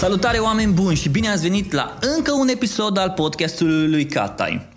Salutare 0.00 0.38
oameni 0.38 0.72
buni 0.72 0.96
și 0.96 1.08
bine 1.08 1.28
ați 1.28 1.42
venit 1.42 1.72
la 1.72 1.98
încă 2.16 2.32
un 2.32 2.48
episod 2.48 2.98
al 2.98 3.10
podcastului 3.10 3.88
lui 3.88 4.06
Catai. 4.06 4.68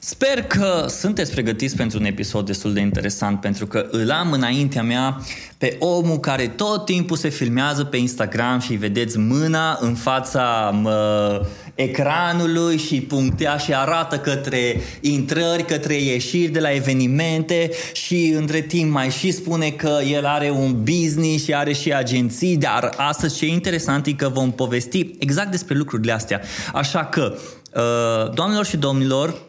Sper 0.00 0.42
că 0.42 0.86
sunteți 0.88 1.32
pregătiți 1.32 1.76
pentru 1.76 1.98
un 1.98 2.04
episod 2.04 2.46
destul 2.46 2.72
de 2.72 2.80
interesant 2.80 3.40
pentru 3.40 3.66
că 3.66 3.86
îl 3.90 4.10
am 4.10 4.32
înaintea 4.32 4.82
mea 4.82 5.20
pe 5.58 5.76
omul 5.78 6.18
care 6.18 6.48
tot 6.48 6.84
timpul 6.84 7.16
se 7.16 7.28
filmează 7.28 7.84
pe 7.84 7.96
Instagram 7.96 8.60
și 8.60 8.74
vedeți 8.74 9.18
mâna 9.18 9.78
în 9.80 9.94
fața 9.94 10.70
mă, 10.82 11.40
ecranului 11.74 12.76
și 12.76 13.00
punctea 13.00 13.56
și 13.56 13.74
arată 13.74 14.18
către 14.18 14.80
intrări, 15.00 15.64
către 15.64 15.94
ieșiri 15.94 16.52
de 16.52 16.60
la 16.60 16.70
evenimente 16.70 17.70
și 17.92 18.34
între 18.36 18.60
timp 18.60 18.90
mai 18.90 19.10
și 19.10 19.30
spune 19.30 19.70
că 19.70 19.98
el 20.10 20.24
are 20.26 20.50
un 20.50 20.82
business 20.82 21.44
și 21.44 21.54
are 21.54 21.72
și 21.72 21.92
agenții, 21.92 22.56
dar 22.56 22.94
astăzi 22.96 23.36
ce 23.36 23.44
e 23.44 23.48
interesant 23.48 24.06
e 24.06 24.12
că 24.12 24.28
vom 24.28 24.52
povesti 24.52 25.10
exact 25.18 25.50
despre 25.50 25.74
lucrurile 25.74 26.12
astea. 26.12 26.40
Așa 26.72 27.04
că, 27.04 27.36
uh, 27.74 28.34
doamnelor 28.34 28.66
și 28.66 28.76
domnilor, 28.76 29.42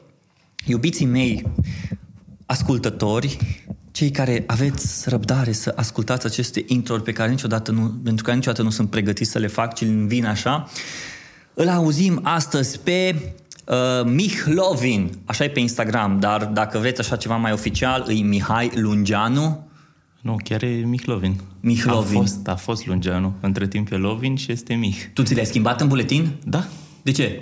iubiții 0.65 1.05
mei, 1.05 1.43
ascultători, 2.45 3.37
cei 3.91 4.11
care 4.11 4.43
aveți 4.47 5.09
răbdare 5.09 5.51
să 5.51 5.73
ascultați 5.75 6.25
aceste 6.25 6.63
intro 6.67 6.95
pe 6.95 7.11
care 7.11 7.29
niciodată 7.29 7.71
nu, 7.71 7.93
pentru 8.03 8.23
că 8.23 8.33
niciodată 8.33 8.61
nu 8.61 8.69
sunt 8.69 8.89
pregătiți 8.89 9.31
să 9.31 9.39
le 9.39 9.47
fac, 9.47 9.75
ci 9.75 9.81
îmi 9.81 10.07
vin 10.07 10.25
așa, 10.25 10.69
îl 11.53 11.69
auzim 11.69 12.19
astăzi 12.23 12.79
pe 12.79 13.15
uh, 13.65 13.75
Mihlovin, 14.11 15.11
așa 15.25 15.43
e 15.43 15.49
pe 15.49 15.59
Instagram, 15.59 16.19
dar 16.19 16.45
dacă 16.45 16.77
vreți 16.77 16.99
așa 16.99 17.15
ceva 17.15 17.35
mai 17.35 17.51
oficial, 17.51 18.03
îi 18.07 18.21
Mihai 18.21 18.71
Lungeanu. 18.75 19.67
Nu, 20.21 20.37
chiar 20.43 20.63
e 20.63 20.67
Mihlovin. 20.67 21.35
Mihlovin. 21.59 22.17
A 22.17 22.19
fost, 22.19 22.47
a 22.47 22.55
fost 22.55 22.87
Lungeanu. 22.87 23.33
Între 23.39 23.67
timp 23.67 23.91
e 23.91 23.95
Lovin 23.95 24.35
și 24.35 24.51
este 24.51 24.73
Mih. 24.73 24.95
Tu 25.13 25.23
ți 25.23 25.35
l-ai 25.35 25.45
schimbat 25.45 25.81
în 25.81 25.87
buletin? 25.87 26.31
Da. 26.45 26.63
De 27.01 27.11
ce? 27.11 27.41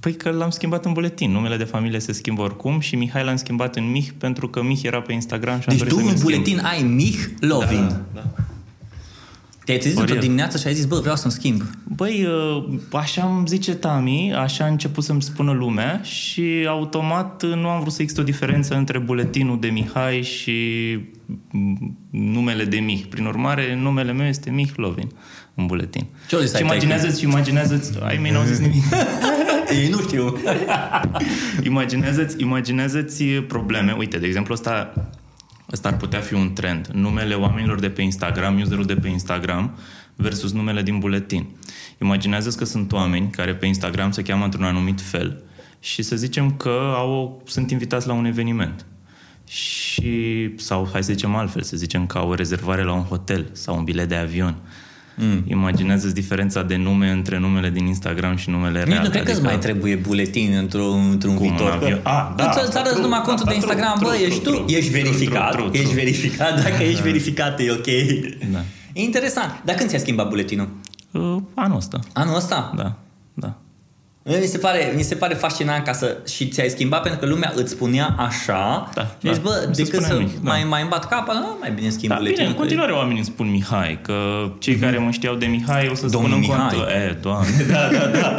Păi 0.00 0.14
că 0.16 0.30
l-am 0.30 0.50
schimbat 0.50 0.84
în 0.84 0.92
buletin. 0.92 1.30
Numele 1.30 1.56
de 1.56 1.64
familie 1.64 1.98
se 1.98 2.12
schimbă 2.12 2.42
oricum 2.42 2.80
și 2.80 2.96
Mihai 2.96 3.24
l-am 3.24 3.36
schimbat 3.36 3.76
în 3.76 3.90
Mih 3.90 4.08
pentru 4.18 4.48
că 4.48 4.62
Mih 4.62 4.82
era 4.82 5.00
pe 5.00 5.12
Instagram 5.12 5.60
și 5.60 5.68
am 5.68 5.76
Deci 5.76 5.88
dorit 5.88 5.94
tu 5.94 6.00
să 6.00 6.04
în 6.06 6.12
mi-l 6.14 6.22
buletin 6.22 6.56
schimb. 6.56 6.64
ai 6.64 6.82
Mihlovin. 6.82 7.88
Da, 7.88 8.00
da. 8.14 8.24
Te-ai 9.68 9.80
trezit 9.80 9.98
într-o 9.98 10.14
Oriel. 10.14 10.28
dimineață 10.28 10.58
și 10.58 10.66
ai 10.66 10.74
zis, 10.74 10.84
bă, 10.84 10.98
vreau 10.98 11.16
să-mi 11.16 11.32
schimb. 11.32 11.62
Băi, 11.84 12.26
uh, 12.26 12.78
așa 12.92 13.34
îmi 13.36 13.46
zice 13.46 13.74
Tami, 13.74 14.34
așa 14.34 14.64
a 14.64 14.68
început 14.68 15.04
să-mi 15.04 15.22
spună 15.22 15.52
lumea 15.52 16.00
și 16.02 16.66
automat 16.68 17.42
uh, 17.42 17.54
nu 17.54 17.68
am 17.68 17.80
vrut 17.80 17.92
să 17.92 18.02
există 18.02 18.20
o 18.20 18.24
diferență 18.24 18.74
între 18.74 18.98
buletinul 18.98 19.60
de 19.60 19.68
Mihai 19.68 20.22
și 20.22 20.58
mm, 21.50 21.98
numele 22.10 22.64
de 22.64 22.78
Mih. 22.78 23.04
Prin 23.08 23.24
urmare, 23.24 23.76
numele 23.80 24.12
meu 24.12 24.26
este 24.26 24.50
Mih 24.50 24.70
Lovin 24.76 25.08
în 25.54 25.66
buletin. 25.66 26.06
Ce 26.28 26.36
o 26.36 26.40
zis 26.40 26.54
ai 26.54 26.60
și 26.60 26.66
tăi? 26.66 26.76
imaginează-ți, 26.76 27.18
și 27.18 27.24
imaginează-ți, 27.24 27.92
ai 28.02 28.18
mei 28.22 28.30
n-au 28.30 28.44
zis 28.44 28.58
nimic. 28.58 28.84
Ei, 29.82 29.88
nu 29.88 30.00
știu. 30.00 30.36
imaginează-ți, 31.70 32.42
imaginează-ți 32.42 33.24
probleme. 33.24 33.94
Uite, 33.98 34.18
de 34.18 34.26
exemplu, 34.26 34.54
ăsta, 34.54 34.92
ăsta 35.72 35.88
ar 35.88 35.96
putea 35.96 36.20
fi 36.20 36.34
un 36.34 36.52
trend. 36.52 36.86
Numele 36.86 37.34
oamenilor 37.34 37.80
de 37.80 37.90
pe 37.90 38.02
Instagram, 38.02 38.60
userul 38.60 38.84
de 38.84 38.94
pe 38.94 39.08
Instagram 39.08 39.78
versus 40.16 40.52
numele 40.52 40.82
din 40.82 40.98
buletin. 40.98 41.46
Imaginează-ți 42.02 42.56
că 42.56 42.64
sunt 42.64 42.92
oameni 42.92 43.30
care 43.30 43.54
pe 43.54 43.66
Instagram 43.66 44.10
se 44.10 44.22
cheamă 44.22 44.44
într-un 44.44 44.64
anumit 44.64 45.00
fel 45.00 45.42
și 45.80 46.02
să 46.02 46.16
zicem 46.16 46.50
că 46.56 46.92
au, 46.96 47.10
o- 47.10 47.48
sunt 47.50 47.70
invitați 47.70 48.06
la 48.06 48.12
un 48.12 48.24
eveniment. 48.24 48.86
Și, 49.48 50.50
sau 50.56 50.88
hai 50.92 51.02
să 51.04 51.12
zicem 51.12 51.34
altfel, 51.34 51.62
să 51.62 51.76
zicem 51.76 52.06
că 52.06 52.18
au 52.18 52.28
o 52.28 52.34
rezervare 52.34 52.82
la 52.82 52.92
un 52.92 53.02
hotel 53.02 53.48
sau 53.52 53.76
un 53.76 53.84
bilet 53.84 54.08
de 54.08 54.14
avion. 54.14 54.56
Mm. 55.20 55.42
Imaginează-ți 55.46 56.14
diferența 56.14 56.62
de 56.62 56.76
nume 56.76 57.10
între 57.10 57.38
numele 57.38 57.70
din 57.70 57.86
Instagram 57.86 58.36
și 58.36 58.50
numele 58.50 58.78
Nici 58.78 58.88
real. 58.88 59.02
nu 59.04 59.10
cred 59.10 59.22
că 59.24 59.30
îți 59.30 59.42
mai 59.42 59.58
trebuie 59.58 59.94
buletin 59.96 60.54
într-un, 60.58 61.08
într-un 61.10 61.34
Cum, 61.34 61.46
viitor. 61.46 61.66
un 61.66 61.72
avion? 61.72 62.00
Ah, 62.02 62.28
da, 62.36 62.44
Îți 62.48 62.58
asta 62.58 62.78
arăți 62.78 62.92
true, 62.92 63.04
numai 63.04 63.20
contul 63.20 63.44
de 63.48 63.54
asta 63.54 63.66
true, 63.66 63.74
Instagram, 63.76 63.98
bă, 64.00 64.06
true, 64.14 64.26
ești 64.26 64.40
tu, 64.42 64.50
true, 64.50 64.64
ești 64.76 64.90
true, 64.90 65.02
verificat, 65.02 65.50
true, 65.50 65.64
true, 65.68 65.78
ești 65.80 65.90
true. 65.92 66.02
verificat, 66.04 66.62
dacă 66.62 66.82
ești 66.82 67.02
verificat 67.02 67.60
e 67.60 67.70
ok. 67.70 67.86
Da. 68.52 68.58
E 68.92 69.02
interesant. 69.02 69.62
Dar 69.64 69.74
când 69.74 69.88
ți-ai 69.88 70.00
schimbat 70.00 70.28
buletinul? 70.28 70.68
Uh, 71.10 71.36
anul 71.54 71.76
ăsta. 71.76 71.98
Anul 72.12 72.36
ăsta? 72.36 72.72
Da, 72.76 72.82
da. 72.82 72.96
Mi 74.40 74.46
se, 74.46 74.58
pare, 74.58 74.92
mi 74.96 75.02
se 75.02 75.14
pare 75.14 75.34
fascinant 75.34 75.84
ca 75.84 75.92
să... 75.92 76.16
Și 76.26 76.48
ți-ai 76.48 76.68
schimbat 76.68 77.02
pentru 77.02 77.20
că 77.20 77.26
lumea 77.26 77.52
îți 77.54 77.70
spunea 77.70 78.14
așa 78.18 78.90
Da, 78.94 79.02
și 79.02 79.08
zici, 79.32 79.34
da, 79.34 79.40
bă, 79.42 79.64
mi 79.68 79.74
se 79.74 79.82
decât 79.82 80.02
spune 80.02 80.06
să 80.06 80.12
nimic, 80.18 80.42
da. 80.42 80.50
mai, 80.50 80.64
mai 80.68 80.82
îmbat 80.82 81.08
capa, 81.08 81.32
nu, 81.32 81.56
mai 81.60 81.70
bine 81.70 81.88
schimb 81.88 82.10
Da, 82.10 82.16
buletinul. 82.16 82.44
bine, 82.44 82.54
în 82.54 82.60
continuare 82.60 82.92
oamenii 82.92 83.16
îmi 83.16 83.24
spun 83.26 83.50
Mihai, 83.50 83.98
că 84.02 84.14
cei 84.58 84.76
care 84.76 84.98
mă 84.98 85.10
știau 85.10 85.34
de 85.34 85.46
Mihai 85.46 85.88
o 85.90 85.94
să 85.94 86.06
Domnul 86.06 86.30
spună 86.30 86.34
în 86.34 86.40
Mihai. 86.40 86.76
cont. 86.76 86.88
E, 86.88 87.18
doamne. 87.22 87.64
Da, 87.72 87.88
da, 87.92 88.06
da. 88.06 88.36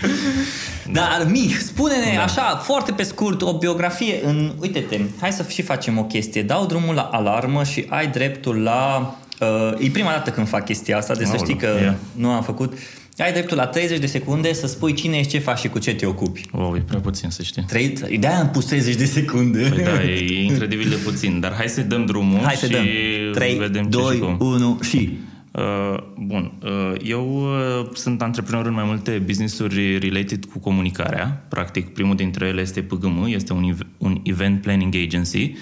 Dar, 0.92 1.26
Mih, 1.30 1.56
spune-ne 1.58 2.12
da. 2.16 2.22
așa, 2.22 2.56
foarte 2.56 2.92
pe 2.92 3.02
scurt, 3.02 3.42
o 3.42 3.52
biografie 3.58 4.20
în... 4.24 4.52
Uite-te, 4.60 5.00
hai 5.20 5.32
să 5.32 5.44
și 5.48 5.62
facem 5.62 5.98
o 5.98 6.04
chestie. 6.04 6.42
Dau 6.42 6.66
drumul 6.66 6.94
la 6.94 7.02
alarmă 7.12 7.64
și 7.64 7.86
ai 7.88 8.06
dreptul 8.06 8.56
la... 8.62 9.14
Uh, 9.40 9.86
e 9.86 9.90
prima 9.90 10.10
dată 10.10 10.30
când 10.30 10.48
fac 10.48 10.64
chestia 10.64 10.96
asta, 10.96 11.14
deci 11.14 11.26
să 11.26 11.32
Aoleu, 11.32 11.44
știi 11.44 11.56
că 11.56 11.68
ia. 11.82 11.94
nu 12.12 12.30
am 12.30 12.42
făcut. 12.42 12.72
Ai 13.18 13.32
dreptul 13.32 13.56
la 13.56 13.66
30 13.66 13.98
de 13.98 14.06
secunde 14.06 14.52
să 14.52 14.66
spui 14.66 14.92
cine 14.92 15.16
ești, 15.16 15.30
ce 15.30 15.38
faci 15.38 15.58
și 15.58 15.68
cu 15.68 15.78
ce 15.78 15.94
te 15.94 16.06
ocupi. 16.06 16.48
Wow, 16.52 16.76
e 16.76 16.78
prea 16.78 17.00
puțin, 17.00 17.30
să 17.30 17.42
știi. 17.42 17.62
Trei, 17.62 17.88
de-aia 18.18 18.38
am 18.38 18.50
pus 18.50 18.64
30 18.64 18.94
de 18.94 19.04
secunde. 19.04 19.72
Păi 19.74 19.84
da, 19.84 20.02
e 20.02 20.42
incredibil 20.42 20.88
de 20.88 20.96
puțin, 21.04 21.40
dar 21.40 21.54
hai 21.54 21.68
să 21.68 21.80
dăm 21.80 22.04
drumul 22.04 22.40
Hai 22.40 22.54
să 22.54 22.66
și 22.66 22.72
dăm. 22.72 22.84
3, 23.32 23.54
vedem 23.54 23.82
ce 23.82 23.88
2, 23.88 24.14
și 24.14 24.20
cum. 24.20 24.36
1 24.40 24.78
și... 24.82 25.18
Uh, 25.52 25.96
bun, 26.18 26.52
uh, 26.62 26.92
eu 27.04 27.42
uh, 27.80 27.88
sunt 27.94 28.22
antreprenor 28.22 28.66
în 28.66 28.72
mai 28.72 28.84
multe 28.84 29.22
business-uri 29.26 29.98
related 29.98 30.44
cu 30.44 30.58
comunicarea. 30.58 31.44
Practic, 31.48 31.88
primul 31.88 32.16
dintre 32.16 32.46
ele 32.46 32.60
este 32.60 32.82
PGM, 32.82 33.24
este 33.28 33.52
un, 33.52 33.62
ev- 33.62 33.86
un 33.98 34.20
Event 34.22 34.62
Planning 34.62 34.94
Agency. 35.06 35.52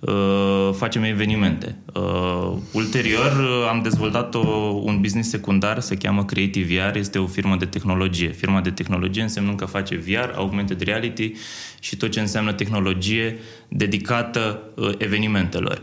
Uh, 0.00 0.70
facem 0.74 1.02
evenimente. 1.02 1.76
Uh, 1.94 2.56
ulterior 2.72 3.32
uh, 3.32 3.68
am 3.68 3.82
dezvoltat 3.82 4.34
o, 4.34 4.38
un 4.84 5.00
business 5.00 5.28
secundar, 5.28 5.80
se 5.80 5.96
cheamă 5.96 6.24
Creative 6.24 6.74
VR, 6.74 6.96
este 6.96 7.18
o 7.18 7.26
firmă 7.26 7.56
de 7.56 7.64
tehnologie. 7.64 8.28
Firma 8.28 8.60
de 8.60 8.70
tehnologie 8.70 9.22
înseamnă 9.22 9.54
că 9.54 9.64
face 9.64 9.96
VR, 9.96 10.36
augmented 10.36 10.80
reality 10.80 11.32
și 11.80 11.96
tot 11.96 12.10
ce 12.10 12.20
înseamnă 12.20 12.52
tehnologie 12.52 13.38
dedicată 13.68 14.60
uh, 14.74 14.90
evenimentelor. 14.98 15.82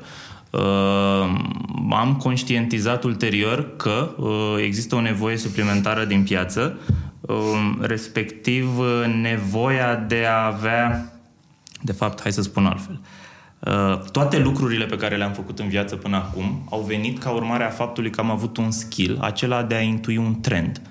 Uh, 0.50 0.62
am 1.90 2.20
conștientizat 2.22 3.04
ulterior 3.04 3.76
că 3.76 4.16
uh, 4.18 4.56
există 4.64 4.96
o 4.96 5.02
nevoie 5.02 5.38
suplimentară 5.38 6.06
din 6.06 6.24
piață, 6.24 6.80
uh, 7.22 7.36
respectiv 7.80 8.78
uh, 8.78 9.20
nevoia 9.22 9.96
de 9.96 10.26
a 10.26 10.46
avea, 10.46 11.14
de 11.82 11.92
fapt, 11.92 12.22
hai 12.22 12.32
să 12.32 12.42
spun 12.42 12.66
altfel, 12.66 13.00
uh, 13.02 13.24
toate 14.12 14.40
lucrurile 14.40 14.86
pe 14.86 14.96
care 14.96 15.16
le-am 15.16 15.32
făcut 15.32 15.60
în 15.60 15.68
viață 15.68 15.96
până 15.96 16.16
acum 16.16 16.68
au 16.70 16.82
venit 16.88 17.20
ca 17.20 17.30
urmare 17.30 17.64
a 17.64 17.70
faptului 17.70 18.10
că 18.10 18.22
am 18.22 18.32
avut 18.32 18.58
un 18.58 18.72
skill, 18.72 19.18
acela 19.22 19.64
de 19.64 19.76
a 19.76 19.82
intui 19.82 20.18
un 20.18 20.40
trend. 20.42 20.82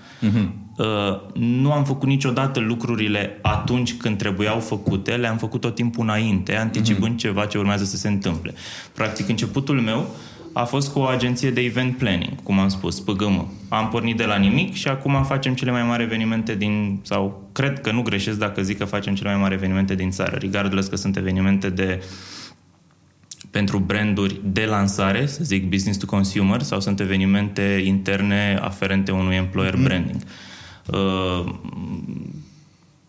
Uh, 0.77 0.87
nu 1.35 1.73
am 1.73 1.85
făcut 1.85 2.09
niciodată 2.09 2.61
lucrurile 2.61 3.39
atunci 3.43 3.95
când 3.95 4.19
trebuiau 4.19 4.61
făcute, 4.61 5.13
le-am 5.13 5.37
făcut 5.37 5.61
tot 5.61 5.75
timpul 5.75 6.05
înainte, 6.05 6.57
anticipând 6.57 7.19
ceva 7.19 7.45
ce 7.45 7.59
urmează 7.59 7.85
să 7.85 7.97
se 7.97 8.09
întâmple. 8.09 8.55
Practic, 8.95 9.29
începutul 9.29 9.81
meu 9.81 10.07
a 10.53 10.65
fost 10.65 10.93
cu 10.93 10.99
o 10.99 11.05
agenție 11.05 11.51
de 11.51 11.61
event 11.61 11.97
planning, 11.97 12.43
cum 12.43 12.59
am 12.59 12.69
spus, 12.69 13.01
PGM. 13.01 13.53
Am 13.69 13.89
pornit 13.89 14.17
de 14.17 14.25
la 14.25 14.37
nimic 14.37 14.75
și 14.75 14.89
acum 14.89 15.25
facem 15.25 15.55
cele 15.55 15.71
mai 15.71 15.83
mari 15.83 16.03
evenimente 16.03 16.55
din, 16.55 17.01
sau 17.03 17.49
cred 17.53 17.81
că 17.81 17.93
nu 17.93 18.03
greșesc 18.03 18.39
dacă 18.39 18.63
zic 18.63 18.79
că 18.79 18.85
facem 18.85 19.15
cele 19.15 19.31
mai 19.31 19.41
mari 19.41 19.55
evenimente 19.55 19.95
din 19.95 20.11
țară, 20.11 20.37
regardless 20.41 20.89
că 20.89 20.97
sunt 20.97 21.17
evenimente 21.17 21.71
de 21.71 22.03
pentru 23.55 23.79
branduri 23.79 24.41
de 24.45 24.65
lansare, 24.65 25.27
să 25.27 25.45
zic 25.45 25.69
business 25.69 25.99
to 25.99 26.07
consumer, 26.07 26.63
sau 26.63 26.81
sunt 26.81 27.01
evenimente 27.01 27.83
interne 27.85 28.59
aferente 28.63 29.11
unui 29.11 29.37
employer 29.37 29.77
branding. 29.77 30.21
Uh, 30.87 31.55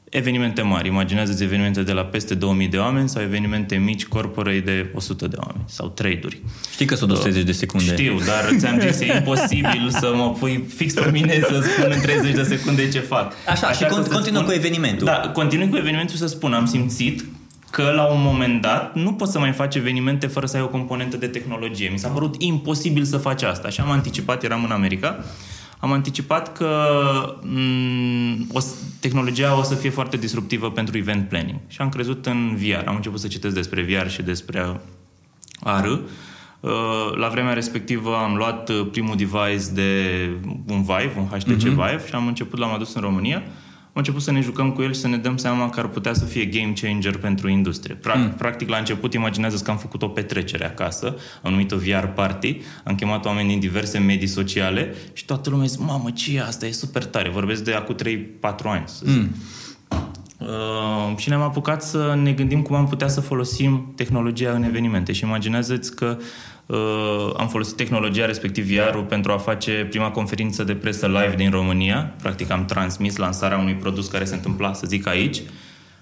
evenimente 0.09 0.61
mari, 0.61 0.87
imaginează-ți 0.87 1.43
evenimente 1.43 1.83
de 1.83 1.91
la 1.91 2.01
peste 2.01 2.33
2000 2.33 2.67
de 2.67 2.77
oameni 2.77 3.09
sau 3.09 3.21
evenimente 3.21 3.75
mici, 3.75 4.05
corporate 4.05 4.59
de 4.59 4.89
100 4.93 5.27
de 5.27 5.35
oameni 5.39 5.63
sau 5.67 5.87
trade-uri. 5.87 6.41
Știi 6.71 6.85
că 6.85 6.95
sunt 6.95 7.19
30 7.19 7.43
de 7.43 7.51
secunde. 7.51 7.91
Știu, 7.91 8.19
dar 8.25 8.55
ți-am 8.57 8.79
zis, 8.79 8.99
e 8.99 9.15
imposibil 9.17 9.89
să 9.89 10.11
mă 10.15 10.35
pui 10.39 10.65
fix 10.75 10.93
pe 10.93 11.09
mine 11.11 11.39
să 11.49 11.61
spun 11.61 11.91
în 11.95 12.01
30 12.01 12.33
de 12.33 12.43
secunde 12.43 12.89
ce 12.89 12.99
fac. 12.99 13.33
Așa, 13.47 13.71
și 13.71 13.83
că 13.83 13.99
con- 13.99 14.03
să 14.03 14.09
continuă 14.09 14.41
cu 14.41 14.51
evenimentul. 14.51 15.05
Da, 15.05 15.31
continui 15.33 15.69
cu 15.69 15.77
evenimentul 15.77 16.15
să 16.15 16.27
spun, 16.27 16.53
am 16.53 16.65
simțit 16.65 17.25
că 17.75 17.91
la 17.95 18.05
un 18.05 18.21
moment 18.21 18.61
dat 18.61 18.95
nu 18.95 19.13
poți 19.13 19.31
să 19.31 19.39
mai 19.39 19.51
faci 19.51 19.75
evenimente 19.75 20.27
fără 20.27 20.45
să 20.45 20.57
ai 20.57 20.63
o 20.63 20.67
componentă 20.67 21.17
de 21.17 21.27
tehnologie. 21.27 21.89
Mi 21.89 21.99
s-a 21.99 22.07
părut 22.07 22.35
imposibil 22.41 23.03
să 23.03 23.17
faci 23.17 23.43
asta. 23.43 23.69
Și 23.69 23.81
am 23.81 23.89
anticipat, 23.91 24.43
eram 24.43 24.63
în 24.63 24.71
America, 24.71 25.23
am 25.79 25.91
anticipat 25.91 26.57
că 26.57 26.85
m- 27.41 28.47
o, 28.53 28.59
s- 28.59 28.75
tehnologia 28.99 29.57
o 29.57 29.63
să 29.63 29.75
fie 29.75 29.89
foarte 29.89 30.17
disruptivă 30.17 30.71
pentru 30.71 30.97
event 30.97 31.27
planning. 31.29 31.57
Și 31.67 31.81
am 31.81 31.89
crezut 31.89 32.25
în 32.25 32.55
VR. 32.55 32.87
Am 32.87 32.95
început 32.95 33.19
să 33.19 33.27
citesc 33.27 33.55
despre 33.55 33.81
VR 33.81 34.07
și 34.09 34.21
despre 34.21 34.79
AR. 35.59 35.85
Uh, 36.59 36.71
La 37.15 37.27
vremea 37.27 37.53
respectivă 37.53 38.15
am 38.15 38.35
luat 38.35 38.71
primul 38.91 39.15
device 39.15 39.71
de 39.73 40.01
un 40.67 40.81
Vive, 40.83 41.13
un 41.17 41.25
HTC 41.37 41.55
uh-huh. 41.55 41.59
Vive 41.69 42.03
și 42.07 42.13
am 42.15 42.27
început, 42.27 42.59
l-am 42.59 42.73
adus 42.73 42.93
în 42.93 43.01
România 43.01 43.43
am 43.95 44.01
început 44.01 44.21
să 44.21 44.31
ne 44.31 44.41
jucăm 44.41 44.71
cu 44.71 44.81
el 44.81 44.93
și 44.93 44.99
să 44.99 45.07
ne 45.07 45.17
dăm 45.17 45.37
seama 45.37 45.69
că 45.69 45.79
ar 45.79 45.87
putea 45.87 46.13
să 46.13 46.25
fie 46.25 46.45
game 46.45 46.73
changer 46.81 47.17
pentru 47.17 47.49
industrie. 47.49 47.95
Practic, 47.95 48.25
mm. 48.25 48.33
practic 48.33 48.69
la 48.69 48.77
început, 48.77 49.13
imaginează 49.13 49.63
că 49.63 49.71
am 49.71 49.77
făcut 49.77 50.01
o 50.01 50.07
petrecere 50.07 50.65
acasă, 50.65 51.15
am 51.41 51.51
numit-o 51.51 51.77
VR 51.77 52.05
Party, 52.05 52.57
am 52.83 52.95
chemat 52.95 53.25
oameni 53.25 53.47
din 53.47 53.59
diverse 53.59 53.97
medii 53.97 54.27
sociale 54.27 54.93
și 55.13 55.25
toată 55.25 55.49
lumea 55.49 55.65
zice, 55.65 55.83
mamă, 55.83 56.11
ce 56.11 56.35
e 56.35 56.41
asta? 56.41 56.65
E 56.65 56.71
super 56.71 57.05
tare. 57.05 57.29
Vorbesc 57.29 57.63
de 57.63 57.73
acum 57.73 57.95
3-4 57.95 58.05
ani, 58.63 58.83
să 58.85 59.03
zic. 59.05 59.21
Mm. 59.21 59.35
Uh, 60.37 61.17
și 61.17 61.29
ne-am 61.29 61.41
apucat 61.41 61.83
să 61.83 62.17
ne 62.21 62.31
gândim 62.31 62.61
cum 62.61 62.75
am 62.75 62.87
putea 62.87 63.07
să 63.07 63.21
folosim 63.21 63.93
tehnologia 63.95 64.51
în 64.51 64.63
evenimente. 64.63 65.11
Și 65.11 65.23
imaginează-ți 65.23 65.95
că 65.95 66.17
uh, 66.19 66.25
am 67.37 67.47
folosit 67.49 67.75
tehnologia 67.75 68.25
respectiv 68.25 68.65
VR-ul 68.65 69.03
pentru 69.03 69.31
a 69.31 69.37
face 69.37 69.87
prima 69.89 70.11
conferință 70.11 70.63
de 70.63 70.75
presă 70.75 71.07
live 71.07 71.33
din 71.35 71.49
România. 71.49 72.13
Practic 72.21 72.49
am 72.51 72.65
transmis 72.65 73.15
lansarea 73.15 73.57
unui 73.57 73.75
produs 73.75 74.07
care 74.07 74.25
se 74.25 74.33
întâmpla, 74.33 74.73
să 74.73 74.87
zic, 74.87 75.07
aici. 75.07 75.41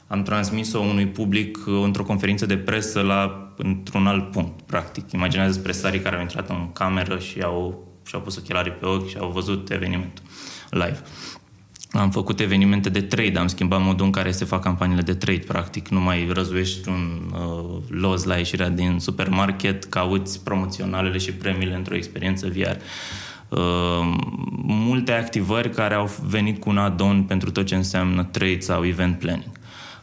Am 0.07 0.23
transmis-o 0.23 0.79
unui 0.79 1.07
public 1.07 1.57
uh, 1.57 1.81
într-o 1.83 2.03
conferință 2.03 2.45
de 2.45 2.57
presă 2.57 3.01
la, 3.01 3.53
într-un 3.57 4.07
alt 4.07 4.31
punct, 4.31 4.61
practic. 4.61 5.11
Imaginează 5.11 5.59
presarii 5.59 5.99
care 5.99 6.15
au 6.15 6.21
intrat 6.21 6.49
în 6.49 6.71
cameră 6.73 7.19
și 7.19 7.41
au, 7.41 7.87
și-au 8.05 8.21
pus 8.21 8.37
ochelarii 8.37 8.71
pe 8.71 8.85
ochi 8.85 9.09
și 9.09 9.17
au 9.19 9.29
văzut 9.29 9.71
evenimentul 9.71 10.23
live. 10.69 11.01
Am 11.93 12.09
făcut 12.09 12.39
evenimente 12.39 12.89
de 12.89 13.01
trade, 13.01 13.39
am 13.39 13.47
schimbat 13.47 13.81
modul 13.81 14.05
în 14.05 14.11
care 14.11 14.31
se 14.31 14.45
fac 14.45 14.61
campaniile 14.61 15.01
de 15.01 15.13
trade, 15.13 15.43
practic. 15.47 15.87
Nu 15.87 15.99
mai 15.99 16.29
răzuiești 16.31 16.89
un 16.89 17.21
uh, 17.33 17.81
loz 17.87 18.23
la 18.23 18.35
ieșirea 18.35 18.69
din 18.69 18.99
supermarket, 18.99 19.83
cauți 19.83 20.43
promoționalele 20.43 21.17
și 21.17 21.33
premiile 21.33 21.75
într-o 21.75 21.95
experiență 21.95 22.47
VR. 22.47 22.75
Uh, 23.49 23.59
multe 24.65 25.11
activări 25.11 25.69
care 25.69 25.93
au 25.93 26.11
venit 26.27 26.59
cu 26.59 26.69
un 26.69 26.77
add-on 26.77 27.23
pentru 27.23 27.51
tot 27.51 27.65
ce 27.65 27.75
înseamnă 27.75 28.23
trade 28.23 28.59
sau 28.59 28.85
event 28.85 29.19
planning. 29.19 29.51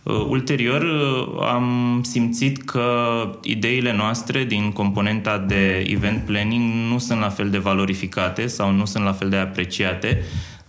Uh, 0.03 0.27
ulterior 0.29 0.83
uh, 0.83 1.47
am 1.53 2.01
simțit 2.05 2.63
că 2.63 2.95
ideile 3.43 3.93
noastre 3.93 4.45
din 4.45 4.73
componenta 4.73 5.39
de 5.39 5.85
event 5.89 6.23
planning 6.25 6.91
nu 6.91 6.99
sunt 6.99 7.21
la 7.21 7.29
fel 7.29 7.51
de 7.51 7.59
valorificate 7.59 8.47
sau 8.47 8.73
nu 8.73 8.85
sunt 8.85 9.05
la 9.05 9.13
fel 9.13 9.29
de 9.29 9.37
apreciate 9.37 10.23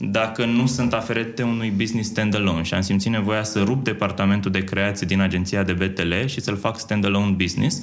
dacă 0.04 0.46
nu 0.46 0.66
sunt 0.66 0.94
aferente 0.94 1.44
unui 1.44 1.70
business 1.70 2.10
standalone 2.10 2.62
și 2.62 2.74
am 2.74 2.82
simțit 2.82 3.12
nevoia 3.12 3.44
să 3.44 3.64
rup 3.64 3.84
departamentul 3.84 4.52
de 4.52 4.64
creație 4.64 5.08
din 5.08 5.20
agenția 5.20 5.64
de 5.64 5.74
BTL 5.74 6.26
și 6.26 6.42
să-l 6.42 6.58
fac 6.58 6.80
standalone 6.80 7.32
business. 7.32 7.82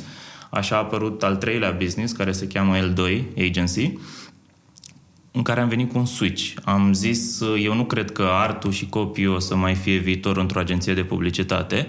Așa 0.50 0.76
a 0.76 0.79
apărut 0.79 1.23
al 1.23 1.37
treilea 1.37 1.70
business 1.70 2.12
care 2.12 2.32
se 2.32 2.47
cheamă 2.47 2.75
L2 2.79 3.23
Agency 3.49 3.93
în 5.32 5.43
care 5.43 5.61
am 5.61 5.69
venit 5.69 5.93
cu 5.93 5.99
un 5.99 6.06
switch. 6.06 6.53
Am 6.65 6.93
zis, 6.93 7.41
eu 7.62 7.75
nu 7.75 7.85
cred 7.85 8.11
că 8.11 8.23
artul 8.23 8.71
și 8.71 8.88
copiii 8.88 9.26
o 9.26 9.38
să 9.38 9.56
mai 9.56 9.75
fie 9.75 9.97
viitor 9.97 10.37
într-o 10.37 10.59
agenție 10.59 10.94
de 10.94 11.03
publicitate. 11.05 11.88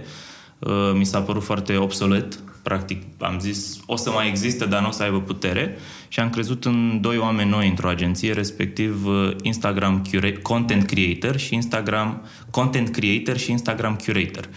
Uh, 0.59 0.91
mi 0.93 1.05
s-a 1.05 1.21
părut 1.21 1.43
foarte 1.43 1.75
obsolet 1.75 2.39
practic 2.63 3.03
am 3.17 3.39
zis 3.39 3.79
o 3.85 3.95
să 3.95 4.09
mai 4.09 4.27
existe, 4.27 4.65
dar 4.65 4.81
nu 4.81 4.88
o 4.88 4.91
să 4.91 5.03
aibă 5.03 5.21
putere 5.21 5.77
și 6.07 6.19
am 6.19 6.29
crezut 6.29 6.65
în 6.65 6.97
doi 7.01 7.17
oameni 7.17 7.50
noi 7.50 7.67
într-o 7.67 7.88
agenție, 7.89 8.33
respectiv 8.33 9.06
uh, 9.06 9.31
Instagram 9.41 10.06
cura- 10.06 10.41
Content 10.41 10.85
Creator 10.85 11.38
și 11.38 11.53
Instagram 11.53 12.25
Content 12.51 12.89
Creator 12.89 13.38
și 13.38 13.51
Instagram 13.51 13.95
Curator. 14.06 14.50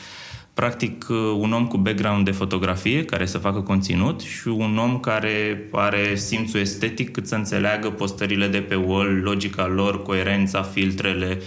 Practic 0.55 1.07
uh, 1.09 1.17
un 1.39 1.53
om 1.53 1.67
cu 1.67 1.77
background 1.77 2.25
de 2.25 2.31
fotografie 2.31 3.05
care 3.05 3.27
să 3.27 3.39
facă 3.39 3.61
conținut 3.61 4.21
și 4.21 4.49
un 4.49 4.79
om 4.79 4.99
care 4.99 5.69
are 5.73 6.15
simțul 6.15 6.61
estetic 6.61 7.11
cât 7.11 7.27
să 7.27 7.35
înțeleagă 7.35 7.91
postările 7.91 8.47
de 8.49 8.59
pe 8.59 8.75
wall, 8.75 9.21
logica 9.23 9.67
lor, 9.67 10.03
coerența, 10.03 10.63
filtrele, 10.63 11.39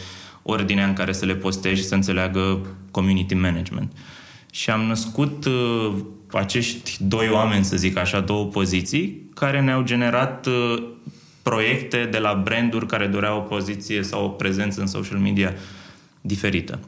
ordinea 0.42 0.86
în 0.86 0.94
care 0.94 1.12
să 1.12 1.26
le 1.26 1.36
postezi 1.36 1.82
și 1.82 1.88
să 1.88 1.96
înțeleagă 1.96 2.66
community 2.92 3.34
management. 3.34 3.92
Și 4.52 4.70
am 4.70 4.82
născut 4.82 5.46
uh, 5.46 5.96
acești 6.38 6.98
doi 7.00 7.30
oameni, 7.30 7.66
să 7.66 7.78
zic 7.78 7.98
așa, 7.98 8.20
două 8.20 8.46
poziții, 8.46 9.30
care 9.34 9.62
ne-au 9.62 9.84
generat 9.84 10.46
uh, 10.46 10.84
proiecte 11.42 12.08
de 12.12 12.18
la 12.18 12.42
branduri 12.44 12.88
care 12.88 13.08
doreau 13.08 13.38
o 13.38 13.42
poziție 13.42 14.04
sau 14.04 14.26
o 14.26 14.30
prezență 14.30 14.82
în 14.82 14.88
social 14.88 15.18
media 15.18 15.54
diferită. 16.22 16.80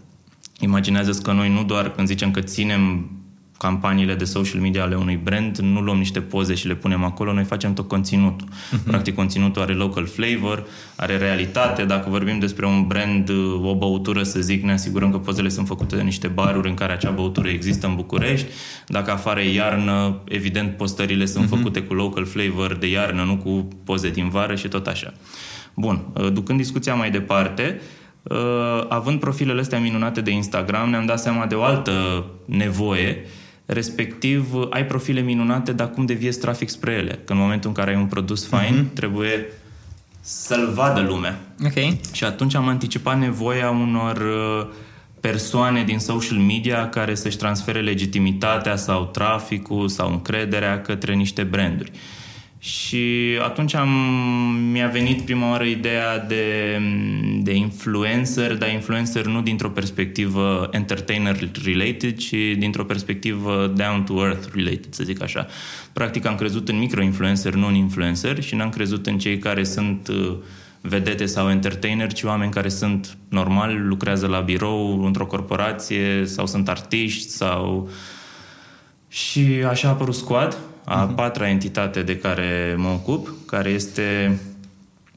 Imaginează-ți 0.60 1.24
că 1.24 1.32
noi 1.32 1.50
nu 1.50 1.64
doar 1.64 1.92
când 1.92 2.08
zicem 2.08 2.32
că 2.32 2.42
ținem 2.42 3.10
campaniile 3.58 4.16
de 4.16 4.24
social 4.24 4.62
media 4.62 4.84
ale 4.84 4.96
unui 4.96 5.20
brand, 5.24 5.58
nu 5.58 5.80
luăm 5.80 5.98
niște 5.98 6.22
poze 6.22 6.54
și 6.54 6.68
le 6.68 6.76
punem 6.76 7.04
acolo, 7.04 7.34
noi 7.34 7.44
facem 7.44 7.74
tot 7.74 7.88
conținutul. 7.88 8.48
Uh-huh. 8.48 8.84
Practic, 8.84 9.16
conținutul 9.16 9.62
are 9.62 9.74
local 9.74 10.06
flavor, 10.06 10.66
are 10.96 11.18
realitate. 11.18 11.84
Dacă 11.86 12.10
vorbim 12.10 12.40
despre 12.40 12.66
un 12.66 12.88
brand, 12.88 13.30
o 13.64 13.76
băutură, 13.76 14.24
să 14.24 14.40
zic, 14.40 14.64
ne 14.64 14.72
asigurăm 14.72 15.12
că 15.12 15.18
pozele 15.18 15.50
sunt 15.50 15.68
făcute 15.68 15.96
de 15.96 16.02
niște 16.02 16.28
baruri 16.28 16.70
în 16.70 16.74
care 16.74 16.94
acea 16.94 17.10
băutură 17.10 17.48
există 17.48 17.88
în 17.88 17.96
București. 17.96 18.48
Dacă 18.88 19.12
afară 19.12 19.42
e 19.42 19.54
iarnă, 19.54 20.20
evident, 20.28 20.78
postările 20.78 21.26
sunt 21.26 21.46
uh-huh. 21.46 21.50
făcute 21.50 21.82
cu 21.82 21.94
local 21.94 22.26
flavor 22.26 22.76
de 22.76 22.90
iarnă, 22.90 23.24
nu 23.24 23.38
cu 23.38 23.68
poze 23.84 24.10
din 24.10 24.30
vară 24.30 24.56
și 24.56 24.68
tot 24.68 24.88
așa. 24.88 25.14
Bun, 25.74 26.06
ducând 26.34 26.58
discuția 26.58 26.96
mai 26.96 27.12
departe, 27.12 27.82
având 28.90 29.20
profilele 29.20 29.60
astea 29.60 29.80
minunate 29.80 30.22
de 30.22 30.32
Instagram, 30.32 30.90
ne-am 30.90 31.06
dat 31.06 31.20
seama 31.20 31.46
de 31.46 31.56
o 31.56 31.64
altă 31.64 32.26
nevoie 32.46 33.26
respectiv 33.68 34.54
ai 34.70 34.86
profile 34.86 35.22
minunate, 35.22 35.72
dar 35.72 35.90
cum 35.90 36.06
deviezi 36.06 36.40
trafic 36.40 36.70
spre 36.70 36.92
ele? 36.92 37.20
Că 37.26 37.34
în 37.34 37.40
momentul 37.40 37.70
în 37.70 37.76
care 37.76 37.92
ai 37.92 38.02
un 38.02 38.06
produs 38.06 38.48
fain, 38.48 38.90
uh-huh. 38.90 38.94
trebuie 38.94 39.46
să-l 40.22 40.72
vadă 40.74 41.00
lumea. 41.00 41.40
Ok. 41.66 41.98
Și 42.14 42.24
atunci 42.24 42.56
am 42.56 42.68
anticipat 42.68 43.20
nevoia 43.20 43.70
unor 43.70 44.18
uh, 44.18 44.68
persoane 45.20 45.84
din 45.84 46.00
social 46.00 46.38
media 46.38 46.90
care 46.90 47.16
să-și 47.16 47.38
transfere 47.38 47.82
legitimitatea 47.82 48.76
sau 48.76 49.06
traficul 49.06 49.88
sau 49.88 50.12
încrederea 50.12 50.82
către 50.82 51.14
niște 51.14 51.44
branduri. 51.44 51.92
Și 52.60 53.38
atunci 53.44 53.74
am, 53.74 53.90
mi-a 54.72 54.88
venit 54.88 55.22
prima 55.22 55.50
oară 55.50 55.64
ideea 55.64 56.20
de, 56.20 56.78
de 57.42 57.54
influencer, 57.54 58.56
dar 58.56 58.72
influencer 58.72 59.26
nu 59.26 59.42
dintr-o 59.42 59.70
perspectivă 59.70 60.70
entertainer-related, 60.72 62.18
ci 62.18 62.36
dintr-o 62.58 62.84
perspectivă 62.84 63.74
down-to-earth 63.76 64.48
related, 64.54 64.94
să 64.94 65.04
zic 65.04 65.22
așa. 65.22 65.48
Practic 65.94 66.26
am 66.26 66.36
crezut 66.36 66.70
în 66.70 66.78
micro-influencer, 66.78 67.54
nu 67.54 67.68
în 67.68 67.76
influencer 67.76 68.42
și 68.44 68.56
n-am 68.56 68.70
crezut 68.70 69.08
în 69.08 69.18
cei 69.18 69.38
care 69.38 69.64
sunt 69.64 70.08
uh, 70.08 70.36
vedete 70.82 71.26
sau 71.26 71.50
entertainer, 71.50 72.14
ci 72.14 72.24
oameni 72.24 72.52
care 72.52 72.70
sunt 72.70 73.18
normal, 73.30 73.88
lucrează 73.88 74.28
la 74.28 74.40
birou, 74.40 75.06
într-o 75.06 75.26
corporație 75.26 76.26
sau 76.26 76.46
sunt 76.46 76.70
artiști 76.70 77.30
sau... 77.30 77.90
Și 79.10 79.64
așa 79.70 79.88
a 79.88 79.92
apărut 79.92 80.16
Squad, 80.16 80.58
a 80.90 81.08
uh-huh. 81.08 81.16
patra 81.16 81.50
entitate 81.50 82.02
de 82.02 82.18
care 82.18 82.76
mă 82.78 82.88
ocup, 82.88 83.34
care 83.46 83.70
este 83.70 84.40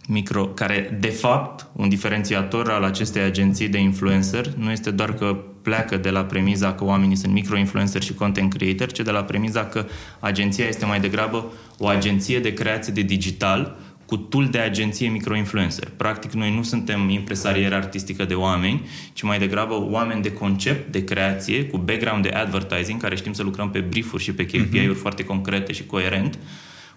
micro, 0.08 0.46
care 0.46 0.96
de 1.00 1.08
fapt 1.08 1.66
un 1.72 1.88
diferențiator 1.88 2.70
al 2.70 2.84
acestei 2.84 3.22
agenții 3.22 3.68
de 3.68 3.78
influencer 3.78 4.46
nu 4.46 4.70
este 4.70 4.90
doar 4.90 5.14
că 5.14 5.36
pleacă 5.62 5.96
de 5.96 6.10
la 6.10 6.24
premiza 6.24 6.74
că 6.74 6.84
oamenii 6.84 7.16
sunt 7.16 7.32
micro-influencer 7.32 8.02
și 8.02 8.14
content 8.14 8.52
creator, 8.52 8.92
ci 8.92 9.00
de 9.00 9.10
la 9.10 9.22
premiza 9.22 9.64
că 9.64 9.84
agenția 10.18 10.66
este 10.66 10.84
mai 10.84 11.00
degrabă 11.00 11.52
o 11.78 11.86
agenție 11.86 12.40
de 12.40 12.52
creație 12.52 12.92
de 12.92 13.02
digital 13.02 13.76
cu 13.89 13.89
tool 14.16 14.46
de 14.46 14.58
agenție 14.58 15.08
microinfluencer. 15.08 15.88
Practic, 15.96 16.32
noi 16.32 16.54
nu 16.54 16.62
suntem 16.62 17.08
impresariere 17.08 17.74
artistică 17.74 18.24
de 18.24 18.34
oameni, 18.34 18.88
ci 19.12 19.22
mai 19.22 19.38
degrabă 19.38 19.86
oameni 19.90 20.22
de 20.22 20.32
concept, 20.32 20.92
de 20.92 21.04
creație, 21.04 21.64
cu 21.64 21.78
background 21.78 22.22
de 22.22 22.28
advertising, 22.28 23.00
care 23.00 23.16
știm 23.16 23.32
să 23.32 23.42
lucrăm 23.42 23.70
pe 23.70 23.80
briefuri 23.80 24.22
și 24.22 24.32
pe 24.32 24.46
KPI-uri 24.46 24.94
uh-huh. 24.94 25.00
foarte 25.00 25.24
concrete 25.24 25.72
și 25.72 25.86
coerent, 25.86 26.38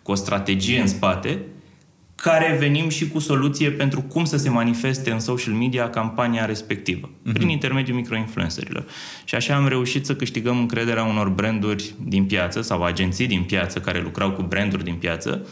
cu 0.03 0.12
o 0.12 0.15
strategie 0.15 0.79
în 0.79 0.88
spate, 0.88 1.39
care 2.15 2.55
venim 2.60 2.89
și 2.89 3.08
cu 3.08 3.20
soluție 3.20 3.72
pentru 3.72 4.01
cum 4.01 4.25
să 4.25 4.38
se 4.38 4.50
manifeste 4.50 5.12
în 5.12 5.20
social 5.20 5.53
media 5.53 5.89
campania 5.89 6.46
respectivă, 6.46 7.10
uh-huh. 7.10 7.34
prin 7.34 7.50
intermediul 7.50 7.98
microinfluencerilor. 7.98 8.86
Și 9.24 9.36
așa 9.36 9.55
am 9.55 9.67
reușit 9.67 10.05
să 10.05 10.15
câștigăm 10.15 10.58
încrederea 10.58 11.03
unor 11.03 11.29
branduri 11.29 11.93
din 12.05 12.25
piață 12.25 12.62
sau 12.62 12.84
agenții 12.84 13.27
din 13.27 13.43
piață 13.43 13.79
care 13.79 14.01
lucrau 14.01 14.32
cu 14.32 14.41
branduri 14.41 14.84
din 14.84 14.96
piață, 14.96 15.48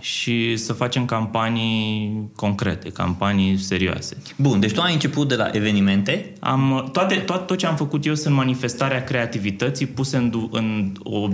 și 0.00 0.56
să 0.56 0.72
facem 0.72 1.04
campanii 1.04 2.30
concrete, 2.36 2.90
campanii 2.90 3.58
serioase. 3.58 4.16
Bun, 4.36 4.60
deci 4.60 4.72
tu 4.72 4.80
ai 4.80 4.92
început 4.92 5.28
de 5.28 5.34
la 5.34 5.48
evenimente? 5.52 6.32
Am, 6.40 6.88
toate, 6.92 7.14
tot, 7.14 7.46
tot 7.46 7.58
ce 7.58 7.66
am 7.66 7.76
făcut 7.76 8.06
eu 8.06 8.14
sunt 8.14 8.34
manifestarea 8.34 9.04
creativității 9.04 9.86
puse 9.86 10.16
în, 10.16 10.48
în, 10.50 10.92
o, 11.02 11.28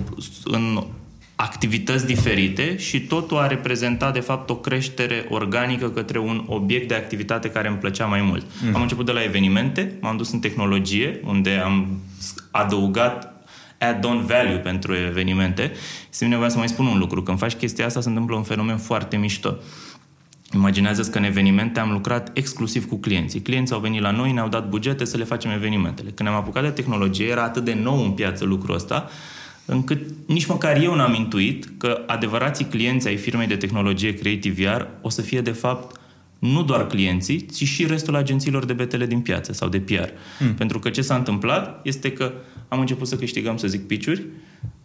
în 0.44 0.84
activități 1.36 2.06
diferite 2.06 2.76
și 2.76 3.00
totul 3.00 3.38
a 3.38 3.46
reprezentat 3.46 4.12
de 4.12 4.20
fapt 4.20 4.50
o 4.50 4.56
creștere 4.56 5.26
organică 5.28 5.90
către 5.90 6.18
un 6.18 6.44
obiect 6.46 6.88
de 6.88 6.94
activitate 6.94 7.50
care 7.50 7.68
îmi 7.68 7.76
plăcea 7.76 8.06
mai 8.06 8.22
mult. 8.22 8.46
Mm. 8.62 8.74
Am 8.74 8.82
început 8.82 9.06
de 9.06 9.12
la 9.12 9.22
evenimente, 9.22 9.92
m-am 10.00 10.16
dus 10.16 10.32
în 10.32 10.38
tehnologie, 10.38 11.20
unde 11.24 11.50
am 11.50 12.00
adăugat 12.50 13.33
add-on 13.78 14.24
value 14.26 14.58
pentru 14.58 14.94
evenimente. 14.94 15.72
Simt 16.08 16.30
nevoia 16.30 16.48
să 16.48 16.58
mai 16.58 16.68
spun 16.68 16.86
un 16.86 16.98
lucru. 16.98 17.22
Când 17.22 17.38
faci 17.38 17.54
chestia 17.54 17.86
asta, 17.86 18.00
se 18.00 18.08
întâmplă 18.08 18.36
un 18.36 18.42
fenomen 18.42 18.76
foarte 18.76 19.16
mișto. 19.16 19.56
Imaginează 20.54 21.02
că 21.02 21.18
în 21.18 21.24
evenimente 21.24 21.80
am 21.80 21.90
lucrat 21.90 22.30
exclusiv 22.32 22.88
cu 22.88 22.96
clienții. 22.96 23.40
Clienții 23.40 23.74
au 23.74 23.80
venit 23.80 24.00
la 24.00 24.10
noi, 24.10 24.32
ne-au 24.32 24.48
dat 24.48 24.68
bugete 24.68 25.04
să 25.04 25.16
le 25.16 25.24
facem 25.24 25.50
evenimentele. 25.50 26.10
Când 26.10 26.28
am 26.28 26.34
apucat 26.34 26.62
de 26.62 26.68
tehnologie, 26.68 27.26
era 27.26 27.42
atât 27.42 27.64
de 27.64 27.74
nou 27.82 28.04
în 28.04 28.10
piață 28.10 28.44
lucrul 28.44 28.74
ăsta, 28.74 29.10
încât 29.64 30.00
nici 30.26 30.46
măcar 30.46 30.82
eu 30.82 30.94
n-am 30.94 31.14
intuit 31.14 31.68
că 31.78 32.02
adevărații 32.06 32.64
clienți 32.64 33.08
ai 33.08 33.16
firmei 33.16 33.46
de 33.46 33.56
tehnologie 33.56 34.14
Creative 34.14 34.64
VR 34.64 34.82
o 35.00 35.08
să 35.08 35.22
fie 35.22 35.40
de 35.40 35.50
fapt 35.50 36.00
nu 36.44 36.62
doar 36.62 36.86
clienții, 36.86 37.46
ci 37.46 37.64
și 37.64 37.86
restul 37.86 38.16
agențiilor 38.16 38.64
de 38.64 38.72
betele 38.72 39.06
din 39.06 39.20
piață 39.20 39.52
sau 39.52 39.68
de 39.68 39.80
PR. 39.80 40.08
Hmm. 40.38 40.54
Pentru 40.54 40.78
că 40.78 40.90
ce 40.90 41.02
s-a 41.02 41.14
întâmplat 41.14 41.80
este 41.82 42.12
că 42.12 42.32
am 42.68 42.80
început 42.80 43.06
să 43.06 43.16
câștigăm, 43.16 43.56
să 43.56 43.66
zic, 43.66 43.86
piciuri, 43.86 44.26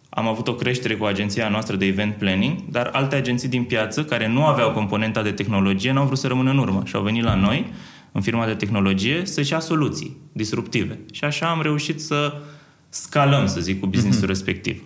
am 0.08 0.26
avut 0.26 0.48
o 0.48 0.54
creștere 0.54 0.96
cu 0.96 1.04
agenția 1.04 1.48
noastră 1.48 1.76
de 1.76 1.86
event 1.86 2.14
planning, 2.14 2.58
dar 2.70 2.90
alte 2.92 3.14
agenții 3.16 3.48
din 3.48 3.64
piață 3.64 4.04
care 4.04 4.28
nu 4.28 4.44
aveau 4.44 4.70
componenta 4.70 5.22
de 5.22 5.30
tehnologie 5.30 5.92
n-au 5.92 6.04
vrut 6.04 6.18
să 6.18 6.26
rămână 6.26 6.50
în 6.50 6.58
urmă 6.58 6.82
și 6.84 6.96
au 6.96 7.02
venit 7.02 7.22
la 7.22 7.34
noi, 7.34 7.72
în 8.12 8.20
firma 8.20 8.46
de 8.46 8.54
tehnologie, 8.54 9.24
să-și 9.24 9.52
ia 9.52 9.60
soluții 9.60 10.16
disruptive. 10.32 10.98
Și 11.12 11.24
așa 11.24 11.50
am 11.50 11.62
reușit 11.62 12.00
să 12.00 12.40
scalăm, 12.88 13.46
să 13.46 13.60
zic, 13.60 13.80
cu 13.80 13.86
businessul 13.86 14.24
mm-hmm. 14.24 14.28
respectiv. 14.28 14.82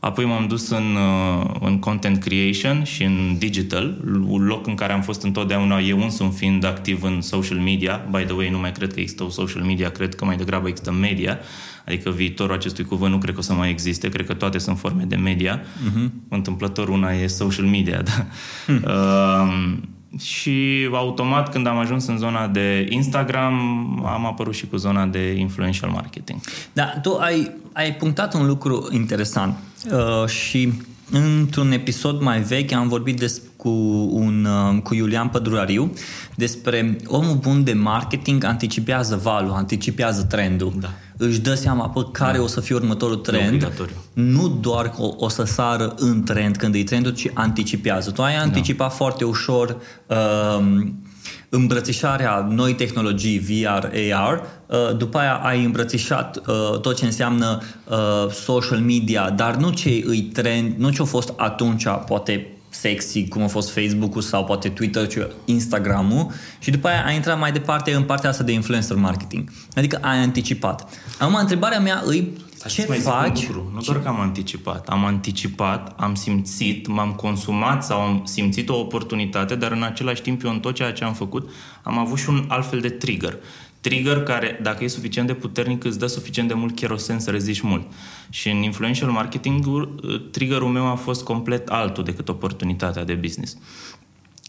Apoi 0.00 0.24
m-am 0.24 0.46
dus 0.46 0.68
în, 0.68 0.96
uh, 0.96 1.50
în 1.60 1.78
content 1.78 2.18
creation 2.18 2.84
și 2.84 3.02
în 3.04 3.36
digital, 3.38 3.96
un 4.26 4.44
loc 4.44 4.66
în 4.66 4.74
care 4.74 4.92
am 4.92 5.02
fost 5.02 5.22
întotdeauna 5.22 5.78
eu 5.78 6.02
însumi 6.02 6.32
fiind 6.32 6.64
activ 6.64 7.02
în 7.02 7.20
social 7.20 7.58
media. 7.58 8.06
By 8.10 8.22
the 8.22 8.34
way, 8.34 8.50
nu 8.50 8.58
mai 8.58 8.72
cred 8.72 8.92
că 8.92 9.00
există 9.00 9.24
o 9.24 9.28
social 9.28 9.62
media, 9.62 9.90
cred 9.90 10.14
că 10.14 10.24
mai 10.24 10.36
degrabă 10.36 10.68
există 10.68 10.92
media. 10.92 11.38
Adică 11.86 12.10
viitorul 12.10 12.54
acestui 12.54 12.84
cuvânt 12.84 13.12
nu 13.12 13.18
cred 13.18 13.34
că 13.34 13.40
o 13.40 13.42
să 13.42 13.52
mai 13.52 13.70
existe, 13.70 14.08
cred 14.08 14.26
că 14.26 14.34
toate 14.34 14.58
sunt 14.58 14.78
forme 14.78 15.02
de 15.02 15.16
media. 15.16 15.60
Uh-huh. 15.60 16.10
Întâmplător 16.28 16.88
una 16.88 17.12
e 17.12 17.26
social 17.26 17.66
media, 17.66 18.02
da. 18.10 18.26
Uh. 18.68 18.80
Uh, 18.84 19.76
și 20.18 20.88
automat 20.92 21.50
când 21.50 21.66
am 21.66 21.78
ajuns 21.78 22.06
în 22.06 22.18
zona 22.18 22.46
de 22.46 22.86
Instagram 22.88 23.54
am 24.06 24.26
apărut 24.26 24.54
și 24.54 24.66
cu 24.66 24.76
zona 24.76 25.06
de 25.06 25.34
influential 25.38 25.90
marketing. 25.90 26.40
Da, 26.72 26.84
tu 27.02 27.16
ai, 27.16 27.50
ai 27.72 27.94
punctat 27.94 28.34
un 28.34 28.46
lucru 28.46 28.88
interesant 28.92 29.54
uh, 29.92 30.28
și 30.28 30.72
într-un 31.10 31.72
episod 31.72 32.20
mai 32.20 32.40
vechi 32.40 32.72
am 32.72 32.88
vorbit 32.88 33.18
des, 33.18 33.40
cu, 33.56 33.68
un, 34.12 34.44
uh, 34.44 34.82
cu 34.82 34.94
Iulian 34.94 35.28
Pădurariu 35.28 35.92
despre 36.34 36.96
omul 37.06 37.34
bun 37.34 37.64
de 37.64 37.72
marketing 37.72 38.44
anticipează 38.44 39.20
valul, 39.22 39.52
anticipează 39.52 40.22
trendul. 40.22 40.72
Da 40.80 40.88
își 41.22 41.40
dă 41.40 41.54
seama 41.54 41.88
pe 41.88 42.00
care 42.12 42.36
da. 42.36 42.42
o 42.42 42.46
să 42.46 42.60
fie 42.60 42.74
următorul 42.74 43.16
trend. 43.16 43.72
Nu 44.12 44.48
doar 44.48 44.90
că 44.90 45.02
o, 45.02 45.14
o 45.16 45.28
să 45.28 45.44
sară 45.44 45.94
în 45.98 46.22
trend 46.22 46.56
când 46.56 46.74
e 46.74 46.82
trendul, 46.82 47.12
ci 47.12 47.30
anticipează. 47.34 48.10
Tu 48.10 48.22
ai 48.22 48.34
da. 48.34 48.40
anticipat 48.40 48.88
da. 48.88 48.94
foarte 48.94 49.24
ușor 49.24 49.76
uh, 50.06 50.86
îmbrățișarea 51.50 52.46
noi 52.50 52.74
tehnologii 52.74 53.38
VR, 53.38 54.12
AR, 54.14 54.42
uh, 54.66 54.96
după 54.96 55.18
aia 55.18 55.34
ai 55.34 55.64
îmbrățișat 55.64 56.36
uh, 56.36 56.80
tot 56.80 56.96
ce 56.96 57.04
înseamnă 57.04 57.62
uh, 57.84 58.32
social 58.32 58.78
media, 58.78 59.30
dar 59.30 59.56
nu 59.56 59.70
ce 59.70 60.02
îi 60.06 60.22
trend, 60.22 60.74
nu 60.76 60.90
ce 60.90 61.02
a 61.02 61.04
fost 61.04 61.32
atunci, 61.36 61.84
poate 62.06 62.46
sexy, 62.68 63.28
cum 63.28 63.42
a 63.42 63.46
fost 63.46 63.70
Facebook-ul 63.70 64.20
sau 64.20 64.44
poate 64.44 64.68
Twitter, 64.68 65.08
Instagram-ul 65.44 66.30
și 66.58 66.70
după 66.70 66.88
aia 66.88 67.04
ai 67.06 67.14
intrat 67.14 67.38
mai 67.38 67.52
departe 67.52 67.94
în 67.94 68.02
partea 68.02 68.30
asta 68.30 68.44
de 68.44 68.52
influencer 68.52 68.96
marketing. 68.96 69.50
Adică 69.74 69.98
ai 70.02 70.18
anticipat. 70.18 70.88
Acum, 71.18 71.34
întrebarea 71.34 71.80
mea 71.80 72.02
îi 72.06 72.32
ce 72.68 72.82
faci? 72.82 73.46
Lucru. 73.46 73.70
Nu 73.74 73.80
doar 73.80 74.02
că 74.02 74.08
am 74.08 74.20
anticipat. 74.20 74.88
Am 74.88 75.04
anticipat, 75.04 76.00
am 76.00 76.14
simțit, 76.14 76.86
m-am 76.86 77.12
consumat 77.12 77.84
sau 77.84 78.00
am 78.00 78.22
simțit 78.24 78.68
o 78.68 78.78
oportunitate, 78.78 79.54
dar 79.54 79.72
în 79.72 79.82
același 79.82 80.22
timp 80.22 80.44
eu 80.44 80.50
în 80.50 80.60
tot 80.60 80.74
ceea 80.74 80.92
ce 80.92 81.04
am 81.04 81.14
făcut 81.14 81.50
am 81.82 81.98
avut 81.98 82.18
și 82.18 82.28
un 82.28 82.44
alt 82.48 82.68
fel 82.68 82.80
de 82.80 82.88
trigger 82.88 83.38
trigger 83.80 84.22
care, 84.22 84.58
dacă 84.62 84.84
e 84.84 84.88
suficient 84.88 85.26
de 85.26 85.34
puternic, 85.34 85.84
îți 85.84 85.98
dă 85.98 86.06
suficient 86.06 86.48
de 86.48 86.54
mult 86.54 86.74
kerosen 86.74 87.18
să 87.18 87.30
reziști 87.30 87.66
mult. 87.66 87.86
Și 88.30 88.50
în 88.50 88.62
influential 88.62 89.10
marketing, 89.10 89.64
triggerul 90.30 90.68
meu 90.68 90.86
a 90.86 90.94
fost 90.94 91.24
complet 91.24 91.68
altul 91.68 92.04
decât 92.04 92.28
oportunitatea 92.28 93.04
de 93.04 93.14
business. 93.14 93.56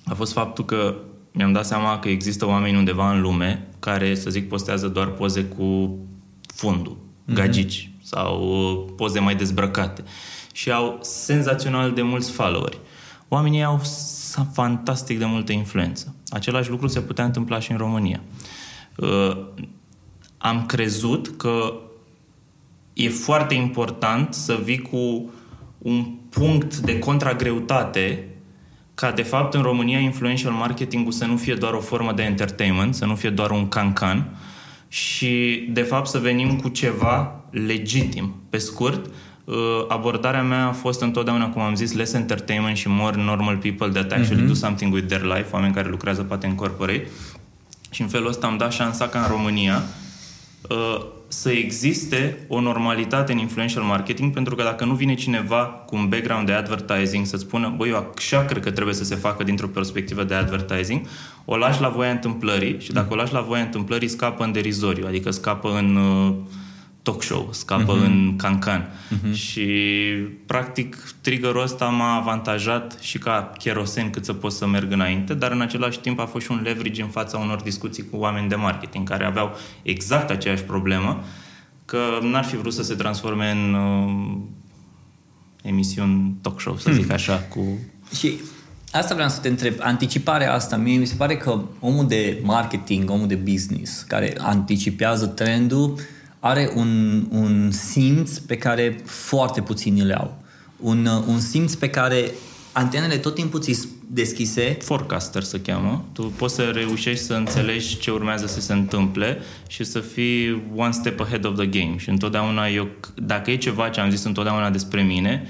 A 0.05 0.13
fost 0.13 0.33
faptul 0.33 0.65
că 0.65 0.95
mi-am 1.31 1.51
dat 1.51 1.65
seama 1.65 1.99
că 1.99 2.09
există 2.09 2.47
oameni 2.47 2.77
undeva 2.77 3.11
în 3.11 3.21
lume 3.21 3.67
care, 3.79 4.15
să 4.15 4.29
zic, 4.29 4.47
postează 4.47 4.87
doar 4.87 5.07
poze 5.07 5.43
cu 5.43 5.97
fundul, 6.45 6.97
mm-hmm. 6.97 7.33
gagici 7.33 7.90
sau 8.11 8.93
poze 8.95 9.19
mai 9.19 9.35
dezbrăcate 9.35 10.03
și 10.53 10.71
au 10.71 10.99
senzațional 11.01 11.91
de 11.91 12.01
mulți 12.01 12.31
followeri. 12.31 12.79
Oamenii 13.27 13.63
au 13.63 13.81
fantastic 14.53 15.19
de 15.19 15.25
multă 15.25 15.51
influență. 15.51 16.15
Același 16.29 16.69
lucru 16.69 16.87
se 16.87 17.01
putea 17.01 17.25
întâmpla 17.25 17.59
și 17.59 17.71
în 17.71 17.77
România. 17.77 18.21
Uh, 18.97 19.37
am 20.37 20.65
crezut 20.65 21.37
că 21.37 21.73
e 22.93 23.09
foarte 23.09 23.53
important 23.53 24.33
să 24.33 24.59
vii 24.63 24.81
cu 24.81 25.31
un 25.77 26.05
punct 26.29 26.77
de 26.77 26.99
contragreutate 26.99 28.25
ca 28.93 29.11
de 29.11 29.21
fapt 29.21 29.53
în 29.53 29.61
România 29.61 29.99
influential 29.99 30.53
marketing 30.53 31.13
să 31.13 31.25
nu 31.25 31.37
fie 31.37 31.53
doar 31.53 31.73
o 31.73 31.79
formă 31.79 32.11
de 32.13 32.23
entertainment, 32.23 32.95
să 32.95 33.05
nu 33.05 33.15
fie 33.15 33.29
doar 33.29 33.51
un 33.51 33.67
cancan 33.67 34.37
și 34.91 35.67
de 35.69 35.81
fapt 35.81 36.07
să 36.07 36.17
venim 36.17 36.59
cu 36.59 36.67
ceva 36.67 37.43
legitim. 37.49 38.35
Pe 38.49 38.57
scurt, 38.57 39.05
uh, 39.45 39.55
abordarea 39.87 40.43
mea 40.43 40.67
a 40.67 40.71
fost 40.71 41.01
întotdeauna, 41.01 41.49
cum 41.49 41.61
am 41.61 41.75
zis, 41.75 41.93
less 41.93 42.13
entertainment 42.13 42.77
și 42.77 42.89
more 42.89 43.23
normal 43.23 43.57
people 43.57 43.87
that 43.87 44.11
actually 44.11 44.43
mm-hmm. 44.43 44.47
do 44.47 44.53
something 44.53 44.93
with 44.93 45.07
their 45.07 45.23
life, 45.23 45.47
oameni 45.51 45.73
care 45.73 45.89
lucrează 45.89 46.23
poate 46.23 46.47
în 46.47 46.55
corporate 46.55 47.07
și 47.89 48.01
în 48.01 48.07
felul 48.07 48.27
ăsta 48.27 48.47
am 48.47 48.57
dat 48.57 48.71
șansa 48.71 49.07
ca 49.07 49.19
în 49.19 49.27
România 49.27 49.83
uh, 50.69 51.05
să 51.31 51.49
existe 51.49 52.37
o 52.47 52.59
normalitate 52.59 53.31
în 53.31 53.37
influential 53.37 53.83
marketing, 53.83 54.33
pentru 54.33 54.55
că 54.55 54.63
dacă 54.63 54.85
nu 54.85 54.93
vine 54.93 55.13
cineva 55.13 55.63
cu 55.63 55.95
un 55.95 56.09
background 56.09 56.45
de 56.45 56.53
advertising 56.53 57.25
să 57.25 57.37
spună, 57.37 57.73
băi, 57.77 57.89
eu 57.89 58.13
așa 58.17 58.45
cred 58.45 58.63
că 58.63 58.71
trebuie 58.71 58.95
să 58.95 59.03
se 59.03 59.15
facă 59.15 59.43
dintr-o 59.43 59.67
perspectivă 59.67 60.23
de 60.23 60.33
advertising, 60.33 61.01
o 61.45 61.57
lași 61.57 61.81
la 61.81 61.89
voia 61.89 62.11
întâmplării 62.11 62.79
și 62.79 62.91
dacă 62.91 63.13
o 63.13 63.15
lași 63.15 63.33
la 63.33 63.41
voia 63.41 63.61
întâmplării 63.61 64.07
scapă 64.07 64.43
în 64.43 64.51
derizoriu, 64.51 65.05
adică 65.07 65.31
scapă 65.31 65.77
în 65.77 65.95
uh, 65.95 66.33
talk 67.01 67.23
show, 67.23 67.49
scapă 67.51 67.97
uh-huh. 67.97 68.05
în 68.05 68.33
cancan. 68.37 68.89
Uh-huh. 68.89 69.33
Și, 69.33 69.67
practic, 70.45 71.13
triggerul 71.21 71.61
ăsta 71.61 71.85
m-a 71.85 72.15
avantajat 72.15 72.97
și 72.99 73.17
ca 73.17 73.51
cherosen 73.57 74.09
cât 74.09 74.25
să 74.25 74.33
pot 74.33 74.51
să 74.51 74.67
merg 74.67 74.91
înainte, 74.91 75.33
dar 75.33 75.51
în 75.51 75.61
același 75.61 75.99
timp 75.99 76.19
a 76.19 76.25
fost 76.25 76.45
și 76.45 76.51
un 76.51 76.61
leverage 76.63 77.01
în 77.01 77.07
fața 77.07 77.37
unor 77.37 77.61
discuții 77.61 78.09
cu 78.09 78.17
oameni 78.17 78.49
de 78.49 78.55
marketing 78.55 79.09
care 79.09 79.25
aveau 79.25 79.55
exact 79.81 80.29
aceeași 80.29 80.63
problemă, 80.63 81.23
că 81.85 81.99
n-ar 82.21 82.43
fi 82.43 82.55
vrut 82.55 82.73
să 82.73 82.83
se 82.83 82.93
transforme 82.93 83.51
în 83.51 83.73
uh, 83.73 84.37
emisiuni 85.61 86.35
talk 86.41 86.59
show, 86.59 86.77
să 86.77 86.91
zic 86.91 87.03
hmm. 87.03 87.13
așa, 87.13 87.37
cu... 87.37 87.77
Și 88.17 88.39
Asta 88.91 89.13
vreau 89.13 89.29
să 89.29 89.39
te 89.39 89.47
întreb. 89.47 89.73
Anticiparea 89.79 90.53
asta, 90.53 90.77
mie 90.77 90.97
mi 90.97 91.05
se 91.05 91.15
pare 91.15 91.37
că 91.37 91.61
omul 91.79 92.07
de 92.07 92.39
marketing, 92.43 93.09
omul 93.09 93.27
de 93.27 93.35
business, 93.35 94.01
care 94.01 94.33
anticipează 94.37 95.25
trendul, 95.25 95.99
are 96.43 96.71
un, 96.75 97.23
un 97.29 97.71
simț 97.71 98.37
pe 98.37 98.57
care 98.57 99.01
foarte 99.05 99.61
puțini 99.61 100.03
le 100.03 100.13
au. 100.13 100.37
Un, 100.77 101.05
un 101.05 101.39
simț 101.39 101.73
pe 101.73 101.89
care 101.89 102.31
antenele 102.71 103.17
tot 103.17 103.35
timpul 103.35 103.61
ți 103.61 103.87
deschise. 104.07 104.77
Forecaster 104.81 105.43
se 105.43 105.61
cheamă. 105.61 106.05
Tu 106.13 106.21
poți 106.23 106.55
să 106.55 106.63
reușești 106.63 107.23
să 107.23 107.33
înțelegi 107.33 107.97
ce 107.97 108.11
urmează 108.11 108.47
să 108.47 108.61
se 108.61 108.73
întâmple 108.73 109.39
și 109.67 109.83
să 109.83 109.99
fii 109.99 110.63
one 110.75 110.91
step 110.91 111.19
ahead 111.19 111.45
of 111.45 111.55
the 111.55 111.65
game. 111.65 111.95
Și 111.97 112.09
întotdeauna 112.09 112.67
eu, 112.67 112.87
dacă 113.15 113.51
e 113.51 113.55
ceva 113.55 113.89
ce 113.89 113.99
am 113.99 114.09
zis 114.09 114.23
întotdeauna 114.23 114.69
despre 114.69 115.01
mine, 115.01 115.47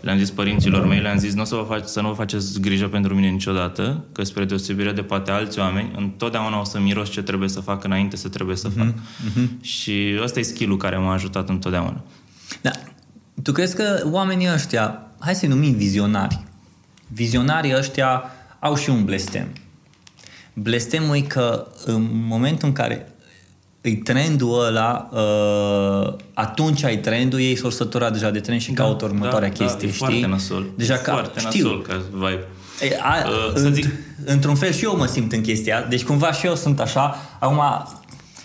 le-am 0.00 0.18
zis 0.18 0.30
părinților 0.30 0.86
mei, 0.86 1.00
le-am 1.00 1.18
zis 1.18 1.34
nu 1.34 1.42
o 1.42 1.44
să, 1.44 1.54
vă 1.54 1.64
fac, 1.68 1.88
să 1.88 2.00
nu 2.00 2.08
vă 2.08 2.14
faceți 2.14 2.60
grijă 2.60 2.88
pentru 2.88 3.14
mine 3.14 3.28
niciodată, 3.28 4.04
că 4.12 4.24
spre 4.24 4.44
deosebire 4.44 4.92
de 4.92 5.02
poate 5.02 5.30
alți 5.30 5.58
oameni, 5.58 5.90
întotdeauna 5.96 6.60
o 6.60 6.64
să 6.64 6.80
miros 6.80 7.10
ce 7.10 7.22
trebuie 7.22 7.48
să 7.48 7.60
fac 7.60 7.84
înainte 7.84 8.16
să 8.16 8.28
trebuie 8.28 8.56
să 8.56 8.68
uh-huh, 8.68 8.76
fac. 8.76 8.92
Uh-huh. 8.94 9.60
Și 9.60 10.18
ăsta 10.22 10.38
e 10.38 10.42
skill 10.42 10.76
care 10.76 10.96
m-a 10.96 11.12
ajutat 11.12 11.48
întotdeauna. 11.48 12.04
Da. 12.60 12.70
Tu 13.42 13.52
crezi 13.52 13.76
că 13.76 14.02
oamenii 14.04 14.52
ăștia, 14.52 15.06
hai 15.18 15.34
să-i 15.34 15.48
numim 15.48 15.74
vizionari, 15.74 16.44
vizionarii 17.08 17.76
ăștia 17.76 18.22
au 18.58 18.76
și 18.76 18.90
un 18.90 19.04
blestem. 19.04 19.48
Blestemul 20.52 21.16
e 21.16 21.20
că 21.20 21.66
în 21.84 22.08
momentul 22.12 22.68
în 22.68 22.74
care 22.74 23.12
e 23.80 23.94
trendul 23.94 24.64
ăla, 24.64 25.08
uh, 25.12 26.14
atunci 26.34 26.84
ai 26.84 26.98
trendul, 26.98 27.40
ei 27.40 27.56
s-au 27.56 27.70
săturat 27.70 28.12
deja 28.12 28.30
de 28.30 28.40
trend 28.40 28.60
și 28.60 28.72
da, 28.72 28.82
caută 28.82 29.04
următoarea 29.04 29.48
da, 29.48 29.64
chestie, 29.64 29.88
da, 29.88 29.92
știi? 29.92 30.06
foarte 30.06 30.26
nasol. 30.26 30.66
Deja 30.76 30.96
ca, 30.96 31.12
foarte 31.12 31.38
știu. 31.38 31.64
nasol 31.64 31.82
ca 31.82 32.02
vibe. 32.12 32.44
E, 32.80 32.98
a, 33.02 33.28
uh, 33.28 33.52
să 33.54 33.68
zic... 33.68 33.86
Într-un 34.24 34.54
fel 34.54 34.72
și 34.72 34.84
eu 34.84 34.96
mă 34.96 35.06
simt 35.06 35.32
în 35.32 35.40
chestia, 35.40 35.82
deci 35.82 36.02
cumva 36.02 36.32
și 36.32 36.46
eu 36.46 36.54
sunt 36.54 36.80
așa, 36.80 37.16
acum 37.38 37.60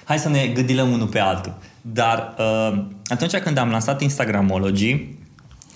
hai 0.03 0.17
să 0.17 0.29
ne 0.29 0.51
gândilăm 0.53 0.91
unul 0.91 1.07
pe 1.07 1.19
altul. 1.19 1.53
Dar 1.81 2.33
uh, 2.37 2.83
atunci 3.05 3.37
când 3.37 3.57
am 3.57 3.69
lansat 3.69 4.01
Instagramology, 4.01 5.07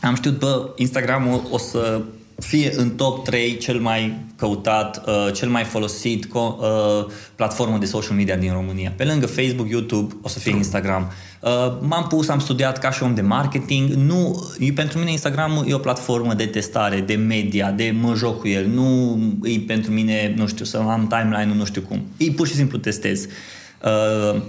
am 0.01 0.15
știut, 0.15 0.39
bă, 0.39 0.69
Instagramul 0.75 1.47
o 1.51 1.57
să 1.57 2.01
fie 2.39 2.73
în 2.75 2.89
top 2.89 3.23
3 3.23 3.57
cel 3.57 3.79
mai 3.79 4.17
căutat, 4.35 5.03
uh, 5.07 5.33
cel 5.33 5.49
mai 5.49 5.63
folosit 5.63 6.25
co- 6.25 6.57
uh, 6.59 7.05
platformă 7.35 7.77
de 7.77 7.85
social 7.85 8.15
media 8.15 8.35
din 8.35 8.51
România. 8.51 8.93
Pe 8.95 9.03
lângă 9.03 9.25
Facebook, 9.25 9.69
YouTube, 9.69 10.13
o 10.21 10.27
să 10.27 10.39
fie 10.39 10.55
Instagram. 10.55 11.11
Uh, 11.41 11.49
m-am 11.81 12.07
pus, 12.07 12.27
am 12.27 12.39
studiat 12.39 12.77
ca 12.77 12.91
și 12.91 13.03
om 13.03 13.13
de 13.13 13.21
marketing. 13.21 13.89
Nu, 13.89 14.49
pentru 14.75 14.97
mine 14.97 15.11
Instagram 15.11 15.65
e 15.67 15.73
o 15.73 15.77
platformă 15.77 16.33
de 16.33 16.45
testare, 16.45 16.99
de 16.99 17.15
media, 17.15 17.71
de 17.71 17.95
mă 18.01 18.13
joc 18.15 18.39
cu 18.39 18.47
el. 18.47 18.67
Nu 18.67 19.19
e 19.43 19.59
pentru 19.67 19.91
mine, 19.91 20.33
nu 20.37 20.47
știu, 20.47 20.65
să 20.65 20.77
am 20.77 21.07
timeline-ul, 21.07 21.57
nu 21.57 21.65
știu 21.65 21.81
cum. 21.81 22.05
E 22.17 22.31
pur 22.31 22.47
și 22.47 22.53
simplu 22.53 22.77
testez. 22.77 23.25
Uh, 23.83 24.41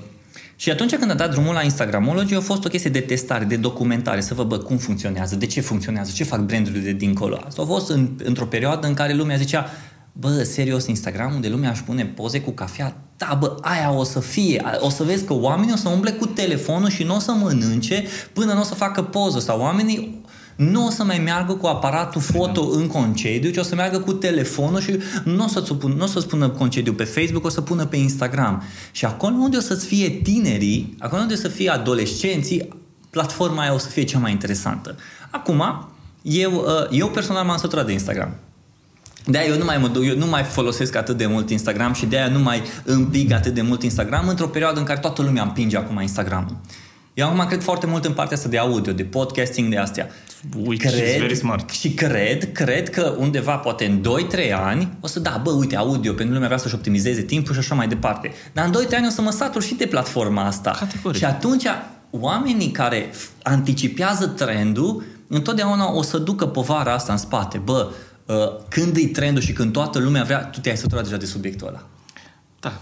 și 0.60 0.70
atunci 0.70 0.96
când 0.96 1.10
a 1.10 1.14
dat 1.14 1.30
drumul 1.30 1.54
la 1.54 1.62
Instagramology 1.62 2.34
a 2.34 2.40
fost 2.40 2.64
o 2.64 2.68
chestie 2.68 2.90
de 2.90 3.00
testare, 3.00 3.44
de 3.44 3.56
documentare, 3.56 4.20
să 4.20 4.34
văd 4.34 4.46
bă, 4.46 4.58
cum 4.58 4.76
funcționează, 4.76 5.36
de 5.36 5.46
ce 5.46 5.60
funcționează, 5.60 6.12
ce 6.14 6.24
fac 6.24 6.40
brandurile 6.40 6.84
de 6.84 6.92
dincolo. 6.92 7.40
Asta 7.46 7.62
a 7.62 7.64
fost 7.64 7.90
în, 7.90 8.08
într-o 8.24 8.44
perioadă 8.44 8.86
în 8.86 8.94
care 8.94 9.14
lumea 9.14 9.36
zicea 9.36 9.70
bă, 10.12 10.42
serios, 10.42 10.86
Instagram 10.86 11.34
unde 11.34 11.48
lumea 11.48 11.70
își 11.70 11.82
pune 11.84 12.04
poze 12.04 12.40
cu 12.40 12.50
cafea, 12.50 12.96
da, 13.16 13.36
bă, 13.40 13.56
aia 13.60 13.92
o 13.92 14.04
să 14.04 14.20
fie, 14.20 14.62
o 14.78 14.88
să 14.88 15.02
vezi 15.02 15.24
că 15.24 15.32
oamenii 15.32 15.72
o 15.72 15.76
să 15.76 15.88
umble 15.88 16.10
cu 16.10 16.26
telefonul 16.26 16.88
și 16.88 17.02
nu 17.02 17.14
o 17.14 17.18
să 17.18 17.32
mănânce 17.32 18.04
până 18.32 18.52
nu 18.52 18.60
o 18.60 18.64
să 18.64 18.74
facă 18.74 19.02
poză. 19.02 19.38
Sau 19.38 19.60
oamenii 19.60 20.24
nu 20.60 20.86
o 20.86 20.90
să 20.90 21.04
mai 21.04 21.18
meargă 21.18 21.52
cu 21.52 21.66
aparatul 21.66 22.20
foto 22.20 22.68
în 22.70 22.86
concediu, 22.86 23.50
ci 23.50 23.56
o 23.56 23.62
să 23.62 23.74
meargă 23.74 23.98
cu 23.98 24.12
telefonul 24.12 24.80
și 24.80 24.98
nu 25.24 25.44
o 25.44 25.48
să-ți, 25.48 25.74
pun, 25.74 25.92
nu 25.92 26.04
o 26.04 26.06
să-ți 26.06 26.26
pună 26.26 26.48
concediu 26.48 26.92
pe 26.92 27.04
Facebook, 27.04 27.44
o 27.44 27.48
să 27.48 27.60
pună 27.60 27.86
pe 27.86 27.96
Instagram. 27.96 28.62
Și 28.92 29.04
acolo 29.04 29.34
unde 29.38 29.56
o 29.56 29.60
să-ți 29.60 29.86
fie 29.86 30.08
tinerii, 30.08 30.96
acolo 30.98 31.20
unde 31.20 31.34
o 31.34 31.36
să 31.36 31.48
fie 31.48 31.70
adolescenții, 31.70 32.68
platforma 33.10 33.62
aia 33.62 33.74
o 33.74 33.78
să 33.78 33.88
fie 33.88 34.02
cea 34.02 34.18
mai 34.18 34.30
interesantă. 34.30 34.96
Acum, 35.30 35.88
eu, 36.22 36.52
uh, 36.52 36.98
eu 36.98 37.08
personal 37.08 37.44
m-am 37.44 37.58
săturat 37.58 37.86
de 37.86 37.92
Instagram. 37.92 38.36
De-aia 39.26 39.48
eu 39.48 39.58
nu 39.58 39.64
mai, 39.64 39.78
mă 39.78 39.88
duc, 39.88 40.04
eu 40.04 40.16
nu 40.16 40.26
mai 40.26 40.42
folosesc 40.42 40.96
atât 40.96 41.16
de 41.16 41.26
mult 41.26 41.50
Instagram 41.50 41.92
și 41.92 42.06
de-aia 42.06 42.28
nu 42.28 42.38
mai 42.38 42.62
împing 42.84 43.32
atât 43.32 43.54
de 43.54 43.62
mult 43.62 43.82
Instagram 43.82 44.28
într-o 44.28 44.46
perioadă 44.46 44.78
în 44.78 44.84
care 44.84 44.98
toată 44.98 45.22
lumea 45.22 45.42
împinge 45.42 45.76
acum 45.76 46.00
Instagram. 46.00 46.60
Eu 47.20 47.26
acum 47.26 47.46
cred 47.46 47.62
foarte 47.62 47.86
mult 47.86 48.04
în 48.04 48.12
partea 48.12 48.36
asta 48.36 48.48
de 48.48 48.58
audio, 48.58 48.92
de 48.92 49.04
podcasting, 49.04 49.70
de 49.70 49.78
astea. 49.78 50.08
Which 50.56 50.86
cred, 50.86 51.08
is 51.08 51.18
very 51.18 51.36
smart. 51.36 51.70
Și 51.70 51.90
cred, 51.90 52.52
cred 52.52 52.90
că 52.90 53.14
undeva, 53.18 53.56
poate 53.56 53.84
în 53.84 54.02
2-3 54.48 54.52
ani, 54.52 54.88
o 55.00 55.06
să 55.06 55.20
da, 55.20 55.40
bă, 55.42 55.50
uite, 55.50 55.76
audio, 55.76 56.12
pentru 56.12 56.32
lumea 56.32 56.48
vrea 56.48 56.58
să-și 56.60 56.74
optimizeze 56.74 57.22
timpul 57.22 57.52
și 57.52 57.58
așa 57.58 57.74
mai 57.74 57.88
departe. 57.88 58.32
Dar 58.52 58.64
în 58.64 58.86
2-3 58.86 58.96
ani 58.96 59.06
o 59.06 59.10
să 59.10 59.22
mă 59.22 59.30
satur 59.30 59.62
și 59.62 59.74
de 59.74 59.86
platforma 59.86 60.44
asta. 60.44 60.76
Categoric. 60.78 61.18
Și 61.18 61.24
atunci, 61.24 61.64
oamenii 62.10 62.70
care 62.70 63.10
anticipează 63.42 64.26
trendul, 64.26 65.04
întotdeauna 65.28 65.92
o 65.92 66.02
să 66.02 66.18
ducă 66.18 66.46
povara 66.46 66.92
asta 66.92 67.12
în 67.12 67.18
spate. 67.18 67.58
Bă, 67.58 67.90
uh, 68.26 68.36
când 68.68 68.96
e 68.96 69.06
trendul 69.06 69.42
și 69.42 69.52
când 69.52 69.72
toată 69.72 69.98
lumea 69.98 70.22
vrea, 70.22 70.44
tu 70.44 70.60
te-ai 70.60 70.76
săturat 70.76 71.04
deja 71.04 71.16
de 71.16 71.26
subiectul 71.26 71.66
ăla. 71.66 71.86
Da, 72.60 72.80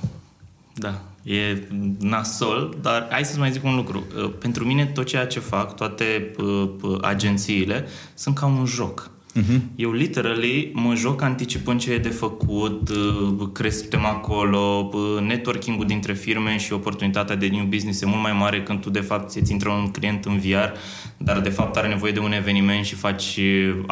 da, 0.75 1.02
e 1.28 1.62
nasol, 1.99 2.76
dar 2.80 3.06
hai 3.11 3.25
să-ți 3.25 3.38
mai 3.38 3.50
zic 3.50 3.64
un 3.64 3.75
lucru. 3.76 4.06
Uh, 4.16 4.30
pentru 4.38 4.64
mine 4.64 4.87
tot 4.87 5.06
ceea 5.06 5.26
ce 5.26 5.40
fac, 5.40 5.76
toate 5.76 6.35
uh, 6.38 6.99
agențiile, 7.00 7.87
sunt 8.14 8.35
ca 8.35 8.47
un 8.47 8.64
joc. 8.64 9.11
Uh-huh. 9.38 9.61
Eu, 9.76 9.92
literally, 9.92 10.71
mă 10.75 10.95
joc 10.95 11.23
anticipând 11.23 11.80
ce 11.80 11.92
e 11.92 11.99
de 11.99 12.09
făcut, 12.09 12.88
uh, 12.88 13.49
creștem 13.52 14.04
acolo, 14.04 14.90
networking-ul 15.26 15.87
dintre 15.87 16.12
firme 16.12 16.59
și 16.59 16.73
oportunitatea 16.73 17.37
de 17.37 17.47
new 17.47 17.64
business 17.64 18.00
e 18.00 18.07
mult 18.07 18.23
mai 18.23 18.33
mare 18.33 18.62
când 18.62 18.80
tu, 18.80 18.90
de 18.90 19.01
fapt, 19.01 19.31
ți 19.31 19.53
intră 19.53 19.70
un 19.70 19.90
client 19.90 20.24
în 20.24 20.38
VR, 20.38 20.77
dar, 21.16 21.40
de 21.40 21.48
fapt, 21.48 21.77
are 21.77 21.88
nevoie 21.88 22.12
de 22.12 22.20
un 22.20 22.33
eveniment 22.33 22.85
și 22.85 22.94
faci 22.94 23.40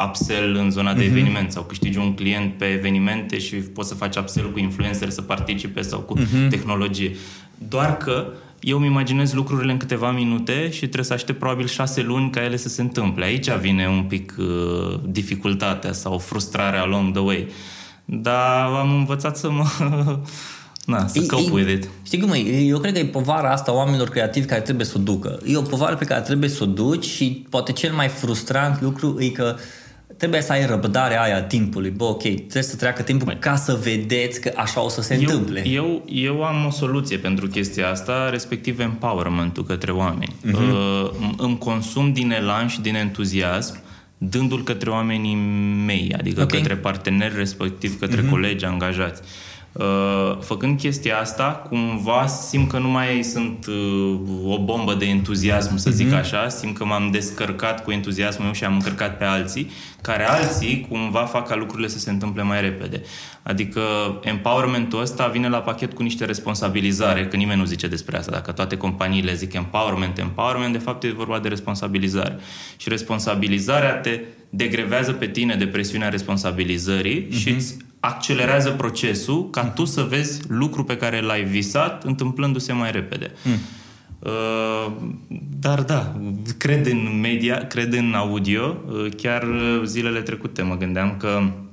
upsell 0.07 0.55
în 0.55 0.71
zona 0.71 0.93
de 0.93 1.03
uh-huh. 1.03 1.07
eveniment 1.07 1.51
sau 1.51 1.63
câștigi 1.63 1.97
un 1.97 2.13
client 2.13 2.53
pe 2.53 2.65
evenimente 2.65 3.37
și 3.37 3.55
poți 3.55 3.87
să 3.87 3.95
faci 3.95 4.15
upsell 4.15 4.51
cu 4.51 4.59
influencer 4.59 5.09
să 5.09 5.21
participe 5.21 5.81
sau 5.81 5.99
cu 5.99 6.19
uh-huh. 6.19 6.49
tehnologie. 6.49 7.15
Doar 7.67 7.97
că 7.97 8.27
eu 8.59 8.77
îmi 8.77 8.85
imaginez 8.85 9.33
lucrurile 9.33 9.71
în 9.71 9.77
câteva 9.77 10.11
minute 10.11 10.69
și 10.69 10.79
trebuie 10.79 11.03
să 11.03 11.13
aștept 11.13 11.39
probabil 11.39 11.67
șase 11.67 12.01
luni 12.01 12.29
ca 12.29 12.43
ele 12.43 12.55
să 12.55 12.69
se 12.69 12.81
întâmple. 12.81 13.25
Aici 13.25 13.51
vine 13.51 13.87
un 13.87 14.03
pic 14.03 14.35
uh, 14.39 14.99
dificultatea 15.05 15.91
sau 15.91 16.17
frustrarea 16.17 16.81
along 16.81 17.11
the 17.11 17.21
way. 17.21 17.47
Dar 18.05 18.65
am 18.65 18.95
învățat 18.95 19.37
să 19.37 19.49
mă... 19.51 19.65
Na, 20.85 21.07
să 21.07 21.25
cope 21.25 21.51
with 21.51 21.71
it. 21.71 21.89
Știi 22.05 22.19
cum 22.19 22.31
e? 22.31 22.37
Eu 22.37 22.79
cred 22.79 22.93
că 22.93 22.99
e 22.99 23.05
povara 23.05 23.51
asta 23.51 23.73
oamenilor 23.73 24.09
creativi 24.09 24.47
care 24.47 24.61
trebuie 24.61 24.85
să 24.85 24.93
o 24.97 25.01
ducă. 25.01 25.39
E 25.45 25.57
o 25.57 25.61
povară 25.61 25.95
pe 25.95 26.05
care 26.05 26.21
trebuie 26.21 26.49
să 26.49 26.63
o 26.63 26.65
duci 26.65 27.05
și 27.05 27.45
poate 27.49 27.71
cel 27.71 27.93
mai 27.93 28.07
frustrant 28.07 28.81
lucru 28.81 29.15
e 29.19 29.29
că 29.29 29.55
uh, 29.55 29.61
trebuie 30.17 30.41
să 30.41 30.51
ai 30.51 30.65
răbdarea 30.65 31.21
aia 31.21 31.43
timpului. 31.43 31.89
Bă, 31.89 32.03
ok, 32.03 32.21
trebuie 32.21 32.63
să 32.63 32.75
treacă 32.75 33.01
timpul 33.01 33.33
ca 33.39 33.55
să 33.55 33.79
vedeți 33.83 34.41
că 34.41 34.51
așa 34.55 34.83
o 34.83 34.89
să 34.89 35.01
se 35.01 35.13
eu, 35.13 35.19
întâmple. 35.19 35.67
Eu, 35.67 36.03
eu 36.05 36.43
am 36.43 36.65
o 36.65 36.69
soluție 36.69 37.17
pentru 37.17 37.47
chestia 37.47 37.89
asta, 37.89 38.29
respectiv 38.29 38.79
empowerment-ul 38.79 39.63
către 39.63 39.91
oameni. 39.91 40.35
Uh-huh. 40.45 40.53
Uh, 40.53 41.09
îmi 41.37 41.57
consum 41.57 42.13
din 42.13 42.31
elan 42.31 42.67
și 42.67 42.81
din 42.81 42.95
entuziasm 42.95 43.79
dându-l 44.17 44.63
către 44.63 44.89
oamenii 44.89 45.35
mei, 45.85 46.13
adică 46.17 46.41
okay. 46.41 46.59
către 46.59 46.75
parteneri, 46.75 47.35
respectiv 47.35 47.99
către 47.99 48.25
uh-huh. 48.25 48.29
colegi 48.29 48.65
angajați. 48.65 49.21
Uh, 49.21 49.27
Uh, 49.56 49.56
făcând 50.39 50.79
chestia 50.79 51.19
asta, 51.19 51.65
cumva 51.69 52.27
simt 52.27 52.69
că 52.69 52.77
nu 52.77 52.87
mai 52.87 53.23
sunt 53.23 53.65
uh, 53.65 54.19
o 54.45 54.63
bombă 54.63 54.93
de 54.93 55.05
entuziasm, 55.05 55.75
să 55.75 55.89
zic 55.89 56.09
mm-hmm. 56.09 56.19
așa, 56.19 56.49
simt 56.49 56.77
că 56.77 56.85
m-am 56.85 57.11
descărcat 57.11 57.83
cu 57.83 57.91
entuziasmul 57.91 58.45
meu 58.45 58.53
și 58.53 58.63
am 58.63 58.73
încărcat 58.73 59.17
pe 59.17 59.23
alții, 59.23 59.71
care 60.01 60.27
alții 60.27 60.85
cumva 60.89 61.19
fac 61.19 61.47
ca 61.47 61.55
lucrurile 61.55 61.87
să 61.87 61.99
se 61.99 62.09
întâmple 62.09 62.43
mai 62.43 62.61
repede. 62.61 63.01
Adică 63.43 63.81
empowermentul 64.23 65.01
ăsta 65.01 65.27
vine 65.27 65.49
la 65.49 65.57
pachet 65.57 65.93
cu 65.93 66.03
niște 66.03 66.25
responsabilizare, 66.25 67.27
că 67.27 67.35
nimeni 67.35 67.59
nu 67.59 67.65
zice 67.65 67.87
despre 67.87 68.17
asta. 68.17 68.31
Dacă 68.31 68.51
toate 68.51 68.77
companiile 68.77 69.33
zic 69.33 69.53
empowerment, 69.53 70.17
empowerment, 70.17 70.71
de 70.71 70.77
fapt 70.77 71.03
e 71.03 71.11
vorba 71.11 71.39
de 71.39 71.47
responsabilizare. 71.47 72.37
Și 72.77 72.89
responsabilizarea 72.89 73.93
te 73.93 74.19
degrevează 74.49 75.11
pe 75.11 75.27
tine 75.27 75.55
de 75.55 75.67
presiunea 75.67 76.09
responsabilizării 76.09 77.25
mm-hmm. 77.25 77.37
și 77.37 77.49
îți 77.49 77.77
accelerează 77.99 78.69
procesul 78.69 79.49
ca 79.49 79.63
tu 79.63 79.85
să 79.85 80.01
vezi 80.01 80.41
lucru 80.47 80.83
pe 80.83 80.97
care 80.97 81.21
l-ai 81.21 81.43
visat 81.43 82.03
întâmplându-se 82.03 82.73
mai 82.73 82.91
repede. 82.91 83.31
Mm. 83.43 83.53
Uh, 84.19 84.91
dar 85.59 85.81
da, 85.81 86.15
cred 86.57 86.85
în 86.85 87.19
media, 87.19 87.67
cred 87.67 87.93
în 87.93 88.13
audio. 88.13 88.77
Uh, 88.87 89.13
chiar 89.15 89.45
zilele 89.83 90.21
trecute 90.21 90.61
mă 90.61 90.77
gândeam 90.77 91.17
că 91.17 91.29
Uh, 91.29 91.66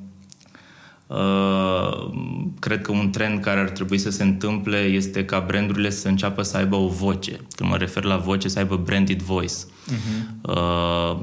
cred 2.59 2.83
că 2.83 2.93
un 2.93 3.11
trend 3.11 3.41
care 3.41 3.61
ar 3.61 3.69
trebui 3.69 3.99
să 3.99 4.11
se 4.11 4.23
întâmple 4.23 4.79
este 4.79 5.25
ca 5.25 5.45
brandurile 5.47 5.91
să 5.91 6.09
înceapă 6.09 6.43
să 6.43 6.57
aibă 6.57 6.77
o 6.77 6.89
voce. 6.89 7.41
Când 7.57 7.71
mă 7.71 7.77
refer 7.77 8.05
la 8.05 8.17
voce, 8.17 8.49
să 8.49 8.59
aibă 8.59 8.77
branded 8.85 9.23
voice. 9.23 9.55
Uh-huh. 9.85 10.35
Uh, 10.43 11.17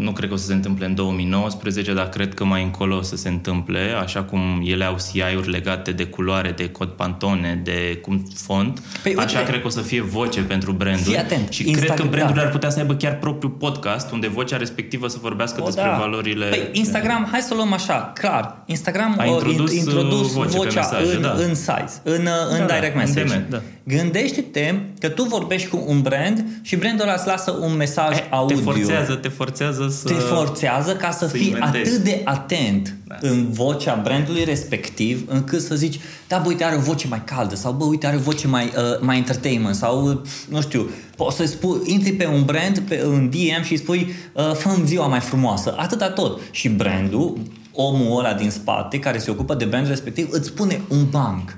nu 0.00 0.12
cred 0.12 0.28
că 0.28 0.34
o 0.34 0.38
să 0.38 0.46
se 0.46 0.52
întâmple 0.52 0.86
în 0.86 0.94
2019, 0.94 1.92
dar 1.92 2.08
cred 2.08 2.34
că 2.34 2.44
mai 2.44 2.62
încolo 2.62 2.96
o 2.96 3.02
să 3.02 3.16
se 3.16 3.28
întâmple, 3.28 3.80
așa 4.00 4.22
cum 4.22 4.62
ele 4.64 4.84
au 4.84 4.96
CI-uri 4.96 5.50
legate 5.50 5.92
de 5.92 6.04
culoare, 6.04 6.50
de 6.50 6.68
cod 6.68 6.88
pantone, 6.88 7.60
de 7.64 7.98
cum 8.02 8.26
font. 8.34 8.82
Păi, 9.02 9.14
așa 9.16 9.38
uite, 9.38 9.50
cred 9.50 9.60
că 9.60 9.66
o 9.66 9.70
să 9.70 9.80
fie 9.80 10.02
voce 10.02 10.40
pentru 10.40 10.72
branduri. 10.72 11.08
Fii 11.08 11.18
atent. 11.18 11.52
Și 11.52 11.68
Instagram, 11.68 11.94
cred 11.94 12.06
că 12.06 12.10
brandurile 12.10 12.42
da. 12.42 12.46
ar 12.46 12.52
putea 12.52 12.70
să 12.70 12.78
aibă 12.78 12.94
chiar 12.94 13.18
propriul 13.18 13.52
podcast, 13.52 14.10
unde 14.12 14.28
vocea 14.28 14.56
respectivă 14.56 15.08
să 15.08 15.18
vorbească 15.20 15.62
o, 15.62 15.64
despre 15.64 15.84
da. 15.84 15.96
valorile... 15.96 16.46
Păi 16.46 16.68
Instagram, 16.72 17.28
hai 17.30 17.40
să 17.40 17.48
o 17.52 17.56
luăm 17.56 17.72
așa, 17.72 18.12
clar. 18.14 18.62
Instagram 18.66 19.14
a 19.18 19.24
introdus, 19.36 19.74
introdus 19.74 20.32
voce 20.32 20.56
vocea 20.56 20.80
mesaje, 20.80 21.14
în, 21.14 21.22
da. 21.22 21.30
în 21.30 21.54
size, 21.54 22.00
în, 22.02 22.28
în 22.50 22.66
da, 22.66 22.74
direct 22.74 22.96
message. 22.96 23.34
În 23.34 23.42
DM, 23.42 23.50
da. 23.50 23.62
Gândește-te 23.88 24.74
că 25.00 25.08
tu 25.08 25.22
vorbești 25.22 25.68
cu 25.68 25.84
un 25.86 26.00
brand 26.00 26.44
și 26.62 26.76
brandul 26.76 27.04
ăla 27.04 27.14
îți 27.14 27.26
lasă 27.26 27.50
un 27.50 27.76
mesaj 27.76 28.16
e, 28.16 28.26
audio. 28.30 28.56
Te 28.56 28.62
forțează, 28.62 29.14
te 29.14 29.28
forțează 29.28 29.88
să... 29.88 30.08
Te 30.08 30.14
forțează 30.14 30.96
ca 30.96 31.10
să, 31.10 31.26
să 31.26 31.36
fii 31.36 31.46
inventezi. 31.46 31.90
atât 31.90 32.04
de 32.04 32.20
atent 32.24 32.96
da. 33.04 33.16
în 33.20 33.46
vocea 33.50 34.00
brandului 34.02 34.44
respectiv 34.44 35.24
încât 35.26 35.60
să 35.60 35.74
zici, 35.74 36.00
da, 36.28 36.38
bă, 36.38 36.48
uite, 36.48 36.64
are 36.64 36.76
o 36.76 36.80
voce 36.80 37.08
mai 37.08 37.24
caldă 37.24 37.54
sau, 37.54 37.72
bă, 37.72 37.84
uite, 37.84 38.06
are 38.06 38.16
o 38.16 38.20
voce 38.20 38.46
mai, 38.46 38.64
uh, 38.64 39.00
mai 39.00 39.16
entertainment 39.16 39.74
sau, 39.74 40.08
uh, 40.08 40.18
nu 40.48 40.60
știu, 40.60 40.90
poți 41.16 41.36
să 41.36 41.44
spui, 41.44 41.78
intri 41.84 42.12
pe 42.12 42.26
un 42.26 42.44
brand, 42.44 42.78
pe 42.78 43.04
un 43.04 43.30
DM 43.30 43.62
și 43.62 43.72
îi 43.72 43.78
spui, 43.78 44.14
uh, 44.32 44.52
fă 44.54 44.70
ziua 44.84 45.06
mai 45.06 45.20
frumoasă. 45.20 45.74
Atâta 45.76 46.10
tot. 46.10 46.40
Și 46.50 46.68
brandul, 46.68 47.38
omul 47.76 48.18
ăla 48.18 48.34
din 48.34 48.50
spate 48.50 48.98
care 48.98 49.18
se 49.18 49.30
ocupă 49.30 49.54
de 49.54 49.64
brandul 49.64 49.90
respectiv, 49.90 50.28
îți 50.30 50.46
spune 50.48 50.80
un 50.88 51.06
banc 51.10 51.56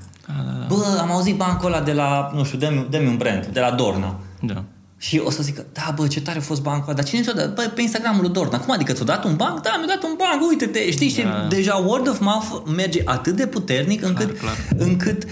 Bă, 0.69 0.99
am 1.01 1.11
auzit 1.11 1.37
bancul 1.37 1.73
ăla 1.73 1.81
de 1.81 1.93
la, 1.93 2.31
nu 2.35 2.45
știu, 2.45 2.59
dă-mi, 2.59 2.87
dă 2.91 2.99
un 2.99 3.17
brand, 3.17 3.47
de 3.47 3.61
la 3.61 3.71
Dorna. 3.71 4.21
Da. 4.41 4.65
Și 4.99 5.21
o 5.25 5.31
să 5.31 5.43
zică, 5.43 5.67
da, 5.73 5.93
bă, 5.97 6.07
ce 6.07 6.21
tare 6.21 6.39
a 6.39 6.41
fost 6.41 6.63
bancul 6.63 6.85
ăla. 6.85 6.97
Dar 6.97 7.05
cine 7.05 7.23
ți-o 7.23 7.33
dat? 7.33 7.55
Bă, 7.55 7.71
pe 7.75 7.81
Instagramul 7.81 8.21
lui 8.23 8.31
Dorna. 8.31 8.61
Cum 8.61 8.75
adică 8.75 8.93
ți-o 8.93 9.05
dat 9.05 9.25
un 9.25 9.37
banc? 9.37 9.63
Da, 9.63 9.75
mi-a 9.77 9.87
dat 9.87 10.03
un 10.03 10.17
banc, 10.17 10.49
uite-te. 10.49 10.91
Știi, 10.91 11.15
da. 11.15 11.21
și 11.21 11.49
deja 11.49 11.75
word 11.75 12.09
of 12.09 12.21
mouth 12.21 12.47
merge 12.77 13.03
atât 13.05 13.37
de 13.37 13.47
puternic 13.47 14.05
încât, 14.05 14.39
clar, 14.39 14.57
clar. 14.69 14.87
încât 14.89 15.27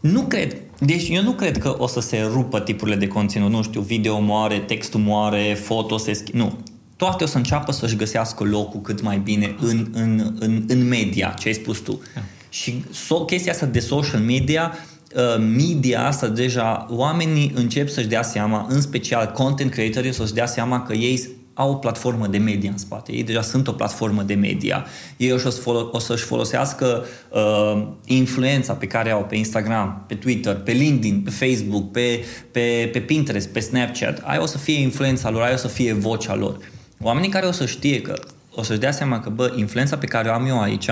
Nu 0.00 0.20
cred. 0.20 0.56
Deci 0.78 1.08
eu 1.08 1.22
nu 1.22 1.32
cred 1.32 1.58
că 1.58 1.74
o 1.78 1.86
să 1.86 2.00
se 2.00 2.28
rupă 2.32 2.60
tipurile 2.60 2.96
de 2.96 3.08
conținut. 3.08 3.50
Nu 3.50 3.62
știu, 3.62 3.80
video 3.80 4.20
moare, 4.20 4.58
textul 4.58 5.00
moare, 5.00 5.58
foto 5.62 5.96
se 5.96 6.12
schimbă. 6.12 6.44
Nu. 6.44 6.58
Toate 6.96 7.24
o 7.24 7.26
să 7.26 7.36
înceapă 7.36 7.72
să-și 7.72 7.96
găsească 7.96 8.44
locul 8.44 8.80
cât 8.80 9.02
mai 9.02 9.18
bine 9.18 9.54
în, 9.60 9.86
în, 9.92 10.36
în, 10.38 10.64
în 10.68 10.88
media, 10.88 11.34
ce 11.38 11.48
ai 11.48 11.54
spus 11.54 11.78
tu. 11.78 12.00
Da. 12.14 12.20
Și 12.48 12.84
so, 12.92 13.24
chestia 13.24 13.52
asta 13.52 13.66
de 13.66 13.80
social 13.80 14.20
media 14.20 14.72
uh, 15.16 15.38
media 15.38 16.06
asta 16.06 16.28
deja, 16.28 16.86
oamenii 16.90 17.52
încep 17.54 17.88
să-și 17.88 18.06
dea 18.06 18.22
seama, 18.22 18.66
în 18.68 18.80
special 18.80 19.30
content 19.34 19.70
creatorii 19.70 20.12
să-și 20.14 20.32
dea 20.32 20.46
seama 20.46 20.82
că 20.82 20.92
ei 20.92 21.28
au 21.54 21.70
o 21.70 21.74
platformă 21.74 22.26
de 22.26 22.38
media 22.38 22.70
în 22.70 22.78
spate. 22.78 23.12
Ei 23.12 23.22
deja 23.22 23.42
sunt 23.42 23.68
o 23.68 23.72
platformă 23.72 24.22
de 24.22 24.34
media. 24.34 24.86
Ei 25.16 25.32
o, 25.32 25.38
să 25.38 25.60
o 25.90 25.98
să-și 25.98 26.24
folosească 26.24 27.04
uh, 27.30 27.86
influența 28.04 28.72
pe 28.72 28.86
care 28.86 29.10
au 29.10 29.24
pe 29.24 29.36
Instagram, 29.36 30.04
pe 30.06 30.14
Twitter, 30.14 30.54
pe 30.54 30.72
LinkedIn, 30.72 31.20
pe 31.20 31.30
Facebook, 31.30 31.90
pe, 31.90 32.24
pe, 32.50 32.88
pe 32.92 33.00
Pinterest, 33.00 33.48
pe 33.48 33.60
Snapchat. 33.60 34.22
Aia 34.24 34.42
o 34.42 34.46
să 34.46 34.58
fie 34.58 34.80
influența 34.80 35.30
lor, 35.30 35.42
aia 35.42 35.54
o 35.54 35.56
să 35.56 35.68
fie 35.68 35.92
vocea 35.92 36.34
lor. 36.34 36.58
Oamenii 37.00 37.30
care 37.30 37.46
o 37.46 37.52
să 37.52 37.66
știe 37.66 38.00
că, 38.00 38.14
o 38.54 38.62
să-și 38.62 38.78
dea 38.78 38.92
seama 38.92 39.20
că, 39.20 39.30
bă, 39.30 39.52
influența 39.56 39.96
pe 39.96 40.06
care 40.06 40.28
o 40.28 40.32
am 40.32 40.46
eu 40.46 40.60
aici 40.60 40.88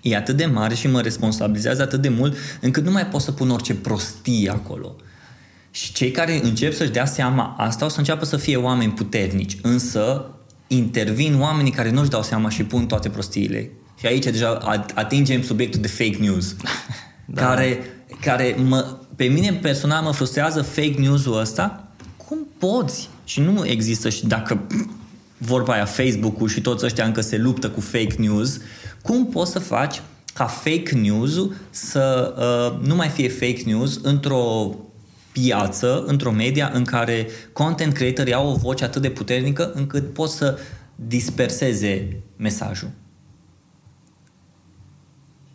e 0.00 0.16
atât 0.16 0.36
de 0.36 0.46
mare 0.46 0.74
și 0.74 0.88
mă 0.88 1.00
responsabilizează 1.00 1.82
atât 1.82 2.00
de 2.00 2.08
mult 2.08 2.36
încât 2.60 2.84
nu 2.84 2.90
mai 2.90 3.06
pot 3.06 3.20
să 3.20 3.32
pun 3.32 3.50
orice 3.50 3.74
prostie 3.74 4.50
acolo. 4.50 4.96
Și 5.70 5.92
cei 5.92 6.10
care 6.10 6.40
încep 6.42 6.74
să-și 6.74 6.90
dea 6.90 7.04
seama 7.04 7.54
asta 7.58 7.84
o 7.84 7.88
să 7.88 7.98
înceapă 7.98 8.24
să 8.24 8.36
fie 8.36 8.56
oameni 8.56 8.92
puternici, 8.92 9.58
însă 9.62 10.30
intervin 10.66 11.40
oamenii 11.40 11.72
care 11.72 11.90
nu-și 11.90 12.10
dau 12.10 12.22
seama 12.22 12.48
și 12.48 12.64
pun 12.64 12.86
toate 12.86 13.08
prostiile. 13.08 13.70
Și 13.98 14.06
aici 14.06 14.24
deja 14.24 14.80
atingem 14.94 15.42
subiectul 15.42 15.80
de 15.80 15.88
fake 15.88 16.16
news, 16.20 16.56
da. 17.26 17.42
care, 17.42 17.78
care 18.20 18.56
mă, 18.66 18.96
pe 19.16 19.24
mine 19.24 19.52
personal 19.52 20.02
mă 20.02 20.12
frustrează 20.12 20.62
fake 20.62 20.94
news-ul 20.98 21.38
ăsta. 21.38 21.88
Cum 22.28 22.38
poți? 22.58 23.08
Și 23.28 23.40
nu 23.40 23.66
există 23.66 24.08
și 24.08 24.26
dacă 24.26 24.66
vorba 25.38 25.72
aia 25.72 25.84
Facebook-ul 25.84 26.48
și 26.48 26.60
toți 26.60 26.84
ăștia 26.84 27.04
încă 27.04 27.20
se 27.20 27.36
luptă 27.36 27.70
cu 27.70 27.80
fake 27.80 28.14
news, 28.18 28.60
cum 29.02 29.26
poți 29.26 29.50
să 29.50 29.58
faci 29.58 30.02
ca 30.34 30.46
fake 30.46 30.94
news 30.94 31.48
să 31.70 32.34
uh, 32.38 32.86
nu 32.86 32.94
mai 32.94 33.08
fie 33.08 33.28
fake 33.28 33.62
news 33.64 34.00
într-o 34.02 34.74
piață, 35.32 36.04
într-o 36.06 36.30
media 36.30 36.70
în 36.74 36.84
care 36.84 37.26
content 37.52 37.92
creatorii 37.92 38.32
au 38.32 38.50
o 38.50 38.56
voce 38.56 38.84
atât 38.84 39.02
de 39.02 39.10
puternică 39.10 39.72
încât 39.72 40.12
pot 40.12 40.30
să 40.30 40.58
disperseze 40.94 42.20
mesajul? 42.36 42.90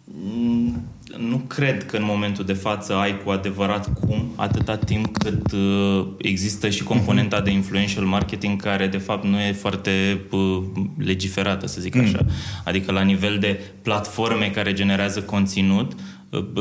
Mm, 0.04 0.84
nu 1.18 1.38
cred 1.38 1.86
că 1.86 1.98
în 1.98 2.04
momentul 2.06 2.46
de 2.46 2.54
față 2.54 2.96
ai 2.96 3.22
cu 3.24 3.30
adevărat 3.30 3.94
cum, 3.94 4.32
atâta 4.36 4.78
timp 4.78 5.18
cât 5.18 5.52
uh, 5.52 6.08
există 6.18 6.70
și 6.70 6.84
componenta 6.84 7.42
de 7.42 7.52
influential 7.52 8.06
marketing 8.06 8.62
care 8.62 8.88
de 8.88 8.98
fapt 8.98 9.26
nu 9.26 9.40
e 9.40 9.52
foarte 9.52 10.22
uh, 10.32 10.64
legiferată, 10.98 11.68
să 11.68 11.82
zic 11.82 11.96
așa. 11.96 12.20
Mm. 12.22 12.30
Adică 12.64 12.92
la 12.92 13.02
nivel 13.02 13.38
de 13.40 13.60
platforme 13.82 14.50
care 14.50 14.74
generează 14.74 15.22
conținut, 15.22 15.92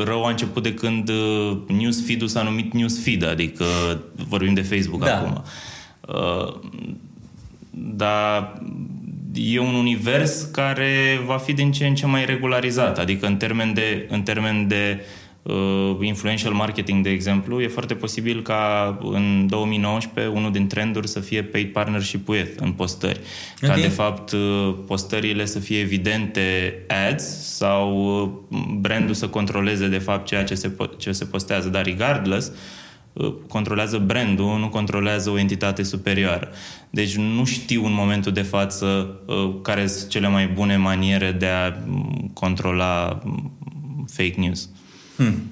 rău 0.05 0.25
a 0.25 0.31
început 0.31 0.63
de 0.63 0.75
când 0.75 1.09
uh, 1.09 1.59
newsfeed-ul 1.69 2.29
s-a 2.29 2.43
numit 2.43 2.73
newsfeed, 2.73 3.29
adică 3.29 3.65
vorbim 4.29 4.55
de 4.55 4.63
Facebook 4.63 5.05
da. 5.05 5.17
acum. 5.17 5.43
Uh, 6.09 6.55
dar 7.71 8.61
e 9.35 9.59
un 9.59 9.75
univers 9.75 10.43
care 10.43 11.21
va 11.27 11.37
fi 11.37 11.53
din 11.53 11.73
ce 11.73 11.87
în 11.87 11.95
ce 11.95 12.07
mai 12.07 12.25
regularizat, 12.25 12.99
adică 12.99 13.27
în 13.27 13.37
termen 13.37 13.75
de, 13.75 14.07
în 14.09 14.23
termen 14.23 14.69
de 14.69 15.01
uh, 15.01 15.05
uh, 15.43 15.97
influential 16.01 16.53
marketing, 16.53 17.03
de 17.03 17.11
exemplu, 17.11 17.61
e 17.61 17.69
foarte 17.69 17.95
posibil 17.95 18.43
ca 18.43 18.99
în 19.03 19.47
2019 19.47 20.33
unul 20.35 20.53
din 20.53 20.67
trenduri 20.67 21.09
să 21.09 21.21
fie 21.21 21.43
paid 21.43 21.73
partnership 21.73 22.29
with 22.29 22.51
în 22.57 22.73
postări. 22.73 23.21
Okay. 23.63 23.75
Ca 23.75 23.83
de 23.83 23.89
fapt 23.89 24.33
uh, 24.33 24.75
postările 24.87 25.45
să 25.45 25.59
fie 25.59 25.79
evidente 25.79 26.75
ads 27.09 27.25
sau 27.57 27.97
uh, 28.49 28.59
brandul 28.79 29.15
să 29.15 29.29
controleze 29.29 29.89
de 29.89 29.99
fapt 29.99 30.27
ceea 30.27 30.45
ce 30.45 30.55
se, 30.55 30.69
po- 30.69 30.97
ce 30.99 31.13
se 31.13 31.25
postează, 31.25 31.69
dar 31.69 31.85
regardless 31.85 32.47
uh, 32.47 32.55
controlează 33.49 33.99
brandul, 33.99 34.59
nu 34.59 34.69
controlează 34.69 35.31
o 35.31 35.39
entitate 35.39 35.83
superioară. 35.83 36.49
Deci 36.91 37.17
nu 37.17 37.45
știu 37.45 37.85
în 37.85 37.93
momentul 37.93 38.33
de 38.33 38.43
față 38.43 39.17
care 39.63 39.87
sunt 39.87 40.11
cele 40.11 40.29
mai 40.29 40.47
bune 40.47 40.77
maniere 40.77 41.33
de 41.33 41.47
a 41.47 41.69
mm, 41.87 42.31
controla 42.35 43.21
mm, 43.25 43.53
fake 44.13 44.35
news. 44.37 44.69
Hmm. 45.17 45.43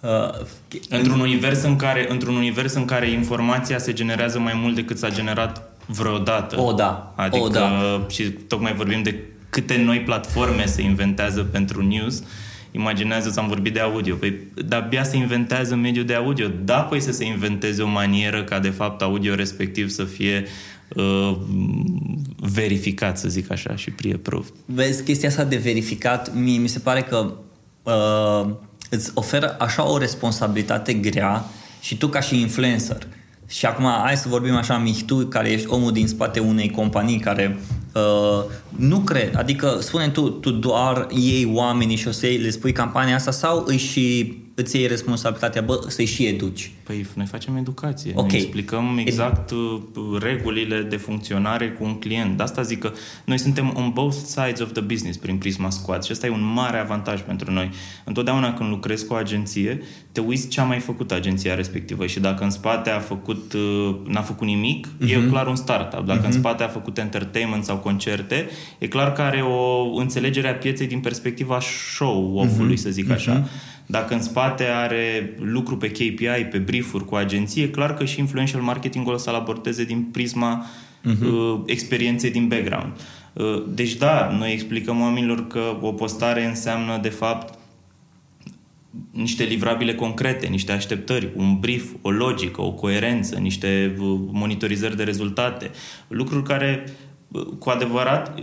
Uh, 0.00 0.46
într-un, 0.88 1.20
univers 1.20 1.62
în 1.62 1.76
care, 1.76 2.06
într-un 2.10 2.34
univers 2.34 2.74
în 2.74 2.84
care 2.84 3.10
informația 3.10 3.78
se 3.78 3.92
generează 3.92 4.38
mai 4.38 4.52
mult 4.54 4.74
decât 4.74 4.98
s-a 4.98 5.10
generat 5.10 5.78
vreodată. 5.86 6.60
O, 6.60 6.72
da. 6.72 7.12
Adică, 7.16 7.44
o, 7.44 7.48
da. 7.48 8.06
și 8.08 8.22
tocmai 8.22 8.74
vorbim 8.74 9.02
de 9.02 9.24
câte 9.50 9.76
noi 9.76 10.00
platforme 10.00 10.66
se 10.66 10.82
inventează 10.82 11.42
pentru 11.42 11.82
news, 11.82 12.22
imaginează 12.70 13.32
am 13.36 13.48
vorbit 13.48 13.72
de 13.72 13.80
audio. 13.80 14.14
Păi, 14.14 14.38
dar 14.66 14.82
abia 14.82 15.04
se 15.04 15.16
inventează 15.16 15.74
mediul 15.74 16.04
de 16.04 16.14
audio. 16.14 16.46
Da, 16.64 16.80
păi 16.80 17.00
să 17.00 17.12
se 17.12 17.24
inventeze 17.24 17.82
o 17.82 17.86
manieră 17.88 18.44
ca, 18.44 18.58
de 18.58 18.70
fapt, 18.70 19.02
audio 19.02 19.34
respectiv 19.34 19.88
să 19.88 20.04
fie 20.04 20.46
uh, 20.94 21.36
verificat, 22.36 23.18
să 23.18 23.28
zic 23.28 23.50
așa, 23.50 23.76
și 23.76 23.90
pre-approved. 23.90 24.52
Vezi, 24.64 25.04
chestia 25.04 25.28
asta 25.28 25.44
de 25.44 25.56
verificat, 25.56 26.34
mie 26.34 26.58
mi 26.58 26.68
se 26.68 26.78
pare 26.78 27.02
că 27.02 27.32
uh, 27.82 28.50
îți 28.90 29.10
oferă 29.14 29.56
așa 29.58 29.90
o 29.90 29.98
responsabilitate 29.98 30.92
grea 30.92 31.44
și 31.80 31.96
tu 31.96 32.08
ca 32.08 32.20
și 32.20 32.40
influencer. 32.40 33.06
Și 33.46 33.66
acum 33.66 33.84
hai 33.84 34.16
să 34.16 34.28
vorbim 34.28 34.54
așa, 34.54 34.78
Mich, 34.78 35.02
tu 35.06 35.16
care 35.16 35.50
ești 35.50 35.66
omul 35.68 35.92
din 35.92 36.06
spate 36.06 36.40
unei 36.40 36.70
companii 36.70 37.18
care 37.18 37.58
uh, 37.94 38.44
nu 38.68 38.98
cred, 38.98 39.36
adică 39.36 39.76
spune 39.80 40.08
tu, 40.08 40.28
tu 40.28 40.50
doar 40.50 41.06
iei 41.10 41.50
oamenii 41.54 41.96
și 41.96 42.08
o 42.08 42.10
să 42.10 42.26
le 42.26 42.50
spui 42.50 42.72
campania 42.72 43.14
asta 43.14 43.30
sau 43.30 43.64
își 43.66 43.86
și 43.86 44.38
îți 44.54 44.76
iei 44.76 44.86
responsabilitatea, 44.86 45.62
bă, 45.62 45.80
să-i 45.88 46.04
și 46.04 46.26
educi. 46.26 46.72
Păi 46.82 47.06
noi 47.14 47.26
facem 47.26 47.56
educație. 47.56 48.12
Okay. 48.14 48.28
Noi 48.30 48.38
explicăm 48.40 48.98
exact 49.04 49.50
uh, 49.50 49.80
regulile 50.20 50.82
de 50.82 50.96
funcționare 50.96 51.70
cu 51.70 51.84
un 51.84 51.98
client. 51.98 52.36
De 52.36 52.42
asta 52.42 52.62
zic 52.62 52.78
că 52.78 52.92
noi 53.24 53.38
suntem 53.38 53.72
on 53.76 53.90
both 53.94 54.16
sides 54.26 54.60
of 54.60 54.72
the 54.72 54.82
business 54.82 55.18
prin 55.18 55.36
Prisma 55.36 55.70
Squad 55.70 56.02
și 56.02 56.12
ăsta 56.12 56.26
e 56.26 56.30
un 56.30 56.52
mare 56.54 56.78
avantaj 56.78 57.20
pentru 57.20 57.52
noi. 57.52 57.70
Întotdeauna 58.04 58.54
când 58.54 58.70
lucrezi 58.70 59.06
cu 59.06 59.12
o 59.12 59.16
agenție, 59.16 59.82
te 60.12 60.20
uiți 60.20 60.48
ce 60.48 60.60
a 60.60 60.64
mai 60.64 60.78
făcut 60.78 61.12
agenția 61.12 61.54
respectivă 61.54 62.06
și 62.06 62.20
dacă 62.20 62.44
în 62.44 62.50
spate 62.50 62.90
a 62.90 62.98
făcut, 62.98 63.52
uh, 63.52 63.96
n-a 64.04 64.22
făcut 64.22 64.46
nimic, 64.46 64.86
uh-huh. 64.86 65.10
e 65.10 65.16
mhm. 65.16 65.30
clar 65.30 65.46
un 65.46 65.56
startup. 65.56 66.06
Dacă 66.06 66.20
uh-huh. 66.20 66.24
în 66.24 66.28
mhm. 66.28 66.38
spate 66.38 66.62
a 66.62 66.68
făcut 66.68 66.98
entertainment 66.98 67.64
sau 67.64 67.76
concerte, 67.76 68.48
e 68.78 68.86
clar 68.86 69.12
că 69.12 69.22
are 69.22 69.40
o 69.40 69.94
înțelegere 69.94 70.48
a 70.48 70.54
pieței 70.54 70.86
din 70.86 71.00
perspectiva 71.00 71.60
show-off-ului, 71.60 72.74
uh-huh. 72.74 72.82
să 72.82 72.90
zic 72.90 73.10
așa. 73.10 73.48
Uh-huh. 73.90 73.92
Dacă 73.92 74.14
în 74.14 74.22
spate 74.22 74.64
are 74.64 75.34
lucru 75.38 75.76
pe 75.76 75.90
KPI, 75.90 76.44
pe 76.50 76.58
briefuri 76.58 77.04
cu 77.04 77.14
agenție, 77.14 77.70
clar 77.70 77.94
că 77.94 78.04
și 78.04 78.18
influential 78.18 78.62
marketing-ul 78.62 79.12
o 79.12 79.16
să-l 79.16 79.34
abordeze 79.34 79.84
din 79.84 80.02
prisma 80.02 80.66
uh-huh. 80.66 81.26
uh, 81.26 81.60
experienței 81.66 82.30
din 82.30 82.48
background. 82.48 82.92
Uh, 83.32 83.64
deci 83.68 83.94
da, 83.94 84.36
noi 84.38 84.52
explicăm 84.52 85.00
oamenilor 85.00 85.46
că 85.46 85.76
o 85.80 85.92
postare 85.92 86.44
înseamnă 86.44 86.98
de 87.02 87.08
fapt 87.08 87.58
niște 89.10 89.44
livrabile 89.44 89.94
concrete, 89.94 90.46
niște 90.46 90.72
așteptări, 90.72 91.28
un 91.36 91.58
brief, 91.60 91.84
o 92.02 92.10
logică, 92.10 92.62
o 92.62 92.72
coerență, 92.72 93.36
niște 93.36 93.96
uh, 93.98 94.18
monitorizări 94.32 94.96
de 94.96 95.02
rezultate, 95.02 95.70
lucruri 96.08 96.44
care 96.44 96.84
uh, 96.86 96.92
cu 97.58 97.70
adevărat 97.70 98.34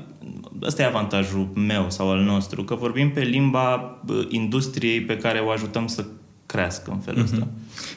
ăsta 0.61 0.81
e 0.81 0.85
avantajul 0.85 1.49
meu 1.55 1.85
sau 1.89 2.11
al 2.11 2.19
nostru, 2.19 2.63
că 2.63 2.75
vorbim 2.75 3.11
pe 3.11 3.21
limba 3.21 3.99
industriei 4.29 5.01
pe 5.01 5.17
care 5.17 5.39
o 5.39 5.49
ajutăm 5.49 5.87
să 5.87 6.05
crească 6.45 6.91
în 6.91 6.99
felul 6.99 7.21
mm-hmm. 7.21 7.33
ăsta. 7.33 7.47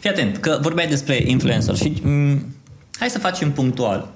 Fii 0.01 0.11
atent, 0.11 0.37
că 0.37 0.59
vorbeai 0.63 0.89
despre 0.89 1.23
influencer 1.27 1.77
și 1.77 1.93
m- 1.93 2.03
mm, 2.03 2.55
hai 2.99 3.11
să 3.11 3.19
facem 3.19 3.53
punctual. 3.53 4.09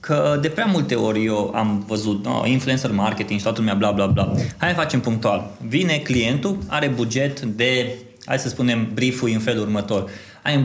Că 0.00 0.38
de 0.40 0.48
prea 0.48 0.64
multe 0.64 0.94
ori 0.94 1.24
eu 1.24 1.52
am 1.54 1.84
văzut 1.86 2.24
no, 2.24 2.46
influencer 2.46 2.92
marketing 2.92 3.38
și 3.38 3.44
toată 3.44 3.58
lumea 3.60 3.74
bla 3.74 3.90
bla 3.90 4.06
bla. 4.06 4.32
Hai 4.56 4.68
să 4.68 4.74
facem 4.74 5.00
punctual. 5.00 5.50
Vine 5.66 5.96
clientul, 5.96 6.58
are 6.66 6.88
buget 6.88 7.40
de, 7.40 7.94
hai 8.24 8.38
să 8.38 8.48
spunem, 8.48 8.88
brieful 8.94 9.30
în 9.32 9.38
felul 9.38 9.62
următor. 9.62 10.10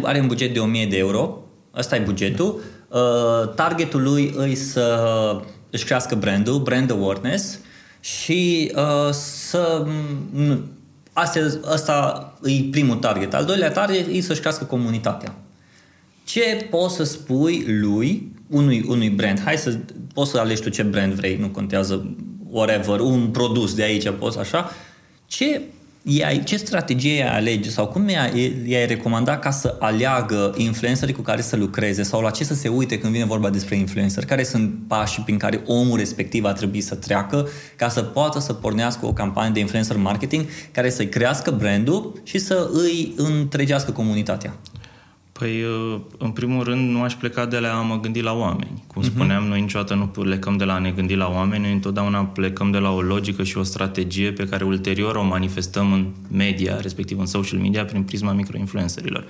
Are 0.04 0.20
un 0.20 0.28
buget 0.28 0.54
de 0.54 0.60
1000 0.60 0.86
de 0.86 0.98
euro, 0.98 1.38
ăsta 1.76 1.96
e 1.96 2.00
bugetul. 2.00 2.62
Uh, 2.94 3.50
targetul 3.56 4.02
lui 4.02 4.34
îi 4.36 4.56
să 4.56 5.42
își 5.70 5.86
crească 5.86 6.16
brandul, 6.16 6.60
brand 6.60 6.92
awareness 6.92 7.60
și 8.00 8.72
uh, 8.76 9.10
să... 9.12 9.86
Asta, 11.14 11.60
asta 11.66 12.34
e 12.44 12.70
primul 12.72 12.96
target. 12.96 13.34
Al 13.34 13.46
doilea 13.46 13.72
target 13.72 14.08
e 14.12 14.22
să-și 14.22 14.40
crească 14.40 14.64
comunitatea. 14.64 15.36
Ce 16.24 16.68
poți 16.70 16.96
să 16.96 17.04
spui 17.04 17.66
lui, 17.68 18.32
unui, 18.50 18.86
unui 18.88 19.10
brand? 19.10 19.42
Hai 19.42 19.58
să 19.58 19.78
poți 20.14 20.32
să 20.32 20.40
alegi 20.40 20.62
tu 20.62 20.70
ce 20.70 20.84
brand 20.84 21.14
vrei, 21.14 21.36
nu 21.36 21.48
contează 21.48 22.16
whatever, 22.50 23.00
un 23.00 23.28
produs 23.28 23.74
de 23.74 23.84
aici 23.84 24.10
poți 24.10 24.40
așa. 24.40 24.72
Ce 25.26 25.62
i 26.06 26.44
ce 26.44 26.58
strategie 26.58 27.24
ai 27.24 27.38
alege 27.38 27.70
sau 27.70 27.88
cum 27.88 28.08
i-ai 28.66 28.86
recomanda 28.86 29.38
ca 29.38 29.52
să 29.52 29.76
aleagă 29.80 30.54
influencerii 30.58 31.13
cu 31.13 31.22
care 31.22 31.42
să 31.42 31.56
lucreze 31.56 32.04
sau 32.04 32.22
la 32.22 32.30
ce 32.30 32.44
să 32.44 32.54
se 32.54 32.68
uite 32.68 33.00
când 33.00 33.13
vine 33.13 33.26
vorba 33.26 33.50
despre 33.50 33.76
influencer? 33.76 34.26
Care 34.26 34.44
sunt 34.44 34.74
pașii 34.88 35.24
prin 35.24 35.38
care 35.38 35.62
omul 35.66 35.98
respectiv 35.98 36.46
a 36.46 36.54
trebuit 36.54 36.84
să 36.84 36.96
treacă 36.96 37.48
ca 37.76 37.89
să 37.89 38.02
poată 38.02 38.39
să 38.39 38.54
pornească 38.54 39.06
o 39.06 39.13
campanie 39.13 39.52
de 39.52 39.60
influencer 39.60 39.98
marketing 39.98 40.46
care 40.72 40.89
să-i 40.89 41.10
crească 41.10 41.52
brandul 41.52 42.22
și 42.24 42.38
să 42.38 42.70
îi 42.74 43.13
întregească 43.18 43.92
comunitatea? 43.92 44.54
Păi, 45.44 45.64
uh, 45.64 46.00
în 46.18 46.32
primul 46.32 46.64
rând, 46.64 46.90
nu 46.90 47.02
aș 47.02 47.14
pleca 47.14 47.46
de 47.46 47.58
la 47.58 47.78
a 47.78 47.82
mă 47.82 48.00
gândi 48.00 48.22
la 48.22 48.34
oameni. 48.34 48.84
Cum 48.88 49.02
uh-huh. 49.02 49.06
spuneam, 49.06 49.44
noi 49.44 49.62
niciodată 49.62 49.94
nu 49.94 50.08
plecăm 50.08 50.58
de 50.58 50.64
la 50.64 50.74
a 50.74 50.80
ne 50.80 50.92
gândi 50.92 51.16
la 51.16 51.30
oameni, 51.30 51.64
noi 51.64 51.72
întotdeauna 51.74 52.26
plecăm 52.26 52.72
de 52.72 52.78
la 52.78 52.92
o 52.92 53.02
logică 53.02 53.44
și 53.44 53.58
o 53.58 53.64
strategie 53.64 54.32
pe 54.32 54.48
care 54.48 54.64
ulterior 54.64 55.16
o 55.16 55.24
manifestăm 55.24 55.94
în 55.94 56.08
media, 56.32 56.80
respectiv 56.80 57.20
în 57.20 57.26
social 57.26 57.60
media, 57.60 57.86
prin 57.86 58.04
prisma 58.04 58.32
microinfluencerilor. 58.32 59.26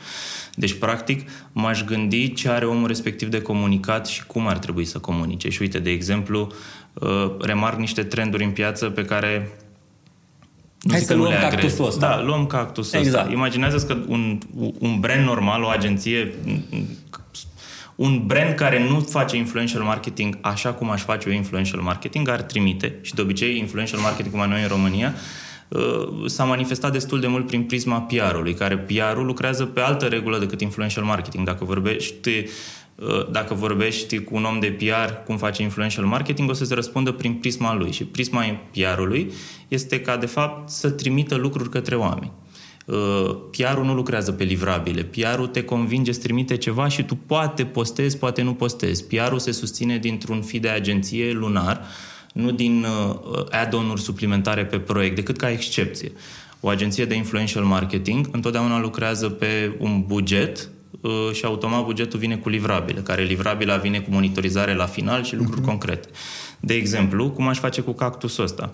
Deci, 0.56 0.74
practic, 0.74 1.30
m-aș 1.52 1.84
gândi 1.84 2.34
ce 2.34 2.50
are 2.50 2.66
omul 2.66 2.88
respectiv 2.88 3.30
de 3.30 3.42
comunicat 3.42 4.08
și 4.08 4.26
cum 4.26 4.48
ar 4.48 4.58
trebui 4.58 4.86
să 4.86 5.00
comunice. 5.00 5.50
Și 5.50 5.62
uite, 5.62 5.80
de 5.80 5.90
exemplu, 5.90 6.52
uh, 6.94 7.32
remarc 7.40 7.78
niște 7.78 8.04
trenduri 8.04 8.44
în 8.44 8.52
piață 8.52 8.90
pe 8.90 9.06
care 9.06 9.52
nu 10.84 10.92
Hai 10.92 11.02
să 11.02 11.14
luăm 11.14 11.32
cactusul 11.32 11.86
ăsta. 11.86 12.08
Da, 12.08 12.22
luăm 12.22 12.46
cactusul 12.46 13.00
exact. 13.00 13.24
ăsta. 13.24 13.32
Imaginează 13.32 13.86
că 13.86 13.98
un, 14.08 14.38
un 14.80 15.00
brand 15.00 15.26
normal, 15.26 15.64
o 15.64 15.68
agenție, 15.68 16.34
un 17.96 18.24
brand 18.26 18.56
care 18.56 18.88
nu 18.90 19.00
face 19.00 19.38
influential 19.38 19.84
marketing 19.84 20.38
așa 20.42 20.74
cum 20.74 20.90
aș 20.90 21.02
face 21.02 21.30
eu 21.30 21.36
influential 21.36 21.82
marketing, 21.82 22.30
ar 22.30 22.42
trimite, 22.42 23.00
și 23.02 23.14
de 23.14 23.22
obicei 23.22 23.58
influential 23.58 24.02
marketing, 24.02 24.36
cum 24.36 24.50
noi 24.50 24.62
în 24.62 24.68
România, 24.68 25.14
uh, 25.68 26.26
s-a 26.26 26.44
manifestat 26.44 26.92
destul 26.92 27.20
de 27.20 27.28
mult 27.28 27.48
prin 27.48 27.64
prisma 27.64 28.02
PR-ului, 28.02 28.54
care 28.54 28.78
PR-ul 28.78 29.26
lucrează 29.26 29.66
pe 29.66 29.80
altă 29.80 30.06
regulă 30.06 30.40
decât 30.40 30.62
influential 30.62 31.06
marketing. 31.06 31.46
Dacă 31.46 31.66
vorbești 31.66 32.30
Uh, 32.30 32.46
dacă 33.32 33.54
vorbești 33.54 34.20
cu 34.20 34.36
un 34.36 34.44
om 34.44 34.60
de 34.60 34.78
PR 34.78 35.14
cum 35.26 35.38
face 35.38 35.62
influential 35.62 36.06
marketing, 36.06 36.50
o 36.50 36.54
să 36.54 36.66
se 36.66 36.74
răspundă 36.74 37.12
prin 37.12 37.34
prisma 37.34 37.76
lui. 37.76 37.92
Și 37.92 38.04
prisma 38.04 38.60
PR-ului 38.72 39.32
este 39.68 40.02
ca, 40.02 40.18
de 40.18 40.26
fapt, 40.26 40.70
să 40.70 40.90
trimită 40.90 41.36
lucruri 41.36 41.70
către 41.70 41.96
oameni. 41.96 42.32
Uh, 42.86 43.36
PR-ul 43.52 43.86
nu 43.86 43.94
lucrează 43.94 44.32
pe 44.32 44.44
livrabile. 44.44 45.04
PR-ul 45.04 45.48
te 45.48 45.64
convinge, 45.64 46.10
îți 46.10 46.20
trimite 46.20 46.58
ceva 46.58 46.88
și 46.88 47.04
tu 47.04 47.16
poate 47.16 47.66
postezi, 47.66 48.18
poate 48.18 48.42
nu 48.42 48.54
postezi. 48.54 49.06
PR-ul 49.06 49.40
se 49.40 49.52
susține 49.52 49.98
dintr-un 49.98 50.42
fi 50.42 50.60
de 50.60 50.70
agenție 50.70 51.32
lunar, 51.32 51.86
nu 52.34 52.52
din 52.52 52.84
uh, 52.84 53.44
add-on-uri 53.50 54.02
suplimentare 54.02 54.66
pe 54.66 54.80
proiect, 54.80 55.16
decât 55.16 55.38
ca 55.38 55.52
excepție. 55.52 56.12
O 56.60 56.68
agenție 56.68 57.06
de 57.06 57.16
influential 57.16 57.64
marketing 57.64 58.30
întotdeauna 58.32 58.80
lucrează 58.80 59.30
pe 59.30 59.76
un 59.80 60.04
buget 60.08 60.68
Uh, 60.68 60.73
și 61.32 61.46
automat 61.46 61.84
bugetul 61.84 62.20
vine 62.20 62.36
cu 62.36 62.50
livrabile, 62.50 63.00
care 63.00 63.24
livrabila 63.24 63.76
vine 63.76 64.00
cu 64.00 64.10
monitorizare 64.12 64.74
la 64.74 64.86
final 64.86 65.24
și 65.24 65.36
lucruri 65.36 65.62
uh-huh. 65.62 65.66
concrete. 65.66 66.08
De 66.60 66.74
exemplu, 66.74 67.30
cum 67.30 67.48
aș 67.48 67.58
face 67.60 67.82
cu 67.82 67.92
cactusul 67.92 68.44
ăsta? 68.44 68.72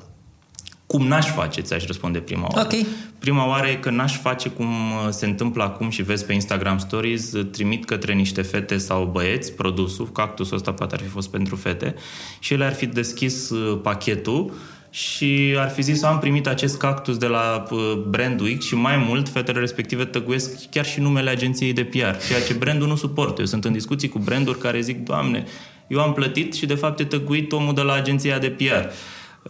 Cum 0.88 1.08
n-aș 1.08 1.28
face, 1.28 1.62
ți-aș 1.62 1.86
răspunde 1.86 2.20
prima 2.20 2.48
oară. 2.52 2.66
Okay. 2.66 2.86
Prima 3.20 3.48
oară 3.48 3.68
e 3.68 3.76
că 3.76 3.90
n-aș 3.90 4.18
face 4.18 4.50
cum 4.50 4.66
uh, 4.66 5.08
se 5.10 5.26
întâmplă 5.26 5.64
acum 5.64 5.90
și 5.90 6.02
vezi 6.02 6.26
pe 6.26 6.34
Instagram 6.34 6.78
Stories, 6.78 7.34
uh, 7.34 7.48
trimit 7.52 7.86
către 7.86 8.14
niște 8.14 8.42
fete 8.42 8.78
sau 8.78 9.06
băieți 9.06 9.54
produsul, 9.54 10.12
cactusul 10.12 10.56
ăsta 10.56 10.74
poate 10.74 10.96
ar 10.96 11.02
fi 11.02 11.08
fost 11.08 11.30
pentru 11.30 11.56
fete, 11.56 11.96
și 12.40 12.54
ele 12.54 12.66
ar 12.66 12.74
fi 12.74 12.86
deschis 12.86 13.52
pachetul 13.82 14.54
și 14.90 15.56
ar 15.58 15.70
fi 15.70 15.82
zis 15.82 16.04
am 16.04 16.20
primit 16.20 16.48
acest 16.48 16.78
cactus 16.78 17.18
de 17.18 17.26
la 17.26 17.66
uh, 17.72 17.94
brandul 18.08 18.56
X 18.58 18.66
și 18.66 18.76
mai 18.76 18.98
mult 19.08 19.30
fetele 19.30 19.60
respective 19.60 20.06
tăguiesc 20.06 20.70
chiar 20.70 20.86
și 20.86 21.00
numele 21.00 21.30
agenției 21.30 21.74
de 21.74 21.84
PR, 21.84 21.98
ceea 22.28 22.42
ce 22.48 22.54
brandul 22.54 22.88
nu 22.88 22.96
suportă. 22.96 23.42
Eu 23.42 23.46
sunt 23.46 23.66
în 23.66 23.72
discuții 23.72 24.10
cu 24.10 24.20
branduri 24.20 24.58
care 24.58 24.82
zic, 24.82 25.04
Doamne, 25.04 25.44
eu 25.88 26.00
am 26.00 26.14
plătit 26.14 26.54
și 26.54 26.66
de 26.66 26.76
fapt 26.76 27.00
e 27.00 27.04
tăguit 27.04 27.52
omul 27.52 27.74
de 27.74 27.82
la 27.82 27.94
agenția 27.94 28.40
de 28.40 28.50
PR. 28.50 28.86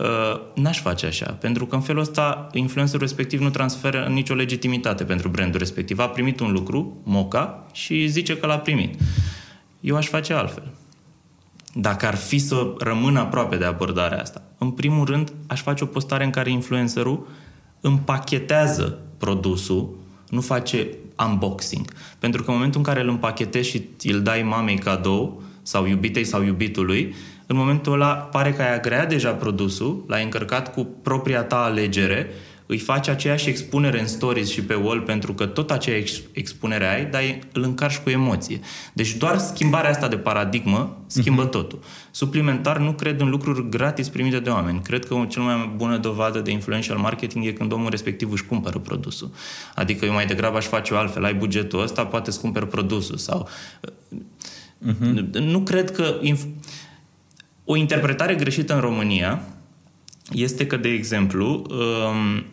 Uh, 0.03 0.07
n-aș 0.55 0.81
face 0.81 1.05
așa, 1.05 1.25
pentru 1.25 1.65
că 1.65 1.75
în 1.75 1.81
felul 1.81 2.01
ăsta 2.01 2.47
influencerul 2.53 2.99
respectiv 2.99 3.39
nu 3.39 3.49
transferă 3.49 4.07
nicio 4.11 4.33
legitimitate 4.33 5.03
pentru 5.03 5.27
brandul 5.27 5.59
respectiv. 5.59 5.99
A 5.99 6.07
primit 6.09 6.39
un 6.39 6.51
lucru, 6.51 7.01
moca, 7.03 7.65
și 7.71 8.07
zice 8.07 8.37
că 8.37 8.45
l-a 8.45 8.57
primit. 8.57 9.01
Eu 9.79 9.95
aș 9.95 10.07
face 10.07 10.33
altfel 10.33 10.71
dacă 11.73 12.05
ar 12.05 12.15
fi 12.15 12.37
să 12.37 12.73
rămână 12.79 13.19
aproape 13.19 13.55
de 13.55 13.65
abordarea 13.65 14.21
asta. 14.21 14.41
În 14.61 14.71
primul 14.71 15.05
rând, 15.05 15.33
aș 15.47 15.61
face 15.61 15.83
o 15.83 15.87
postare 15.87 16.23
în 16.23 16.29
care 16.29 16.51
influencerul 16.51 17.27
împachetează 17.81 18.99
produsul, 19.17 19.95
nu 20.29 20.41
face 20.41 20.87
unboxing. 21.27 21.93
Pentru 22.19 22.43
că 22.43 22.49
în 22.49 22.55
momentul 22.55 22.79
în 22.79 22.85
care 22.85 23.01
îl 23.01 23.09
împachetezi 23.09 23.69
și 23.69 23.89
îl 24.03 24.21
dai 24.21 24.43
mamei 24.43 24.77
cadou, 24.77 25.41
sau 25.61 25.85
iubitei 25.85 26.23
sau 26.23 26.43
iubitului, 26.43 27.15
în 27.45 27.55
momentul 27.55 27.93
ăla 27.93 28.13
pare 28.13 28.53
că 28.53 28.61
ai 28.61 28.73
agreat 28.75 29.09
deja 29.09 29.31
produsul, 29.31 30.03
l-ai 30.07 30.23
încărcat 30.23 30.73
cu 30.73 30.87
propria 31.01 31.43
ta 31.43 31.63
alegere 31.63 32.29
îi 32.71 32.77
faci 32.77 33.07
aceeași 33.07 33.49
expunere 33.49 33.99
în 33.99 34.07
stories 34.07 34.49
și 34.49 34.61
pe 34.61 34.73
wall 34.73 35.01
pentru 35.01 35.33
că 35.33 35.45
tot 35.45 35.71
aceeași 35.71 36.21
expunere 36.31 36.85
ai, 36.85 37.05
dar 37.05 37.21
îl 37.53 37.63
încarci 37.63 37.97
cu 37.97 38.09
emoție. 38.09 38.59
Deci 38.93 39.15
doar 39.15 39.37
schimbarea 39.37 39.89
asta 39.89 40.07
de 40.07 40.17
paradigmă 40.17 40.97
schimbă 41.07 41.47
uh-huh. 41.47 41.51
totul. 41.51 41.79
Suplimentar, 42.11 42.77
nu 42.77 42.91
cred 42.91 43.21
în 43.21 43.29
lucruri 43.29 43.69
gratis 43.69 44.09
primite 44.09 44.39
de 44.39 44.49
oameni. 44.49 44.81
Cred 44.81 45.05
că 45.05 45.13
o 45.13 45.25
cel 45.25 45.41
mai 45.41 45.73
bună 45.75 45.97
dovadă 45.97 46.39
de 46.39 46.51
influential 46.51 46.97
marketing 46.97 47.45
e 47.45 47.51
când 47.51 47.71
omul 47.71 47.89
respectiv 47.89 48.31
își 48.31 48.45
cumpără 48.45 48.79
produsul. 48.79 49.31
Adică 49.75 50.05
eu 50.05 50.13
mai 50.13 50.25
degrabă 50.25 50.57
aș 50.57 50.65
face-o 50.65 50.97
altfel. 50.97 51.23
Ai 51.23 51.33
bugetul 51.33 51.81
ăsta, 51.81 52.05
poate 52.05 52.29
îți 52.29 52.39
cumperi 52.39 52.67
produsul. 52.67 53.17
Sau... 53.17 53.49
Uh-huh. 54.87 55.29
Nu 55.31 55.59
cred 55.59 55.91
că... 55.91 56.19
Inf- 56.23 56.47
o 57.65 57.75
interpretare 57.75 58.35
greșită 58.35 58.73
în 58.73 58.79
România 58.79 59.41
este 60.31 60.67
că, 60.67 60.77
de 60.77 60.89
exemplu, 60.89 61.65
um, 61.69 62.45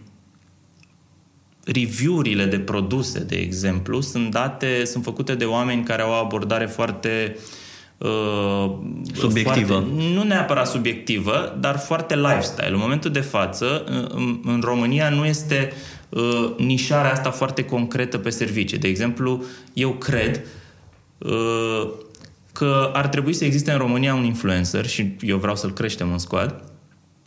review-urile 1.66 2.44
de 2.44 2.58
produse, 2.58 3.18
de 3.18 3.36
exemplu, 3.36 4.00
sunt 4.00 4.30
date, 4.30 4.84
sunt 4.84 5.04
făcute 5.04 5.34
de 5.34 5.44
oameni 5.44 5.84
care 5.84 6.02
au 6.02 6.10
o 6.10 6.14
abordare 6.14 6.66
foarte 6.66 7.36
uh, 7.98 8.70
subiectivă. 9.14 9.72
Foarte, 9.72 9.88
nu 10.14 10.22
neapărat 10.22 10.66
subiectivă, 10.66 11.56
dar 11.60 11.78
foarte 11.78 12.16
lifestyle. 12.16 12.70
În 12.70 12.78
momentul 12.78 13.10
de 13.10 13.20
față, 13.20 13.84
în, 14.08 14.40
în 14.44 14.60
România 14.64 15.08
nu 15.08 15.24
este 15.24 15.72
uh, 16.08 16.54
nișarea 16.58 17.12
asta 17.12 17.30
foarte 17.30 17.64
concretă 17.64 18.18
pe 18.18 18.30
servicii. 18.30 18.78
De 18.78 18.88
exemplu, 18.88 19.44
eu 19.72 19.90
cred 19.90 20.44
uh, 21.18 21.88
că 22.52 22.90
ar 22.92 23.08
trebui 23.08 23.32
să 23.32 23.44
existe 23.44 23.72
în 23.72 23.78
România 23.78 24.14
un 24.14 24.24
influencer 24.24 24.86
și 24.86 25.16
eu 25.20 25.36
vreau 25.36 25.56
să-l 25.56 25.72
creștem 25.72 26.12
în 26.12 26.18
squad, 26.18 26.62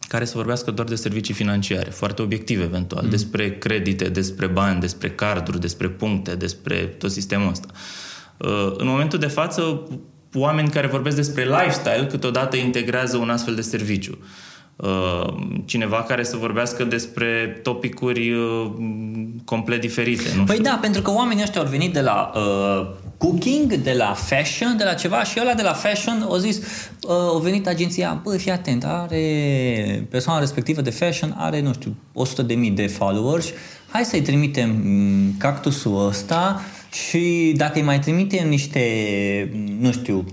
care 0.09 0.25
să 0.25 0.33
vorbească 0.35 0.71
doar 0.71 0.87
de 0.87 0.95
servicii 0.95 1.33
financiare, 1.33 1.89
foarte 1.89 2.21
obiective 2.21 2.63
eventual, 2.63 3.03
mm. 3.03 3.09
despre 3.09 3.57
credite, 3.57 4.09
despre 4.09 4.47
bani, 4.47 4.79
despre 4.79 5.09
carduri, 5.09 5.59
despre 5.59 5.87
puncte, 5.87 6.35
despre 6.35 6.75
tot 6.75 7.11
sistemul 7.11 7.49
ăsta. 7.49 7.67
Uh, 8.37 8.73
în 8.77 8.87
momentul 8.87 9.19
de 9.19 9.27
față, 9.27 9.87
oameni 10.33 10.69
care 10.69 10.87
vorbesc 10.87 11.15
despre 11.15 11.45
lifestyle 11.45 12.07
câteodată 12.09 12.55
integrează 12.57 13.17
un 13.17 13.29
astfel 13.29 13.55
de 13.55 13.61
serviciu. 13.61 14.17
Uh, 14.75 15.33
cineva 15.65 16.03
care 16.03 16.23
să 16.23 16.37
vorbească 16.37 16.83
despre 16.83 17.59
topicuri 17.63 18.31
uh, 18.31 18.71
complet 19.45 19.81
diferite. 19.81 20.29
Nu 20.35 20.43
păi 20.43 20.55
știu. 20.55 20.69
da, 20.69 20.77
pentru 20.81 21.01
că 21.01 21.11
oamenii 21.11 21.43
ăștia 21.43 21.61
au 21.61 21.67
venit 21.67 21.93
de 21.93 22.01
la 22.01 22.31
uh, 22.35 22.87
cooking, 23.19 23.73
de 23.73 23.93
la 23.93 24.13
fashion, 24.13 24.77
de 24.77 24.83
la 24.83 24.93
ceva 24.93 25.23
și 25.23 25.37
ăla 25.41 25.53
de 25.53 25.61
la 25.61 25.73
fashion 25.73 26.25
o 26.27 26.37
zis, 26.37 26.57
uh, 26.57 27.35
a 27.35 27.39
venit 27.41 27.67
agenția, 27.67 28.21
bă, 28.23 28.37
fii 28.37 28.51
atent, 28.51 28.83
are 28.85 30.07
persoana 30.09 30.39
respectivă 30.39 30.81
de 30.81 30.89
fashion, 30.89 31.35
are, 31.37 31.61
nu 31.61 31.73
știu, 31.73 31.95
100 32.13 32.41
de 32.41 32.53
mii 32.53 32.71
de 32.71 32.87
followers, 32.87 33.47
hai 33.89 34.05
să-i 34.05 34.21
trimitem 34.21 34.69
mm, 34.83 35.35
cactusul 35.37 36.07
ăsta 36.07 36.61
și 36.91 37.53
dacă 37.55 37.77
îi 37.79 37.85
mai 37.85 37.99
trimitem 37.99 38.49
niște, 38.49 38.81
nu 39.79 39.91
știu, 39.91 40.25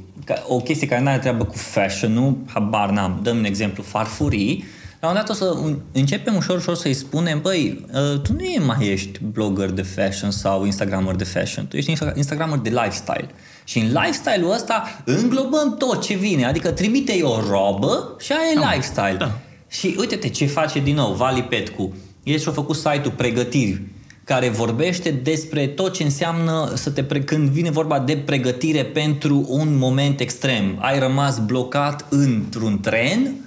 o 0.46 0.56
chestie 0.56 0.86
care 0.86 1.02
nu 1.02 1.08
are 1.08 1.18
treabă 1.18 1.44
cu 1.44 1.56
fashion-ul, 1.56 2.36
habar 2.46 2.90
n-am, 2.90 3.20
dăm 3.22 3.36
un 3.36 3.44
exemplu, 3.44 3.82
farfurii, 3.82 4.64
la 5.06 5.12
un 5.12 5.18
dat 5.18 5.28
o 5.28 5.32
să 5.32 5.56
începem 5.92 6.36
ușor, 6.36 6.56
ușor 6.56 6.74
să-i 6.74 6.94
spunem, 6.94 7.40
băi, 7.40 7.86
ă, 7.94 8.16
tu 8.16 8.32
nu 8.32 8.64
mai 8.64 8.86
ești 8.86 9.20
blogger 9.32 9.70
de 9.70 9.82
fashion 9.82 10.30
sau 10.30 10.64
instagramer 10.64 11.14
de 11.14 11.24
fashion, 11.24 11.66
tu 11.66 11.76
ești 11.76 11.92
instagramer 12.14 12.58
de 12.58 12.68
lifestyle. 12.68 13.28
Și 13.64 13.78
în 13.78 13.86
lifestyle-ul 13.86 14.52
ăsta 14.52 15.02
înglobăm 15.04 15.76
tot 15.78 16.02
ce 16.02 16.14
vine, 16.14 16.44
adică 16.44 16.70
trimite 16.70 17.22
o 17.22 17.40
robă 17.48 18.16
și 18.20 18.32
aia 18.32 18.50
e 18.54 18.60
da. 18.60 18.70
lifestyle. 18.70 19.16
Da. 19.18 19.38
Și 19.68 19.94
uite-te 19.98 20.28
ce 20.28 20.46
face 20.46 20.80
din 20.80 20.94
nou 20.94 21.12
Vali 21.12 21.42
Petcu. 21.42 21.94
El 22.22 22.38
și-a 22.38 22.52
făcut 22.52 22.76
site-ul 22.76 23.12
pregătiri 23.16 23.82
care 24.24 24.48
vorbește 24.48 25.10
despre 25.10 25.66
tot 25.66 25.92
ce 25.92 26.02
înseamnă 26.02 26.72
să 26.74 26.90
te 26.90 27.02
pre- 27.02 27.20
când 27.20 27.48
vine 27.48 27.70
vorba 27.70 27.98
de 27.98 28.16
pregătire 28.16 28.84
pentru 28.84 29.46
un 29.48 29.78
moment 29.78 30.20
extrem. 30.20 30.78
Ai 30.78 30.98
rămas 30.98 31.38
blocat 31.38 32.06
într-un 32.10 32.80
tren 32.80 33.45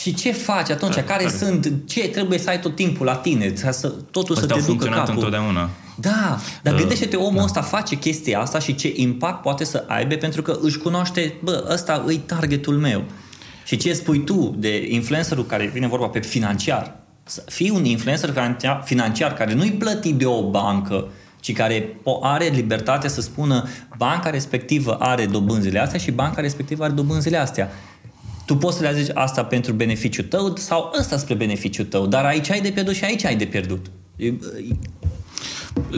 Și 0.00 0.14
ce 0.14 0.32
faci 0.32 0.70
atunci? 0.70 0.94
Da, 0.94 1.02
care, 1.02 1.24
care 1.24 1.36
sunt, 1.36 1.72
ce 1.86 2.08
trebuie 2.08 2.38
să 2.38 2.50
ai 2.50 2.60
tot 2.60 2.74
timpul 2.74 3.06
la 3.06 3.14
tine? 3.14 3.52
Să, 3.54 3.92
totul 4.10 4.34
Astea 4.34 4.40
să 4.40 4.46
te 4.46 4.52
ducă 4.54 4.64
funcționat 4.64 4.98
capul. 4.98 5.14
întotdeauna. 5.14 5.70
Da, 6.00 6.38
dar 6.62 6.72
uh, 6.72 6.78
gândește-te, 6.78 7.16
omul 7.16 7.36
da. 7.36 7.42
ăsta 7.42 7.60
face 7.60 7.96
chestia 7.96 8.40
asta 8.40 8.58
și 8.58 8.74
ce 8.74 8.92
impact 8.96 9.42
poate 9.42 9.64
să 9.64 9.84
aibă 9.88 10.14
pentru 10.14 10.42
că 10.42 10.58
își 10.62 10.78
cunoaște, 10.78 11.34
bă, 11.42 11.68
ăsta 11.72 12.02
îi 12.06 12.16
targetul 12.16 12.76
meu. 12.76 13.04
Și 13.64 13.76
ce 13.76 13.92
spui 13.92 14.24
tu 14.24 14.54
de 14.58 14.86
influencerul 14.90 15.46
care 15.46 15.66
vine 15.66 15.86
vorba 15.86 16.06
pe 16.06 16.20
financiar? 16.20 16.96
Să 17.22 17.42
fii 17.46 17.70
un 17.70 17.84
influencer 17.84 18.54
financiar 18.84 19.32
care 19.32 19.54
nu-i 19.54 19.72
plătit 19.72 20.14
de 20.14 20.26
o 20.26 20.50
bancă, 20.50 21.08
ci 21.40 21.52
care 21.52 21.96
are 22.22 22.46
libertate 22.46 23.08
să 23.08 23.20
spună 23.20 23.68
banca 23.96 24.30
respectivă 24.30 24.94
are 24.94 25.26
dobânzile 25.26 25.78
astea 25.78 25.98
și 25.98 26.10
banca 26.10 26.40
respectivă 26.40 26.84
are 26.84 26.92
dobânzile 26.92 27.36
astea. 27.36 27.70
Tu 28.46 28.56
poți 28.56 28.76
să 28.76 28.82
le 28.82 29.02
zici 29.02 29.10
asta 29.14 29.44
pentru 29.44 29.72
beneficiul 29.72 30.24
tău 30.24 30.56
sau 30.56 30.92
ăsta 30.98 31.16
spre 31.16 31.34
beneficiul 31.34 31.86
tău, 31.86 32.06
dar 32.06 32.24
aici 32.24 32.50
ai 32.50 32.60
de 32.60 32.70
pierdut 32.70 32.94
și 32.94 33.04
aici 33.04 33.24
ai 33.24 33.36
de 33.36 33.44
pierdut. 33.44 33.86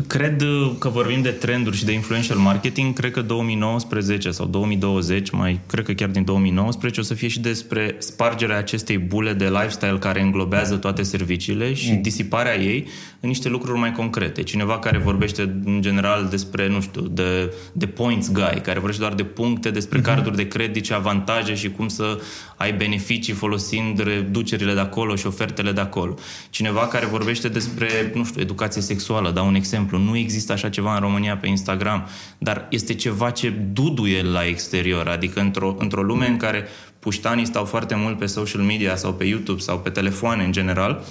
Cred 0.07 0.45
că 0.79 0.89
vorbim 0.89 1.23
de 1.23 1.31
trenduri 1.31 1.77
și 1.77 1.85
de 1.85 1.93
influential 1.93 2.39
marketing, 2.39 2.95
cred 2.95 3.11
că 3.11 3.23
2019 3.23 4.31
sau 4.31 4.47
2020, 4.47 5.31
mai 5.31 5.61
cred 5.67 5.85
că 5.85 5.93
chiar 5.93 6.09
din 6.09 6.25
2019, 6.25 7.01
o 7.01 7.03
să 7.03 7.15
fie 7.15 7.29
și 7.29 7.41
despre 7.41 7.97
spargerea 7.99 8.57
acestei 8.57 8.99
bule 8.99 9.33
de 9.33 9.45
lifestyle 9.45 9.99
care 9.99 10.21
înglobează 10.21 10.77
toate 10.77 11.03
serviciile 11.03 11.75
și 11.75 11.93
mm. 11.93 12.03
disiparea 12.03 12.57
ei 12.57 12.87
în 13.21 13.29
niște 13.29 13.49
lucruri 13.49 13.79
mai 13.79 13.93
concrete. 13.93 14.43
Cineva 14.43 14.79
care 14.79 14.99
vorbește 14.99 15.61
în 15.65 15.81
general 15.81 16.27
despre, 16.31 16.69
nu 16.69 16.81
știu, 16.81 17.01
de, 17.01 17.53
de 17.73 17.87
points 17.87 18.33
guy, 18.33 18.61
care 18.63 18.79
vorbește 18.79 19.01
doar 19.01 19.15
de 19.15 19.25
puncte, 19.25 19.71
despre 19.71 19.99
mm-hmm. 19.99 20.03
carduri 20.03 20.37
de 20.37 20.49
credit 20.49 20.85
și 20.85 20.93
avantaje 20.93 21.55
și 21.55 21.71
cum 21.71 21.89
să 21.89 22.21
ai 22.57 22.73
beneficii 22.73 23.35
folosind 23.35 23.99
reducerile 23.99 24.75
de 24.75 24.81
acolo 24.81 25.17
și 25.17 25.27
ofertele 25.27 25.73
de 25.73 25.81
acolo. 25.81 26.15
Cineva 26.51 26.87
care 26.87 27.07
vorbește 27.07 27.49
despre, 27.49 28.13
nu 28.15 28.25
știu, 28.25 28.41
educație 28.41 28.83
sexuală, 28.83 29.31
dau 29.31 29.47
un 29.47 29.55
exemplu. 29.75 29.99
Nu 29.99 30.17
există 30.17 30.53
așa 30.53 30.69
ceva 30.69 30.95
în 30.95 31.01
România 31.01 31.37
pe 31.37 31.47
Instagram, 31.47 32.07
dar 32.39 32.67
este 32.71 32.95
ceva 32.95 33.31
ce 33.31 33.49
duduie 33.51 34.23
la 34.23 34.47
exterior, 34.47 35.09
adică 35.09 35.41
într-o, 35.41 35.77
într-o 35.79 36.03
lume 36.03 36.27
în 36.27 36.37
care 36.37 36.67
puștanii 36.99 37.47
stau 37.47 37.65
foarte 37.65 37.95
mult 37.95 38.19
pe 38.19 38.27
social 38.27 38.63
media 38.63 38.97
sau 38.97 39.13
pe 39.13 39.25
YouTube 39.25 39.61
sau 39.61 39.79
pe 39.79 39.91
telefoane 39.91 40.45
în 40.45 40.53
general, 40.53 41.05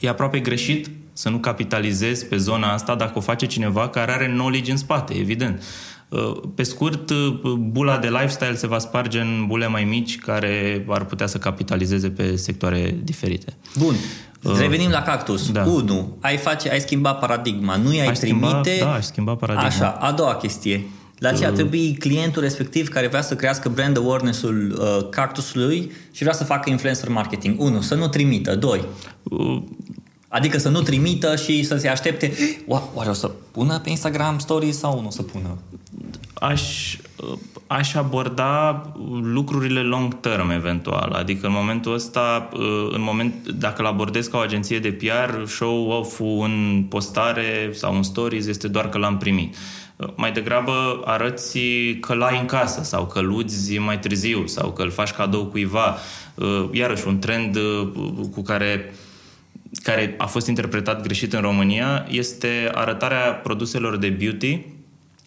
e 0.00 0.08
aproape 0.08 0.38
greșit 0.38 0.90
să 1.12 1.28
nu 1.28 1.38
capitalizezi 1.38 2.26
pe 2.26 2.36
zona 2.36 2.72
asta 2.72 2.94
dacă 2.94 3.18
o 3.18 3.20
face 3.20 3.46
cineva 3.46 3.88
care 3.88 4.12
are 4.12 4.26
knowledge 4.26 4.70
în 4.70 4.76
spate, 4.76 5.14
evident. 5.14 5.62
Uh, 6.08 6.36
pe 6.54 6.62
scurt, 6.62 7.10
uh, 7.10 7.52
bula 7.58 7.98
de 7.98 8.08
lifestyle 8.08 8.56
se 8.56 8.66
va 8.66 8.78
sparge 8.78 9.20
în 9.20 9.44
bule 9.46 9.66
mai 9.66 9.84
mici 9.84 10.18
care 10.18 10.84
ar 10.88 11.04
putea 11.04 11.26
să 11.26 11.38
capitalizeze 11.38 12.10
pe 12.10 12.36
sectoare 12.36 12.98
diferite. 13.04 13.56
Bun. 13.78 13.94
Uh, 14.42 14.58
Revenim 14.58 14.90
la 14.90 15.02
cactus. 15.02 15.50
Da. 15.50 15.64
1. 15.64 16.16
Ai, 16.20 16.36
face, 16.36 16.70
ai 16.70 16.80
schimbat 16.80 17.18
paradigma. 17.18 17.76
Nu 17.76 17.92
i-ai 17.92 18.06
ai 18.06 18.12
trimite... 18.12 18.46
Schimba, 18.46 18.84
da, 18.84 18.94
ai 18.94 19.02
schimbat 19.02 19.38
paradigma. 19.38 19.68
Așa. 19.68 19.88
A 19.88 20.12
doua 20.12 20.34
chestie. 20.34 20.86
La 21.18 21.32
ce 21.32 21.44
ar 21.44 21.52
trebui 21.52 21.94
clientul 21.94 22.42
respectiv 22.42 22.88
care 22.88 23.06
vrea 23.06 23.22
să 23.22 23.36
crească 23.36 23.68
brand 23.68 23.96
awareness-ul 23.96 24.78
uh, 24.80 25.08
cactusului 25.10 25.92
și 26.12 26.22
vrea 26.22 26.34
să 26.34 26.44
facă 26.44 26.70
influencer 26.70 27.08
marketing? 27.08 27.60
1. 27.60 27.80
Să 27.80 27.94
nu 27.94 28.08
trimită. 28.08 28.54
2. 28.54 28.84
Uh, 29.22 29.62
Adică 30.28 30.58
să 30.58 30.68
nu 30.68 30.80
trimită 30.80 31.36
și 31.36 31.62
să 31.62 31.76
se 31.76 31.88
aștepte 31.88 32.32
oare 32.94 33.10
o 33.10 33.12
să 33.12 33.30
pună 33.58 33.78
pe 33.78 33.90
Instagram 33.90 34.38
stories 34.38 34.78
sau 34.78 35.00
nu 35.00 35.06
o 35.06 35.10
să 35.10 35.22
pună? 35.22 35.58
Aș, 36.34 36.96
aș 37.66 37.94
aborda 37.94 38.82
lucrurile 39.22 39.80
long 39.80 40.20
term 40.20 40.50
eventual. 40.50 41.12
Adică 41.12 41.46
în 41.46 41.52
momentul 41.52 41.94
ăsta, 41.94 42.48
în 42.90 43.02
moment, 43.02 43.48
dacă 43.48 43.80
îl 43.80 43.86
abordez 43.86 44.26
ca 44.26 44.38
o 44.38 44.40
agenție 44.40 44.78
de 44.78 44.92
PR, 44.92 45.46
show-off-ul 45.46 46.44
în 46.44 46.84
postare 46.88 47.70
sau 47.72 47.96
în 47.96 48.02
stories 48.02 48.46
este 48.46 48.68
doar 48.68 48.88
că 48.88 48.98
l-am 48.98 49.16
primit. 49.16 49.56
Mai 50.14 50.32
degrabă 50.32 51.02
arăți 51.04 51.58
că 52.00 52.14
l-ai 52.14 52.38
în 52.40 52.46
casă 52.46 52.82
sau 52.82 53.06
că 53.06 53.18
îl 53.18 53.44
mai 53.78 53.98
târziu 53.98 54.46
sau 54.46 54.70
că 54.70 54.82
îl 54.82 54.90
faci 54.90 55.10
cadou 55.10 55.44
cuiva. 55.44 55.96
Iarăși 56.72 57.06
un 57.06 57.18
trend 57.18 57.58
cu 58.34 58.42
care 58.42 58.94
care 59.82 60.14
a 60.18 60.26
fost 60.26 60.46
interpretat 60.46 61.02
greșit 61.02 61.32
în 61.32 61.40
România 61.40 62.06
este 62.10 62.70
arătarea 62.72 63.32
produselor 63.32 63.96
de 63.96 64.08
beauty 64.08 64.60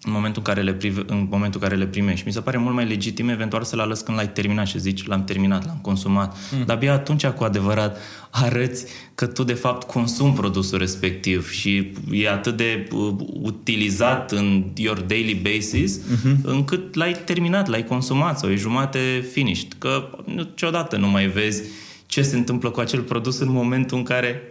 în 0.04 0.12
momentul 0.12 0.43
în 0.45 0.54
care 0.54 0.65
le, 0.65 0.73
prive, 0.73 1.04
în 1.08 1.27
momentul 1.30 1.60
în 1.62 1.67
care 1.67 1.80
le 1.80 1.88
primești. 1.88 2.25
Mi 2.25 2.34
se 2.34 2.41
pare 2.41 2.58
mult 2.58 2.75
mai 2.75 2.86
legitim 2.86 3.30
eventual 3.30 3.63
să-l 3.63 3.80
alăs 3.80 4.01
când 4.01 4.17
l-ai 4.17 4.30
terminat 4.30 4.67
și 4.67 4.80
zici 4.80 5.08
l-am 5.08 5.23
terminat, 5.23 5.65
l-am 5.65 5.80
consumat. 5.82 6.38
Mm. 6.51 6.65
Dar 6.65 6.75
abia 6.75 6.93
atunci 6.93 7.25
cu 7.25 7.43
adevărat 7.43 7.97
arăți 8.30 8.86
că 9.15 9.25
tu 9.25 9.43
de 9.43 9.54
fapt 9.54 9.88
consumi 9.88 10.34
produsul 10.34 10.77
respectiv 10.77 11.51
și 11.51 11.91
e 12.12 12.30
atât 12.30 12.58
de 12.58 12.88
uh, 12.91 13.13
utilizat 13.41 14.32
în 14.32 14.63
your 14.75 14.99
daily 14.99 15.36
basis 15.36 15.99
mm-hmm. 15.99 16.41
încât 16.43 16.95
l-ai 16.95 17.15
terminat, 17.25 17.67
l-ai 17.67 17.84
consumat 17.84 18.39
sau 18.39 18.49
e 18.49 18.56
jumate 18.56 19.25
finished. 19.32 19.73
Că 19.77 20.10
niciodată 20.25 20.97
nu 20.97 21.08
mai 21.08 21.27
vezi 21.27 21.63
ce 22.12 22.21
se 22.21 22.36
întâmplă 22.36 22.69
cu 22.69 22.80
acel 22.80 23.02
produs 23.02 23.39
în 23.39 23.52
momentul 23.52 23.97
în 23.97 24.04
care 24.04 24.51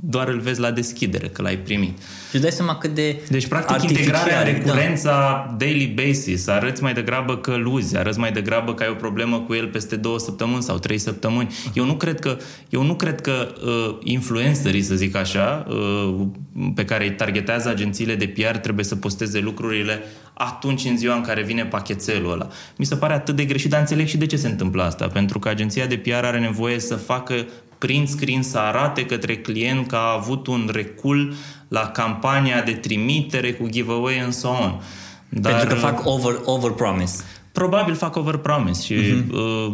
doar 0.00 0.28
îl 0.28 0.40
vezi 0.40 0.60
la 0.60 0.70
deschidere, 0.70 1.26
că 1.26 1.42
l-ai 1.42 1.56
primit. 1.56 1.98
Și 1.98 2.34
îți 2.34 2.42
dai 2.42 2.50
seama 2.50 2.76
cât 2.76 2.94
de 2.94 3.20
Deci, 3.28 3.46
practic, 3.46 3.90
integrarea, 3.90 4.42
recurența, 4.42 5.10
da. 5.10 5.54
daily 5.58 5.86
basis, 5.86 6.48
arăți 6.48 6.82
mai 6.82 6.92
degrabă 6.92 7.36
că 7.36 7.56
luzi, 7.56 7.96
arăți 7.96 8.18
mai 8.18 8.32
degrabă 8.32 8.74
că 8.74 8.82
ai 8.82 8.88
o 8.88 8.94
problemă 8.94 9.40
cu 9.40 9.54
el 9.54 9.66
peste 9.66 9.96
două 9.96 10.18
săptămâni 10.18 10.62
sau 10.62 10.78
trei 10.78 10.98
săptămâni. 10.98 11.54
Eu 11.74 11.84
nu 11.84 11.94
cred 11.94 12.20
că, 12.20 12.36
eu 12.68 12.82
nu 12.82 12.94
cred 12.94 13.20
că 13.20 13.54
uh, 13.64 13.96
influencerii, 14.02 14.82
să 14.82 14.94
zic 14.94 15.16
așa, 15.16 15.66
uh, 15.68 16.26
pe 16.74 16.84
care 16.84 17.04
îi 17.04 17.14
targetează 17.14 17.68
agențiile 17.68 18.14
de 18.14 18.26
PR 18.26 18.56
trebuie 18.56 18.84
să 18.84 18.96
posteze 18.96 19.38
lucrurile 19.38 20.02
atunci 20.34 20.84
în 20.84 20.96
ziua 20.96 21.14
în 21.14 21.22
care 21.22 21.42
vine 21.42 21.64
pachetelul 21.64 22.32
ăla. 22.32 22.48
Mi 22.76 22.86
se 22.86 22.96
pare 22.96 23.12
atât 23.12 23.36
de 23.36 23.44
greșit, 23.44 23.70
dar 23.70 23.80
înțeleg 23.80 24.06
și 24.06 24.16
de 24.16 24.26
ce 24.26 24.36
se 24.36 24.48
întâmplă 24.48 24.82
asta. 24.82 25.06
Pentru 25.06 25.38
că 25.38 25.48
agenția 25.48 25.86
de 25.86 25.96
PR 25.96 26.24
are 26.24 26.38
nevoie 26.38 26.78
să 26.78 26.94
facă 26.94 27.34
prin 27.78 28.06
screen 28.06 28.42
să 28.42 28.58
arate 28.58 29.06
către 29.06 29.36
client 29.36 29.86
că 29.86 29.96
a 29.96 30.12
avut 30.12 30.46
un 30.46 30.70
recul 30.72 31.34
la 31.68 31.86
campania 31.86 32.62
de 32.62 32.72
trimitere 32.72 33.52
cu 33.52 33.68
giveaway 33.68 34.18
and 34.18 34.32
so 34.32 34.48
on. 34.48 34.80
Dar, 35.28 35.52
Pentru 35.52 35.74
că 35.74 35.80
fac 35.80 36.06
over, 36.06 36.40
over 36.44 36.70
promise. 36.70 37.24
Probabil 37.58 37.94
fac 37.94 38.16
overpromise 38.16 38.82
și 38.82 38.94
uh-huh. 38.94 39.72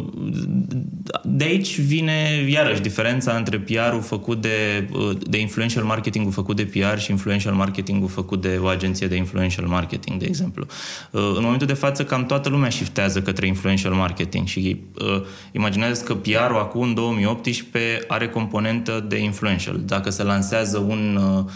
de 1.23 1.43
aici 1.43 1.79
vine 1.79 2.45
iarăși 2.49 2.81
diferența 2.81 3.31
între 3.31 3.59
PR-ul 3.59 4.01
făcut 4.01 4.41
de, 4.41 4.87
uh, 4.91 5.17
de 5.27 5.39
influential 5.39 5.83
marketing-ul 5.83 6.31
făcut 6.31 6.55
de 6.55 6.63
PR 6.63 6.97
și 6.97 7.11
influential 7.11 7.53
marketing-ul 7.53 8.09
făcut 8.09 8.41
de 8.41 8.59
o 8.61 8.67
agenție 8.67 9.07
de 9.07 9.15
influential 9.15 9.67
marketing, 9.67 10.19
de 10.19 10.25
exemplu. 10.25 10.65
Uh, 11.11 11.21
în 11.35 11.43
momentul 11.43 11.67
de 11.67 11.73
față 11.73 12.03
cam 12.03 12.25
toată 12.25 12.49
lumea 12.49 12.69
shiftează 12.69 13.21
către 13.21 13.47
influential 13.47 13.93
marketing 13.93 14.47
și 14.47 14.81
uh, 14.99 15.21
imaginează 15.51 16.03
că 16.03 16.15
PR-ul 16.15 16.57
acum 16.57 16.81
în 16.81 16.93
2018 16.93 18.03
are 18.07 18.29
componentă 18.29 19.05
de 19.07 19.17
influential. 19.17 19.79
Dacă 19.85 20.09
se 20.09 20.23
lansează 20.23 20.77
un 20.77 21.19
uh, 21.37 21.51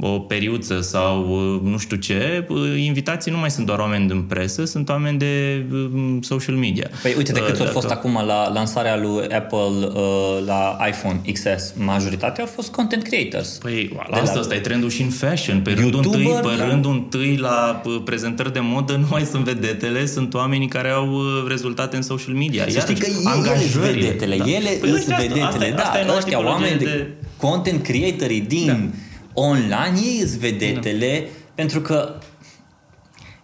o 0.00 0.18
periuță 0.18 0.80
sau 0.80 1.28
uh, 1.28 1.70
nu 1.70 1.78
știu 1.78 1.96
ce, 1.96 2.46
uh, 2.48 2.58
invitații 2.76 3.32
nu 3.32 3.38
mai 3.38 3.50
sunt 3.50 3.66
doar 3.66 3.78
oameni 3.78 4.08
din 4.08 4.22
presă, 4.22 4.64
sunt 4.64 4.88
oameni 4.88 5.18
de 5.18 5.64
um, 5.72 6.22
social 6.22 6.54
media. 6.54 6.90
Păi 7.02 7.14
uite 7.16 7.32
de 7.32 7.40
cât 7.40 7.54
uh, 7.54 7.60
au 7.60 7.72
fost 7.72 7.90
acum 7.90 8.22
la 8.26 8.52
lansarea 8.52 8.96
lui 8.96 9.26
Apple 9.26 9.58
uh, 9.58 10.38
la 10.46 10.78
iPhone 10.88 11.20
XS, 11.32 11.72
majoritatea 11.76 12.44
au 12.44 12.50
fost 12.54 12.70
content 12.70 13.02
creators. 13.02 13.48
Păi 13.48 13.90
la 14.10 14.16
asta, 14.16 14.34
la... 14.34 14.40
asta 14.40 14.54
e 14.54 14.58
trendul 14.58 14.90
și 14.90 15.02
în 15.02 15.08
fashion. 15.08 15.60
Pe 15.60 15.72
rândul 15.72 16.00
întâi, 16.04 16.38
pe 16.42 16.56
da. 16.58 16.68
rândul 16.68 16.92
întâi 16.92 17.36
la 17.36 17.82
prezentări 18.04 18.52
de 18.52 18.60
modă 18.62 18.96
nu 19.02 19.06
mai 19.10 19.24
sunt 19.24 19.44
vedetele, 19.44 20.06
sunt 20.06 20.34
oamenii 20.34 20.68
care 20.68 20.88
au 20.88 21.22
rezultate 21.48 21.96
în 21.96 22.02
social 22.02 22.34
media. 22.34 22.64
Să 22.68 22.78
știi 22.78 22.94
că 22.94 23.06
ele 23.06 23.58
sunt 23.58 23.82
vedetele, 23.82 24.36
da. 24.36 24.44
ele 24.44 24.70
păi, 24.80 24.90
sunt 24.90 25.16
vedetele, 25.16 25.44
asta, 25.44 25.68
da, 25.74 25.82
asta 25.82 25.98
e 25.98 26.16
ăștia 26.16 26.44
oameni 26.44 26.78
de, 26.78 26.84
de 26.84 27.06
content 27.36 27.82
creatorii 27.82 28.40
din 28.40 28.66
da 28.66 29.06
online, 29.38 29.92
ei 30.02 30.20
îți 30.22 30.38
vedetele, 30.38 31.20
da. 31.20 31.28
pentru 31.54 31.80
că 31.80 32.18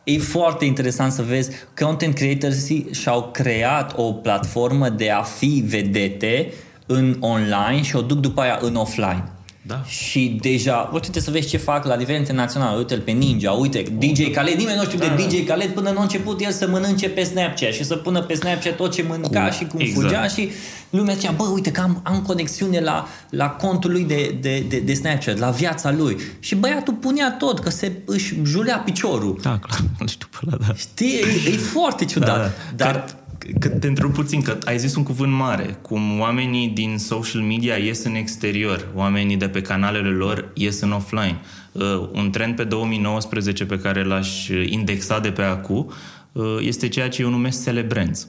e 0.05 0.18
foarte 0.18 0.64
interesant 0.64 1.12
să 1.12 1.22
vezi 1.22 1.51
content 1.80 2.14
creators 2.14 2.66
și-au 2.90 3.28
creat 3.32 3.92
o 3.97 4.12
platformă 4.12 4.88
de 4.88 5.11
a 5.11 5.22
fi 5.22 5.64
vedete 5.66 6.53
în 6.86 7.16
online 7.20 7.82
și 7.82 7.97
o 7.97 8.03
duc 8.03 8.18
după 8.18 8.40
aia 8.40 8.59
în 8.61 8.74
offline. 8.74 9.34
Da. 9.66 9.82
Și 9.86 10.38
deja, 10.40 10.90
uite 10.92 11.20
să 11.20 11.30
vezi 11.30 11.48
ce 11.48 11.56
fac 11.56 11.84
la 11.84 11.96
nivel 11.96 12.16
internațional, 12.16 12.78
uite-l 12.78 13.00
pe 13.00 13.10
Ninja, 13.10 13.50
uite, 13.50 13.82
DJ 13.98 14.30
Khaled, 14.30 14.58
nimeni 14.58 14.76
nu 14.76 14.84
știu 14.84 14.98
da. 14.98 15.06
de 15.06 15.24
DJ 15.24 15.46
Khaled 15.46 15.70
până 15.70 15.90
nu 15.90 15.98
a 15.98 16.02
început 16.02 16.40
el 16.40 16.50
să 16.50 16.68
mănânce 16.68 17.08
pe 17.08 17.22
Snapchat 17.22 17.72
și 17.72 17.84
să 17.84 17.96
pună 17.96 18.22
pe 18.22 18.34
Snapchat 18.34 18.76
tot 18.76 18.92
ce 18.92 19.04
mânca 19.08 19.44
cu, 19.44 19.52
și 19.52 19.64
cum 19.64 19.80
exact. 19.80 20.00
fugea 20.00 20.26
și 20.26 20.50
lumea 20.90 21.14
zicea, 21.14 21.32
bă, 21.32 21.44
uite 21.44 21.70
că 21.70 21.80
am, 21.80 22.00
am 22.02 22.22
conexiune 22.22 22.80
la, 22.80 23.08
la 23.30 23.48
contul 23.48 23.90
lui 23.90 24.04
de, 24.04 24.38
de, 24.40 24.64
de, 24.68 24.78
de 24.78 24.94
Snapchat, 24.94 25.38
la 25.38 25.50
viața 25.50 25.92
lui. 25.92 26.16
Și 26.40 26.54
băiatul 26.54 26.94
punea 26.94 27.32
tot, 27.32 27.58
că 27.58 27.70
se 27.70 27.92
își 28.04 28.34
julea 28.42 28.78
piciorul. 28.78 29.38
Da, 29.42 29.58
clar, 29.58 29.80
nu 29.98 30.06
știu 30.06 30.28
pe 30.30 30.38
ăla, 30.46 30.56
da. 30.66 30.74
Știi, 30.74 31.14
e, 31.46 31.50
e 31.52 31.56
foarte 31.56 32.04
ciudat. 32.04 32.36
Da, 32.36 32.50
da. 32.76 32.84
Dar 32.84 33.23
că 33.59 33.68
te 33.68 33.86
întreb 33.86 34.12
puțin, 34.12 34.42
că 34.42 34.59
ai 34.64 34.78
zis 34.78 34.95
un 34.95 35.03
cuvânt 35.03 35.32
mare, 35.32 35.78
cum 35.82 36.20
oamenii 36.20 36.68
din 36.68 36.99
social 36.99 37.42
media 37.42 37.74
ies 37.76 38.05
în 38.05 38.14
exterior, 38.14 38.88
oamenii 38.95 39.36
de 39.36 39.49
pe 39.49 39.61
canalele 39.61 40.09
lor 40.09 40.51
ies 40.55 40.80
în 40.80 40.92
offline. 40.92 41.40
Uh, 41.72 42.09
un 42.12 42.30
trend 42.30 42.57
pe 42.57 42.64
2019 42.64 43.64
pe 43.64 43.78
care 43.78 44.05
l-aș 44.05 44.49
indexa 44.66 45.18
de 45.18 45.30
pe 45.30 45.42
acum 45.42 45.90
uh, 46.32 46.45
este 46.61 46.88
ceea 46.88 47.09
ce 47.09 47.22
eu 47.22 47.30
numesc 47.30 47.64
celebranți. 47.64 48.26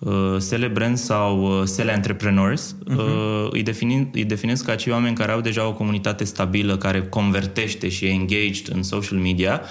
Uh, 0.00 0.36
celebranți 0.48 1.04
sau 1.04 1.60
uh, 1.60 1.68
cele 1.76 1.92
entrepreneurs 1.92 2.74
uh-huh. 2.74 2.96
uh, 2.96 3.48
îi, 3.50 3.62
defini, 3.62 4.10
îi 4.12 4.24
definesc 4.24 4.64
ca 4.64 4.72
acei 4.72 4.92
oameni 4.92 5.14
care 5.14 5.32
au 5.32 5.40
deja 5.40 5.66
o 5.66 5.72
comunitate 5.72 6.24
stabilă, 6.24 6.76
care 6.76 7.02
convertește 7.02 7.88
și 7.88 8.04
e 8.04 8.08
engaged 8.08 8.68
în 8.72 8.82
social 8.82 9.18
media 9.18 9.60
Uh, 9.60 9.68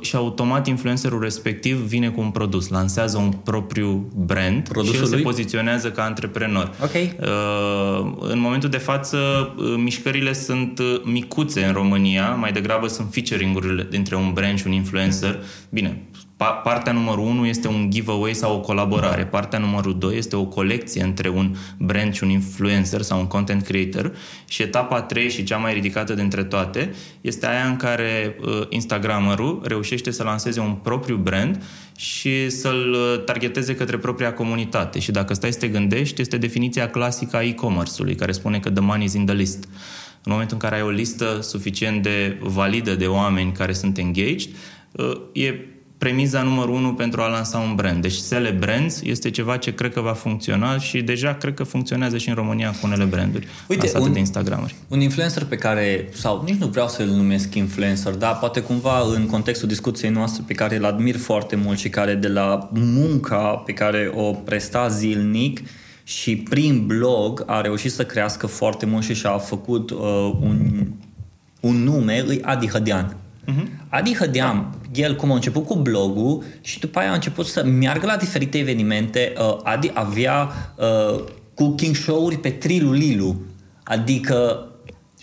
și 0.00 0.16
automat 0.16 0.66
influencerul 0.66 1.20
respectiv 1.20 1.76
vine 1.76 2.08
cu 2.08 2.20
un 2.20 2.30
produs, 2.30 2.68
lansează 2.68 3.18
un 3.18 3.30
propriu 3.30 4.12
brand 4.16 4.68
Produsul 4.68 4.94
și 4.94 5.02
el 5.02 5.08
lui? 5.08 5.18
se 5.18 5.24
poziționează 5.24 5.90
ca 5.90 6.02
antreprenor. 6.02 6.70
Okay. 6.82 7.16
Uh, 7.20 8.12
în 8.20 8.38
momentul 8.38 8.68
de 8.68 8.76
față, 8.76 9.18
uh, 9.56 9.74
mișcările 9.76 10.32
sunt 10.32 10.80
micuțe 11.04 11.64
în 11.64 11.72
România, 11.72 12.30
mai 12.30 12.52
degrabă 12.52 12.88
sunt 12.88 13.08
featuring-urile 13.10 13.86
dintre 13.90 14.16
un 14.16 14.32
brand 14.32 14.58
și 14.58 14.66
un 14.66 14.72
influencer. 14.72 15.38
Bine, 15.70 16.02
Partea 16.36 16.92
numărul 16.92 17.24
1 17.24 17.46
este 17.46 17.68
un 17.68 17.90
giveaway 17.90 18.34
sau 18.34 18.56
o 18.56 18.60
colaborare. 18.60 19.24
Partea 19.24 19.58
numărul 19.58 19.98
2 19.98 20.16
este 20.16 20.36
o 20.36 20.44
colecție 20.44 21.02
între 21.02 21.28
un 21.28 21.56
brand 21.78 22.14
și 22.14 22.22
un 22.22 22.28
influencer 22.28 23.00
sau 23.00 23.18
un 23.18 23.26
content 23.26 23.62
creator. 23.62 24.12
Și 24.48 24.62
etapa 24.62 25.02
3 25.02 25.30
și 25.30 25.44
cea 25.44 25.56
mai 25.56 25.72
ridicată 25.72 26.14
dintre 26.14 26.44
toate 26.44 26.94
este 27.20 27.46
aia 27.46 27.64
în 27.64 27.76
care 27.76 28.36
uh, 28.40 28.60
Instagramerul 28.68 29.60
reușește 29.64 30.10
să 30.10 30.22
lanseze 30.22 30.60
un 30.60 30.72
propriu 30.72 31.16
brand 31.16 31.62
și 31.96 32.50
să-l 32.50 32.92
uh, 32.92 33.24
targeteze 33.24 33.74
către 33.74 33.98
propria 33.98 34.32
comunitate. 34.32 34.98
Și 34.98 35.10
dacă 35.10 35.34
stai 35.34 35.52
să 35.52 35.58
te 35.58 35.68
gândești, 35.68 36.20
este 36.20 36.36
definiția 36.36 36.90
clasică 36.90 37.36
a 37.36 37.42
e-commerce-ului, 37.42 38.14
care 38.14 38.32
spune 38.32 38.60
că 38.60 38.70
the 38.70 38.82
money 38.82 39.04
is 39.04 39.12
in 39.12 39.26
the 39.26 39.34
list. 39.34 39.64
În 40.22 40.32
momentul 40.32 40.56
în 40.60 40.68
care 40.68 40.80
ai 40.80 40.86
o 40.86 40.90
listă 40.90 41.38
suficient 41.42 42.02
de 42.02 42.38
validă 42.40 42.94
de 42.94 43.06
oameni 43.06 43.52
care 43.52 43.72
sunt 43.72 43.98
engaged, 43.98 44.48
uh, 44.92 45.20
e 45.32 45.54
premiza 46.04 46.42
numărul 46.42 46.74
unu 46.74 46.94
pentru 46.94 47.20
a 47.20 47.26
lansa 47.26 47.58
un 47.58 47.74
brand. 47.74 48.02
Deci 48.02 48.12
Sele 48.12 48.50
Brands 48.50 49.00
este 49.02 49.30
ceva 49.30 49.56
ce 49.56 49.74
cred 49.74 49.92
că 49.92 50.00
va 50.00 50.12
funcționa 50.12 50.78
și 50.78 51.02
deja 51.02 51.34
cred 51.34 51.54
că 51.54 51.62
funcționează 51.62 52.16
și 52.16 52.28
în 52.28 52.34
România 52.34 52.70
cu 52.70 52.78
unele 52.82 53.04
branduri 53.04 53.46
Uite, 53.68 53.98
un, 53.98 54.12
de 54.12 54.18
Instagramuri. 54.18 54.74
Un 54.88 55.00
influencer 55.00 55.44
pe 55.44 55.56
care, 55.56 56.08
sau 56.12 56.42
nici 56.46 56.54
nu 56.54 56.66
vreau 56.66 56.88
să-l 56.88 57.06
numesc 57.06 57.54
influencer, 57.54 58.14
dar 58.14 58.38
poate 58.38 58.60
cumva 58.60 59.00
în 59.14 59.26
contextul 59.26 59.68
discuției 59.68 60.10
noastre 60.10 60.42
pe 60.46 60.54
care 60.54 60.76
îl 60.76 60.84
admir 60.84 61.16
foarte 61.16 61.56
mult 61.56 61.78
și 61.78 61.88
care 61.88 62.14
de 62.14 62.28
la 62.28 62.70
munca 62.72 63.62
pe 63.66 63.72
care 63.72 64.12
o 64.14 64.30
presta 64.32 64.88
zilnic 64.88 65.60
și 66.02 66.36
prin 66.36 66.86
blog 66.86 67.42
a 67.46 67.60
reușit 67.60 67.92
să 67.92 68.04
crească 68.04 68.46
foarte 68.46 68.86
mult 68.86 69.04
și 69.04 69.14
și-a 69.14 69.38
făcut 69.38 69.90
uh, 69.90 69.98
un, 70.40 70.86
un 71.60 71.82
nume, 71.82 72.24
îi 72.26 72.42
Adi 72.42 72.68
Hădean. 72.68 73.16
Uh-huh. 73.46 73.66
Adi 73.88 74.14
Hădeam, 74.14 74.74
el 74.94 75.16
cum 75.16 75.30
a 75.30 75.34
început 75.34 75.66
cu 75.66 75.76
blogul 75.76 76.42
și 76.60 76.78
după 76.78 76.98
aia 76.98 77.10
a 77.10 77.14
început 77.14 77.46
să 77.46 77.64
meargă 77.64 78.06
la 78.06 78.16
diferite 78.16 78.58
evenimente. 78.58 79.32
Uh, 79.38 79.56
Adi 79.62 79.90
avea 79.94 80.50
uh, 80.76 81.24
cooking 81.54 81.94
show-uri 81.94 82.38
pe 82.38 82.50
Trilu 82.50 82.92
Lilu. 82.92 83.36
Adică 83.84 84.68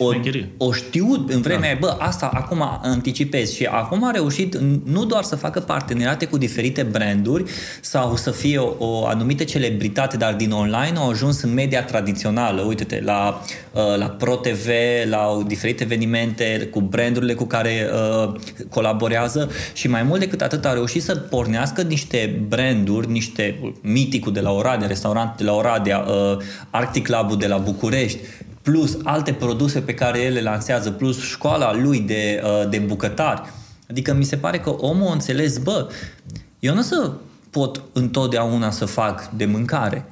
o, 0.03 0.13
o 0.57 0.71
știut 0.71 1.29
în 1.29 1.41
vremea 1.41 1.59
da. 1.59 1.65
aia, 1.67 1.77
bă, 1.79 1.95
asta 1.99 2.31
acum 2.33 2.79
anticipez 2.81 3.51
și 3.53 3.65
acum 3.65 4.03
a 4.03 4.11
reușit 4.11 4.57
nu 4.83 5.05
doar 5.05 5.23
să 5.23 5.35
facă 5.35 5.59
parteneriate 5.59 6.25
cu 6.25 6.37
diferite 6.37 6.83
branduri 6.83 7.43
sau 7.81 8.15
să 8.15 8.31
fie 8.31 8.57
o, 8.57 8.75
o 8.77 9.05
anumită 9.05 9.43
celebritate, 9.43 10.17
dar 10.17 10.33
din 10.33 10.51
online 10.51 10.97
au 10.97 11.09
ajuns 11.09 11.41
în 11.41 11.53
media 11.53 11.83
tradițională. 11.83 12.61
Uite-te, 12.61 13.01
la, 13.03 13.41
uh, 13.71 13.97
la 13.97 14.05
ProTV, 14.05 14.67
la 15.09 15.43
diferite 15.47 15.83
evenimente, 15.83 16.67
cu 16.71 16.81
brandurile 16.81 17.33
cu 17.33 17.45
care 17.45 17.89
uh, 17.93 18.33
colaborează 18.69 19.49
și 19.73 19.87
mai 19.87 20.03
mult 20.03 20.19
decât 20.19 20.41
atât 20.41 20.65
a 20.65 20.73
reușit 20.73 21.03
să 21.03 21.15
pornească 21.15 21.81
niște 21.81 22.43
branduri, 22.47 23.11
niște 23.11 23.59
miticul 23.81 24.33
de 24.33 24.39
la 24.39 24.51
Oradea, 24.51 24.87
restaurant 24.87 25.37
de 25.37 25.43
la 25.43 25.53
Oradea, 25.53 25.99
uh, 25.99 26.37
Arctic 26.69 27.03
Club 27.03 27.39
de 27.39 27.47
la 27.47 27.57
București, 27.57 28.19
plus 28.61 28.97
alte 29.03 29.33
produse 29.33 29.79
pe 29.79 29.93
care 29.93 30.21
el 30.21 30.33
le 30.33 30.41
lansează, 30.41 30.91
plus 30.91 31.21
școala 31.21 31.73
lui 31.73 31.99
de, 31.99 32.41
uh, 32.43 32.69
de 32.69 32.77
bucătari. 32.77 33.41
Adică 33.89 34.13
mi 34.13 34.23
se 34.23 34.37
pare 34.37 34.59
că 34.59 34.69
omul 34.69 35.07
a 35.07 35.11
înțeles, 35.11 35.57
bă, 35.57 35.89
eu 36.59 36.73
nu 36.73 36.79
o 36.79 36.83
să 36.83 37.11
pot 37.49 37.81
întotdeauna 37.93 38.71
să 38.71 38.85
fac 38.85 39.29
de 39.29 39.45
mâncare. 39.45 40.05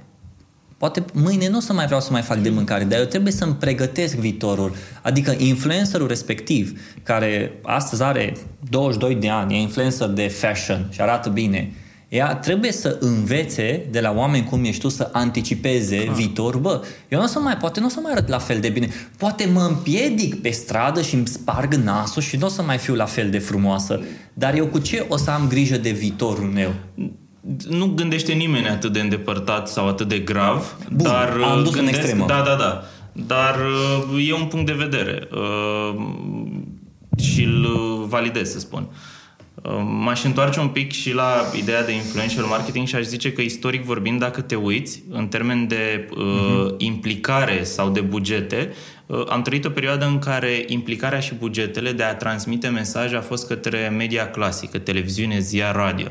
Poate 0.78 1.06
mâine 1.14 1.50
nu 1.50 1.58
o 1.58 1.60
să 1.60 1.74
mai 1.74 1.86
vreau 1.86 2.02
să 2.02 2.12
mai 2.12 2.22
fac 2.22 2.38
de 2.38 2.50
mâncare, 2.50 2.84
dar 2.84 3.00
eu 3.00 3.06
trebuie 3.06 3.34
să-mi 3.34 3.54
pregătesc 3.54 4.16
viitorul. 4.16 4.76
Adică 5.02 5.36
influencerul 5.38 6.08
respectiv, 6.08 6.82
care 7.04 7.52
astăzi 7.64 8.04
are 8.04 8.38
22 8.70 9.16
de 9.16 9.30
ani, 9.30 9.54
e 9.54 9.58
influencer 9.58 10.08
de 10.08 10.28
fashion 10.28 10.88
și 10.90 11.02
arată 11.02 11.30
bine, 11.30 11.72
ea 12.10 12.36
trebuie 12.36 12.72
să 12.72 12.98
învețe 13.00 13.88
de 13.92 14.00
la 14.00 14.12
oameni 14.12 14.44
cum 14.44 14.64
ești 14.64 14.82
tu 14.82 14.90
să 14.90 15.10
anticipeze 15.12 15.98
ah. 15.98 16.16
viitor. 16.16 16.58
Bă, 16.58 16.82
eu 17.08 17.18
nu 17.20 17.26
o 17.26 17.28
să 17.28 17.40
mai, 17.40 17.58
poate 17.58 17.80
nu 17.80 17.86
o 17.86 17.90
să 17.90 18.00
mai 18.04 18.12
arăt 18.12 18.28
la 18.28 18.38
fel 18.38 18.60
de 18.60 18.70
bine. 18.70 18.90
Poate 19.18 19.50
mă 19.54 19.62
împiedic 19.62 20.42
pe 20.42 20.50
stradă 20.50 21.02
și 21.02 21.16
îmi 21.16 21.28
sparg 21.28 21.74
nasul 21.74 22.22
și 22.22 22.38
nu 22.38 22.46
o 22.46 22.50
să 22.50 22.62
mai 22.62 22.78
fiu 22.78 22.96
la 22.96 23.06
fel 23.06 23.30
de 23.30 23.40
frumoasă. 23.40 24.02
Dar 24.34 24.56
eu 24.56 24.66
cu 24.66 24.80
ce 24.80 25.06
o 25.08 25.18
să 25.18 25.32
am 25.32 25.48
grijă 25.48 25.78
de 25.78 25.90
viitorul 25.90 26.48
meu? 26.48 26.74
Nu 27.70 27.86
gândește 27.86 28.34
nimeni 28.34 28.68
atât 28.68 28.94
de 28.94 29.00
îndepărtat 29.00 29.68
sau 29.68 29.88
atât 29.88 30.08
de 30.08 30.20
grav. 30.20 30.78
Bun, 30.92 31.08
dar 31.08 31.38
am 31.44 31.64
dus 31.64 31.74
gândesc, 31.74 31.98
în 31.98 32.04
extremă. 32.04 32.26
Da, 32.26 32.44
da, 32.46 32.56
da. 32.56 32.84
Dar 33.28 33.56
uh, 34.14 34.28
e 34.30 34.34
un 34.34 34.46
punct 34.46 34.66
de 34.66 34.74
vedere. 34.74 35.28
Uh, 35.32 36.02
și 37.22 37.44
îl 37.44 37.68
validez, 38.08 38.52
să 38.52 38.60
spun. 38.60 38.88
Uh, 38.90 38.98
M-aș 39.84 40.24
întoarce 40.24 40.60
un 40.60 40.68
pic 40.68 40.92
și 40.92 41.14
la 41.14 41.52
ideea 41.56 41.84
de 41.84 41.92
influential 41.92 42.46
marketing 42.46 42.88
și 42.88 42.96
aș 42.96 43.04
zice 43.04 43.34
că 43.34 43.42
istoric 43.42 43.84
vorbind, 43.84 44.20
dacă 44.20 44.42
te 44.42 44.56
uiți, 44.56 45.04
în 45.10 45.28
termen 45.28 45.68
de 45.68 46.10
uh, 46.12 46.18
uh-huh. 46.18 46.76
implicare 46.78 47.64
sau 47.64 47.90
de 47.90 48.02
bugete, 48.02 48.74
uh, 49.06 49.24
am 49.30 49.42
trăit 49.42 49.66
o 49.66 49.70
perioadă 49.70 50.06
în 50.06 50.20
care 50.20 50.64
implicarea 50.68 51.20
și 51.20 51.34
bugetele 51.34 51.92
de 51.92 52.04
a 52.04 52.16
transmite 52.16 52.68
mesaje 52.68 53.16
a 53.16 53.22
fost 53.22 53.48
către 53.48 53.94
media 53.98 54.30
clasică, 54.30 54.78
televiziune, 54.78 55.40
ziar, 55.40 55.76
radio 55.76 56.08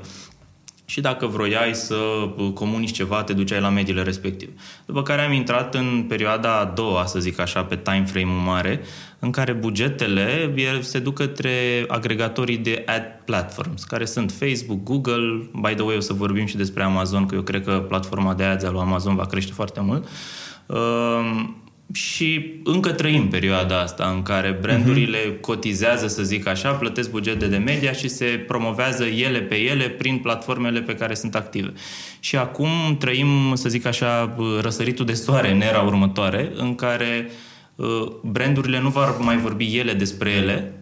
și 0.90 1.00
dacă 1.00 1.26
vroiai 1.26 1.74
să 1.74 1.94
uh, 1.94 2.52
comunici 2.54 2.92
ceva, 2.92 3.22
te 3.22 3.32
duceai 3.32 3.60
la 3.60 3.68
mediile 3.68 4.02
respective. 4.02 4.52
După 4.86 5.02
care 5.02 5.20
am 5.20 5.32
intrat 5.32 5.74
în 5.74 6.04
perioada 6.08 6.58
a 6.58 6.64
doua, 6.64 7.06
să 7.06 7.18
zic 7.18 7.40
așa, 7.40 7.64
pe 7.64 7.76
time 7.76 8.04
frame-ul 8.04 8.38
mare, 8.38 8.80
în 9.18 9.30
care 9.30 9.52
bugetele 9.52 10.54
se 10.80 10.98
duc 10.98 11.14
către 11.14 11.84
agregatorii 11.88 12.56
de 12.56 12.82
ad 12.86 13.02
platforms, 13.24 13.84
care 13.84 14.04
sunt 14.04 14.32
Facebook, 14.32 14.82
Google, 14.82 15.50
by 15.60 15.74
the 15.74 15.82
way 15.82 15.96
o 15.96 16.00
să 16.00 16.12
vorbim 16.12 16.46
și 16.46 16.56
despre 16.56 16.82
Amazon, 16.82 17.26
că 17.26 17.34
eu 17.34 17.42
cred 17.42 17.64
că 17.64 17.84
platforma 17.88 18.34
de 18.34 18.44
ads 18.44 18.64
al 18.64 18.72
lui 18.72 18.80
Amazon 18.80 19.14
va 19.14 19.26
crește 19.26 19.52
foarte 19.52 19.80
mult. 19.80 20.08
Uh, 20.66 21.48
și 21.92 22.54
încă 22.64 22.92
trăim 22.92 23.28
perioada 23.28 23.80
asta 23.80 24.12
în 24.14 24.22
care 24.22 24.58
brandurile 24.60 25.18
uh-huh. 25.18 25.40
cotizează, 25.40 26.06
să 26.06 26.22
zic 26.22 26.46
așa, 26.46 26.72
plătesc 26.72 27.10
bugete 27.10 27.46
de 27.46 27.56
media 27.56 27.92
și 27.92 28.08
se 28.08 28.24
promovează 28.24 29.04
ele 29.04 29.38
pe 29.38 29.54
ele 29.54 29.88
prin 29.88 30.18
platformele 30.18 30.80
pe 30.80 30.94
care 30.94 31.14
sunt 31.14 31.34
active. 31.34 31.72
Și 32.20 32.36
acum 32.36 32.96
trăim, 32.98 33.54
să 33.54 33.68
zic 33.68 33.86
așa, 33.86 34.36
răsăritul 34.60 35.06
de 35.06 35.14
soare 35.14 35.50
în 35.50 35.60
era 35.60 35.80
următoare, 35.80 36.52
în 36.54 36.74
care 36.74 37.30
uh, 37.74 37.86
brandurile 38.22 38.80
nu 38.80 38.88
vor 38.88 39.18
mai 39.20 39.36
vorbi 39.36 39.76
ele 39.76 39.92
despre 39.92 40.30
ele, 40.30 40.77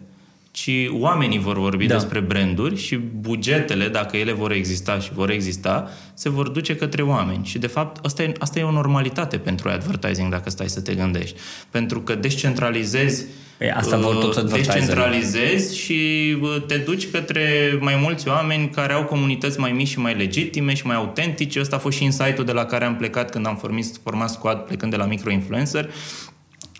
ci 0.57 0.89
oamenii 0.91 1.39
vor 1.39 1.59
vorbi 1.59 1.85
da. 1.85 1.93
despre 1.93 2.19
branduri 2.19 2.77
și 2.77 2.95
bugetele, 2.95 3.87
dacă 3.87 4.17
ele 4.17 4.31
vor 4.31 4.51
exista 4.51 4.99
și 4.99 5.13
vor 5.13 5.29
exista, 5.29 5.89
se 6.13 6.29
vor 6.29 6.47
duce 6.47 6.75
către 6.75 7.01
oameni. 7.01 7.45
Și, 7.45 7.57
de 7.57 7.67
fapt, 7.67 8.05
asta 8.05 8.23
e, 8.23 8.31
asta 8.39 8.59
e 8.59 8.63
o 8.63 8.71
normalitate 8.71 9.37
pentru 9.37 9.69
advertising, 9.69 10.31
dacă 10.31 10.49
stai 10.49 10.69
să 10.69 10.81
te 10.81 10.93
gândești. 10.93 11.35
Pentru 11.69 12.01
că 12.01 12.15
descentralizezi 12.15 13.25
Păi 13.57 13.71
asta 13.71 13.97
vor 13.97 14.15
toți 14.15 14.39
uh, 14.39 14.51
Descentralizezi 14.51 15.77
și 15.77 16.37
uh, 16.41 16.63
te 16.67 16.77
duci 16.77 17.11
către 17.11 17.77
mai 17.81 17.99
mulți 18.01 18.27
oameni 18.27 18.69
care 18.69 18.93
au 18.93 19.03
comunități 19.03 19.59
mai 19.59 19.71
mici 19.71 19.87
și 19.87 19.99
mai 19.99 20.15
legitime 20.15 20.73
și 20.73 20.85
mai 20.85 20.95
autentice. 20.95 21.59
Ăsta 21.59 21.75
a 21.75 21.79
fost 21.79 21.97
și 21.97 22.03
insight-ul 22.03 22.45
de 22.45 22.51
la 22.51 22.65
care 22.65 22.85
am 22.85 22.95
plecat 22.95 23.31
când 23.31 23.45
am 23.45 23.55
format, 23.55 23.83
format 24.03 24.29
squad 24.29 24.57
plecând 24.57 24.91
de 24.91 24.97
la 24.97 25.05
microinfluencer 25.05 25.89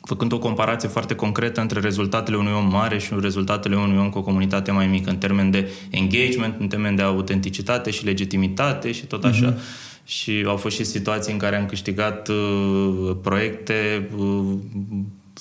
făcând 0.07 0.33
o 0.33 0.39
comparație 0.39 0.87
foarte 0.87 1.15
concretă 1.15 1.61
între 1.61 1.79
rezultatele 1.79 2.37
unui 2.37 2.51
om 2.51 2.69
mare 2.69 2.97
și 2.97 3.13
rezultatele 3.19 3.75
unui 3.75 3.97
om 3.97 4.09
cu 4.09 4.17
o 4.17 4.21
comunitate 4.21 4.71
mai 4.71 4.87
mică, 4.87 5.09
în 5.09 5.17
termen 5.17 5.51
de 5.51 5.69
engagement, 5.89 6.55
în 6.59 6.67
termen 6.67 6.95
de 6.95 7.01
autenticitate 7.01 7.91
și 7.91 8.05
legitimitate 8.05 8.91
și 8.91 9.05
tot 9.05 9.23
așa. 9.23 9.53
Mm-hmm. 9.53 10.05
Și 10.05 10.43
au 10.47 10.55
fost 10.57 10.75
și 10.75 10.83
situații 10.83 11.33
în 11.33 11.37
care 11.37 11.55
am 11.55 11.65
câștigat 11.65 12.27
uh, 12.27 13.15
proiecte 13.21 14.09
uh, 14.17 14.53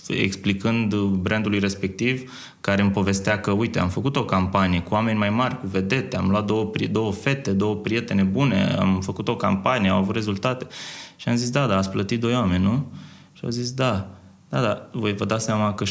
explicând 0.09 0.95
brandului 0.95 1.59
respectiv, 1.59 2.33
care 2.61 2.83
îmi 2.83 2.91
povestea 2.91 3.41
că, 3.41 3.51
uite, 3.51 3.79
am 3.79 3.89
făcut 3.89 4.17
o 4.17 4.25
campanie 4.25 4.81
cu 4.81 4.95
oameni 4.95 5.19
mai 5.19 5.31
mari, 5.31 5.61
cu 5.61 5.67
vedete, 5.67 6.17
am 6.17 6.29
luat 6.29 6.45
două, 6.45 6.71
două 6.91 7.13
fete, 7.13 7.53
două 7.53 7.75
prietene 7.75 8.23
bune, 8.23 8.77
am 8.79 9.01
făcut 9.01 9.29
o 9.29 9.37
campanie, 9.37 9.91
au 9.91 9.99
avut 9.99 10.15
rezultate. 10.15 10.67
Și 11.17 11.29
am 11.29 11.37
zis, 11.37 11.51
da, 11.51 11.67
da, 11.67 11.77
ați 11.77 11.91
plătit 11.91 12.21
doi 12.21 12.35
oameni, 12.35 12.65
nu? 12.65 12.87
Și 13.33 13.41
au 13.45 13.51
zis, 13.51 13.71
da. 13.71 14.16
Da, 14.57 14.63
da, 14.63 14.89
voi 14.93 15.13
vă 15.13 15.25
dați 15.25 15.45
seama 15.45 15.75
că 15.75 15.85
70% 15.85 15.89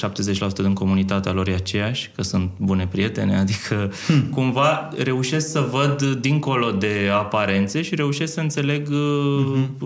din 0.62 0.74
comunitatea 0.74 1.32
lor 1.32 1.48
e 1.48 1.54
aceeași, 1.54 2.12
că 2.16 2.22
sunt 2.22 2.50
bune 2.58 2.88
prietene, 2.88 3.38
adică 3.44 3.92
hmm. 4.08 4.30
cumva 4.30 4.90
reușesc 4.98 5.52
să 5.52 5.68
văd 5.72 6.04
dincolo 6.04 6.72
de 6.72 7.10
aparențe 7.14 7.82
și 7.82 7.96
reușesc 7.96 8.34
să 8.34 8.40
înțeleg 8.40 8.88
hmm. 8.88 9.78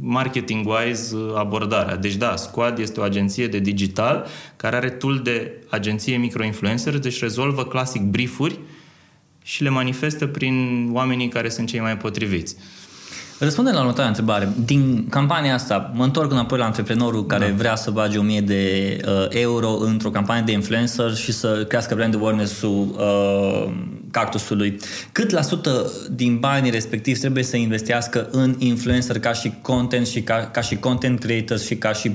marketing-wise 0.00 1.14
abordarea. 1.36 1.96
Deci 1.96 2.14
da, 2.14 2.36
Squad 2.36 2.78
este 2.78 3.00
o 3.00 3.02
agenție 3.02 3.46
de 3.46 3.58
digital 3.58 4.26
care 4.56 4.76
are 4.76 4.90
tool 4.90 5.20
de 5.22 5.52
agenție 5.70 6.16
microinfluencer, 6.16 6.98
deci 6.98 7.20
rezolvă 7.20 7.64
clasic 7.64 8.02
briefuri 8.02 8.58
și 9.42 9.62
le 9.62 9.68
manifestă 9.68 10.26
prin 10.26 10.88
oamenii 10.92 11.28
care 11.28 11.48
sunt 11.48 11.68
cei 11.68 11.80
mai 11.80 11.96
potriviți. 11.96 12.56
Răspundem 13.38 13.74
la 13.74 13.80
următoarea 13.80 14.08
întrebare. 14.08 14.48
Din 14.64 15.06
campania 15.08 15.54
asta, 15.54 15.92
mă 15.94 16.04
întorc 16.04 16.30
înapoi 16.30 16.58
la 16.58 16.64
antreprenorul 16.64 17.26
care 17.26 17.48
da. 17.48 17.54
vrea 17.56 17.76
să 17.76 17.90
bage 17.90 18.18
1000 18.18 18.40
de 18.40 18.96
uh, 19.06 19.26
euro 19.28 19.78
într-o 19.78 20.10
campanie 20.10 20.42
de 20.46 20.52
influencer 20.52 21.14
și 21.14 21.32
să 21.32 21.64
crească 21.68 21.94
brand 21.94 22.14
awareness-ul 22.14 22.96
uh, 22.98 23.72
cactusului. 24.10 24.76
Cât 25.12 25.30
la 25.30 25.42
sută 25.42 25.92
din 26.10 26.38
banii 26.38 26.70
respectiv 26.70 27.18
trebuie 27.18 27.44
să 27.44 27.56
investească 27.56 28.28
în 28.30 28.54
influencer 28.58 29.18
ca 29.18 29.32
și 29.32 29.52
content 29.62 30.06
și 30.06 30.22
ca, 30.22 30.50
ca 30.52 30.60
și 30.60 30.76
content 30.76 31.18
creators 31.18 31.66
și 31.66 31.76
ca 31.76 31.92
și 31.92 32.12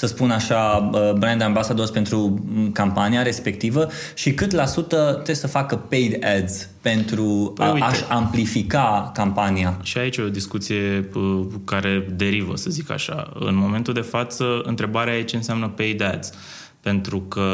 să 0.00 0.06
spun 0.06 0.30
așa, 0.30 0.90
uh, 0.92 1.12
brand 1.12 1.42
ambassadors 1.42 1.90
pentru 1.90 2.42
mm, 2.46 2.72
campania 2.72 3.22
respectivă 3.22 3.88
și 4.14 4.34
cât 4.34 4.52
la 4.52 4.66
sută 4.66 5.10
trebuie 5.12 5.36
să 5.36 5.46
facă 5.46 5.76
paid 5.76 6.24
ads 6.24 6.68
pentru 6.80 7.52
păi, 7.54 7.80
a, 7.80 7.86
aș 7.86 7.98
amplifica 8.08 9.10
campania. 9.14 9.78
Și 9.82 9.98
aici 9.98 10.16
e 10.16 10.22
o 10.22 10.28
discuție 10.28 11.08
uh, 11.14 11.46
care 11.64 12.12
derivă, 12.16 12.56
să 12.56 12.70
zic 12.70 12.90
așa. 12.90 13.30
În 13.34 13.56
momentul 13.56 13.94
de 13.94 14.00
față, 14.00 14.60
întrebarea 14.64 15.16
e 15.16 15.22
ce 15.22 15.36
înseamnă 15.36 15.68
paid 15.68 16.02
ads. 16.02 16.32
Pentru 16.80 17.20
că 17.20 17.46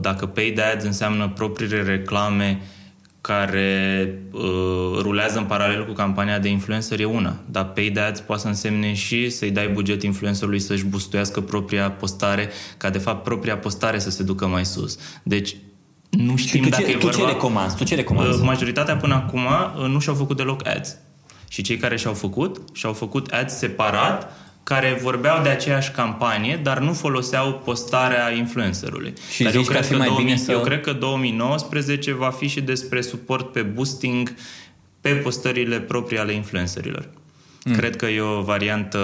dacă 0.00 0.26
paid 0.26 0.60
ads 0.74 0.84
înseamnă 0.84 1.32
propriile 1.34 1.82
reclame 1.82 2.60
care 3.20 4.18
uh, 4.32 4.98
rulează 5.00 5.38
în 5.38 5.44
paralel 5.44 5.86
cu 5.86 5.92
campania 5.92 6.38
de 6.38 6.48
influencer 6.48 7.00
e 7.00 7.04
una, 7.04 7.36
dar 7.50 7.64
paid 7.64 7.98
ads 7.98 8.20
poate 8.20 8.42
să 8.42 8.48
însemne 8.48 8.94
și 8.94 9.30
să-i 9.30 9.50
dai 9.50 9.68
buget 9.68 10.02
influencerului 10.02 10.60
să-și 10.60 10.84
bustuiască 10.84 11.40
propria 11.40 11.90
postare, 11.90 12.50
ca 12.76 12.90
de 12.90 12.98
fapt 12.98 13.22
propria 13.22 13.58
postare 13.58 13.98
să 13.98 14.10
se 14.10 14.22
ducă 14.22 14.46
mai 14.46 14.64
sus. 14.64 14.98
Deci 15.22 15.56
nu 16.10 16.36
știm 16.36 16.62
tu 16.62 16.68
dacă 16.68 16.82
ce, 16.82 16.90
e 16.90 16.92
tu 16.92 17.06
vorba... 17.06 17.16
ce 17.16 17.32
recomanzi? 17.32 17.76
Tu 17.76 17.84
ce 17.84 17.94
recomanzi? 17.94 18.38
Uh, 18.38 18.44
majoritatea 18.44 18.96
până 18.96 19.14
acum 19.14 19.40
uh, 19.44 19.88
nu 19.88 19.98
și-au 19.98 20.14
făcut 20.14 20.36
deloc 20.36 20.66
ads. 20.66 20.96
Și 21.48 21.62
cei 21.62 21.76
care 21.76 21.96
și-au 21.96 22.14
făcut, 22.14 22.58
și-au 22.72 22.92
făcut 22.92 23.26
ads 23.26 23.56
separat, 23.56 24.32
care 24.62 24.98
vorbeau 25.02 25.42
de 25.42 25.48
aceeași 25.48 25.90
campanie, 25.90 26.60
dar 26.62 26.78
nu 26.78 26.92
foloseau 26.92 27.60
postarea 27.64 28.32
influencerului. 28.32 29.12
Și 29.30 29.42
dar 29.42 29.54
eu 29.54 29.62
cred, 29.62 29.88
că, 29.88 29.96
mai 29.96 30.06
2000, 30.06 30.24
bine 30.24 30.36
să... 30.36 30.52
eu 30.52 30.60
cred 30.60 30.80
că 30.80 30.92
2019 30.92 32.14
va 32.14 32.30
fi 32.30 32.46
și 32.46 32.60
despre 32.60 33.00
suport 33.00 33.52
pe 33.52 33.62
boosting 33.62 34.34
pe 35.00 35.10
postările 35.10 35.80
proprii 35.80 36.18
ale 36.18 36.32
influencerilor. 36.32 37.08
Mm. 37.64 37.74
Cred 37.74 37.96
că 37.96 38.06
e 38.06 38.20
o 38.20 38.42
variantă 38.42 38.98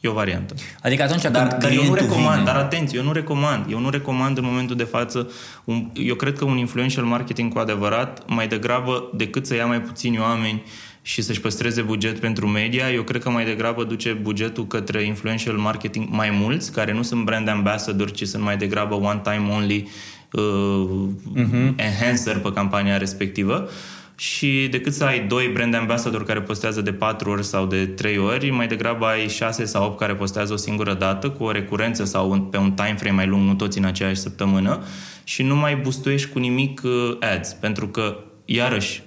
E 0.00 0.08
o 0.08 0.12
variantă. 0.12 0.54
Adică 0.82 1.02
atunci 1.02 1.22
dar, 1.22 1.46
când 1.46 1.62
dar 1.62 1.70
eu 1.70 1.84
nu 1.84 1.94
recomand, 1.94 2.38
vine... 2.38 2.44
dar 2.44 2.56
atenție, 2.56 2.98
eu 2.98 3.04
nu 3.04 3.12
recomand. 3.12 3.70
Eu 3.70 3.78
nu 3.78 3.90
recomand 3.90 4.38
în 4.38 4.44
momentul 4.44 4.76
de 4.76 4.84
față, 4.84 5.30
un, 5.64 5.90
eu 5.94 6.14
cred 6.14 6.38
că 6.38 6.44
un 6.44 6.56
influential 6.56 7.04
marketing 7.04 7.52
cu 7.52 7.58
adevărat, 7.58 8.22
mai 8.26 8.48
degrabă 8.48 9.10
decât 9.14 9.46
să 9.46 9.54
ia 9.54 9.66
mai 9.66 9.80
puțini 9.80 10.18
oameni 10.18 10.62
și 11.06 11.22
să-și 11.22 11.40
păstreze 11.40 11.82
buget 11.82 12.18
pentru 12.18 12.46
media, 12.46 12.92
eu 12.92 13.02
cred 13.02 13.22
că 13.22 13.30
mai 13.30 13.44
degrabă 13.44 13.84
duce 13.84 14.12
bugetul 14.12 14.66
către 14.66 15.02
influential 15.02 15.56
marketing 15.56 16.06
mai 16.10 16.30
mulți, 16.30 16.72
care 16.72 16.92
nu 16.92 17.02
sunt 17.02 17.24
brand 17.24 17.48
ambassador, 17.48 18.10
ci 18.10 18.26
sunt 18.26 18.42
mai 18.42 18.56
degrabă 18.56 18.94
one 18.94 19.20
time 19.22 19.48
only 19.50 19.88
uh, 20.32 21.08
uh-huh. 21.36 21.74
enhancer 21.76 22.38
pe 22.38 22.52
campania 22.52 22.96
respectivă. 22.96 23.68
Și 24.16 24.68
decât 24.70 24.92
să 24.92 25.04
ai 25.04 25.26
doi 25.26 25.50
brand 25.52 25.74
ambassador 25.74 26.24
care 26.24 26.40
postează 26.40 26.80
de 26.80 26.92
patru 26.92 27.30
ori 27.30 27.44
sau 27.44 27.66
de 27.66 27.86
trei 27.86 28.18
ori, 28.18 28.50
mai 28.50 28.66
degrabă 28.66 29.06
ai 29.06 29.28
șase 29.28 29.64
sau 29.64 29.86
opt 29.86 29.98
care 29.98 30.14
postează 30.14 30.52
o 30.52 30.56
singură 30.56 30.94
dată, 30.94 31.30
cu 31.30 31.44
o 31.44 31.50
recurrență 31.50 32.04
sau 32.04 32.48
pe 32.50 32.56
un 32.56 32.72
time 32.72 32.96
frame 32.98 33.14
mai 33.16 33.26
lung, 33.26 33.46
nu 33.46 33.54
toți 33.54 33.78
în 33.78 33.84
aceeași 33.84 34.20
săptămână, 34.20 34.82
și 35.24 35.42
nu 35.42 35.56
mai 35.56 35.76
bustuiești 35.76 36.28
cu 36.28 36.38
nimic 36.38 36.80
uh, 36.84 37.16
ads, 37.20 37.52
pentru 37.52 37.88
că, 37.88 38.16
iarăși, 38.44 39.02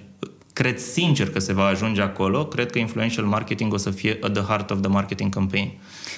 cred 0.60 0.78
sincer 0.78 1.30
că 1.30 1.38
se 1.38 1.52
va 1.52 1.64
ajunge 1.64 2.00
acolo, 2.00 2.46
cred 2.46 2.70
că 2.70 2.78
influential 2.78 3.24
marketing 3.24 3.72
o 3.72 3.76
să 3.76 3.90
fie 3.90 4.18
at 4.22 4.32
the 4.32 4.42
heart 4.42 4.70
of 4.70 4.80
the 4.80 4.90
marketing 4.90 5.34
campaign. 5.34 5.70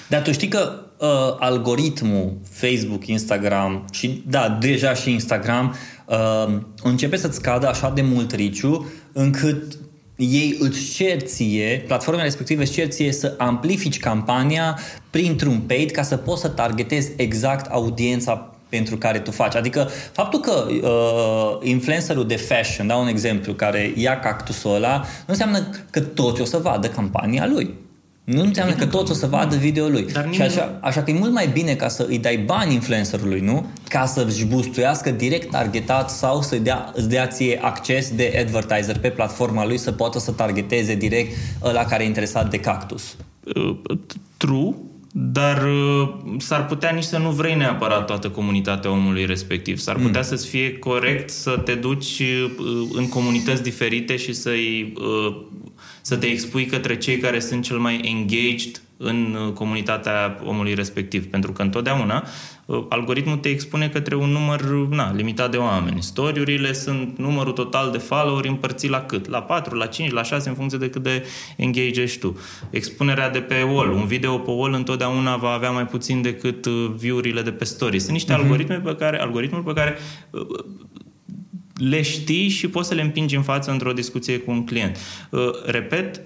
Dar 0.07 0.21
tu 0.21 0.31
știi 0.31 0.47
că 0.47 0.79
uh, 0.97 1.07
algoritmul 1.39 2.37
Facebook, 2.49 3.07
Instagram 3.07 3.85
și 3.91 4.23
da, 4.27 4.57
deja 4.59 4.93
și 4.93 5.11
Instagram 5.11 5.75
uh, 6.05 6.57
începe 6.83 7.15
să-ți 7.17 7.35
scadă 7.35 7.67
așa 7.67 7.89
de 7.89 8.01
mult 8.01 8.31
riciu 8.31 8.91
încât 9.11 9.77
ei 10.15 10.57
îți 10.59 10.93
cer 10.93 11.21
ție, 11.21 11.83
platformele 11.87 12.25
respective 12.25 12.61
îți 12.61 12.71
cer 12.71 12.87
ție 12.87 13.11
să 13.11 13.35
amplifici 13.37 13.99
campania 13.99 14.79
printr-un 15.09 15.59
paid 15.59 15.91
ca 15.91 16.01
să 16.01 16.17
poți 16.17 16.41
să 16.41 16.47
targetezi 16.47 17.11
exact 17.15 17.71
audiența 17.71 18.52
pentru 18.75 18.97
care 18.97 19.19
tu 19.19 19.31
faci. 19.31 19.55
Adică 19.55 19.89
faptul 20.11 20.39
că 20.39 20.65
uh, 20.67 21.67
influencerul 21.69 22.27
de 22.27 22.35
fashion, 22.35 22.87
dau 22.87 23.01
un 23.01 23.07
exemplu, 23.07 23.53
care 23.53 23.93
ia 23.95 24.19
cactusul 24.19 24.75
ăla, 24.75 24.97
nu 24.99 25.25
înseamnă 25.25 25.67
că 25.89 25.99
toți 25.99 26.41
o 26.41 26.45
să 26.45 26.57
vadă 26.57 26.87
campania 26.87 27.47
lui. 27.47 27.73
Nu 28.23 28.41
înseamnă 28.41 28.73
că 28.75 28.85
toți 28.85 29.11
o 29.11 29.13
să 29.13 29.27
vadă 29.27 29.55
video 29.55 29.87
lui. 29.87 30.05
Dar 30.11 30.27
și 30.31 30.41
așa, 30.41 30.77
așa 30.81 31.03
că 31.03 31.11
e 31.11 31.13
mult 31.13 31.31
mai 31.31 31.47
bine 31.47 31.75
ca 31.75 31.87
să 31.87 32.05
îi 32.09 32.17
dai 32.17 32.37
bani 32.37 32.73
influencerului, 32.73 33.39
nu? 33.39 33.65
Ca 33.87 34.05
să-și 34.05 34.45
bustuiască 34.45 35.11
direct 35.11 35.49
targetat 35.51 36.09
sau 36.09 36.41
să 36.41 36.55
dea, 36.55 36.91
îți 36.95 37.09
dea 37.09 37.27
ție 37.27 37.59
acces 37.61 38.11
de 38.15 38.37
advertiser 38.39 38.99
pe 38.99 39.09
platforma 39.09 39.65
lui 39.65 39.77
să 39.77 39.91
poată 39.91 40.19
să 40.19 40.31
targeteze 40.31 40.95
direct 40.95 41.35
la 41.73 41.85
care 41.85 42.03
e 42.03 42.05
interesat 42.05 42.49
de 42.49 42.59
cactus. 42.59 43.15
Uh, 43.55 43.77
true, 44.37 44.73
dar 45.15 45.63
uh, 45.63 46.09
s-ar 46.37 46.65
putea 46.65 46.91
nici 46.91 47.03
să 47.03 47.17
nu 47.17 47.29
vrei 47.29 47.55
neapărat 47.55 48.05
toată 48.05 48.29
comunitatea 48.29 48.91
omului 48.91 49.25
respectiv. 49.25 49.77
S-ar 49.77 49.95
putea 49.95 50.19
mm. 50.19 50.27
să-ți 50.27 50.47
fie 50.47 50.77
corect 50.77 51.29
să 51.29 51.57
te 51.57 51.75
duci 51.75 52.19
uh, 52.19 52.51
în 52.93 53.09
comunități 53.09 53.63
diferite 53.63 54.17
și 54.17 54.33
să-i, 54.33 54.93
uh, 54.97 55.35
să 56.01 56.15
te 56.15 56.25
expui 56.25 56.65
către 56.65 56.97
cei 56.97 57.17
care 57.17 57.39
sunt 57.39 57.63
cel 57.63 57.77
mai 57.77 58.01
engaged 58.03 58.81
în 58.97 59.37
uh, 59.45 59.53
comunitatea 59.53 60.41
omului 60.45 60.73
respectiv. 60.73 61.25
Pentru 61.25 61.51
că 61.51 61.61
întotdeauna 61.61 62.15
uh, 62.15 62.29
algoritmul 62.89 63.37
te 63.37 63.49
expune 63.49 63.89
către 63.89 64.15
un 64.15 64.29
număr 64.29 64.61
na, 64.89 65.13
limitat 65.13 65.51
de 65.51 65.57
oameni. 65.57 66.01
Storiurile 66.01 66.73
sunt 66.73 67.17
numărul 67.17 67.51
total 67.51 67.91
de 67.91 67.97
followeri 67.97 68.47
împărțit 68.47 68.89
la 68.89 69.01
cât? 69.01 69.29
La 69.29 69.41
4, 69.41 69.75
la 69.75 69.85
5, 69.85 70.11
la 70.11 70.23
6, 70.23 70.49
în 70.49 70.55
funcție 70.55 70.77
de 70.77 70.89
cât 70.89 71.03
de 71.03 71.25
engage 71.57 72.01
ești 72.01 72.19
tu. 72.19 72.37
Expunerea 72.69 73.29
de 73.29 73.39
pe 73.39 73.61
wall. 73.61 73.91
Un 73.91 74.05
video 74.05 74.37
pe 74.37 74.51
wall 74.51 74.73
întotdeauna 74.73 75.35
va 75.35 75.49
avea 75.49 75.71
mai 75.71 75.87
puțin 75.87 76.21
decât 76.21 76.65
uh, 76.65 76.91
view-urile 76.97 77.41
de 77.41 77.51
pe 77.51 77.63
story. 77.63 77.99
Sunt 77.99 78.11
niște 78.11 78.33
uh-huh. 78.33 78.37
algoritme 78.37 78.75
pe 78.75 78.95
care, 78.95 79.19
algoritmuri 79.19 79.63
pe 79.63 79.73
care 79.73 79.97
le 81.73 82.01
știi 82.01 82.49
și 82.49 82.67
poți 82.67 82.87
să 82.87 82.93
le 82.93 83.01
împingi 83.01 83.35
în 83.35 83.41
față 83.41 83.71
într-o 83.71 83.93
discuție 83.93 84.37
cu 84.37 84.51
un 84.51 84.65
client. 84.65 84.97
Repet, 85.65 86.21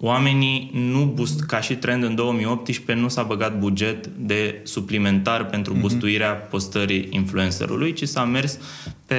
oamenii 0.00 0.70
nu 0.74 1.04
boost, 1.04 1.40
ca 1.40 1.60
și 1.60 1.74
trend 1.74 2.04
în 2.04 2.14
2018, 2.14 3.04
nu 3.04 3.08
s-a 3.08 3.22
băgat 3.22 3.58
buget 3.58 4.06
de 4.06 4.60
suplimentar 4.62 5.46
pentru 5.46 5.74
mm-hmm. 5.74 5.80
bustuirea 5.80 6.30
postării 6.30 7.06
influencerului, 7.10 7.92
ci 7.92 8.04
s-a 8.04 8.24
mers 8.24 8.58
pe 9.06 9.16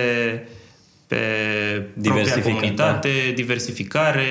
pe 1.11 1.17
propria 2.01 2.41
comunitate, 2.41 3.09
da. 3.27 3.34
diversificare 3.34 4.25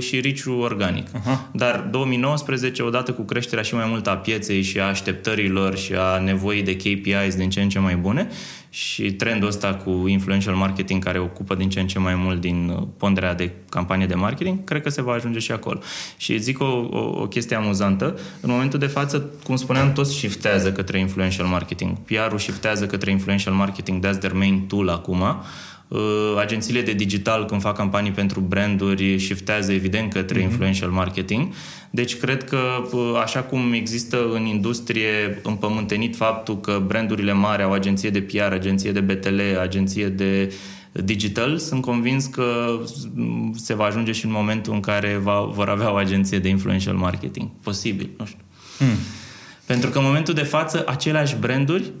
și 0.00 0.20
riciu 0.20 0.58
organic. 0.58 1.08
Uh-huh. 1.08 1.50
Dar 1.52 1.88
2019, 1.90 2.82
odată 2.82 3.12
cu 3.12 3.22
creșterea 3.22 3.62
și 3.62 3.74
mai 3.74 3.86
mult 3.88 4.06
a 4.06 4.16
pieței 4.16 4.62
și 4.62 4.80
a 4.80 4.84
așteptărilor 4.84 5.76
și 5.76 5.92
a 5.94 6.18
nevoii 6.18 6.62
de 6.62 6.76
KPIs 6.76 7.34
din 7.36 7.50
ce 7.50 7.60
în 7.60 7.68
ce 7.68 7.78
mai 7.78 7.96
bune 7.96 8.28
și 8.74 9.12
trendul 9.12 9.48
ăsta 9.48 9.74
cu 9.74 10.06
influential 10.06 10.54
marketing 10.54 11.04
care 11.04 11.18
ocupă 11.18 11.54
din 11.54 11.68
ce 11.68 11.80
în 11.80 11.86
ce 11.86 11.98
mai 11.98 12.14
mult 12.14 12.40
din 12.40 12.68
uh, 12.68 12.86
ponderea 12.96 13.34
de 13.34 13.50
campanie 13.68 14.06
de 14.06 14.14
marketing, 14.14 14.64
cred 14.64 14.82
că 14.82 14.88
se 14.88 15.02
va 15.02 15.12
ajunge 15.12 15.38
și 15.38 15.52
acolo. 15.52 15.80
Și 16.16 16.38
zic 16.38 16.60
o, 16.60 16.86
o, 16.90 17.20
o 17.20 17.26
chestie 17.26 17.56
amuzantă. 17.56 18.18
În 18.40 18.50
momentul 18.50 18.78
de 18.78 18.86
față, 18.86 19.30
cum 19.44 19.56
spuneam, 19.56 19.92
toți 19.92 20.14
shiftează 20.14 20.72
către 20.72 20.98
influential 20.98 21.46
marketing. 21.46 21.98
PR-ul 21.98 22.38
shiftează 22.38 22.86
către 22.86 23.10
influential 23.10 23.54
marketing, 23.54 24.06
that's 24.06 24.18
their 24.18 24.34
main 24.34 24.66
tool 24.66 24.88
acum 24.88 25.20
Uh, 25.20 25.83
agențiile 26.38 26.82
de 26.82 26.92
digital, 26.92 27.44
când 27.44 27.60
fac 27.60 27.76
campanii 27.76 28.10
pentru 28.10 28.40
branduri, 28.40 29.18
shiftează 29.18 29.72
evident 29.72 30.12
către 30.12 30.38
mm-hmm. 30.38 30.42
influential 30.42 30.90
marketing. 30.90 31.52
Deci 31.90 32.16
cred 32.16 32.44
că, 32.44 32.58
uh, 32.92 33.20
așa 33.22 33.40
cum 33.40 33.72
există 33.72 34.28
în 34.32 34.44
industrie 34.44 35.40
împământenit 35.42 36.16
faptul 36.16 36.60
că 36.60 36.82
brandurile 36.86 37.32
mari 37.32 37.62
au 37.62 37.72
agenție 37.72 38.10
de 38.10 38.20
PR, 38.20 38.52
agenție 38.52 38.92
de 38.92 39.00
BTL, 39.00 39.40
agenție 39.60 40.08
de 40.08 40.52
digital, 40.92 41.58
sunt 41.58 41.82
convins 41.82 42.26
că 42.26 42.78
se 43.54 43.74
va 43.74 43.84
ajunge 43.84 44.12
și 44.12 44.24
în 44.24 44.30
momentul 44.30 44.72
în 44.72 44.80
care 44.80 45.20
va, 45.22 45.40
vor 45.40 45.68
avea 45.68 45.92
o 45.92 45.96
agenție 45.96 46.38
de 46.38 46.48
influential 46.48 46.94
marketing. 46.94 47.48
Posibil, 47.62 48.10
nu 48.18 48.24
știu. 48.24 48.38
Mm. 48.78 48.96
Pentru 49.66 49.90
că 49.90 49.98
în 49.98 50.04
momentul 50.04 50.34
de 50.34 50.42
față, 50.42 50.84
aceleași 50.86 51.36
branduri 51.36 51.92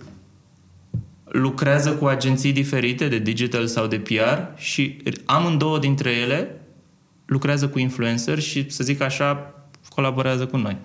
lucrează 1.36 1.92
cu 1.92 2.06
agenții 2.06 2.52
diferite 2.52 3.08
de 3.08 3.18
digital 3.18 3.66
sau 3.66 3.86
de 3.86 3.98
PR 3.98 4.38
și 4.56 4.96
amândouă 5.24 5.78
dintre 5.78 6.10
ele 6.10 6.60
lucrează 7.26 7.68
cu 7.68 7.78
influencer 7.78 8.38
și, 8.38 8.70
să 8.70 8.84
zic 8.84 9.00
așa, 9.00 9.54
colaborează 9.94 10.46
cu 10.46 10.56
noi. 10.56 10.76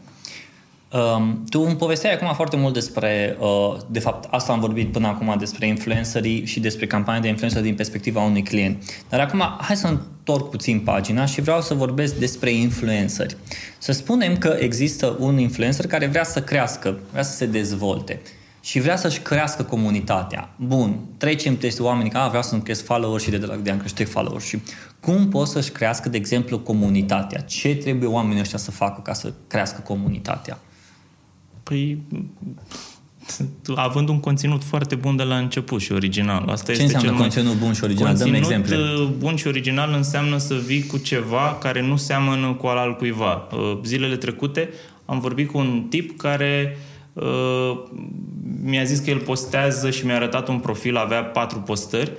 Um, 0.91 1.43
tu 1.50 1.62
îmi 1.62 1.76
povesteai 1.76 2.14
acum 2.14 2.34
foarte 2.34 2.56
mult 2.56 2.74
despre, 2.74 3.38
uh, 3.39 3.78
de 3.89 4.00
fapt, 4.00 4.34
asta 4.34 4.52
am 4.52 4.60
vorbit 4.60 4.91
până 4.91 5.08
acum 5.08 5.36
despre 5.38 5.68
influencerii 5.68 6.45
și 6.45 6.60
despre 6.60 6.88
campanii 6.88 7.22
de 7.22 7.28
influencer 7.28 7.62
din 7.62 7.76
perspectiva 7.76 8.22
unui 8.24 8.43
client. 8.43 8.84
Dar 9.10 9.20
acum, 9.20 9.43
hai 9.60 9.76
să 9.76 9.88
întorc 9.88 10.50
puțin 10.50 10.80
pagina 10.80 11.26
și 11.26 11.41
vreau 11.41 11.62
să 11.62 11.74
vorbesc 11.74 12.16
despre 12.16 12.52
influenceri. 12.52 13.38
Să 13.78 13.91
spunem 13.91 14.38
că 14.38 14.56
există 14.60 15.16
un 15.20 15.38
influencer 15.38 15.88
care 15.88 16.06
vrea 16.08 16.24
să 16.24 16.41
crească, 16.41 17.00
vrea 17.12 17.24
să 17.24 17.36
se 17.36 17.45
dezvolte 17.45 18.22
și 18.62 18.80
vrea 18.80 18.95
să-și 18.95 19.20
crească 19.20 19.64
comunitatea. 19.64 20.49
Bun, 20.55 20.99
trecem 21.18 21.55
peste 21.55 21.84
oamenii 21.84 22.12
că 22.12 22.18
a, 22.18 22.28
vreau 22.28 22.43
să-mi 22.43 22.62
cresc 22.62 22.86
followers 22.86 23.24
și 23.24 23.30
de, 23.30 23.38
de, 23.38 23.60
de 23.64 23.72
a 23.72 23.78
crește 23.78 24.03
followers 24.03 24.45
și 24.45 24.60
cum 24.99 25.30
pot 25.30 25.47
să-și 25.47 25.72
crească, 25.72 26.10
de 26.10 26.18
exemplu, 26.18 26.60
comunitatea? 26.60 27.39
Ce 27.39 27.76
trebuie 27.76 28.10
oamenii 28.10 28.41
ăștia 28.41 28.57
să 28.57 28.72
facă 28.72 29.01
ca 29.01 29.14
să 29.14 29.34
crească 29.47 29.82
comunitatea? 29.82 30.60
Păi 31.64 32.01
având 33.76 34.10
un 34.10 34.20
conținut 34.20 34.64
foarte 34.64 34.95
bun 34.95 35.16
de 35.16 35.24
la 35.24 35.38
început 35.38 35.82
și 35.82 35.91
original. 35.91 36.49
Asta 36.49 36.66
Ce 36.66 36.72
este 36.72 36.84
înseamnă 36.84 37.10
cel 37.10 37.18
conținut 37.18 37.55
bun 37.55 37.74
și 37.74 37.84
original? 37.84 38.16
Dăm 38.16 38.34
exemple. 38.34 38.76
Uh, 38.76 39.10
bun 39.18 39.36
și 39.36 39.47
original 39.47 39.93
înseamnă 39.93 40.38
să 40.38 40.55
vii 40.66 40.86
cu 40.86 40.97
ceva 40.97 41.57
care 41.62 41.82
nu 41.82 41.95
seamănă 41.95 42.53
cu 42.53 42.68
al 42.68 42.78
altcuiva. 42.78 43.47
Uh, 43.51 43.80
zilele 43.84 44.16
trecute 44.16 44.70
am 45.05 45.20
vorbit 45.20 45.51
cu 45.51 45.57
un 45.57 45.86
tip 45.89 46.18
care 46.18 46.78
uh, 46.78 46.89
mi-a 48.63 48.84
zis 48.84 48.99
că 48.99 49.09
el 49.09 49.20
postează 49.20 49.89
și 49.89 50.05
mi-a 50.05 50.15
arătat 50.15 50.47
un 50.47 50.59
profil, 50.59 50.97
avea 50.97 51.24
patru 51.24 51.59
postări, 51.59 52.11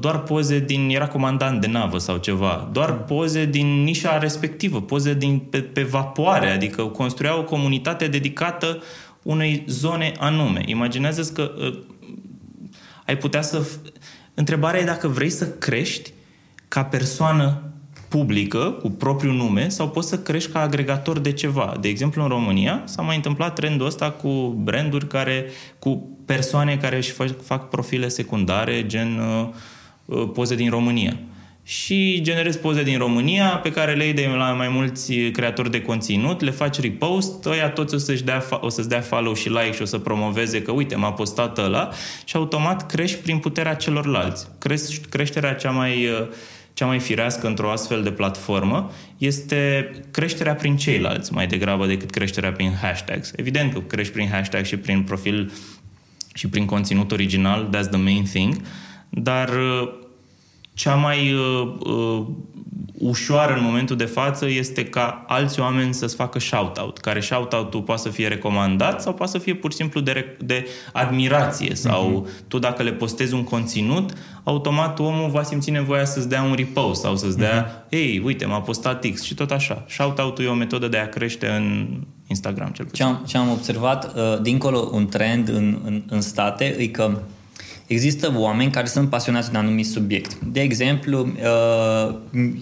doar 0.00 0.22
poze 0.22 0.58
din, 0.58 0.88
era 0.88 1.08
comandant 1.08 1.60
de 1.60 1.66
navă 1.66 1.98
sau 1.98 2.16
ceva, 2.16 2.68
doar 2.72 2.92
poze 2.92 3.44
din 3.44 3.82
nișa 3.82 4.18
respectivă, 4.18 4.80
poze 4.80 5.14
din, 5.14 5.38
pe, 5.38 5.60
pe 5.60 5.82
vapoare, 5.82 6.50
adică 6.50 6.82
construia 6.82 7.38
o 7.38 7.44
comunitate 7.44 8.06
dedicată 8.06 8.82
unei 9.22 9.64
zone 9.66 10.12
anume. 10.18 10.62
Imaginează-ți 10.66 11.34
că 11.34 11.52
uh, 11.58 11.78
ai 13.06 13.16
putea 13.16 13.42
să... 13.42 13.66
Întrebarea 14.34 14.80
e 14.80 14.84
dacă 14.84 15.08
vrei 15.08 15.30
să 15.30 15.48
crești 15.48 16.12
ca 16.68 16.84
persoană 16.84 17.62
publică, 18.08 18.58
cu 18.58 18.90
propriul 18.90 19.34
nume, 19.34 19.68
sau 19.68 19.88
poți 19.88 20.08
să 20.08 20.18
crești 20.18 20.50
ca 20.50 20.60
agregator 20.60 21.18
de 21.18 21.32
ceva. 21.32 21.76
De 21.80 21.88
exemplu, 21.88 22.22
în 22.22 22.28
România 22.28 22.82
s-a 22.84 23.02
mai 23.02 23.16
întâmplat 23.16 23.54
trendul 23.54 23.86
ăsta 23.86 24.10
cu 24.10 24.28
branduri 24.62 25.06
care, 25.06 25.46
cu 25.78 26.18
persoane 26.26 26.76
care 26.76 26.96
își 26.96 27.10
fac, 27.10 27.44
fac 27.44 27.68
profile 27.68 28.08
secundare, 28.08 28.86
gen 28.86 29.18
uh, 29.18 29.48
uh, 30.04 30.30
poze 30.32 30.54
din 30.54 30.70
România 30.70 31.16
și 31.68 32.20
generezi 32.22 32.58
poze 32.58 32.82
din 32.82 32.98
România 32.98 33.48
pe 33.48 33.72
care 33.72 33.94
le 33.94 34.04
iei 34.04 34.12
de 34.12 34.30
la 34.36 34.52
mai 34.52 34.68
mulți 34.68 35.14
creatori 35.14 35.70
de 35.70 35.82
conținut, 35.82 36.40
le 36.40 36.50
faci 36.50 36.80
repost, 36.80 37.46
ăia 37.46 37.70
toți 37.70 37.94
o, 37.94 37.98
să-și 37.98 38.24
dea, 38.24 38.44
o 38.60 38.68
să-ți 38.68 38.88
dea 38.88 39.00
follow 39.00 39.34
și 39.34 39.48
like 39.48 39.72
și 39.72 39.82
o 39.82 39.84
să 39.84 39.98
promoveze 39.98 40.62
că 40.62 40.72
uite, 40.72 40.96
m-a 40.96 41.12
postat 41.12 41.58
ăla 41.58 41.90
și 42.24 42.36
automat 42.36 42.86
crești 42.86 43.16
prin 43.16 43.38
puterea 43.38 43.74
celorlalți. 43.74 44.46
Crești, 44.58 44.98
creșterea 45.08 45.54
cea 45.54 45.70
mai, 45.70 46.08
cea 46.78 46.86
mai 46.86 46.98
firească 46.98 47.46
într-o 47.46 47.70
astfel 47.70 48.02
de 48.02 48.10
platformă 48.10 48.90
este 49.16 49.90
creșterea 50.10 50.54
prin 50.54 50.76
ceilalți 50.76 51.32
mai 51.32 51.46
degrabă 51.46 51.86
decât 51.86 52.10
creșterea 52.10 52.52
prin 52.52 52.72
hashtags. 52.82 53.32
Evident 53.36 53.72
că 53.72 53.78
crești 53.80 54.12
prin 54.12 54.28
hashtag 54.28 54.64
și 54.64 54.76
prin 54.76 55.02
profil 55.02 55.52
și 56.34 56.48
prin 56.48 56.64
conținut 56.64 57.12
original, 57.12 57.68
that's 57.68 57.90
the 57.90 58.00
main 58.00 58.24
thing, 58.24 58.54
dar 59.08 59.50
cea 60.78 60.94
mai 60.94 61.32
uh, 61.32 61.74
uh, 61.86 62.26
ușoară 62.98 63.54
în 63.54 63.62
momentul 63.62 63.96
de 63.96 64.04
față 64.04 64.48
este 64.48 64.84
ca 64.84 65.24
alți 65.26 65.60
oameni 65.60 65.94
să-ți 65.94 66.14
facă 66.14 66.38
shout-out, 66.38 66.98
care 66.98 67.20
shout-out-ul 67.20 67.82
poate 67.82 68.00
să 68.00 68.08
fie 68.08 68.28
recomandat 68.28 69.02
sau 69.02 69.14
poate 69.14 69.32
să 69.32 69.38
fie 69.38 69.54
pur 69.54 69.70
și 69.70 69.76
simplu 69.76 70.00
de, 70.00 70.36
de 70.40 70.66
admirație 70.92 71.74
sau 71.74 72.26
mm-hmm. 72.26 72.48
tu 72.48 72.58
dacă 72.58 72.82
le 72.82 72.92
postezi 72.92 73.34
un 73.34 73.44
conținut, 73.44 74.12
automat 74.44 74.98
omul 74.98 75.30
va 75.30 75.42
simți 75.42 75.70
nevoia 75.70 76.04
să-ți 76.04 76.28
dea 76.28 76.42
un 76.42 76.54
repost 76.54 77.00
sau 77.00 77.16
să-ți 77.16 77.38
dea, 77.38 77.66
mm-hmm. 77.66 77.88
ei, 77.88 78.22
uite, 78.24 78.46
m-a 78.46 78.60
postat 78.60 79.06
X 79.14 79.22
și 79.22 79.34
tot 79.34 79.50
așa. 79.50 79.84
Shout-out-ul 79.88 80.44
e 80.44 80.48
o 80.48 80.54
metodă 80.54 80.88
de 80.88 80.96
a 80.96 81.08
crește 81.08 81.46
în 81.46 81.96
Instagram, 82.26 82.68
cel 82.68 82.84
puțin. 82.84 83.04
Ce 83.04 83.12
am, 83.12 83.24
ce 83.26 83.36
am 83.36 83.50
observat, 83.50 84.16
uh, 84.16 84.40
dincolo 84.42 84.90
un 84.92 85.06
trend 85.08 85.48
în, 85.48 85.78
în, 85.84 86.02
în 86.08 86.20
state, 86.20 86.76
e 86.78 86.86
că 86.86 87.18
Există 87.88 88.32
oameni 88.36 88.70
care 88.70 88.86
sunt 88.86 89.10
pasionați 89.10 89.50
de 89.50 89.56
un 89.56 89.64
anumit 89.64 89.86
subiect. 89.86 90.34
De 90.34 90.60
exemplu, 90.60 91.26
uh, 91.26 92.14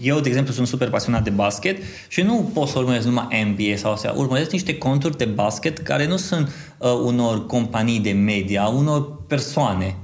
eu, 0.03 0.21
de 0.21 0.29
exemplu, 0.29 0.53
sunt 0.53 0.67
super 0.67 0.91
pasionat 0.91 1.25
de 1.25 1.31
basket 1.31 1.83
și 2.09 2.23
nu 2.23 2.51
pot 2.55 2.69
să 2.69 2.79
urmăresc 2.79 3.07
numai 3.07 3.57
NBA 3.57 3.77
sau 3.77 3.93
astea. 3.93 4.13
Urmăresc 4.17 4.51
niște 4.51 4.79
conturi 4.79 5.17
de 5.17 5.25
basket 5.25 5.79
care 5.79 6.07
nu 6.07 6.17
sunt 6.17 6.53
uh, 6.79 6.91
unor 7.05 7.47
companii 7.47 8.01
de 8.01 8.13
media, 8.13 8.67
unor 8.67 9.25
persoane. 9.27 9.97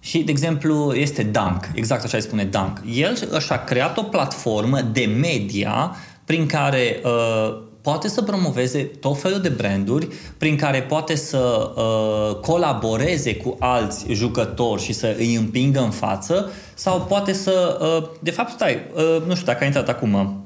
Și, 0.00 0.18
de 0.18 0.30
exemplu, 0.30 0.92
este 0.94 1.22
Dunk, 1.22 1.70
exact 1.74 2.04
așa 2.04 2.16
îi 2.16 2.22
spune 2.22 2.44
Dunk. 2.44 2.82
El 2.94 3.16
și-a 3.40 3.64
creat 3.64 3.98
o 3.98 4.02
platformă 4.02 4.80
de 4.80 5.04
media 5.20 5.96
prin 6.24 6.46
care 6.46 7.00
uh, 7.04 7.62
poate 7.84 8.08
să 8.08 8.22
promoveze 8.22 8.82
tot 8.82 9.20
felul 9.20 9.40
de 9.40 9.48
branduri 9.48 10.08
prin 10.38 10.56
care 10.56 10.82
poate 10.82 11.14
să 11.14 11.72
uh, 11.76 12.36
colaboreze 12.40 13.36
cu 13.36 13.56
alți 13.58 14.12
jucători 14.12 14.82
și 14.82 14.92
să 14.92 15.14
îi 15.18 15.34
împingă 15.34 15.80
în 15.80 15.90
față 15.90 16.50
sau 16.74 17.00
poate 17.00 17.32
să, 17.32 17.78
uh, 17.80 18.08
de 18.20 18.30
fapt, 18.30 18.50
stai, 18.50 18.78
uh, 18.94 19.22
nu 19.26 19.34
știu 19.34 19.46
dacă 19.46 19.58
ai 19.60 19.66
intrat 19.66 19.88
acum, 19.88 20.44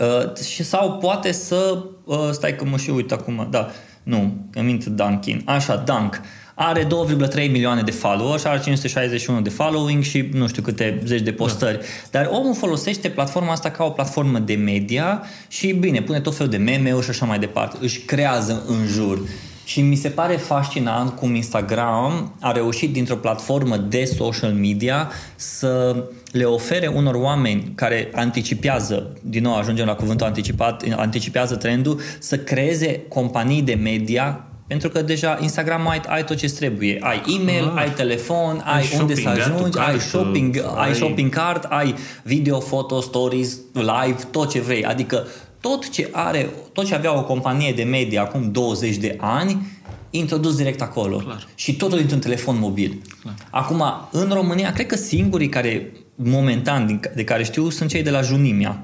uh, 0.00 0.36
și 0.44 0.62
sau 0.62 0.92
poate 0.92 1.32
să, 1.32 1.84
uh, 2.04 2.28
stai 2.30 2.56
că 2.56 2.64
mă 2.64 2.76
și 2.76 2.90
uit 2.90 3.12
acum, 3.12 3.46
da, 3.50 3.70
nu, 4.02 4.34
îmi 4.54 4.66
mint 4.66 4.84
Dunkin, 4.84 5.42
așa, 5.44 5.76
Dunk, 5.76 6.20
uh, 6.22 6.41
are 6.54 6.86
2,3 6.86 7.50
milioane 7.50 7.82
de 7.82 7.90
followers, 7.90 8.44
are 8.44 8.60
561 8.60 9.40
de 9.40 9.50
following 9.50 10.02
și 10.02 10.28
nu 10.32 10.46
știu 10.46 10.62
câte 10.62 11.02
zeci 11.04 11.20
de 11.20 11.32
postări. 11.32 11.78
Da. 11.78 11.84
Dar 12.10 12.28
omul 12.32 12.54
folosește 12.54 13.08
platforma 13.08 13.52
asta 13.52 13.70
ca 13.70 13.84
o 13.84 13.90
platformă 13.90 14.38
de 14.38 14.54
media 14.54 15.22
și 15.48 15.72
bine, 15.72 16.02
pune 16.02 16.20
tot 16.20 16.36
felul 16.36 16.52
de 16.52 16.56
meme-uri 16.56 17.04
și 17.04 17.10
așa 17.10 17.26
mai 17.26 17.38
departe. 17.38 17.76
Își 17.80 18.00
creează 18.00 18.62
în 18.66 18.86
jur. 18.86 19.20
Și 19.64 19.80
mi 19.80 19.94
se 19.94 20.08
pare 20.08 20.36
fascinant 20.36 21.10
cum 21.10 21.34
Instagram 21.34 22.36
a 22.40 22.52
reușit 22.52 22.92
dintr-o 22.92 23.16
platformă 23.16 23.76
de 23.76 24.04
social 24.04 24.52
media 24.52 25.10
să 25.36 26.04
le 26.32 26.44
ofere 26.44 26.86
unor 26.86 27.14
oameni 27.14 27.72
care 27.74 28.10
anticipează, 28.14 29.16
din 29.22 29.42
nou 29.42 29.56
ajungem 29.56 29.86
la 29.86 29.94
cuvântul 29.94 30.26
anticipat, 30.26 30.84
anticipează 30.96 31.56
trendul, 31.56 32.00
să 32.18 32.38
creeze 32.38 33.00
companii 33.08 33.62
de 33.62 33.74
media 33.74 34.46
pentru 34.72 34.90
că 34.90 35.02
deja 35.02 35.38
Instagram 35.40 35.88
ai, 35.88 36.00
ai 36.06 36.24
tot 36.24 36.36
ce 36.36 36.46
trebuie. 36.46 36.98
Ai 37.00 37.22
e-mail, 37.40 37.72
ah, 37.74 37.82
ai 37.82 37.90
telefon, 37.90 38.62
ai, 38.64 38.80
ai 38.80 38.98
unde 39.00 39.14
să 39.14 39.28
ajungi, 39.28 39.78
ai 39.78 40.00
shopping, 40.00 40.56
ai, 40.76 40.88
ai 40.88 40.94
shopping 40.94 41.30
cart, 41.30 41.64
ai 41.64 41.94
video, 42.22 42.60
foto, 42.60 43.00
stories, 43.00 43.58
live, 43.72 44.16
tot 44.30 44.50
ce 44.50 44.60
vrei. 44.60 44.84
Adică 44.84 45.26
tot 45.60 45.88
ce 45.88 46.08
are, 46.12 46.50
tot 46.72 46.86
ce 46.86 46.94
avea 46.94 47.18
o 47.18 47.24
companie 47.24 47.72
de 47.72 47.82
media 47.82 48.22
acum 48.22 48.50
20 48.50 48.96
de 48.96 49.16
ani, 49.20 49.66
introdus 50.10 50.56
direct 50.56 50.82
acolo. 50.82 51.16
Clar. 51.16 51.46
Și 51.54 51.76
totul 51.76 51.98
dintr-un 51.98 52.20
telefon 52.20 52.58
mobil. 52.58 53.02
Clar. 53.22 53.34
Acum, 53.50 53.84
în 54.10 54.30
România, 54.32 54.72
cred 54.72 54.86
că 54.86 54.96
singurii 54.96 55.48
care, 55.48 55.92
momentan, 56.14 57.00
de 57.14 57.24
care 57.24 57.42
știu, 57.42 57.70
sunt 57.70 57.88
cei 57.88 58.02
de 58.02 58.10
la 58.10 58.20
Junimia. 58.20 58.82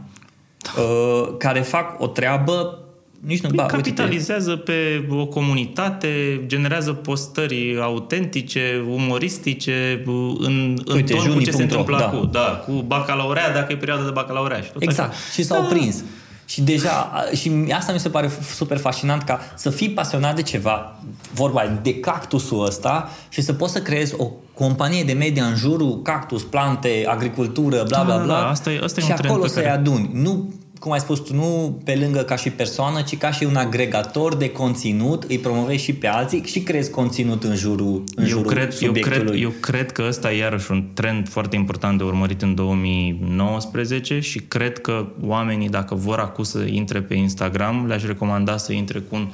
Da. 0.58 0.82
Uh, 0.82 1.34
care 1.38 1.60
fac 1.60 2.00
o 2.00 2.06
treabă 2.06 2.82
nici 3.20 3.40
nu, 3.40 3.48
păi 3.48 3.56
ba, 3.56 3.66
capitalizează 3.66 4.50
uite, 4.50 4.62
pe 5.08 5.14
o 5.14 5.26
comunitate, 5.26 6.42
generează 6.46 6.92
postări 6.92 7.78
autentice, 7.80 8.84
umoristice, 8.90 10.02
în, 10.38 10.78
în 10.84 10.94
uite, 10.96 11.14
ton 11.14 11.32
cu 11.32 11.40
ce 11.40 11.50
se 11.50 11.62
întâmplă 11.62 11.96
da. 11.98 12.04
cu, 12.04 12.26
da, 12.26 12.64
cu 12.66 12.72
bacalaurea, 12.72 13.52
dacă 13.52 13.72
e 13.72 13.76
perioada 13.76 14.04
de 14.04 14.10
bacalaurea. 14.10 14.60
Și 14.60 14.70
tot 14.72 14.82
exact. 14.82 15.10
Așa. 15.10 15.18
Și 15.34 15.42
s-au 15.42 15.60
da. 15.62 15.66
prins. 15.68 16.04
Și 16.46 16.60
deja, 16.60 17.10
și 17.34 17.52
asta 17.72 17.92
mi 17.92 17.98
se 17.98 18.08
pare 18.08 18.30
super 18.54 18.76
fascinant 18.78 19.22
ca 19.22 19.40
să 19.54 19.70
fii 19.70 19.90
pasionat 19.90 20.34
de 20.34 20.42
ceva, 20.42 20.98
vorba 21.34 21.78
de 21.82 21.94
cactusul 22.00 22.64
ăsta 22.66 23.10
și 23.28 23.40
să 23.40 23.52
poți 23.52 23.72
să 23.72 23.78
creezi 23.82 24.14
o 24.16 24.30
companie 24.54 25.04
de 25.04 25.12
media 25.12 25.44
în 25.44 25.54
jurul 25.56 26.02
cactus, 26.02 26.42
plante, 26.42 27.04
agricultură, 27.08 27.84
bla 27.88 28.02
bla 28.02 28.16
Da, 28.16 28.22
bla. 28.24 28.34
da, 28.34 28.40
da, 28.40 28.48
asta 28.48 28.70
e- 28.72 28.80
asta 28.82 29.00
e 29.00 29.02
și 29.02 29.10
un 29.10 29.16
trend 29.16 29.30
acolo 29.30 29.46
pe 29.46 29.52
să-i 29.52 29.62
care- 29.62 29.74
aduni. 29.74 30.10
Nu 30.12 30.52
cum 30.78 30.92
ai 30.92 31.00
spus 31.00 31.18
tu, 31.18 31.34
nu 31.34 31.80
pe 31.84 31.96
lângă 32.00 32.20
ca 32.20 32.36
și 32.36 32.50
persoană, 32.50 33.02
ci 33.02 33.16
ca 33.16 33.30
și 33.30 33.44
un 33.44 33.56
agregator 33.56 34.34
de 34.34 34.50
conținut, 34.50 35.22
îi 35.22 35.38
promovezi 35.38 35.84
și 35.84 35.92
pe 35.92 36.06
alții 36.06 36.42
și 36.44 36.60
creezi 36.60 36.90
conținut 36.90 37.44
în 37.44 37.54
jurul, 37.54 38.04
în 38.14 38.24
Eu 38.24 38.28
jurul 38.28 38.50
cred, 38.50 38.62
eu, 38.62 38.70
subiectului. 38.70 39.18
cred, 39.24 39.42
eu 39.42 39.50
cred 39.60 39.92
că 39.92 40.04
ăsta 40.08 40.32
e 40.32 40.36
iarăși 40.36 40.70
un 40.70 40.84
trend 40.94 41.28
foarte 41.28 41.56
important 41.56 41.98
de 41.98 42.04
urmărit 42.04 42.42
în 42.42 42.54
2019 42.54 44.20
și 44.20 44.38
cred 44.38 44.78
că 44.78 45.06
oamenii, 45.20 45.68
dacă 45.68 45.94
vor 45.94 46.18
acum 46.18 46.44
să 46.44 46.58
intre 46.58 47.02
pe 47.02 47.14
Instagram, 47.14 47.86
le-aș 47.86 48.04
recomanda 48.04 48.56
să 48.56 48.72
intre 48.72 48.98
cu 48.98 49.14
un, 49.14 49.32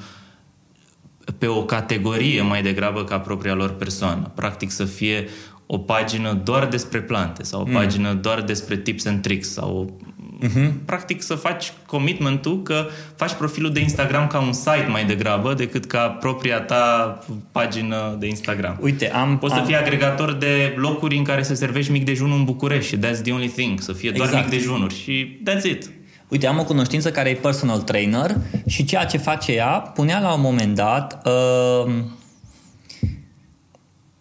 pe 1.39 1.47
o 1.47 1.65
categorie 1.65 2.43
mai 2.43 2.63
degrabă 2.63 3.05
ca 3.05 3.19
propria 3.19 3.55
lor 3.55 3.71
persoană. 3.71 4.31
Practic 4.35 4.71
să 4.71 4.85
fie 4.85 5.29
o 5.67 5.79
pagină 5.79 6.41
doar 6.45 6.67
despre 6.67 7.01
plante 7.01 7.43
sau 7.43 7.61
o 7.61 7.65
pagină 7.73 8.13
doar 8.13 8.43
despre 8.43 8.77
tips 8.77 9.07
and 9.07 9.23
tricks 9.23 9.53
sau 9.53 9.97
uh-huh. 10.43 10.73
practic 10.85 11.23
să 11.23 11.35
faci 11.35 11.73
commitmentul 11.87 12.63
că 12.63 12.87
faci 13.17 13.33
profilul 13.33 13.73
de 13.73 13.81
Instagram 13.81 14.27
ca 14.27 14.41
un 14.41 14.53
site 14.53 14.87
mai 14.91 15.05
degrabă 15.05 15.55
decât 15.55 15.85
ca 15.85 16.09
propria 16.09 16.61
ta 16.61 17.19
pagină 17.53 18.17
de 18.19 18.27
Instagram. 18.27 18.79
Uite, 18.81 19.11
am... 19.11 19.39
Poți 19.39 19.55
am, 19.55 19.61
să 19.61 19.67
fii 19.67 19.77
agregator 19.77 20.33
de 20.33 20.75
locuri 20.77 21.17
în 21.17 21.25
care 21.25 21.43
să 21.43 21.55
servești 21.55 21.93
mic 21.93 22.05
dejunul 22.05 22.39
în 22.39 22.45
București 22.45 22.89
și 22.89 22.99
that's 22.99 23.23
the 23.23 23.33
only 23.33 23.49
thing, 23.49 23.81
să 23.81 23.93
fie 23.93 24.11
doar 24.11 24.29
Exact. 24.29 24.51
mic 24.51 24.59
dejunuri 24.59 24.95
și 24.95 25.41
that's 25.51 25.65
it. 25.65 25.91
Uite, 26.29 26.47
am 26.47 26.59
o 26.59 26.65
cunoștință 26.65 27.11
care 27.11 27.29
e 27.29 27.35
personal 27.35 27.81
trainer 27.81 28.37
și 28.67 28.85
ceea 28.85 29.05
ce 29.05 29.19
face 29.19 29.53
ea, 29.53 29.67
punea 29.67 30.21
la 30.21 30.35
un 30.35 30.41
moment 30.41 30.75
dat 30.75 31.27
uh, 31.27 31.93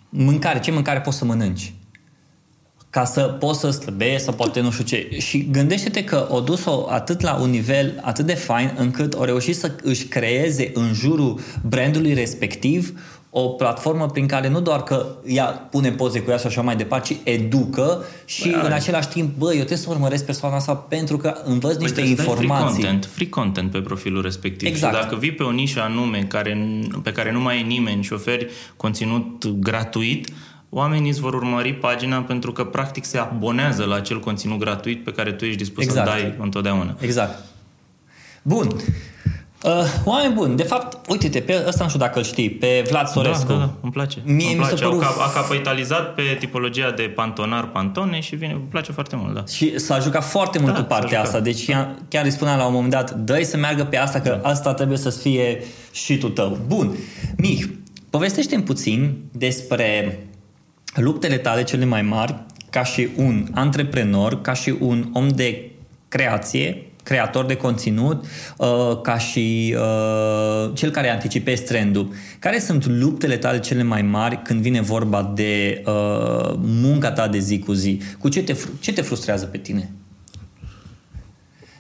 mâncare, 0.10 0.60
ce 0.60 0.72
mâncare 0.72 1.02
poți 1.02 1.18
să 1.18 1.26
mănânci 1.26 1.74
ca 2.94 3.06
să 3.06 3.22
poți 3.22 3.60
să 3.60 3.70
slăbești 3.70 4.24
sau 4.24 4.34
poate 4.34 4.60
nu 4.60 4.72
știu 4.72 4.84
ce. 4.84 5.08
Și 5.20 5.48
gândește-te 5.52 6.04
că 6.04 6.28
o 6.30 6.40
dus-o 6.40 6.86
atât 6.90 7.22
la 7.22 7.36
un 7.42 7.50
nivel 7.50 8.00
atât 8.02 8.26
de 8.26 8.34
fain 8.34 8.74
încât 8.78 9.14
o 9.14 9.26
reușit 9.26 9.56
să 9.56 9.72
își 9.84 10.06
creeze 10.06 10.72
în 10.74 10.94
jurul 10.94 11.40
brandului 11.62 12.14
respectiv 12.14 13.00
o 13.30 13.48
platformă 13.48 14.06
prin 14.08 14.28
care 14.28 14.50
nu 14.50 14.62
doar 14.62 14.84
că 14.84 15.06
ea 15.26 15.46
pune 15.46 15.92
poze 15.92 16.20
cu 16.20 16.32
ea 16.32 16.38
și 16.38 16.46
așa 16.46 16.62
mai 16.62 16.76
departe, 16.76 17.14
ci 17.14 17.18
educă 17.24 18.04
și 18.26 18.50
Bă, 18.50 18.66
în 18.66 18.72
același 18.72 19.08
timp, 19.08 19.38
bă, 19.38 19.46
eu 19.46 19.56
trebuie 19.56 19.78
să 19.78 19.90
urmăresc 19.90 20.26
persoana 20.26 20.56
asta 20.56 20.76
pentru 20.76 21.18
că 21.18 21.36
învăț 21.44 21.78
niște 21.78 22.02
Păi 22.02 22.04
trebuie 22.04 22.16
să 22.16 22.24
dai 22.24 22.42
informații. 22.42 22.74
Free 22.74 22.86
content, 22.86 23.10
free 23.14 23.30
content 23.30 23.72
pe 23.72 23.80
profilul 23.80 24.22
respectiv. 24.22 24.68
Exact. 24.68 24.96
Și 24.96 25.02
dacă 25.02 25.16
vii 25.16 25.32
pe 25.32 25.44
o 25.44 25.52
nișă 25.52 25.82
anume 25.82 26.26
care, 26.28 26.82
pe 27.04 27.12
care 27.12 27.32
nu 27.32 27.40
mai 27.40 27.60
e 27.60 27.64
nimeni 27.64 28.04
și 28.04 28.14
oferi 28.14 28.48
conținut 28.78 29.48
gratuit, 29.48 30.28
oamenii 30.74 31.10
îți 31.10 31.20
vor 31.20 31.34
urmări 31.34 31.74
pagina 31.74 32.18
pentru 32.22 32.52
că 32.52 32.64
practic 32.64 33.06
se 33.06 33.18
abonează 33.18 33.84
la 33.86 33.96
acel 33.96 34.20
conținut 34.20 34.60
gratuit 34.60 35.04
pe 35.04 35.12
care 35.12 35.32
tu 35.32 35.46
ești 35.46 35.58
dispus 35.58 35.84
Exact. 35.84 36.08
să-l 36.10 36.20
dai 36.20 36.36
întotdeauna. 36.40 36.96
Exact. 37.00 37.44
Bun. 38.42 38.68
Uh, 39.64 39.72
oameni 40.06 40.34
buni, 40.34 40.56
de 40.56 40.64
fapt, 40.64 41.10
uite-te, 41.10 41.40
pe 41.40 41.64
ăsta 41.68 41.84
nu 41.84 41.90
știu 41.90 42.02
dacă 42.02 42.18
îl 42.20 42.26
știi, 42.26 42.50
pe 42.50 42.86
Vlad 42.90 43.08
Sorescu. 43.08 43.46
Da, 43.48 43.54
da, 43.54 43.60
da, 43.60 43.74
îmi 43.82 43.92
place. 43.92 44.18
Mie 44.26 44.48
îmi 44.48 44.56
mi 44.56 44.62
s-a 44.62 44.68
place. 44.68 44.84
părut- 44.84 45.04
Au 45.04 45.10
cap- 45.12 45.20
a 45.36 45.42
capitalizat 45.42 46.14
pe 46.14 46.22
tipologia 46.40 46.92
de 46.92 47.02
pantonar 47.02 47.68
pantone 47.68 48.20
și 48.20 48.36
vine, 48.36 48.52
îmi 48.54 48.62
place 48.70 48.92
foarte 48.92 49.16
mult, 49.16 49.34
da. 49.34 49.44
Și 49.54 49.80
s-a 49.80 50.00
jucat 50.00 50.24
foarte 50.24 50.60
mult 50.60 50.74
Da, 50.74 50.78
cu 50.80 50.82
s-a 50.90 50.96
partea 50.96 51.08
jucat. 51.10 51.26
asta. 51.26 51.40
Deci 51.40 51.68
ea- 51.68 51.96
chiar 52.10 52.24
îi 52.26 52.32
spuneam 52.32 52.58
la 52.58 52.66
un 52.66 52.74
moment 52.74 52.92
dat, 52.92 53.12
dă 53.12 53.42
să 53.44 53.58
meargă 53.58 53.84
pe 53.84 53.98
asta, 53.98 54.20
că 54.20 54.40
asta 54.44 54.74
trebuie 54.74 54.98
să 54.98 55.10
fie 55.10 55.64
și 55.92 56.18
tu 56.18 56.30
tău. 56.30 56.60
Bun. 56.68 56.96
Mich, 57.38 57.64
povestește-mi 58.10 58.64
puțin 58.64 59.18
despre 59.32 60.20
luptele 60.96 61.38
tale 61.38 61.64
cele 61.64 61.86
mai 61.86 62.02
mari 62.02 62.36
ca 62.70 62.84
și 62.84 63.08
un 63.16 63.48
antreprenor, 63.52 64.42
ca 64.42 64.54
și 64.54 64.76
un 64.80 65.10
om 65.14 65.28
de 65.28 65.72
creație, 66.08 66.88
creator 67.04 67.46
de 67.46 67.56
conținut, 67.56 68.26
uh, 68.58 69.02
ca 69.02 69.18
și 69.18 69.76
uh, 69.78 70.72
cel 70.74 70.92
care 70.92 71.10
anticipezi 71.10 71.64
trendul. 71.64 72.14
Care 72.40 72.60
sunt 72.60 72.86
luptele 72.86 73.38
tale 73.38 73.60
cele 73.60 73.84
mai 73.84 74.02
mari 74.02 74.42
când 74.42 74.62
vine 74.62 74.82
vorba 74.82 75.32
de 75.36 75.84
uh, 75.86 76.54
munca 76.58 77.12
ta 77.12 77.28
de 77.28 77.40
zi 77.40 77.60
cu 77.60 77.74
zi? 77.74 78.02
Cu 78.20 78.30
ce 78.30 78.44
te, 78.44 78.54
fru- 78.54 78.72
ce 78.80 78.94
te 78.94 79.02
frustrează 79.02 79.46
pe 79.46 79.58
tine? 79.58 79.92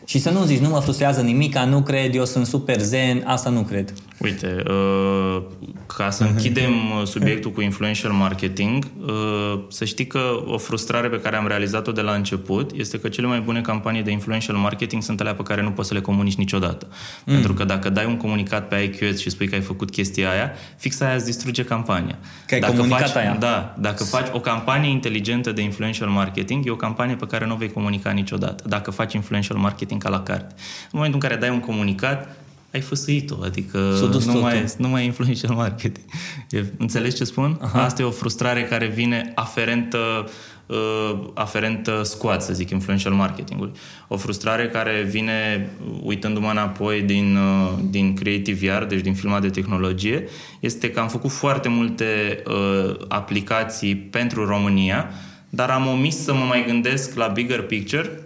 Și 0.06 0.20
să 0.20 0.30
nu 0.30 0.43
zici, 0.43 0.60
nu 0.60 0.70
mă 0.70 0.80
frustrează 0.80 1.22
nimic, 1.22 1.58
nu 1.58 1.82
cred, 1.82 2.16
eu 2.16 2.26
sunt 2.26 2.45
super 2.45 2.80
zen, 2.80 3.24
asta 3.26 3.49
nu 3.49 3.62
cred. 3.62 3.93
Uite, 4.24 4.64
uh, 4.68 5.41
ca 5.86 6.10
să 6.10 6.24
închidem 6.24 6.72
uh, 6.72 7.06
subiectul 7.06 7.51
cu 7.51 7.62
influential 7.62 8.12
marketing, 8.12 8.88
uh, 9.06 9.60
să 9.70 9.86
știi 9.86 10.08
că 10.08 10.43
o 10.45 10.58
frustrare 10.58 11.08
pe 11.08 11.20
care 11.20 11.36
am 11.36 11.47
realizat-o 11.47 11.91
de 11.91 12.01
la 12.01 12.14
început 12.14 12.72
este 12.76 12.99
că 12.99 13.10
cele 13.10 13.28
mai 13.28 13.39
bune 13.39 13.62
campanii 13.62 14.04
de 14.04 14.12
influential 14.12 14.58
marketing 14.58 15.04
sunt 15.04 15.20
alea 15.20 15.36
pe 15.36 15.43
care 15.43 15.62
nu 15.62 15.72
poți 15.72 15.88
să 15.88 15.93
le 15.93 16.01
comunici 16.01 16.36
niciodată. 16.36 16.88
Mm. 17.26 17.34
Pentru 17.34 17.54
că 17.54 17.64
dacă 17.64 17.89
dai 17.89 18.06
un 18.06 18.18
comunicat 18.18 18.68
pe 18.68 18.76
IQS 18.76 19.20
și 19.20 19.30
spui 19.30 19.47
că 19.47 19.56
ai 19.56 19.62
făcut 19.62 19.89
chestia 19.89 20.32
aia, 20.32 20.51
fix 20.78 20.99
aia 20.99 21.16
îți 21.16 21.26
distruge 21.26 21.64
campania. 21.64 22.18
Că 22.47 22.54
ai 22.54 22.60
dacă 22.60 22.74
comunicat 22.74 23.12
faci, 23.12 23.24
aia. 23.24 23.36
Da, 23.39 23.76
dacă 23.80 24.04
faci 24.04 24.28
o 24.32 24.39
campanie 24.39 24.89
inteligentă 24.89 25.51
de 25.51 25.62
influential 25.62 26.10
marketing, 26.10 26.66
e 26.66 26.70
o 26.70 26.76
campanie 26.76 27.16
pe 27.16 27.26
care 27.26 27.45
nu 27.45 27.54
o 27.54 27.58
vei 27.58 27.72
comunica 27.72 28.12
niciodată. 28.12 28.64
Dacă 28.68 28.91
faci 28.91 29.14
influential 29.14 29.58
marketing 29.58 29.93
ca 30.00 30.10
la 30.10 30.24
carte. 30.24 30.54
În 30.84 30.89
momentul 30.91 31.20
în 31.22 31.28
care 31.30 31.39
dai 31.39 31.50
un 31.50 31.60
comunicat, 31.60 32.38
ai 32.74 32.82
făsâit-o, 32.82 33.36
adică 33.44 33.96
S-a 34.00 34.06
dus 34.06 34.26
nu 34.26 34.32
totul. 34.32 34.48
mai, 34.48 34.66
nu 34.78 34.88
mai 34.88 35.02
e 35.02 35.06
influential 35.06 35.56
marketing. 35.56 36.06
E, 36.50 36.64
înțelegi 36.78 37.16
ce 37.16 37.24
spun? 37.24 37.60
Aha. 37.62 37.84
Asta 37.84 38.02
e 38.02 38.06
o 38.06 38.12
frustrare 38.12 38.64
care 38.64 38.86
vine 38.86 39.32
aferentă 39.36 39.98
uh, 40.66 41.20
aferentă 41.34 42.02
squad, 42.04 42.41
să 42.41 42.54
zic, 42.54 42.70
influential 42.70 43.14
marketingului. 43.14 43.74
O 44.08 44.18
frustrare 44.18 44.68
care 44.68 45.02
vine 45.10 45.70
uh, 45.86 45.98
uitându-mă 46.02 46.50
înapoi 46.50 47.02
din, 47.02 47.36
uh, 47.36 47.72
din 47.89 48.14
Creative 48.14 48.66
Yard, 48.66 48.89
deci 48.89 49.02
din 49.02 49.14
filma 49.14 49.39
de 49.39 49.50
tehnologie, 49.50 50.28
este 50.60 50.89
că 50.89 51.00
am 51.00 51.08
făcut 51.08 51.32
foarte 51.32 51.70
multe 51.70 52.44
uh, 52.48 52.96
aplicații 53.08 53.96
pentru 53.96 54.46
România, 54.46 55.10
dar 55.50 55.70
am 55.70 55.88
omis 55.88 56.24
să 56.24 56.34
mă 56.34 56.44
mai 56.44 56.64
gândesc 56.68 57.16
la 57.16 57.28
bigger 57.28 57.62
picture, 57.62 58.22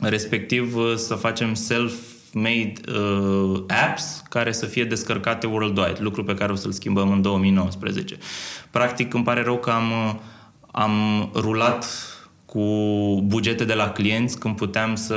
respectiv 0.00 0.76
uh, 0.76 0.94
să 0.94 1.14
facem 1.14 1.54
self 1.54 1.94
made 2.32 2.72
uh, 2.88 3.62
apps 3.68 4.22
care 4.28 4.52
să 4.52 4.66
fie 4.66 4.84
descărcate 4.84 5.46
worldwide, 5.46 5.98
lucru 5.98 6.24
pe 6.24 6.34
care 6.34 6.52
o 6.52 6.54
să-l 6.54 6.72
schimbăm 6.72 7.10
în 7.10 7.22
2019. 7.22 8.16
Practic, 8.70 9.14
îmi 9.14 9.24
pare 9.24 9.42
rău 9.42 9.58
că 9.58 9.70
am, 9.70 9.90
uh, 9.90 10.14
am 10.70 10.92
rulat 11.34 11.86
cu 12.46 12.62
bugete 13.24 13.64
de 13.64 13.74
la 13.74 13.90
clienți 13.90 14.38
când 14.38 14.56
puteam 14.56 14.94
să 14.94 15.16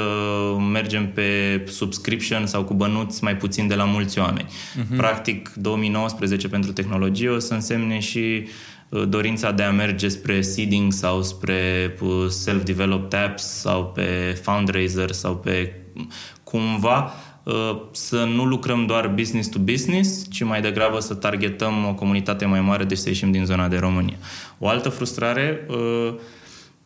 mergem 0.72 1.12
pe 1.12 1.62
subscription 1.68 2.46
sau 2.46 2.64
cu 2.64 2.74
bănuți 2.74 3.24
mai 3.24 3.38
puțin 3.38 3.68
de 3.68 3.76
la 3.76 3.84
mulți 3.84 4.20
oameni. 4.20 4.48
Uh-huh. 4.48 4.98
Practic, 4.98 5.52
2019 5.56 6.48
pentru 6.48 6.72
tehnologie 6.72 7.30
o 7.30 7.40
să 7.40 7.54
însemne 7.54 8.00
și 8.00 8.44
uh, 8.44 8.50
dorința 8.90 9.52
de 9.52 9.64
a 9.64 9.72
merge 9.72 10.08
spre 10.08 10.42
seeding 10.42 10.92
sau 10.92 11.22
spre 11.22 11.96
uh, 12.02 12.26
self-developed 12.28 13.14
apps 13.14 13.44
sau 13.44 13.86
pe 13.86 14.40
fundraiser 14.42 15.12
sau 15.12 15.36
pe 15.36 15.74
cumva 16.44 17.14
uh, 17.44 17.82
să 17.92 18.24
nu 18.24 18.46
lucrăm 18.46 18.86
doar 18.86 19.08
business 19.08 19.50
to 19.50 19.60
business, 19.60 20.30
ci 20.30 20.44
mai 20.44 20.62
degrabă 20.62 21.00
să 21.00 21.14
targetăm 21.14 21.86
o 21.86 21.94
comunitate 21.94 22.46
mai 22.46 22.62
mare, 22.62 22.84
deci 22.84 22.98
să 22.98 23.10
ieșim 23.10 23.32
din 23.32 23.46
zona 23.46 23.68
de 23.68 23.78
România. 23.78 24.18
O 24.58 24.68
altă 24.68 24.90
frustrare 24.90 25.66
uh, 25.70 26.14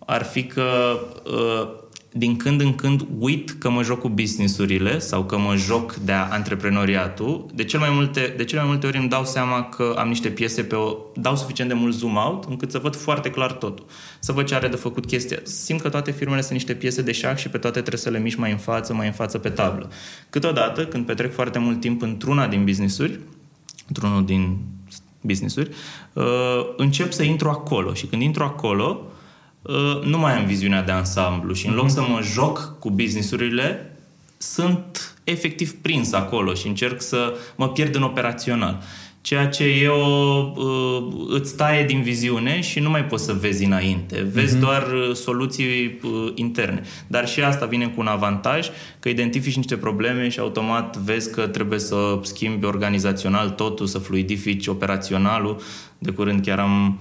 ar 0.06 0.24
fi 0.24 0.44
că 0.44 1.00
uh, 1.26 1.82
din 2.16 2.38
când 2.38 2.62
în 2.62 2.76
când 2.76 3.06
uit 3.20 3.52
că 3.52 3.70
mă 3.70 3.84
joc 3.84 4.00
cu 4.00 4.10
businessurile 4.10 5.00
sau 5.00 5.24
că 5.24 5.38
mă 5.38 5.56
joc 5.56 5.94
de 5.94 6.12
antreprenoriatul. 6.12 7.46
De, 7.54 7.64
cel 7.64 7.80
mai 7.80 7.90
multe, 7.92 8.34
de 8.38 8.44
cele 8.44 8.62
mai 8.62 8.70
multe 8.70 8.88
ori 8.88 8.98
îmi 8.98 9.10
dau 9.10 9.26
seama 9.26 9.64
că 9.64 9.96
am 9.98 10.08
niște 10.08 10.30
piese 10.30 10.64
pe 10.64 10.76
o... 10.76 10.96
dau 11.16 11.36
suficient 11.36 11.70
de 11.70 11.76
mult 11.76 11.94
zoom 11.94 12.16
out 12.16 12.44
încât 12.50 12.72
să 12.72 12.78
văd 12.78 12.96
foarte 12.96 13.30
clar 13.30 13.52
totul. 13.52 13.86
Să 14.20 14.32
văd 14.32 14.46
ce 14.46 14.56
are 14.56 14.68
de 14.68 14.76
făcut 14.76 15.06
chestia. 15.06 15.38
Simt 15.44 15.82
că 15.82 15.90
toate 15.90 16.12
firmele 16.12 16.42
sunt 16.42 16.54
niște 16.54 16.74
piese 16.74 17.02
de 17.02 17.12
șah 17.12 17.36
și 17.36 17.50
pe 17.50 17.58
toate 17.58 17.80
trebuie 17.80 18.02
să 18.02 18.10
le 18.10 18.20
mișc 18.20 18.38
mai 18.38 18.52
în 18.52 18.58
față, 18.58 18.94
mai 18.94 19.08
în 19.08 19.14
față 19.14 19.38
pe 19.38 19.50
tablă. 19.50 19.90
Câteodată, 20.30 20.86
când 20.86 21.06
petrec 21.06 21.34
foarte 21.34 21.60
mult 21.60 21.80
timp 21.80 22.02
într-una 22.02 22.48
din 22.48 22.64
businessuri, 22.64 23.20
într-unul 23.88 24.26
din 24.26 24.58
businessuri, 25.22 25.70
uh, 26.14 26.24
încep 26.78 27.12
să 27.12 27.24
intru 27.24 27.50
acolo 27.50 27.94
și 27.94 28.06
când 28.06 28.22
intru 28.22 28.44
acolo, 28.44 29.02
uh, 29.06 29.12
nu 30.04 30.18
mai 30.18 30.38
am 30.38 30.46
viziunea 30.46 30.84
de 30.84 30.92
ansamblu 30.92 31.54
și 31.54 31.68
în 31.68 31.74
loc 31.74 31.90
să 31.90 32.02
mă 32.02 32.20
joc 32.22 32.76
cu 32.80 32.92
businessurile, 32.92 33.94
sunt 34.38 35.16
efectiv 35.24 35.72
prins 35.82 36.14
acolo 36.14 36.54
și 36.54 36.68
încerc 36.68 37.02
să 37.02 37.38
mă 37.56 37.70
pierd 37.70 37.96
în 37.96 38.04
operațional. 38.04 38.82
ceea 39.22 39.48
ce 39.48 39.64
e 39.64 39.88
o, 39.88 40.52
uh, 40.56 41.04
îți 41.28 41.56
taie 41.56 41.86
din 41.86 42.02
viziune 42.02 42.62
și 42.62 42.80
nu 42.80 42.90
mai 42.90 43.06
poți 43.06 43.24
să 43.24 43.34
vezi 43.34 43.66
înainte. 43.66 44.28
Vezi 44.32 44.56
uh-huh. 44.56 44.60
doar 44.60 44.88
uh, 44.92 45.16
soluții 45.16 46.00
uh, 46.04 46.32
interne. 46.36 46.82
Dar 47.08 47.28
și 47.28 47.42
asta 47.42 47.66
vine 47.66 47.88
cu 47.88 48.02
un 48.02 48.08
avantaj, 48.08 48.70
că 49.00 49.10
identifici 49.10 49.56
niște 49.56 49.78
probleme 49.78 50.30
și 50.30 50.40
automat 50.40 50.98
vezi 50.98 51.32
că 51.32 51.48
trebuie 51.48 51.80
să 51.80 52.20
schimbi 52.22 52.66
organizațional 52.66 53.50
totul, 53.50 53.86
să 53.86 53.98
fluidifici 53.98 54.68
operaționalul. 54.68 55.62
De 55.98 56.12
curând 56.12 56.46
chiar 56.46 56.60
am 56.60 57.00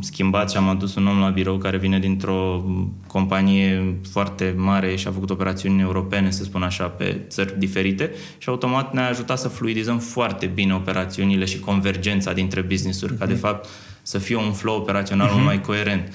schimbat 0.00 0.50
și 0.50 0.56
am 0.56 0.68
adus 0.68 0.94
un 0.94 1.06
om 1.06 1.18
la 1.18 1.28
birou 1.28 1.58
care 1.58 1.76
vine 1.76 1.98
dintr-o 1.98 2.64
companie 3.06 3.96
foarte 4.10 4.54
mare 4.56 4.96
și 4.96 5.08
a 5.08 5.10
făcut 5.10 5.30
operațiuni 5.30 5.80
europene, 5.80 6.30
să 6.30 6.42
spun 6.42 6.62
așa, 6.62 6.84
pe 6.84 7.20
țări 7.28 7.58
diferite 7.58 8.10
și 8.38 8.48
automat 8.48 8.92
ne-a 8.92 9.08
ajutat 9.08 9.38
să 9.38 9.48
fluidizăm 9.48 9.98
foarte 9.98 10.46
bine 10.46 10.74
operațiunile 10.74 11.44
și 11.44 11.58
convergența 11.58 12.32
dintre 12.32 12.60
business-uri, 12.60 13.14
uh-huh. 13.14 13.18
ca 13.18 13.26
de 13.26 13.32
mhm. 13.32 13.42
fapt 13.42 13.68
să 14.02 14.18
fie 14.18 14.36
un 14.36 14.52
flow 14.52 14.76
operațional 14.76 15.28
uh-huh. 15.28 15.44
mai 15.44 15.60
coerent. 15.60 16.12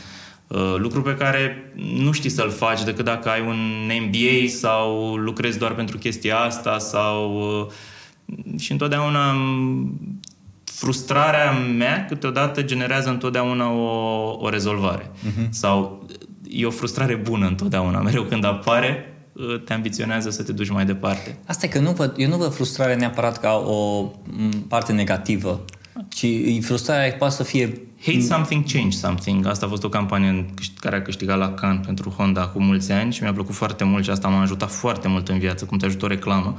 Uh, 0.47 0.75
lucru 0.77 1.01
pe 1.01 1.15
care 1.15 1.73
nu 1.95 2.11
știi 2.11 2.29
să-l 2.29 2.49
faci 2.49 2.83
decât 2.83 3.05
dacă 3.05 3.29
ai 3.29 3.41
un 3.47 3.89
MBA 4.01 4.47
sau 4.47 5.15
lucrezi 5.15 5.57
doar 5.57 5.73
pentru 5.73 5.97
chestia 5.97 6.37
asta 6.37 6.77
sau 6.77 7.33
uh, 7.59 8.59
și 8.59 8.71
întotdeauna 8.71 9.35
frustrarea 10.79 11.51
mea 11.51 12.05
câteodată 12.05 12.61
generează 12.61 13.09
întotdeauna 13.09 13.71
o, 13.71 14.37
o 14.39 14.49
rezolvare. 14.49 15.11
Uh-huh. 15.11 15.49
Sau 15.49 16.05
e 16.49 16.65
o 16.65 16.69
frustrare 16.69 17.15
bună 17.15 17.47
întotdeauna. 17.47 18.01
Mereu 18.01 18.23
când 18.23 18.45
apare, 18.45 19.13
uh, 19.33 19.63
te 19.63 19.73
ambiționează 19.73 20.29
să 20.29 20.43
te 20.43 20.51
duci 20.51 20.69
mai 20.69 20.85
departe. 20.85 21.37
Asta 21.45 21.65
e 21.65 21.69
că 21.69 21.79
nu 21.79 21.91
văd, 21.91 22.13
eu 22.17 22.29
nu 22.29 22.37
văd 22.37 22.53
frustrare 22.53 22.95
neapărat 22.95 23.39
ca 23.39 23.63
o 23.65 24.11
parte 24.67 24.91
negativă, 24.91 25.61
ci 26.09 26.25
frustrarea 26.61 27.11
poate 27.11 27.33
să 27.33 27.43
fie... 27.43 27.81
Hate 28.05 28.21
something, 28.21 28.63
change 28.71 28.97
something. 28.97 29.45
Asta 29.45 29.65
a 29.65 29.69
fost 29.69 29.83
o 29.83 29.89
campanie 29.89 30.45
care 30.75 30.95
a 30.95 31.01
câștigat 31.01 31.37
la 31.37 31.53
Cannes 31.53 31.85
pentru 31.85 32.09
Honda 32.09 32.47
cu 32.47 32.61
mulți 32.61 32.91
ani 32.91 33.13
și 33.13 33.23
mi-a 33.23 33.33
plăcut 33.33 33.55
foarte 33.55 33.83
mult 33.83 34.03
și 34.03 34.09
asta 34.09 34.27
m-a 34.27 34.41
ajutat 34.41 34.71
foarte 34.71 35.07
mult 35.07 35.27
în 35.27 35.39
viață, 35.39 35.65
cum 35.65 35.77
te 35.77 35.85
ajută 35.85 36.05
o 36.05 36.07
reclamă. 36.07 36.57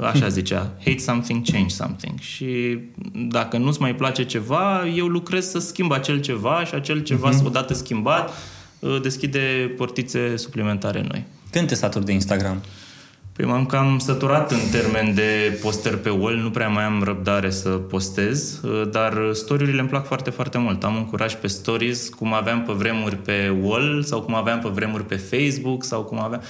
Așa 0.00 0.28
zicea, 0.28 0.72
hate 0.84 0.98
something, 0.98 1.44
change 1.44 1.74
something. 1.74 2.18
Și 2.18 2.78
dacă 3.12 3.56
nu-ți 3.56 3.80
mai 3.80 3.94
place 3.94 4.24
ceva, 4.24 4.86
eu 4.86 5.06
lucrez 5.06 5.50
să 5.50 5.58
schimb 5.58 5.92
acel 5.92 6.20
ceva 6.20 6.64
și 6.64 6.74
acel 6.74 7.02
ceva, 7.02 7.30
uh-huh. 7.30 7.44
odată 7.44 7.74
schimbat, 7.74 8.32
uh, 8.78 9.00
deschide 9.02 9.74
portițe 9.76 10.36
suplimentare 10.36 11.04
noi. 11.08 11.24
Când 11.50 11.68
te 11.68 11.74
saturi 11.74 12.04
de 12.04 12.12
Instagram? 12.12 12.62
Păi 13.32 13.48
m-am 13.48 13.66
cam 13.66 13.98
săturat 13.98 14.50
în 14.50 14.58
termen 14.70 15.14
de 15.14 15.58
poster 15.62 15.96
pe 15.96 16.10
wall, 16.10 16.36
nu 16.36 16.50
prea 16.50 16.68
mai 16.68 16.84
am 16.84 17.02
răbdare 17.02 17.50
să 17.50 17.68
postez, 17.68 18.60
uh, 18.62 18.90
dar 18.90 19.30
story-urile 19.32 19.80
îmi 19.80 19.88
plac 19.88 20.06
foarte, 20.06 20.30
foarte 20.30 20.58
mult. 20.58 20.84
Am 20.84 20.96
un 20.96 21.06
curaj 21.06 21.34
pe 21.34 21.46
stories, 21.46 22.08
cum 22.08 22.32
aveam 22.32 22.62
pe 22.62 22.72
vremuri 22.72 23.16
pe 23.16 23.58
wall 23.62 24.02
sau 24.02 24.20
cum 24.20 24.34
aveam 24.34 24.58
pe 24.58 24.68
vremuri 24.68 25.04
pe 25.06 25.16
Facebook 25.16 25.84
sau 25.84 26.02
cum 26.02 26.18
aveam 26.18 26.42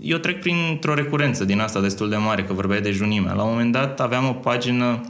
eu 0.00 0.18
trec 0.18 0.40
printr-o 0.40 0.94
recurență 0.94 1.44
din 1.44 1.60
asta 1.60 1.80
destul 1.80 2.08
de 2.08 2.16
mare, 2.16 2.44
că 2.44 2.52
vorbeai 2.52 2.80
de 2.80 2.90
junime. 2.90 3.32
La 3.34 3.42
un 3.42 3.50
moment 3.50 3.72
dat 3.72 4.00
aveam 4.00 4.28
o 4.28 4.32
pagină 4.32 5.00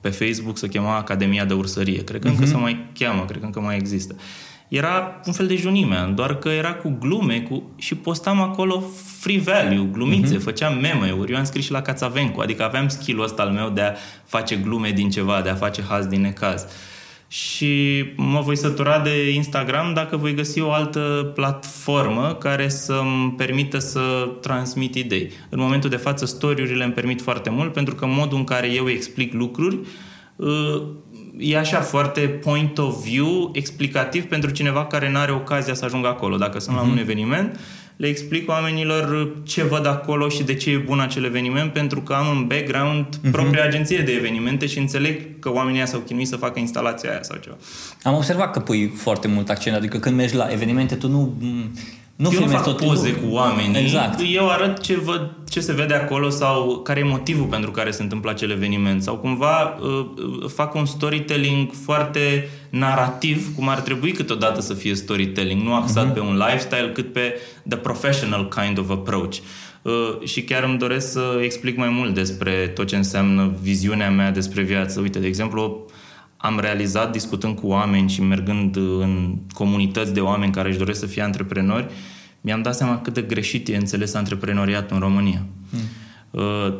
pe 0.00 0.08
Facebook, 0.08 0.58
se 0.58 0.68
chema 0.68 0.96
Academia 0.96 1.44
de 1.44 1.54
Ursărie. 1.54 2.04
Cred 2.04 2.20
că 2.20 2.26
uh-huh. 2.26 2.30
încă 2.30 2.42
mhm. 2.42 2.50
se 2.50 2.56
mai 2.56 2.86
cheamă, 2.98 3.24
cred 3.24 3.38
că 3.38 3.44
încă 3.46 3.60
mai 3.60 3.76
există. 3.76 4.14
Era 4.68 5.20
un 5.26 5.32
fel 5.32 5.46
de 5.46 5.56
junime, 5.56 6.12
doar 6.14 6.38
că 6.38 6.48
era 6.48 6.74
cu 6.74 6.96
glume 6.98 7.40
cu... 7.40 7.62
și 7.76 7.94
postam 7.94 8.40
acolo 8.40 8.82
free 9.20 9.38
value, 9.38 9.88
glumițe, 9.92 10.36
uh-huh. 10.36 10.42
făceam 10.42 10.78
meme-uri. 10.78 11.32
Eu 11.32 11.38
am 11.38 11.44
scris 11.44 11.64
și 11.64 11.70
la 11.70 11.82
Cațavencu, 11.82 12.40
adică 12.40 12.64
aveam 12.64 12.88
skill-ul 12.88 13.24
ăsta 13.24 13.42
al 13.42 13.50
meu 13.50 13.68
de 13.68 13.80
a 13.80 13.92
face 14.24 14.56
glume 14.56 14.90
din 14.90 15.10
ceva, 15.10 15.40
de 15.40 15.48
a 15.48 15.54
face 15.54 15.82
haz 15.82 16.06
din 16.06 16.20
necaz. 16.20 16.62
Uh, 16.62 16.68
și 17.34 18.04
mă 18.16 18.40
voi 18.40 18.56
sătura 18.56 18.98
de 18.98 19.30
Instagram 19.30 19.94
dacă 19.94 20.16
voi 20.16 20.34
găsi 20.34 20.60
o 20.60 20.72
altă 20.72 21.30
platformă 21.34 22.36
care 22.40 22.68
să-mi 22.68 23.34
permită 23.36 23.78
să 23.78 24.28
transmit 24.40 24.94
idei. 24.94 25.30
În 25.48 25.60
momentul 25.60 25.90
de 25.90 25.96
față, 25.96 26.26
story-urile 26.26 26.84
îmi 26.84 26.92
permit 26.92 27.22
foarte 27.22 27.50
mult 27.50 27.72
pentru 27.72 27.94
că 27.94 28.06
modul 28.06 28.38
în 28.38 28.44
care 28.44 28.72
eu 28.72 28.88
explic 28.88 29.32
lucruri 29.32 29.78
uh, 30.36 30.82
e 31.38 31.58
așa 31.58 31.80
foarte 31.80 32.20
point 32.20 32.78
of 32.78 33.04
view 33.04 33.50
explicativ 33.52 34.24
pentru 34.24 34.50
cineva 34.50 34.86
care 34.86 35.10
nu 35.10 35.18
are 35.18 35.32
ocazia 35.32 35.74
să 35.74 35.84
ajungă 35.84 36.08
acolo. 36.08 36.36
Dacă 36.36 36.58
sunt 36.58 36.76
uh-huh. 36.76 36.78
la 36.78 36.84
un 36.84 36.90
mhm. 36.90 37.00
eveniment, 37.00 37.60
le 37.96 38.06
explic 38.06 38.48
oamenilor 38.48 39.32
ce 39.42 39.62
văd 39.62 39.86
acolo 39.86 40.28
și 40.28 40.42
de 40.42 40.54
ce 40.54 40.70
e 40.70 40.76
bun 40.76 41.00
acel 41.00 41.24
eveniment, 41.24 41.72
pentru 41.72 42.00
că 42.00 42.12
am 42.12 42.36
în 42.36 42.46
background 42.46 43.06
uh-huh. 43.06 43.30
propria 43.30 43.64
agenție 43.64 43.98
de 43.98 44.12
evenimente 44.12 44.66
și 44.66 44.78
înțeleg 44.78 45.38
că 45.38 45.52
oamenii 45.52 45.86
s-au 45.86 46.00
chinuit 46.00 46.26
să 46.26 46.36
facă 46.36 46.58
instalația 46.58 47.10
aia 47.10 47.22
sau 47.22 47.36
ceva. 47.36 47.56
Am 48.02 48.14
observat 48.14 48.52
că 48.52 48.60
pui 48.60 48.92
foarte 48.96 49.28
mult 49.28 49.50
accent, 49.50 49.76
adică 49.76 49.98
când 49.98 50.16
mergi 50.16 50.34
la 50.34 50.48
evenimente, 50.52 50.94
tu 50.94 51.08
nu 51.08 51.36
nu 52.16 52.30
eu 52.32 52.40
nu 52.40 52.46
fac 52.46 52.64
tot 52.64 52.76
poze 52.76 53.16
nu. 53.20 53.28
cu 53.28 53.34
oamenii, 53.34 53.82
exact. 53.82 54.20
eu 54.32 54.50
arăt 54.50 54.80
ce, 54.80 54.96
văd, 54.96 55.30
ce 55.48 55.60
se 55.60 55.72
vede 55.72 55.94
acolo 55.94 56.30
sau 56.30 56.80
care 56.84 57.00
e 57.00 57.04
motivul 57.04 57.46
pentru 57.46 57.70
care 57.70 57.90
se 57.90 58.02
întâmplă 58.02 58.30
acel 58.30 58.50
eveniment 58.50 59.02
sau 59.02 59.16
cumva 59.16 59.62
uh, 59.62 60.06
uh, 60.42 60.48
fac 60.48 60.74
un 60.74 60.86
storytelling 60.86 61.70
foarte 61.84 62.48
narrativ, 62.70 63.54
cum 63.54 63.68
ar 63.68 63.80
trebui 63.80 64.12
câteodată 64.12 64.60
să 64.60 64.74
fie 64.74 64.94
storytelling, 64.94 65.62
nu 65.62 65.74
axat 65.74 66.10
uh-huh. 66.10 66.14
pe 66.14 66.20
un 66.20 66.36
lifestyle, 66.36 66.90
cât 66.94 67.12
pe 67.12 67.40
the 67.68 67.78
professional 67.78 68.48
kind 68.48 68.78
of 68.78 68.90
approach. 68.90 69.36
Uh, 69.82 70.26
și 70.26 70.42
chiar 70.42 70.62
îmi 70.62 70.78
doresc 70.78 71.12
să 71.12 71.38
explic 71.42 71.76
mai 71.76 71.88
mult 71.88 72.14
despre 72.14 72.70
tot 72.74 72.86
ce 72.86 72.96
înseamnă 72.96 73.54
viziunea 73.62 74.10
mea 74.10 74.30
despre 74.30 74.62
viață. 74.62 75.00
Uite, 75.00 75.18
de 75.18 75.26
exemplu, 75.26 75.86
am 76.44 76.60
realizat 76.60 77.12
discutând 77.12 77.58
cu 77.58 77.66
oameni 77.66 78.10
și 78.10 78.22
mergând 78.22 78.76
în 78.76 79.36
comunități 79.52 80.14
de 80.14 80.20
oameni 80.20 80.52
care 80.52 80.68
își 80.68 80.78
doresc 80.78 80.98
să 81.00 81.06
fie 81.06 81.22
antreprenori, 81.22 81.86
mi-am 82.40 82.62
dat 82.62 82.74
seama 82.74 83.00
cât 83.00 83.14
de 83.14 83.22
greșit 83.22 83.68
e 83.68 83.76
înțeles 83.76 84.14
antreprenoriatul 84.14 84.96
în 84.96 85.02
România. 85.02 85.42
Mm. 85.70 85.80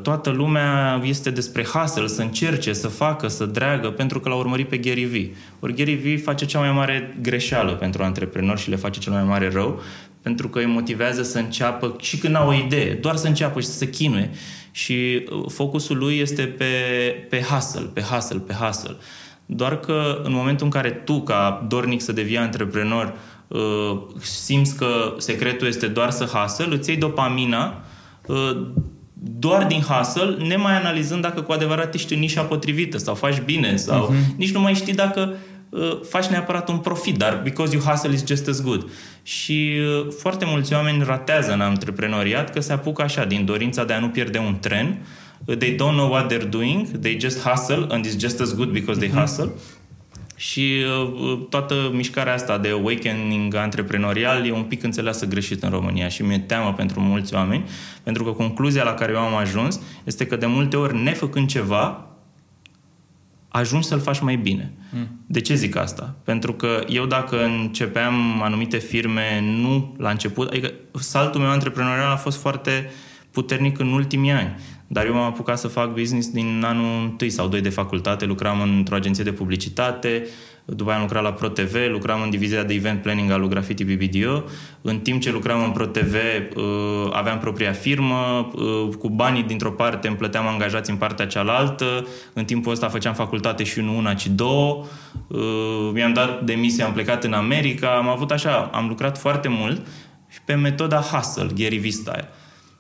Toată 0.02 0.30
lumea 0.30 1.00
este 1.04 1.30
despre 1.30 1.64
hustle, 1.64 2.06
să 2.06 2.22
încerce, 2.22 2.72
să 2.72 2.88
facă, 2.88 3.28
să 3.28 3.46
dreagă, 3.46 3.90
pentru 3.90 4.20
că 4.20 4.28
l-a 4.28 4.34
urmărit 4.34 4.68
pe 4.68 4.76
Gary 4.76 5.04
Vee. 5.04 5.30
Ori 5.60 5.74
Gary 5.74 5.94
Vee 5.94 6.16
face 6.16 6.44
cea 6.44 6.58
mai 6.58 6.72
mare 6.72 7.16
greșeală 7.22 7.72
pentru 7.72 8.02
antreprenori 8.02 8.60
și 8.60 8.70
le 8.70 8.76
face 8.76 9.00
cel 9.00 9.12
mai 9.12 9.24
mare 9.24 9.48
rău, 9.48 9.80
pentru 10.22 10.48
că 10.48 10.58
îi 10.58 10.66
motivează 10.66 11.22
să 11.22 11.38
înceapă 11.38 11.96
și 12.00 12.18
când 12.18 12.34
au 12.34 12.48
o 12.48 12.54
idee, 12.54 12.94
doar 12.94 13.16
să 13.16 13.26
înceapă 13.26 13.60
și 13.60 13.66
să 13.66 13.72
se 13.72 13.88
chinuie. 13.88 14.30
Și 14.70 15.24
uh, 15.30 15.44
focusul 15.48 15.96
lui 15.96 16.18
este 16.18 16.42
pe, 16.42 16.64
pe 17.30 17.40
hustle, 17.40 17.90
pe 17.92 18.00
hustle, 18.00 18.38
pe 18.38 18.52
hustle. 18.52 18.96
Doar 19.46 19.80
că 19.80 20.20
în 20.22 20.32
momentul 20.32 20.64
în 20.64 20.72
care 20.72 20.90
tu, 20.90 21.20
ca 21.20 21.64
dornic 21.68 22.00
să 22.00 22.12
devii 22.12 22.38
antreprenor, 22.38 23.14
uh, 23.48 23.98
simți 24.20 24.76
că 24.76 25.14
secretul 25.18 25.66
este 25.66 25.86
doar 25.86 26.10
să 26.10 26.24
hustle, 26.24 26.74
îți 26.74 26.90
iei 26.90 26.98
dopamina 26.98 27.84
uh, 28.26 28.66
doar 29.26 29.66
din 29.66 29.80
hustle, 29.80 30.36
nemai 30.46 30.76
analizând 30.76 31.22
dacă 31.22 31.40
cu 31.40 31.52
adevărat 31.52 31.94
ești 31.94 32.14
în 32.14 32.20
nișa 32.20 32.42
potrivită 32.42 32.98
sau 32.98 33.14
faci 33.14 33.40
bine 33.40 33.76
sau 33.76 34.12
uh-huh. 34.12 34.36
nici 34.36 34.52
nu 34.52 34.60
mai 34.60 34.74
știi 34.74 34.94
dacă 34.94 35.34
uh, 35.68 36.00
faci 36.08 36.26
neapărat 36.26 36.68
un 36.68 36.78
profit, 36.78 37.16
dar 37.16 37.40
because 37.42 37.74
you 37.74 37.84
hustle 37.84 38.12
is 38.12 38.26
just 38.26 38.48
as 38.48 38.62
good. 38.62 38.86
Și 39.22 39.72
foarte 40.18 40.44
mulți 40.44 40.74
oameni 40.74 41.02
ratează 41.02 41.52
în 41.52 41.60
antreprenoriat 41.60 42.52
că 42.52 42.60
se 42.60 42.72
apucă 42.72 43.02
așa 43.02 43.24
din 43.24 43.44
dorința 43.44 43.84
de 43.84 43.92
a 43.92 43.98
nu 43.98 44.08
pierde 44.08 44.38
un 44.38 44.56
tren, 44.60 44.98
they 45.44 45.74
don't 45.74 45.94
know 45.94 46.10
what 46.10 46.32
they're 46.32 46.48
doing, 46.48 46.86
they 47.00 47.18
just 47.18 47.40
hustle 47.40 47.86
and 47.90 48.06
it's 48.06 48.18
just 48.18 48.40
as 48.40 48.54
good 48.54 48.70
because 48.72 49.00
they 49.00 49.08
mm-hmm. 49.08 49.20
hustle. 49.20 49.50
Și 50.36 50.84
uh, 51.30 51.38
toată 51.48 51.74
mișcarea 51.92 52.34
asta 52.34 52.58
de 52.58 52.68
awakening 52.68 53.54
antreprenorial 53.54 54.46
e 54.46 54.52
un 54.52 54.62
pic 54.62 54.82
înțeleasă 54.82 55.26
greșit 55.26 55.62
în 55.62 55.70
România 55.70 56.08
și 56.08 56.22
mi-e 56.22 56.38
teamă 56.38 56.72
pentru 56.72 57.00
mulți 57.00 57.34
oameni, 57.34 57.64
pentru 58.02 58.24
că 58.24 58.30
concluzia 58.30 58.84
la 58.84 58.94
care 58.94 59.12
eu 59.12 59.18
am 59.18 59.34
ajuns 59.34 59.80
este 60.04 60.26
că 60.26 60.36
de 60.36 60.46
multe 60.46 60.76
ori, 60.76 61.02
nefăcând 61.02 61.48
ceva, 61.48 62.06
ajungi 63.48 63.86
să-l 63.86 64.00
faci 64.00 64.20
mai 64.20 64.36
bine. 64.36 64.72
Mm. 64.90 65.20
De 65.26 65.40
ce 65.40 65.54
zic 65.54 65.76
asta? 65.76 66.14
Pentru 66.24 66.52
că 66.52 66.84
eu 66.88 67.06
dacă 67.06 67.44
începeam 67.44 68.42
anumite 68.42 68.78
firme, 68.78 69.40
nu 69.60 69.94
la 69.98 70.10
început, 70.10 70.48
adică 70.48 70.72
saltul 70.92 71.40
meu 71.40 71.50
antreprenorial 71.50 72.10
a 72.10 72.16
fost 72.16 72.40
foarte 72.40 72.90
puternic 73.30 73.78
în 73.78 73.92
ultimii 73.92 74.30
ani. 74.30 74.54
Dar 74.94 75.06
eu 75.06 75.14
m-am 75.14 75.24
apucat 75.24 75.58
să 75.58 75.68
fac 75.68 75.92
business 75.92 76.28
din 76.30 76.62
anul 76.66 77.02
întâi 77.02 77.30
sau 77.30 77.48
doi 77.48 77.60
de 77.60 77.68
facultate, 77.68 78.24
lucram 78.24 78.60
într-o 78.60 78.94
agenție 78.94 79.24
de 79.24 79.32
publicitate, 79.32 80.26
după 80.64 80.90
aia 80.90 80.98
am 80.98 81.04
lucrat 81.04 81.22
la 81.22 81.32
ProTV, 81.32 81.74
lucram 81.90 82.22
în 82.22 82.30
divizia 82.30 82.62
de 82.62 82.74
event 82.74 83.02
planning 83.02 83.30
al 83.30 83.40
lui 83.40 83.48
Graffiti 83.48 83.84
BBDO. 83.84 84.42
În 84.82 84.98
timp 84.98 85.20
ce 85.20 85.30
lucram 85.30 85.62
în 85.62 85.70
ProTV, 85.70 86.14
uh, 86.14 86.62
aveam 87.12 87.38
propria 87.38 87.72
firmă, 87.72 88.50
uh, 88.54 88.88
cu 88.98 89.08
banii 89.08 89.42
dintr-o 89.42 89.70
parte 89.70 90.08
îmi 90.08 90.16
plăteam 90.16 90.46
angajați 90.46 90.90
în 90.90 90.96
partea 90.96 91.26
cealaltă, 91.26 92.06
în 92.32 92.44
timpul 92.44 92.72
ăsta 92.72 92.88
făceam 92.88 93.14
facultate 93.14 93.64
și 93.64 93.80
nu 93.80 93.96
una, 93.96 94.14
ci 94.14 94.26
două. 94.26 94.84
Uh, 95.28 95.90
mi-am 95.92 96.12
dat 96.12 96.44
demisia, 96.44 96.86
am 96.86 96.92
plecat 96.92 97.24
în 97.24 97.32
America, 97.32 97.96
am 97.96 98.08
avut 98.08 98.30
așa, 98.30 98.70
am 98.72 98.88
lucrat 98.88 99.18
foarte 99.18 99.48
mult 99.48 99.86
și 100.28 100.38
pe 100.44 100.54
metoda 100.54 101.00
hustle, 101.00 101.48
Gary 101.54 101.76
Vee 101.76 101.90
style 101.90 102.28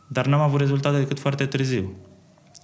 dar 0.06 0.26
n-am 0.26 0.40
avut 0.40 0.60
rezultate 0.60 0.98
decât 0.98 1.18
foarte 1.18 1.46
târziu. 1.46 1.92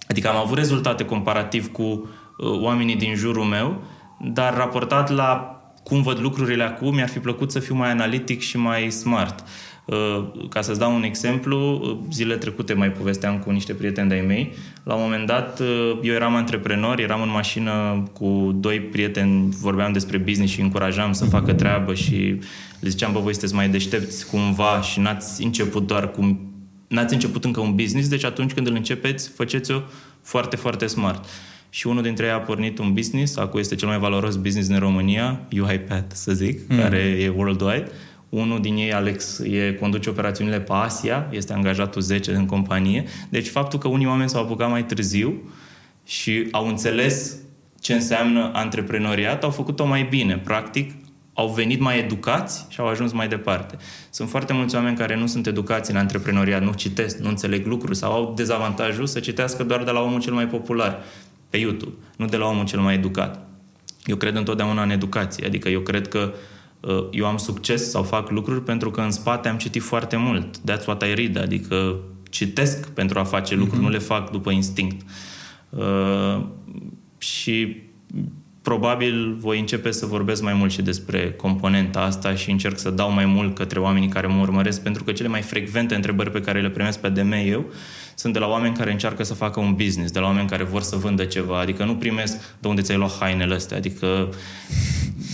Adică 0.07 0.29
am 0.29 0.35
avut 0.35 0.57
rezultate 0.57 1.05
comparativ 1.05 1.71
cu 1.71 1.83
uh, 1.83 2.59
oamenii 2.59 2.95
din 2.95 3.15
jurul 3.15 3.43
meu, 3.43 3.81
dar 4.19 4.55
raportat 4.55 5.09
la 5.09 5.55
cum 5.83 6.01
văd 6.01 6.19
lucrurile 6.19 6.63
acum, 6.63 6.93
mi-ar 6.93 7.09
fi 7.09 7.19
plăcut 7.19 7.51
să 7.51 7.59
fiu 7.59 7.75
mai 7.75 7.89
analitic 7.89 8.41
și 8.41 8.57
mai 8.57 8.91
smart. 8.91 9.43
Uh, 9.85 10.47
ca 10.49 10.61
să-ți 10.61 10.79
dau 10.79 10.95
un 10.95 11.03
exemplu, 11.03 11.81
uh, 11.83 11.97
zile 12.11 12.35
trecute 12.35 12.73
mai 12.73 12.91
povesteam 12.91 13.39
cu 13.39 13.51
niște 13.51 13.73
prieteni 13.73 14.09
de-ai 14.09 14.21
mei. 14.21 14.53
La 14.83 14.93
un 14.93 15.01
moment 15.01 15.25
dat, 15.25 15.59
uh, 15.59 15.99
eu 16.01 16.13
eram 16.13 16.35
antreprenor, 16.35 16.99
eram 16.99 17.21
în 17.21 17.29
mașină 17.29 18.03
cu 18.13 18.57
doi 18.59 18.79
prieteni, 18.79 19.49
vorbeam 19.61 19.91
despre 19.91 20.17
business 20.17 20.53
și 20.53 20.61
încurajam 20.61 21.13
să 21.13 21.25
facă 21.25 21.53
treabă 21.53 21.93
și 21.93 22.39
le 22.79 22.89
ziceam, 22.89 23.11
bă, 23.11 23.19
voi 23.19 23.31
sunteți 23.31 23.55
mai 23.55 23.69
deștepți 23.69 24.27
cumva 24.29 24.81
și 24.81 24.99
n-ați 24.99 25.43
început 25.43 25.87
doar 25.87 26.11
cu 26.11 26.39
n-ați 26.91 27.13
început 27.13 27.45
încă 27.45 27.59
un 27.59 27.75
business, 27.75 28.09
deci 28.09 28.23
atunci 28.23 28.53
când 28.53 28.67
îl 28.67 28.75
începeți, 28.75 29.29
faceți-o 29.29 29.81
foarte, 30.21 30.55
foarte 30.55 30.85
smart. 30.85 31.25
Și 31.69 31.87
unul 31.87 32.01
dintre 32.01 32.25
ei 32.25 32.31
a 32.31 32.39
pornit 32.39 32.77
un 32.77 32.93
business, 32.93 33.37
acum 33.37 33.59
este 33.59 33.75
cel 33.75 33.87
mai 33.87 33.99
valoros 33.99 34.35
business 34.35 34.67
din 34.67 34.79
România, 34.79 35.39
UiPath, 35.51 36.13
să 36.13 36.33
zic, 36.33 36.59
mm. 36.67 36.77
care 36.77 36.97
e 36.97 37.29
worldwide. 37.29 37.87
Unul 38.29 38.61
din 38.61 38.75
ei, 38.75 38.93
Alex, 38.93 39.39
e, 39.39 39.77
conduce 39.79 40.09
operațiunile 40.09 40.59
pe 40.59 40.71
Asia, 40.73 41.27
este 41.31 41.53
angajatul 41.53 42.01
10 42.01 42.31
în 42.31 42.45
companie. 42.45 43.03
Deci 43.29 43.47
faptul 43.47 43.79
că 43.79 43.87
unii 43.87 44.07
oameni 44.07 44.29
s-au 44.29 44.43
apucat 44.43 44.69
mai 44.69 44.85
târziu 44.85 45.33
și 46.05 46.47
au 46.51 46.67
înțeles 46.67 47.37
ce 47.79 47.93
înseamnă 47.93 48.51
antreprenoriat, 48.53 49.43
au 49.43 49.49
făcut-o 49.49 49.85
mai 49.85 50.07
bine. 50.09 50.37
Practic, 50.37 50.91
au 51.33 51.47
venit 51.47 51.79
mai 51.79 51.99
educați 51.99 52.65
și 52.69 52.79
au 52.79 52.87
ajuns 52.87 53.11
mai 53.11 53.27
departe. 53.27 53.77
Sunt 54.09 54.29
foarte 54.29 54.53
mulți 54.53 54.75
oameni 54.75 54.97
care 54.97 55.15
nu 55.15 55.27
sunt 55.27 55.47
educați 55.47 55.91
în 55.91 55.97
antreprenoriat, 55.97 56.63
nu 56.63 56.73
citesc, 56.73 57.17
nu 57.17 57.29
înțeleg 57.29 57.65
lucruri 57.65 57.97
sau 57.97 58.11
au 58.11 58.33
dezavantajul 58.35 59.05
să 59.05 59.19
citească 59.19 59.63
doar 59.63 59.83
de 59.83 59.91
la 59.91 60.01
omul 60.01 60.21
cel 60.21 60.33
mai 60.33 60.47
popular 60.47 61.03
pe 61.49 61.57
YouTube, 61.57 61.95
nu 62.17 62.25
de 62.25 62.37
la 62.37 62.45
omul 62.45 62.65
cel 62.65 62.79
mai 62.79 62.93
educat. 62.93 63.47
Eu 64.05 64.15
cred 64.15 64.35
întotdeauna 64.35 64.83
în 64.83 64.89
educație, 64.89 65.45
adică 65.45 65.69
eu 65.69 65.79
cred 65.79 66.07
că 66.07 66.33
uh, 66.79 67.07
eu 67.11 67.25
am 67.25 67.37
succes 67.37 67.89
sau 67.89 68.03
fac 68.03 68.29
lucruri 68.29 68.63
pentru 68.63 68.91
că 68.91 69.01
în 69.01 69.11
spate 69.11 69.47
am 69.47 69.57
citit 69.57 69.81
foarte 69.81 70.15
mult. 70.15 70.57
That's 70.57 70.85
what 70.85 71.03
I 71.03 71.13
read, 71.13 71.37
adică 71.37 71.95
citesc 72.29 72.89
pentru 72.89 73.19
a 73.19 73.23
face 73.23 73.55
lucruri, 73.55 73.79
mm-hmm. 73.79 73.83
nu 73.85 73.89
le 73.89 73.97
fac 73.97 74.31
după 74.31 74.51
instinct. 74.51 75.05
Uh, 75.69 76.45
și 77.17 77.81
probabil 78.61 79.35
voi 79.39 79.59
începe 79.59 79.91
să 79.91 80.05
vorbesc 80.05 80.41
mai 80.41 80.53
mult 80.53 80.71
și 80.71 80.81
despre 80.81 81.31
componenta 81.31 81.99
asta 81.99 82.35
și 82.35 82.51
încerc 82.51 82.77
să 82.77 82.89
dau 82.89 83.11
mai 83.11 83.25
mult 83.25 83.55
către 83.55 83.79
oamenii 83.79 84.09
care 84.09 84.27
mă 84.27 84.41
urmăresc, 84.41 84.83
pentru 84.83 85.03
că 85.03 85.11
cele 85.11 85.27
mai 85.27 85.41
frecvente 85.41 85.95
întrebări 85.95 86.31
pe 86.31 86.41
care 86.41 86.61
le 86.61 86.69
primesc 86.69 86.99
pe 86.99 87.09
DM 87.09 87.31
eu 87.45 87.65
sunt 88.15 88.33
de 88.33 88.39
la 88.39 88.47
oameni 88.47 88.75
care 88.75 88.91
încearcă 88.91 89.23
să 89.23 89.33
facă 89.33 89.59
un 89.59 89.73
business, 89.73 90.11
de 90.11 90.19
la 90.19 90.25
oameni 90.25 90.47
care 90.47 90.63
vor 90.63 90.81
să 90.81 90.95
vândă 90.95 91.25
ceva, 91.25 91.59
adică 91.59 91.83
nu 91.83 91.95
primesc 91.95 92.55
de 92.59 92.67
unde 92.67 92.81
ți-ai 92.81 92.97
luat 92.97 93.17
hainele 93.19 93.53
astea, 93.53 93.77
adică 93.77 94.29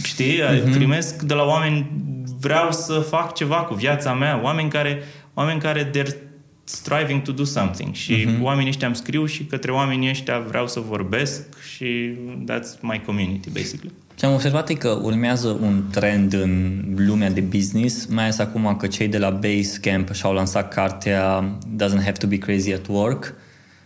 știi, 0.03 0.41
mm-hmm. 0.41 0.73
primesc 0.73 1.21
de 1.21 1.33
la 1.33 1.43
oameni 1.43 1.91
vreau 2.39 2.71
să 2.71 2.93
fac 2.93 3.33
ceva 3.33 3.55
cu 3.55 3.73
viața 3.73 4.13
mea, 4.13 4.39
oameni 4.43 4.69
care, 4.69 5.03
oameni 5.33 5.59
care 5.59 5.89
they're 5.89 6.26
striving 6.69 7.21
to 7.21 7.31
do 7.31 7.43
something 7.43 7.93
și 7.93 8.25
uh-huh. 8.25 8.41
oamenii 8.41 8.69
ăștia 8.69 8.87
îmi 8.87 8.95
scriu 8.95 9.25
și 9.25 9.43
către 9.43 9.71
oamenii 9.71 10.09
ăștia 10.09 10.39
vreau 10.39 10.67
să 10.67 10.79
vorbesc 10.79 11.41
și 11.73 12.15
that's 12.51 12.79
my 12.81 13.01
community, 13.05 13.49
basically. 13.49 13.91
Ce 14.15 14.25
am 14.25 14.33
observat 14.33 14.69
e 14.69 14.73
că 14.73 14.99
urmează 15.01 15.47
un 15.61 15.83
trend 15.91 16.33
în 16.33 16.83
lumea 16.95 17.29
de 17.29 17.41
business, 17.41 18.05
mai 18.05 18.23
ales 18.23 18.39
acum 18.39 18.75
că 18.75 18.87
cei 18.87 19.07
de 19.07 19.17
la 19.17 19.29
Basecamp 19.29 20.13
și-au 20.13 20.33
lansat 20.33 20.73
cartea 20.73 21.57
Doesn't 21.75 22.03
Have 22.03 22.11
to 22.11 22.27
Be 22.27 22.37
Crazy 22.37 22.73
at 22.73 22.87
Work. 22.87 23.33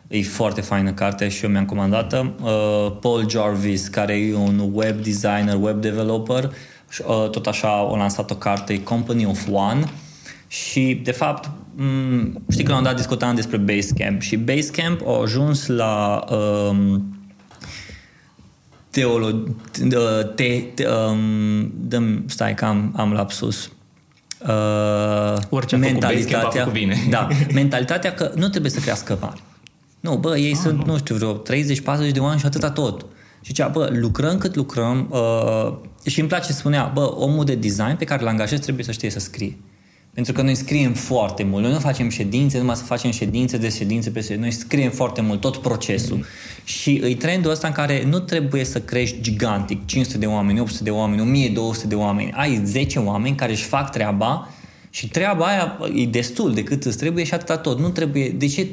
E 0.07 0.21
foarte 0.21 0.61
faină 0.61 0.91
carte 0.91 1.29
și 1.29 1.43
eu 1.43 1.49
mi-am 1.49 1.65
comandat 1.65 2.13
Uh, 2.13 2.97
Paul 3.01 3.29
Jarvis, 3.29 3.88
care 3.88 4.13
e 4.13 4.36
un 4.36 4.69
web 4.73 5.03
designer, 5.03 5.57
web 5.59 5.82
developer, 5.82 6.43
uh, 6.43 7.29
tot 7.29 7.47
așa 7.47 7.67
a 7.67 7.95
lansat 7.95 8.32
o 8.32 8.36
carte 8.36 8.84
Company 8.84 9.25
of 9.25 9.47
One 9.51 9.84
și, 10.52 10.99
de 11.04 11.12
fapt, 11.12 11.49
m- 11.76 12.32
știi 12.49 12.64
că 12.64 12.72
la 12.72 12.78
un 12.78 12.84
dat 12.84 12.95
discutam 12.95 13.36
despre 13.36 13.58
Basecamp 13.58 14.22
și 14.22 14.36
Basecamp 14.36 15.08
a 15.08 15.22
ajuns 15.22 15.68
la 15.68 16.24
um, 16.30 17.16
teolo- 18.89 19.56
te, 20.36 20.64
te, 20.74 20.88
um, 20.88 21.72
dăm, 21.76 22.24
stai 22.28 22.54
că 22.54 22.66
am, 22.66 22.93
am 22.95 23.12
lapsus. 23.12 23.72
Uh, 24.47 25.38
Orice 25.49 25.76
mentalitatea, 25.76 26.47
a 26.47 26.49
făcut 26.49 26.72
bine. 26.72 26.95
Da, 27.10 27.28
mentalitatea 27.54 28.14
că 28.14 28.32
nu 28.36 28.49
trebuie 28.49 28.72
să 28.72 28.80
crească 28.80 29.18
mari. 29.22 29.43
Nu, 29.99 30.18
bă, 30.18 30.38
ei 30.38 30.52
ah, 30.52 30.60
sunt, 30.62 30.78
nu. 30.78 30.91
nu 30.91 30.97
știu, 30.97 31.16
vreo 31.16 31.41
30-40 32.10 32.12
de 32.12 32.20
oameni 32.20 32.39
și 32.39 32.45
atâta 32.45 32.72
tot. 32.72 33.02
Și 33.41 33.47
zicea, 33.47 33.68
bă, 33.68 33.89
lucrăm 33.91 34.38
cât 34.38 34.56
lucrăm 34.56 35.08
uh, 35.10 35.74
și 36.06 36.20
îmi 36.20 36.30
place 36.30 36.52
să 36.52 36.58
spunea, 36.58 36.91
bă, 36.93 37.14
omul 37.16 37.45
de 37.45 37.56
design 37.56 37.95
pe 37.97 38.06
care 38.06 38.22
îl 38.22 38.28
angajezi 38.28 38.62
trebuie 38.62 38.86
să 38.86 38.91
știe 38.91 39.10
să 39.10 39.20
scrie. 39.20 39.58
Pentru 40.14 40.34
că 40.34 40.41
noi 40.41 40.55
scriem 40.55 40.93
foarte 40.93 41.43
mult. 41.43 41.64
Noi 41.64 41.72
nu 41.72 41.80
facem 41.80 42.09
ședințe, 42.09 42.57
numai 42.57 42.76
să 42.76 42.84
facem 42.84 43.12
ședințe 43.12 43.57
de 43.57 43.70
ședințe 43.70 44.09
pe 44.09 44.20
ședințe. 44.20 44.41
Noi 44.41 44.51
scriem 44.51 44.91
foarte 44.91 45.22
mult, 45.22 45.41
tot 45.41 45.57
procesul. 45.57 46.16
Mm. 46.16 46.24
Și 46.64 47.01
e 47.03 47.16
trendul 47.16 47.51
ăsta 47.51 47.68
în 47.68 47.74
care 47.74 48.03
nu 48.05 48.20
trebuie 48.20 48.64
să 48.64 48.82
crești 48.82 49.22
gigantic, 49.22 49.86
500 49.86 50.18
de 50.18 50.26
oameni, 50.26 50.59
800 50.59 50.84
de 50.84 50.89
oameni, 50.89 51.22
1200 51.22 51.88
de 51.88 51.95
oameni. 51.95 52.32
Ai 52.32 52.62
10 52.66 52.99
oameni 52.99 53.36
care 53.36 53.51
își 53.51 53.64
fac 53.64 53.91
treaba 53.91 54.49
și 54.89 55.07
treaba 55.07 55.45
aia 55.45 55.78
e 55.95 56.05
destul 56.05 56.53
de 56.53 56.64
cât 56.64 56.84
îți 56.84 56.97
trebuie 56.97 57.24
și 57.24 57.34
atâta 57.34 57.57
tot. 57.57 57.80
Nu 57.80 57.89
trebuie... 57.89 58.30
De 58.30 58.47
ce 58.47 58.68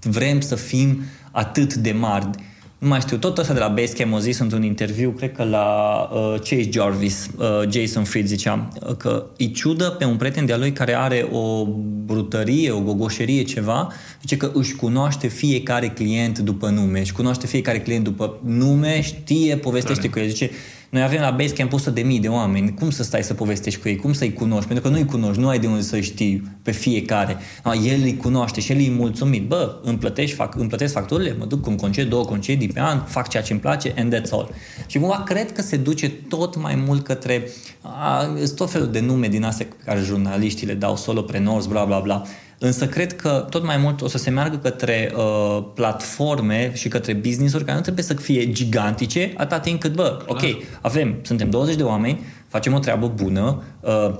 vrem 0.00 0.40
să 0.40 0.54
fim 0.54 1.02
atât 1.30 1.74
de 1.74 1.92
mari? 1.92 2.30
Nu 2.78 2.88
mai 2.88 3.00
știu, 3.00 3.16
tot 3.16 3.38
ăsta 3.38 3.52
de 3.52 3.58
la 3.58 3.68
Basecamp 3.68 4.14
a 4.14 4.18
zis 4.18 4.38
într-un 4.38 4.62
interviu, 4.62 5.10
cred 5.10 5.32
că 5.32 5.44
la 5.44 5.98
uh, 6.12 6.34
Chase 6.38 6.68
Jarvis, 6.70 7.28
uh, 7.36 7.70
Jason 7.70 8.04
Fried 8.04 8.26
zicea 8.26 8.68
uh, 8.88 8.96
că 8.96 9.26
îi 9.36 9.50
ciudă 9.50 9.84
pe 9.90 10.04
un 10.04 10.16
prieten 10.16 10.46
de-a 10.46 10.56
lui 10.56 10.72
care 10.72 10.96
are 10.96 11.28
o 11.32 11.64
brutărie, 12.04 12.70
o 12.70 12.80
gogoșerie, 12.80 13.42
ceva, 13.42 13.92
zice 14.20 14.36
că 14.36 14.50
își 14.54 14.76
cunoaște 14.76 15.26
fiecare 15.26 15.88
client 15.88 16.38
după 16.38 16.68
nume, 16.68 17.00
își 17.00 17.12
cunoaște 17.12 17.46
fiecare 17.46 17.80
client 17.80 18.04
după 18.04 18.38
nume, 18.44 19.00
știe, 19.00 19.56
povestește 19.56 20.08
cu 20.08 20.18
el, 20.18 20.28
zice 20.28 20.50
noi 20.90 21.02
avem 21.02 21.20
la 21.20 21.30
Basecamp 21.30 21.72
100 21.72 21.90
de 21.90 22.00
mii 22.00 22.20
de 22.20 22.28
oameni. 22.28 22.74
Cum 22.74 22.90
să 22.90 23.02
stai 23.02 23.22
să 23.22 23.34
povestești 23.34 23.80
cu 23.80 23.88
ei? 23.88 23.96
Cum 23.96 24.12
să-i 24.12 24.32
cunoști? 24.32 24.66
Pentru 24.66 24.84
că 24.84 24.96
nu-i 24.96 25.04
cunoști, 25.04 25.40
nu 25.40 25.48
ai 25.48 25.58
de 25.58 25.66
unde 25.66 25.80
să 25.80 26.00
știi 26.00 26.42
pe 26.62 26.70
fiecare. 26.70 27.36
No, 27.64 27.74
el 27.74 28.00
îi 28.02 28.16
cunoaște 28.16 28.60
și 28.60 28.72
el 28.72 28.80
e 28.80 28.90
mulțumit. 28.90 29.48
Bă, 29.48 29.80
îmi, 29.82 29.98
plătești, 29.98 30.36
fac, 30.36 30.54
îmi 30.54 30.68
plătesc 30.68 30.92
facturile, 30.92 31.36
mă 31.38 31.44
duc 31.44 31.60
cu 31.60 31.70
un 31.70 31.76
concediu, 31.76 32.10
două 32.10 32.24
concedii 32.24 32.68
pe 32.68 32.80
an, 32.80 33.02
fac 33.04 33.28
ceea 33.28 33.42
ce 33.42 33.52
îmi 33.52 33.60
place 33.60 33.94
and 33.96 34.14
that's 34.14 34.30
all. 34.30 34.50
Și 34.86 34.98
cumva 34.98 35.22
cred 35.22 35.52
că 35.52 35.62
se 35.62 35.76
duce 35.76 36.08
tot 36.08 36.56
mai 36.56 36.74
mult 36.86 37.04
către 37.04 37.48
a, 37.80 38.36
tot 38.56 38.70
felul 38.70 38.90
de 38.90 39.00
nume 39.00 39.28
din 39.28 39.44
astea 39.44 39.66
care 39.84 40.00
jurnaliștii 40.00 40.66
le 40.66 40.74
dau 40.74 40.96
solopreneurs, 40.96 41.66
bla 41.66 41.84
bla 41.84 41.98
bla 41.98 42.22
Însă 42.58 42.86
cred 42.86 43.16
că 43.16 43.46
tot 43.50 43.64
mai 43.64 43.76
mult 43.76 44.02
o 44.02 44.08
să 44.08 44.18
se 44.18 44.30
meargă 44.30 44.56
către 44.56 45.12
uh, 45.16 45.64
platforme 45.74 46.72
și 46.74 46.88
către 46.88 47.12
business-uri 47.12 47.64
care 47.64 47.76
nu 47.76 47.82
trebuie 47.82 48.04
să 48.04 48.14
fie 48.14 48.52
gigantice, 48.52 49.32
atâta 49.36 49.60
timp 49.60 49.80
cât, 49.80 49.94
bă, 49.94 50.22
ok, 50.26 50.40
avem, 50.80 51.18
suntem 51.22 51.50
20 51.50 51.76
de 51.76 51.82
oameni, 51.82 52.20
facem 52.48 52.74
o 52.74 52.78
treabă 52.78 53.12
bună, 53.14 53.62
uh, 53.80 54.14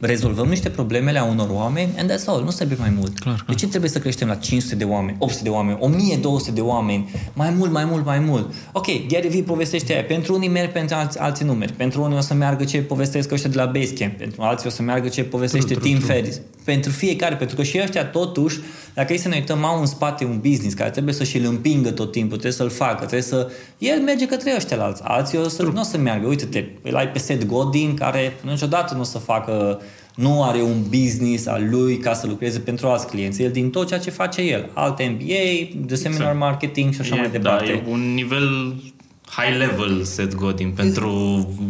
rezolvăm 0.00 0.48
niște 0.48 0.68
problemele 0.68 1.18
a 1.18 1.24
unor 1.24 1.48
oameni 1.50 1.90
and 1.98 2.10
that's 2.10 2.24
all, 2.26 2.42
nu 2.42 2.50
trebuie 2.50 2.76
mai 2.80 2.92
mult. 2.96 3.18
Clar, 3.18 3.34
clar. 3.34 3.46
De 3.46 3.54
ce 3.54 3.66
trebuie 3.66 3.90
să 3.90 3.98
creștem 3.98 4.28
la 4.28 4.34
500 4.34 4.74
de 4.74 4.84
oameni, 4.84 5.16
800 5.18 5.42
de 5.42 5.48
oameni, 5.48 5.78
1200 5.80 6.50
de 6.50 6.60
oameni, 6.60 7.10
mai 7.32 7.50
mult, 7.50 7.72
mai 7.72 7.84
mult, 7.84 8.04
mai 8.04 8.18
mult? 8.18 8.54
Ok, 8.72 8.86
Gary 9.08 9.28
Vee 9.28 9.42
povestește 9.42 9.92
aia, 9.92 10.04
pentru 10.04 10.34
unii 10.34 10.48
merg 10.48 10.72
pentru 10.72 10.96
alți, 10.96 11.18
alții 11.18 11.44
numeri, 11.44 11.72
pentru 11.72 12.02
unii 12.02 12.16
o 12.16 12.20
să 12.20 12.34
meargă 12.34 12.64
ce 12.64 12.78
povestesc 12.82 13.32
ăștia 13.32 13.50
de 13.50 13.56
la 13.56 13.64
Basecamp, 13.64 14.16
pentru 14.16 14.42
alții 14.42 14.66
o 14.66 14.70
să 14.70 14.82
meargă 14.82 15.08
ce 15.08 15.24
povestește 15.24 15.74
true, 15.74 15.90
Tim 15.90 15.98
Ferris. 15.98 16.40
Pentru 16.64 16.90
fiecare, 16.90 17.34
pentru 17.36 17.56
că 17.56 17.62
și 17.62 17.80
ăștia 17.82 18.04
totuși, 18.04 18.60
dacă 18.94 19.12
ei 19.12 19.18
să 19.18 19.28
ne 19.28 19.34
uităm, 19.34 19.64
au 19.64 19.80
în 19.80 19.86
spate 19.86 20.24
un 20.24 20.38
business 20.48 20.74
care 20.74 20.90
trebuie 20.90 21.14
să 21.14 21.24
și-l 21.24 21.44
împingă 21.44 21.90
tot 21.90 22.12
timpul, 22.12 22.38
trebuie 22.38 22.52
să-l 22.52 22.70
facă, 22.70 22.96
trebuie 22.96 23.22
să... 23.22 23.50
El 23.78 24.00
merge 24.00 24.26
către 24.26 24.52
ăștia 24.56 24.76
la 24.76 24.84
alții, 24.84 25.04
alții 25.04 25.38
o 25.38 25.48
să, 25.48 25.62
nu 25.62 25.80
o 25.80 25.82
să 25.82 25.98
meargă. 25.98 26.26
Uite-te, 26.26 26.64
îl 26.82 26.96
ai 26.96 27.08
pe 27.08 27.18
Seth 27.18 27.46
Godin, 27.46 27.94
care 27.94 28.36
niciodată 28.44 28.94
nu 28.94 29.00
o 29.00 29.04
să 29.04 29.18
facă 29.18 29.80
nu 30.18 30.42
are 30.42 30.62
un 30.62 30.82
business 30.88 31.46
al 31.46 31.66
lui 31.70 31.98
ca 31.98 32.14
să 32.14 32.26
lucreze 32.26 32.58
pentru 32.58 32.86
alți 32.86 33.06
clienți. 33.06 33.42
El 33.42 33.50
din 33.50 33.70
tot 33.70 33.86
ceea 33.86 34.00
ce 34.00 34.10
face 34.10 34.42
el, 34.42 34.70
alte 34.74 35.16
MBA, 35.18 35.84
de 35.86 35.94
seminar 35.94 36.20
exact. 36.20 36.38
marketing 36.38 36.94
și 36.94 37.00
așa 37.00 37.14
e, 37.14 37.18
mai 37.18 37.26
da, 37.26 37.32
departe. 37.32 37.64
Da, 37.64 37.72
e 37.72 37.92
un 37.92 38.14
nivel 38.14 38.74
high 39.28 39.56
level 39.56 40.02
Seth 40.02 40.34
Godin 40.34 40.70
pentru 40.70 41.10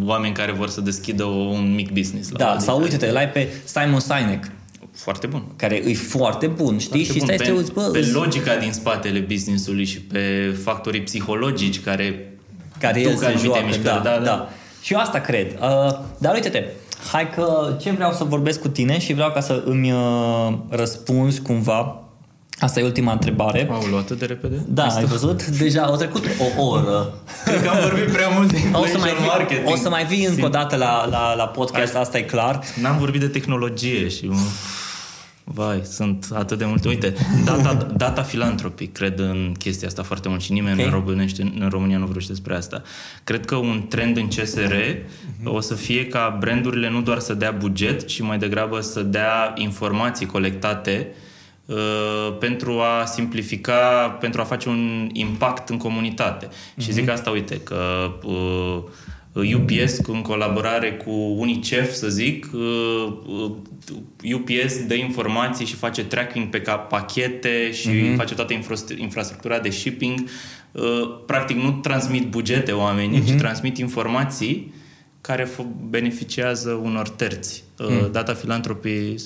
oameni 0.04 0.34
care 0.34 0.52
vor 0.52 0.68
să 0.68 0.80
deschidă 0.80 1.24
un 1.24 1.74
mic 1.74 1.90
business. 1.92 2.30
La 2.30 2.38
da, 2.38 2.58
sau 2.58 2.80
uite-te, 2.80 3.06
îl 3.06 3.16
ai 3.16 3.28
pe 3.28 3.48
Simon 3.64 4.00
Sinek. 4.00 4.50
Foarte 4.92 5.26
bun. 5.26 5.44
Care 5.56 5.82
e 5.86 5.94
foarte 5.94 6.46
bun, 6.46 6.78
știi? 6.78 7.04
Foarte 7.04 7.34
și 7.34 7.38
stai 7.38 7.52
bun. 7.52 7.64
Pe, 7.64 7.70
bă, 7.72 7.88
pe 7.92 8.10
logica 8.12 8.56
din 8.56 8.72
spatele 8.72 9.18
businessului 9.18 9.84
și 9.84 10.00
pe 10.00 10.56
factorii 10.62 11.02
psihologici 11.02 11.80
care 11.80 12.32
care 12.80 13.00
el 13.00 13.16
se 13.16 13.34
joacă, 13.42 13.76
da, 13.82 13.90
da, 13.90 14.10
da, 14.10 14.24
da. 14.24 14.48
Și 14.82 14.92
eu 14.92 14.98
asta 14.98 15.20
cred. 15.20 15.58
Uh, 15.60 15.98
dar 16.18 16.34
uite-te, 16.34 16.64
Hai 17.12 17.30
că 17.30 17.76
ce 17.80 17.90
vreau 17.90 18.12
să 18.12 18.24
vorbesc 18.24 18.60
cu 18.60 18.68
tine 18.68 18.98
și 18.98 19.12
vreau 19.12 19.30
ca 19.30 19.40
să 19.40 19.62
îmi 19.64 19.92
uh, 19.92 20.52
răspunzi 20.68 21.40
cumva 21.42 22.02
Asta 22.60 22.80
e 22.80 22.84
ultima 22.84 23.12
întrebare. 23.12 23.68
Au 23.70 23.82
luat 23.90 24.02
atât 24.02 24.18
de 24.18 24.24
repede? 24.24 24.64
Da, 24.68 24.84
Asta? 24.84 24.98
ai 24.98 25.04
văzut? 25.04 25.46
Deja 25.62 25.82
au 25.82 25.96
trecut 25.96 26.24
o 26.58 26.64
oră. 26.66 27.12
Cred 27.44 27.62
că 27.62 27.68
am 27.68 27.76
vorbit 27.82 28.12
prea 28.12 28.28
mult 28.28 28.52
de 28.52 28.58
O 28.72 28.84
să 28.86 28.98
mai 28.98 29.14
vii, 29.18 29.26
marketing. 29.26 29.68
o 29.68 29.76
să 29.76 29.88
mai 29.88 30.04
vii 30.04 30.24
încă 30.24 30.44
o 30.44 30.48
dată 30.48 30.76
la, 30.76 31.06
la, 31.10 31.34
la 31.34 31.44
podcast, 31.44 31.94
asta 31.94 32.18
e 32.18 32.22
clar. 32.22 32.60
N-am 32.80 32.98
vorbit 32.98 33.20
de 33.20 33.28
tehnologie 33.28 34.08
și... 34.08 34.30
Vai, 35.54 35.80
sunt 35.84 36.28
atât 36.34 36.58
de 36.58 36.64
multe. 36.64 36.88
Uite, 36.88 37.14
data, 37.44 37.74
data 37.96 38.22
filantropic, 38.22 38.92
cred 38.92 39.18
în 39.18 39.54
chestia 39.58 39.88
asta 39.88 40.02
foarte 40.02 40.28
mult 40.28 40.40
și 40.40 40.52
nimeni 40.52 40.80
Ok. 40.80 40.86
okay. 40.86 40.92
în, 40.92 41.04
românește, 41.04 41.52
în 41.60 41.68
România 41.68 41.98
nu 41.98 42.04
vorbește 42.04 42.32
despre 42.32 42.54
asta. 42.54 42.82
Cred 43.24 43.44
că 43.44 43.54
un 43.54 43.86
trend 43.88 44.16
în 44.16 44.26
CSR 44.28 44.74
o 45.44 45.60
să 45.60 45.74
fie 45.74 46.06
ca 46.06 46.36
brandurile 46.40 46.90
nu 46.90 47.00
doar 47.00 47.18
să 47.18 47.34
dea 47.34 47.50
buget, 47.50 48.06
ci 48.06 48.20
mai 48.20 48.38
degrabă 48.38 48.80
să 48.80 49.02
dea 49.02 49.52
informații 49.56 50.26
colectate 50.26 51.08
uh, 51.66 52.36
pentru 52.38 52.80
a 52.80 53.04
simplifica, 53.04 54.16
pentru 54.20 54.40
a 54.40 54.44
face 54.44 54.68
un 54.68 55.08
impact 55.12 55.68
în 55.68 55.76
comunitate. 55.76 56.48
Și 56.78 56.92
zic 56.92 57.08
asta, 57.08 57.30
uite, 57.30 57.60
că 57.60 58.10
uh, 58.22 58.82
UPS 59.32 59.98
în 60.06 60.22
colaborare 60.22 60.92
cu 60.92 61.10
UNICEF, 61.10 61.92
să 61.92 62.08
zic, 62.08 62.50
uh, 62.52 63.12
uh, 63.26 64.34
UPS 64.34 64.86
dă 64.86 64.94
informații 64.94 65.66
și 65.66 65.74
face 65.74 66.04
tracking 66.04 66.48
pe 66.48 66.60
ca 66.60 66.76
pachete 66.76 67.72
și 67.72 67.88
uh-huh. 67.88 68.16
face 68.16 68.34
toată 68.34 68.54
infra- 68.54 68.96
infrastructura 68.96 69.58
de 69.58 69.70
shipping. 69.70 70.18
Uh, 70.72 70.82
Practic 71.26 71.56
nu 71.56 71.72
transmit 71.72 72.28
bugete 72.28 72.72
oamenii, 72.72 73.20
uh-huh. 73.20 73.26
ci 73.26 73.32
transmit 73.32 73.78
informații 73.78 74.74
care 75.20 75.44
f- 75.44 75.88
beneficiază 75.88 76.70
unor 76.70 77.08
terți. 77.08 77.64
Uh, 77.78 78.10
Data 78.10 78.34
filantropii 78.34 79.16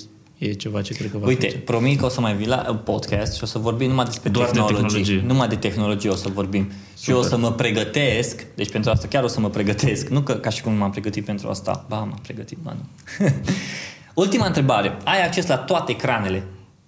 e 0.43 0.53
ceva 0.53 0.81
ce 0.81 0.93
cred 0.93 1.11
că 1.11 1.17
va 1.17 1.27
Uite, 1.27 1.45
face. 1.45 1.57
promit 1.57 1.99
că 1.99 2.05
o 2.05 2.09
să 2.09 2.21
mai 2.21 2.35
vii 2.35 2.47
la 2.47 2.81
podcast 2.83 3.35
și 3.35 3.43
o 3.43 3.45
să 3.45 3.57
vorbim 3.57 3.89
numai 3.89 4.05
despre 4.05 4.29
Doar 4.29 4.45
de 4.45 4.51
tehnologii. 4.51 4.83
tehnologie. 4.85 5.27
Numai 5.27 5.47
de 5.47 5.55
tehnologie 5.55 6.09
o 6.09 6.15
să 6.15 6.29
vorbim. 6.33 6.71
Și 7.01 7.09
eu 7.09 7.17
o 7.17 7.21
să 7.21 7.37
mă 7.37 7.51
pregătesc, 7.51 8.45
deci 8.55 8.71
pentru 8.71 8.91
asta 8.91 9.07
chiar 9.07 9.23
o 9.23 9.27
să 9.27 9.39
mă 9.39 9.49
pregătesc. 9.49 10.07
Nu 10.07 10.21
că 10.21 10.33
ca 10.33 10.49
și 10.49 10.61
cum 10.61 10.73
m-am 10.73 10.91
pregătit 10.91 11.25
pentru 11.25 11.49
asta. 11.49 11.85
Ba, 11.89 11.97
m-am 11.97 12.19
pregătit, 12.23 12.57
ba 12.57 12.73
nu. 12.73 13.27
Ultima 14.23 14.45
întrebare. 14.45 14.97
Ai 15.03 15.25
acces 15.25 15.47
la 15.47 15.57
toate 15.57 15.91
ecranele, 15.91 16.43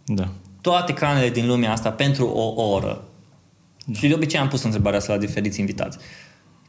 Da. 0.05 0.27
toate 0.61 0.91
ecranele 0.91 1.29
din 1.29 1.47
lumea 1.47 1.71
asta 1.71 1.91
pentru 1.91 2.27
o 2.27 2.61
oră. 2.73 3.03
Da. 3.85 3.99
Și 3.99 4.07
de 4.07 4.13
obicei 4.13 4.39
am 4.39 4.47
pus 4.47 4.63
întrebarea 4.63 4.99
asta 4.99 5.13
la 5.13 5.19
diferiți 5.19 5.59
invitați. 5.59 5.97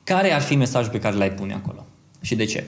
Care 0.05 0.33
ar 0.33 0.41
fi 0.41 0.55
mesajul 0.57 0.91
pe 0.91 0.99
care 0.99 1.17
l-ai 1.17 1.31
pune 1.33 1.53
acolo? 1.55 1.87
Și 2.21 2.35
de 2.35 2.45
ce? 2.45 2.65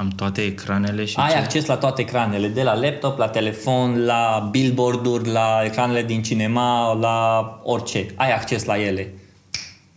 Am 0.00 0.08
toate 0.08 0.42
ecranele 0.42 1.04
și 1.04 1.16
Ai 1.18 1.30
ce? 1.30 1.36
acces 1.36 1.66
la 1.66 1.76
toate 1.76 2.00
ecranele, 2.00 2.48
de 2.48 2.62
la 2.62 2.74
laptop, 2.74 3.18
la 3.18 3.28
telefon, 3.28 4.04
la 4.04 4.48
billboard-uri, 4.50 5.28
la 5.28 5.60
ecranele 5.64 6.02
din 6.02 6.22
cinema, 6.22 6.92
la 6.92 7.60
orice. 7.62 8.06
Ai 8.16 8.32
acces 8.32 8.64
la 8.64 8.80
ele. 8.80 9.14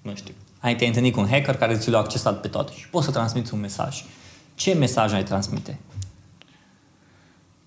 Nu 0.01 0.15
știu. 0.15 0.33
Ai 0.59 0.75
te 0.75 0.85
întâlnit 0.85 1.13
cu 1.13 1.19
un 1.19 1.27
hacker 1.27 1.55
care 1.55 1.75
ți 1.75 1.89
l-a 1.89 1.97
accesat 1.97 2.41
pe 2.41 2.47
toate 2.47 2.71
și 2.75 2.89
poți 2.89 3.05
să 3.05 3.11
transmiți 3.11 3.53
un 3.53 3.59
mesaj. 3.59 4.03
Ce 4.55 4.73
mesaj 4.73 5.13
ai 5.13 5.23
transmite? 5.23 5.79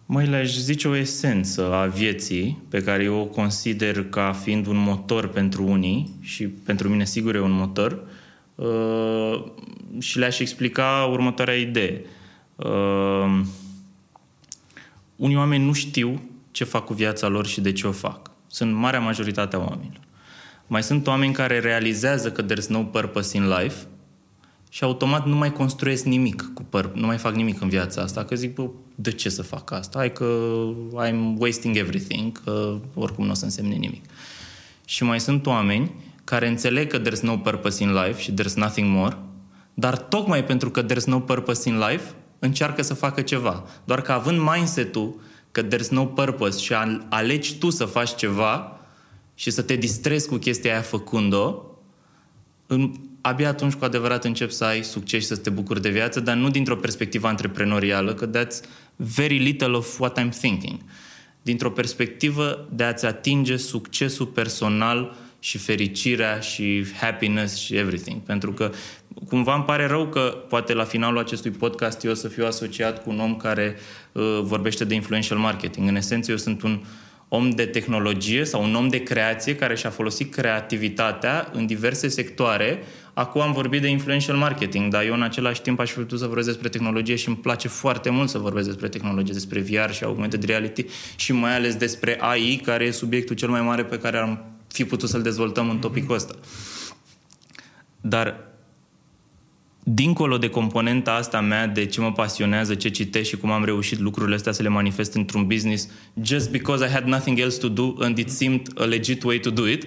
Măi, 0.06 0.26
le-aș 0.26 0.56
zice 0.56 0.88
o 0.88 0.96
esență 0.96 1.72
a 1.72 1.86
vieții 1.86 2.62
pe 2.68 2.82
care 2.82 3.02
eu 3.02 3.20
o 3.20 3.24
consider 3.24 4.04
ca 4.04 4.32
fiind 4.42 4.66
un 4.66 4.76
motor 4.76 5.28
pentru 5.28 5.64
unii 5.66 6.14
și 6.20 6.46
pentru 6.46 6.88
mine 6.88 7.04
sigur 7.04 7.34
e 7.34 7.40
un 7.40 7.52
motor 7.52 8.02
uh, 8.54 9.44
și 9.98 10.18
le-aș 10.18 10.38
explica 10.38 11.08
următoarea 11.10 11.54
idee. 11.54 12.00
Uh, 12.56 13.40
unii 15.16 15.36
oameni 15.36 15.64
nu 15.64 15.72
știu 15.72 16.22
ce 16.50 16.64
fac 16.64 16.84
cu 16.84 16.92
viața 16.92 17.28
lor 17.28 17.46
și 17.46 17.60
de 17.60 17.72
ce 17.72 17.86
o 17.86 17.92
fac. 17.92 18.30
Sunt 18.46 18.74
marea 18.74 19.00
majoritate 19.00 19.56
a 19.56 19.58
oamenilor. 19.58 20.00
Mai 20.66 20.82
sunt 20.82 21.06
oameni 21.06 21.32
care 21.32 21.58
realizează 21.58 22.32
că 22.32 22.44
there's 22.44 22.66
no 22.68 22.82
purpose 22.82 23.36
in 23.36 23.48
life 23.48 23.86
și 24.70 24.84
automat 24.84 25.26
nu 25.26 25.36
mai 25.36 25.52
construiesc 25.52 26.04
nimic 26.04 26.50
cu 26.54 26.62
păr, 26.62 26.92
nu 26.94 27.06
mai 27.06 27.16
fac 27.16 27.34
nimic 27.34 27.60
în 27.60 27.68
viața 27.68 28.02
asta, 28.02 28.24
că 28.24 28.34
zic, 28.34 28.54
bă, 28.54 28.68
de 28.94 29.10
ce 29.10 29.28
să 29.28 29.42
fac 29.42 29.70
asta? 29.70 29.98
Hai 29.98 30.12
că 30.12 30.50
I'm 31.06 31.38
wasting 31.38 31.76
everything, 31.76 32.42
că 32.44 32.78
oricum 32.94 33.24
nu 33.24 33.30
o 33.30 33.34
să 33.34 33.44
însemne 33.44 33.74
nimic. 33.74 34.04
Și 34.84 35.04
mai 35.04 35.20
sunt 35.20 35.46
oameni 35.46 35.90
care 36.24 36.48
înțeleg 36.48 36.90
că 36.90 37.00
there's 37.00 37.20
no 37.20 37.36
purpose 37.36 37.82
in 37.82 37.92
life 37.92 38.20
și 38.20 38.32
there's 38.32 38.54
nothing 38.54 38.96
more, 38.96 39.16
dar 39.74 39.98
tocmai 39.98 40.44
pentru 40.44 40.70
că 40.70 40.84
there's 40.84 41.04
no 41.06 41.18
purpose 41.18 41.68
in 41.68 41.78
life, 41.78 42.14
încearcă 42.38 42.82
să 42.82 42.94
facă 42.94 43.20
ceva. 43.20 43.64
Doar 43.84 44.00
că 44.00 44.12
având 44.12 44.38
mindset-ul 44.54 45.20
că 45.52 45.66
there's 45.66 45.88
no 45.90 46.04
purpose 46.04 46.58
și 46.58 46.72
al- 46.72 47.06
alegi 47.08 47.58
tu 47.58 47.70
să 47.70 47.84
faci 47.84 48.14
ceva 48.14 48.80
și 49.34 49.50
să 49.50 49.62
te 49.62 49.76
distrezi 49.76 50.28
cu 50.28 50.36
chestia 50.36 50.72
aia 50.72 50.82
făcând-o, 50.82 51.62
în, 52.66 52.92
abia 53.20 53.48
atunci 53.48 53.74
cu 53.74 53.84
adevărat 53.84 54.24
începi 54.24 54.52
să 54.52 54.64
ai 54.64 54.82
succes 54.82 55.20
și 55.20 55.26
să 55.26 55.36
te 55.36 55.50
bucuri 55.50 55.80
de 55.80 55.90
viață, 55.90 56.20
dar 56.20 56.36
nu 56.36 56.50
dintr-o 56.50 56.76
perspectivă 56.76 57.28
antreprenorială, 57.28 58.14
că 58.14 58.30
that's 58.30 58.60
very 58.96 59.38
little 59.38 59.72
of 59.72 59.98
what 59.98 60.20
I'm 60.20 60.38
thinking. 60.40 60.80
Dintr-o 61.42 61.70
perspectivă 61.70 62.68
de 62.72 62.84
a-ți 62.84 63.06
atinge 63.06 63.56
succesul 63.56 64.26
personal 64.26 65.16
și 65.46 65.58
fericirea 65.58 66.40
și 66.40 66.86
happiness 67.00 67.56
și 67.56 67.76
everything. 67.76 68.20
Pentru 68.20 68.52
că 68.52 68.70
cumva 69.28 69.54
îmi 69.54 69.64
pare 69.64 69.86
rău 69.86 70.06
că 70.06 70.20
poate 70.48 70.74
la 70.74 70.84
finalul 70.84 71.18
acestui 71.18 71.50
podcast 71.50 72.04
eu 72.04 72.10
o 72.10 72.14
să 72.14 72.28
fiu 72.28 72.46
asociat 72.46 73.02
cu 73.02 73.10
un 73.10 73.20
om 73.20 73.36
care 73.36 73.76
uh, 74.12 74.40
vorbește 74.42 74.84
de 74.84 74.94
influential 74.94 75.38
marketing. 75.38 75.88
În 75.88 75.96
esență 75.96 76.30
eu 76.30 76.36
sunt 76.36 76.62
un 76.62 76.84
om 77.28 77.50
de 77.50 77.66
tehnologie 77.66 78.44
sau 78.44 78.62
un 78.62 78.74
om 78.74 78.88
de 78.88 79.02
creație 79.02 79.56
care 79.56 79.76
și-a 79.76 79.90
folosit 79.90 80.34
creativitatea 80.34 81.50
în 81.52 81.66
diverse 81.66 82.08
sectoare. 82.08 82.82
Acum 83.14 83.40
am 83.40 83.52
vorbit 83.52 83.80
de 83.80 83.88
influential 83.88 84.36
marketing, 84.36 84.92
dar 84.92 85.04
eu 85.04 85.14
în 85.14 85.22
același 85.22 85.62
timp 85.62 85.80
aș 85.80 85.90
fi 85.90 85.98
putut 85.98 86.18
să 86.18 86.26
vorbesc 86.26 86.46
despre 86.46 86.68
tehnologie 86.68 87.16
și 87.16 87.28
îmi 87.28 87.36
place 87.36 87.68
foarte 87.68 88.10
mult 88.10 88.28
să 88.28 88.38
vorbesc 88.38 88.66
despre 88.66 88.88
tehnologie, 88.88 89.32
despre 89.32 89.60
VR 89.60 89.90
și 89.90 90.04
augmented 90.04 90.44
reality 90.44 90.84
și 91.16 91.32
mai 91.32 91.54
ales 91.54 91.74
despre 91.74 92.16
AI, 92.20 92.60
care 92.64 92.84
e 92.84 92.90
subiectul 92.90 93.36
cel 93.36 93.48
mai 93.48 93.60
mare 93.60 93.84
pe 93.84 93.98
care 93.98 94.16
am 94.16 94.55
fi 94.76 94.84
putut 94.84 95.08
să-l 95.08 95.22
dezvoltăm 95.22 95.70
în 95.70 95.78
topicul 95.78 96.14
ăsta. 96.14 96.34
Dar 98.00 98.46
dincolo 99.82 100.38
de 100.38 100.48
componenta 100.48 101.12
asta 101.12 101.40
mea 101.40 101.66
de 101.66 101.86
ce 101.86 102.00
mă 102.00 102.12
pasionează, 102.12 102.74
ce 102.74 102.88
citesc 102.88 103.28
și 103.28 103.36
cum 103.36 103.50
am 103.50 103.64
reușit 103.64 103.98
lucrurile 103.98 104.34
astea 104.34 104.52
să 104.52 104.62
le 104.62 104.68
manifest 104.68 105.14
într-un 105.14 105.46
business 105.46 105.88
just 106.22 106.50
because 106.50 106.84
I 106.84 106.88
had 106.88 107.04
nothing 107.04 107.38
else 107.38 107.58
to 107.58 107.68
do 107.68 107.94
and 107.98 108.18
it 108.18 108.30
seemed 108.30 108.68
a 108.76 108.84
legit 108.84 109.22
way 109.22 109.38
to 109.38 109.50
do 109.50 109.66
it, 109.66 109.86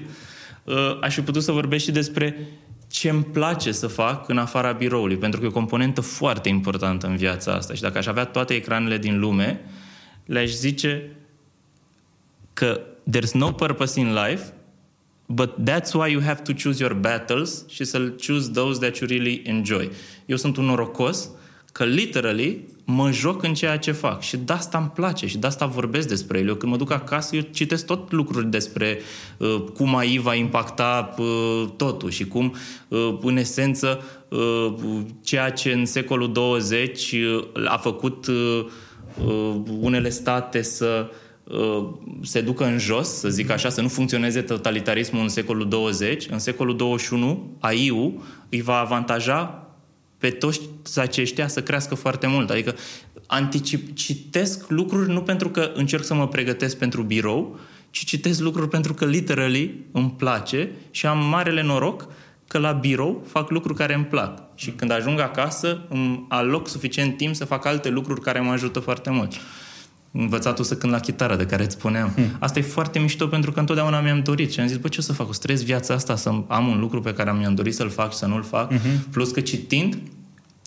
uh, 0.63 0.75
aș 1.01 1.13
fi 1.13 1.21
putut 1.21 1.43
să 1.43 1.51
vorbesc 1.51 1.83
și 1.83 1.91
despre 1.91 2.47
ce 2.87 3.09
îmi 3.09 3.23
place 3.23 3.71
să 3.71 3.87
fac 3.87 4.29
în 4.29 4.37
afara 4.37 4.71
biroului, 4.71 5.17
pentru 5.17 5.39
că 5.39 5.45
e 5.45 5.49
o 5.49 5.51
componentă 5.51 6.01
foarte 6.01 6.49
importantă 6.49 7.07
în 7.07 7.15
viața 7.15 7.53
asta 7.53 7.73
și 7.73 7.81
dacă 7.81 7.97
aș 7.97 8.05
avea 8.05 8.25
toate 8.25 8.53
ecranele 8.53 8.97
din 8.97 9.19
lume, 9.19 9.61
le-aș 10.25 10.49
zice 10.49 11.11
că 12.53 12.81
there's 13.11 13.31
no 13.33 13.51
purpose 13.51 13.99
in 13.99 14.13
life 14.13 14.53
But 15.31 15.63
that's 15.63 15.93
why 15.93 16.11
you 16.11 16.21
have 16.21 16.41
to 16.41 16.53
choose 16.53 16.83
your 16.83 16.93
battles 16.93 17.65
și 17.67 17.83
să 17.83 18.13
choose 18.27 18.51
those 18.51 18.79
that 18.79 18.97
you 18.97 19.09
really 19.09 19.41
enjoy. 19.45 19.89
Eu 20.25 20.35
sunt 20.35 20.57
un 20.57 20.65
norocos 20.65 21.29
că 21.71 21.83
literally 21.83 22.67
mă 22.85 23.11
joc 23.11 23.43
în 23.43 23.53
ceea 23.53 23.77
ce 23.77 23.91
fac 23.91 24.21
și 24.21 24.37
de 24.37 24.53
asta 24.53 24.77
îmi 24.77 24.91
place 24.93 25.27
și 25.27 25.37
de 25.37 25.47
asta 25.47 25.65
vorbesc 25.65 26.07
despre 26.07 26.39
el. 26.39 26.47
Eu 26.47 26.55
când 26.55 26.71
mă 26.71 26.77
duc 26.77 26.91
acasă, 26.91 27.35
eu 27.35 27.41
citesc 27.41 27.85
tot 27.85 28.11
lucruri 28.11 28.49
despre 28.49 28.99
uh, 29.37 29.63
cum 29.73 29.95
AI 29.95 30.17
va 30.17 30.33
impacta 30.33 31.15
uh, 31.17 31.65
totul 31.77 32.09
și 32.09 32.27
cum, 32.27 32.55
uh, 32.87 33.17
în 33.21 33.37
esență, 33.37 34.03
uh, 34.29 34.73
ceea 35.21 35.51
ce 35.51 35.71
în 35.71 35.85
secolul 35.85 36.31
20 36.31 37.11
uh, 37.11 37.45
a 37.65 37.77
făcut 37.77 38.27
uh, 38.27 38.65
uh, 39.25 39.55
unele 39.79 40.09
state 40.09 40.61
să 40.61 41.09
uh, 41.09 41.27
se 42.21 42.41
ducă 42.41 42.65
în 42.65 42.77
jos, 42.77 43.07
să 43.07 43.29
zic 43.29 43.49
așa, 43.49 43.69
să 43.69 43.81
nu 43.81 43.87
funcționeze 43.87 44.41
totalitarismul 44.41 45.21
în 45.21 45.29
secolul 45.29 45.67
20, 45.67 46.27
în 46.29 46.39
secolul 46.39 46.75
21, 46.75 47.57
AI-ul 47.59 48.13
îi 48.49 48.61
va 48.61 48.79
avantaja 48.79 49.67
pe 50.17 50.29
toți 50.29 50.61
aceștia 50.95 51.47
să 51.47 51.61
crească 51.61 51.95
foarte 51.95 52.27
mult. 52.27 52.49
Adică 52.49 52.75
anticip, 53.27 53.95
citesc 53.95 54.69
lucruri 54.69 55.09
nu 55.09 55.21
pentru 55.21 55.49
că 55.49 55.71
încerc 55.75 56.03
să 56.03 56.13
mă 56.13 56.27
pregătesc 56.27 56.77
pentru 56.77 57.01
birou, 57.01 57.59
ci 57.89 58.05
citesc 58.05 58.39
lucruri 58.39 58.69
pentru 58.69 58.93
că 58.93 59.05
literally 59.05 59.85
îmi 59.91 60.13
place 60.17 60.71
și 60.91 61.05
am 61.05 61.25
marele 61.25 61.61
noroc 61.61 62.07
că 62.47 62.57
la 62.57 62.71
birou 62.71 63.23
fac 63.27 63.49
lucruri 63.49 63.77
care 63.77 63.93
îmi 63.93 64.05
plac. 64.05 64.41
Și 64.55 64.71
când 64.71 64.91
ajung 64.91 65.19
acasă 65.19 65.81
îmi 65.89 66.25
aloc 66.29 66.67
suficient 66.67 67.17
timp 67.17 67.35
să 67.35 67.45
fac 67.45 67.65
alte 67.65 67.89
lucruri 67.89 68.21
care 68.21 68.39
mă 68.39 68.51
ajută 68.51 68.79
foarte 68.79 69.09
mult 69.09 69.33
învățatul 70.11 70.63
să 70.63 70.75
cânt 70.75 70.91
la 70.91 70.99
chitară 70.99 71.35
de 71.35 71.45
care 71.45 71.63
îți 71.63 71.75
spuneam. 71.75 72.11
Hmm. 72.15 72.35
Asta 72.39 72.59
e 72.59 72.61
foarte 72.61 72.99
mișto 72.99 73.27
pentru 73.27 73.51
că 73.51 73.59
întotdeauna 73.59 73.99
mi-am 73.99 74.21
dorit 74.21 74.51
și 74.51 74.59
am 74.59 74.67
zis, 74.67 74.77
bă, 74.77 74.87
ce 74.87 74.97
o 74.99 75.01
să 75.01 75.13
fac? 75.13 75.29
O 75.29 75.31
să 75.31 75.39
trăiesc 75.41 75.63
viața 75.63 75.93
asta 75.93 76.15
să 76.15 76.29
am 76.47 76.67
un 76.67 76.79
lucru 76.79 77.01
pe 77.01 77.13
care 77.13 77.31
mi-am 77.31 77.55
dorit 77.55 77.75
să-l 77.75 77.89
fac 77.89 78.11
și 78.11 78.17
să 78.17 78.25
nu-l 78.25 78.43
fac. 78.43 78.73
Uh-huh. 78.73 79.11
Plus 79.11 79.31
că 79.31 79.39
citind, 79.39 79.97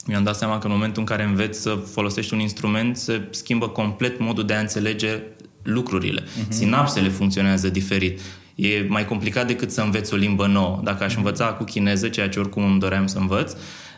mi-am 0.06 0.23
dat 0.23 0.36
seama 0.36 0.59
că 0.59 0.66
în 0.66 0.73
momentul 0.73 1.01
în 1.01 1.06
care 1.06 1.23
înveți 1.23 1.60
să 1.60 1.70
folosești 1.70 2.35
un 2.35 2.40
instrument, 2.40 2.97
se 2.97 3.28
schimbă 3.31 3.69
complet 3.69 4.19
modul 4.19 4.47
de 4.47 4.55
a 4.55 4.60
înțelege 4.60 5.23
lucrurile. 5.62 6.23
Uh-huh. 6.23 6.48
Sinapsele 6.48 7.09
funcționează 7.09 7.69
diferit. 7.69 8.20
E 8.55 8.86
mai 8.89 9.05
complicat 9.05 9.47
decât 9.47 9.70
să 9.70 9.81
înveți 9.81 10.14
o 10.14 10.16
limbă 10.16 10.47
nouă. 10.47 10.81
Dacă 10.85 11.05
aș 11.05 11.16
învăța 11.16 11.47
cu 11.47 11.64
chineză, 11.64 12.09
ceea 12.09 12.28
ce 12.28 12.39
oricum 12.39 12.64
îmi 12.64 12.81
doream 12.81 13.06
să 13.06 13.19
învăț, 13.19 13.52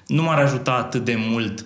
nu 0.07 0.23
m-ar 0.23 0.39
ajuta 0.39 0.73
atât 0.73 1.05
de 1.05 1.17
mult 1.31 1.65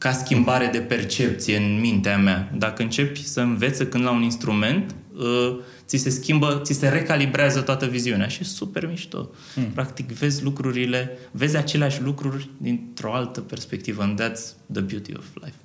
ca 0.00 0.12
schimbare 0.12 0.66
de 0.66 0.78
percepție 0.78 1.56
în 1.56 1.80
mintea 1.80 2.18
mea. 2.18 2.50
Dacă 2.56 2.82
începi 2.82 3.24
să 3.24 3.40
înveți 3.40 3.84
când 3.84 4.04
la 4.04 4.10
un 4.10 4.22
instrument, 4.22 4.94
uh, 5.16 5.58
ți 5.86 5.96
se 5.96 6.10
schimbă, 6.10 6.60
ți 6.64 6.72
se 6.72 6.88
recalibrează 6.88 7.60
toată 7.60 7.86
viziunea 7.86 8.28
și 8.28 8.40
e 8.40 8.44
super 8.44 8.86
mișto. 8.86 9.30
Mm. 9.54 9.64
Practic 9.64 10.10
vezi 10.10 10.42
lucrurile, 10.42 11.18
vezi 11.30 11.56
aceleași 11.56 12.02
lucruri 12.02 12.50
dintr-o 12.56 13.14
altă 13.14 13.40
perspectivă 13.40 14.02
and 14.02 14.22
that's 14.22 14.40
the 14.72 14.80
beauty 14.80 15.12
of 15.16 15.24
life. 15.34 15.56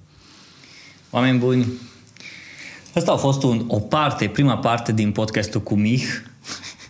Oameni 1.09 1.37
buni, 1.37 1.65
asta 2.95 3.11
a 3.11 3.17
fost 3.17 3.43
un, 3.43 3.63
o 3.67 3.79
parte, 3.79 4.27
prima 4.27 4.57
parte 4.57 4.91
din 4.91 5.11
podcastul 5.11 5.61
cu 5.61 5.75
Mich. 5.75 6.05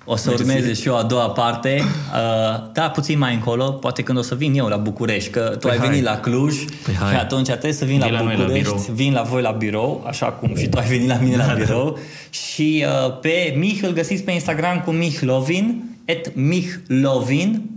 O 0.08 0.16
să 0.16 0.32
urmeze 0.32 0.74
și 0.74 0.88
o 0.88 0.96
a 0.96 1.04
doua 1.04 1.30
parte. 1.30 1.82
Uh, 1.82 2.70
da, 2.74 2.90
puțin 2.90 3.18
mai 3.18 3.34
încolo, 3.34 3.72
poate 3.72 4.02
când 4.02 4.18
o 4.18 4.22
să 4.22 4.36
vin 4.36 4.58
eu 4.58 4.68
la 4.68 4.78
București, 4.78 5.30
că 5.30 5.40
tu 5.40 5.58
păi 5.58 5.72
ai 5.72 5.78
hai. 5.78 5.88
venit 5.88 6.04
la 6.04 6.20
Cluj 6.20 6.66
păi 6.84 6.94
și 6.94 7.16
atunci 7.20 7.48
trebuie 7.48 7.74
să 7.74 7.86
vin 7.86 8.00
la, 8.00 8.10
la 8.10 8.22
București, 8.22 8.74
la 8.88 8.94
vin 8.94 9.14
la 9.14 9.22
voi 9.22 9.42
la 9.42 9.52
birou, 9.52 10.04
așa 10.08 10.26
cum 10.26 10.56
și 10.56 10.68
tu 10.68 10.78
ai 10.78 10.88
venit 10.88 11.08
la 11.08 11.18
mine 11.18 11.36
la 11.36 11.46
da, 11.46 11.54
da. 11.54 11.64
birou. 11.64 11.98
Și 12.30 12.86
uh, 13.06 13.20
pe 13.20 13.56
Mich 13.58 13.82
îl 13.82 13.92
găsiți 13.94 14.24
pe 14.24 14.32
Instagram 14.32 14.82
cu 14.86 14.92
Mihlovin, 14.92 15.84
et 16.06 16.36
Mihlovin, 16.36 17.70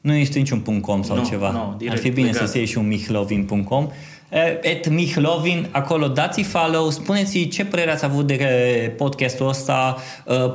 nu 0.00 0.14
este 0.14 0.38
niciun 0.38 0.60
.com 0.80 1.02
sau 1.02 1.16
no, 1.16 1.22
ceva. 1.22 1.50
No, 1.50 1.90
Ar 1.90 1.98
fi 1.98 2.10
bine 2.10 2.26
legat. 2.26 2.46
să 2.46 2.52
se 2.52 2.58
iei 2.58 2.66
și 2.66 2.78
un 2.78 2.86
mihlovin.com 2.86 3.88
et 4.62 4.88
Mihlovin, 4.88 5.68
acolo 5.70 6.08
dați 6.08 6.42
follow, 6.42 6.90
spuneți 6.90 7.48
ce 7.48 7.64
părere 7.64 7.90
ați 7.90 8.04
avut 8.04 8.26
de 8.26 8.94
podcastul 8.96 9.48
ăsta, 9.48 9.96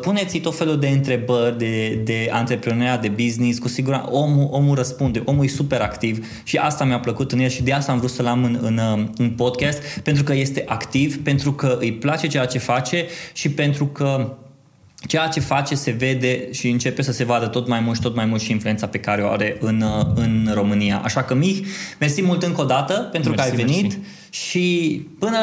puneți 0.02 0.38
tot 0.40 0.58
felul 0.58 0.80
de 0.80 0.88
întrebări 0.88 1.58
de, 1.58 2.02
de 2.04 2.30
antreprenoriat, 2.32 3.02
de 3.02 3.08
business, 3.08 3.60
cu 3.60 3.68
siguranță 3.68 4.12
omul, 4.12 4.48
omul 4.52 4.76
răspunde, 4.76 5.22
omul 5.26 5.44
e 5.44 5.48
super 5.48 5.82
activ 5.82 6.26
și 6.44 6.58
asta 6.58 6.84
mi-a 6.84 7.00
plăcut 7.00 7.32
în 7.32 7.40
el 7.40 7.50
și 7.50 7.64
de 7.64 7.74
asta 7.74 7.92
am 7.92 7.98
vrut 7.98 8.12
să-l 8.12 8.26
am 8.26 8.44
în, 8.44 8.60
în, 8.62 9.10
în 9.18 9.30
podcast, 9.30 10.00
pentru 10.00 10.24
că 10.24 10.34
este 10.34 10.64
activ, 10.68 11.24
pentru 11.24 11.52
că 11.52 11.78
îi 11.80 11.94
place 11.94 12.28
ceea 12.28 12.46
ce 12.46 12.58
face 12.58 13.06
și 13.34 13.50
pentru 13.50 13.86
că 13.86 14.36
ceea 15.08 15.28
ce 15.28 15.40
face 15.40 15.76
se 15.76 15.92
vede 15.92 16.52
și 16.52 16.70
începe 16.70 17.02
să 17.02 17.12
se 17.12 17.24
vadă 17.24 17.48
tot 17.48 17.68
mai 17.68 17.80
mult 17.80 17.96
și 17.96 18.02
tot 18.02 18.16
mai 18.16 18.26
mult 18.26 18.42
și 18.42 18.52
influența 18.52 18.88
pe 18.88 18.98
care 18.98 19.22
o 19.22 19.30
are 19.30 19.58
în, 19.60 19.84
în 20.16 20.52
România. 20.54 21.02
Așa 21.04 21.24
că, 21.24 21.36
Mich, 21.36 21.68
mersi 22.00 22.22
mult 22.22 22.44
încă 22.44 22.62
o 22.62 22.64
dată 22.64 22.94
pentru 23.12 23.30
mersi, 23.30 23.50
că 23.50 23.56
ai 23.56 23.66
venit 23.66 23.82
mersi. 23.82 24.00
și 24.30 25.08
până 25.20 25.38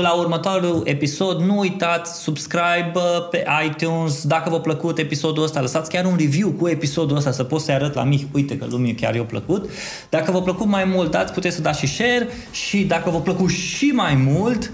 la 0.00 0.12
următorul 0.12 0.82
episod, 0.84 1.40
nu 1.40 1.58
uitați, 1.58 2.22
subscribe 2.22 2.92
pe 3.30 3.44
iTunes, 3.66 4.26
dacă 4.26 4.50
v-a 4.50 4.60
plăcut 4.60 4.98
episodul 4.98 5.42
ăsta, 5.42 5.60
lăsați 5.60 5.90
chiar 5.90 6.04
un 6.04 6.16
review 6.18 6.50
cu 6.50 6.68
episodul 6.68 7.16
ăsta 7.16 7.30
să 7.30 7.44
pot 7.44 7.60
să-i 7.60 7.74
arăt 7.74 7.94
la 7.94 8.04
Mich, 8.04 8.22
uite 8.32 8.56
că 8.56 8.66
lumii 8.70 8.94
chiar 8.94 9.14
i-a 9.14 9.24
plăcut. 9.24 9.70
Dacă 10.10 10.30
v-a 10.30 10.40
plăcut 10.40 10.66
mai 10.66 10.84
mult, 10.84 11.10
dați, 11.10 11.32
puteți 11.32 11.56
să 11.56 11.62
dați 11.62 11.78
și 11.78 11.86
share 11.86 12.28
și 12.50 12.84
dacă 12.84 13.10
v-a 13.10 13.18
plăcut 13.18 13.48
și 13.48 13.84
mai 13.84 14.14
mult, 14.14 14.72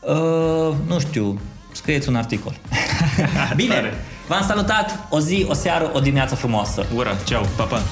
uh, 0.00 0.74
nu 0.86 0.98
știu, 0.98 1.40
scrieți 1.74 2.08
un 2.08 2.16
articol. 2.16 2.54
Bine, 3.56 3.94
v-am 4.28 4.42
salutat, 4.42 5.06
o 5.10 5.18
zi, 5.20 5.46
o 5.48 5.54
seară, 5.54 5.90
o 5.94 6.00
dimineață 6.00 6.34
frumoasă. 6.34 6.86
Ura, 6.94 7.16
ceau, 7.24 7.46
pa, 7.56 7.64
pa! 7.64 7.82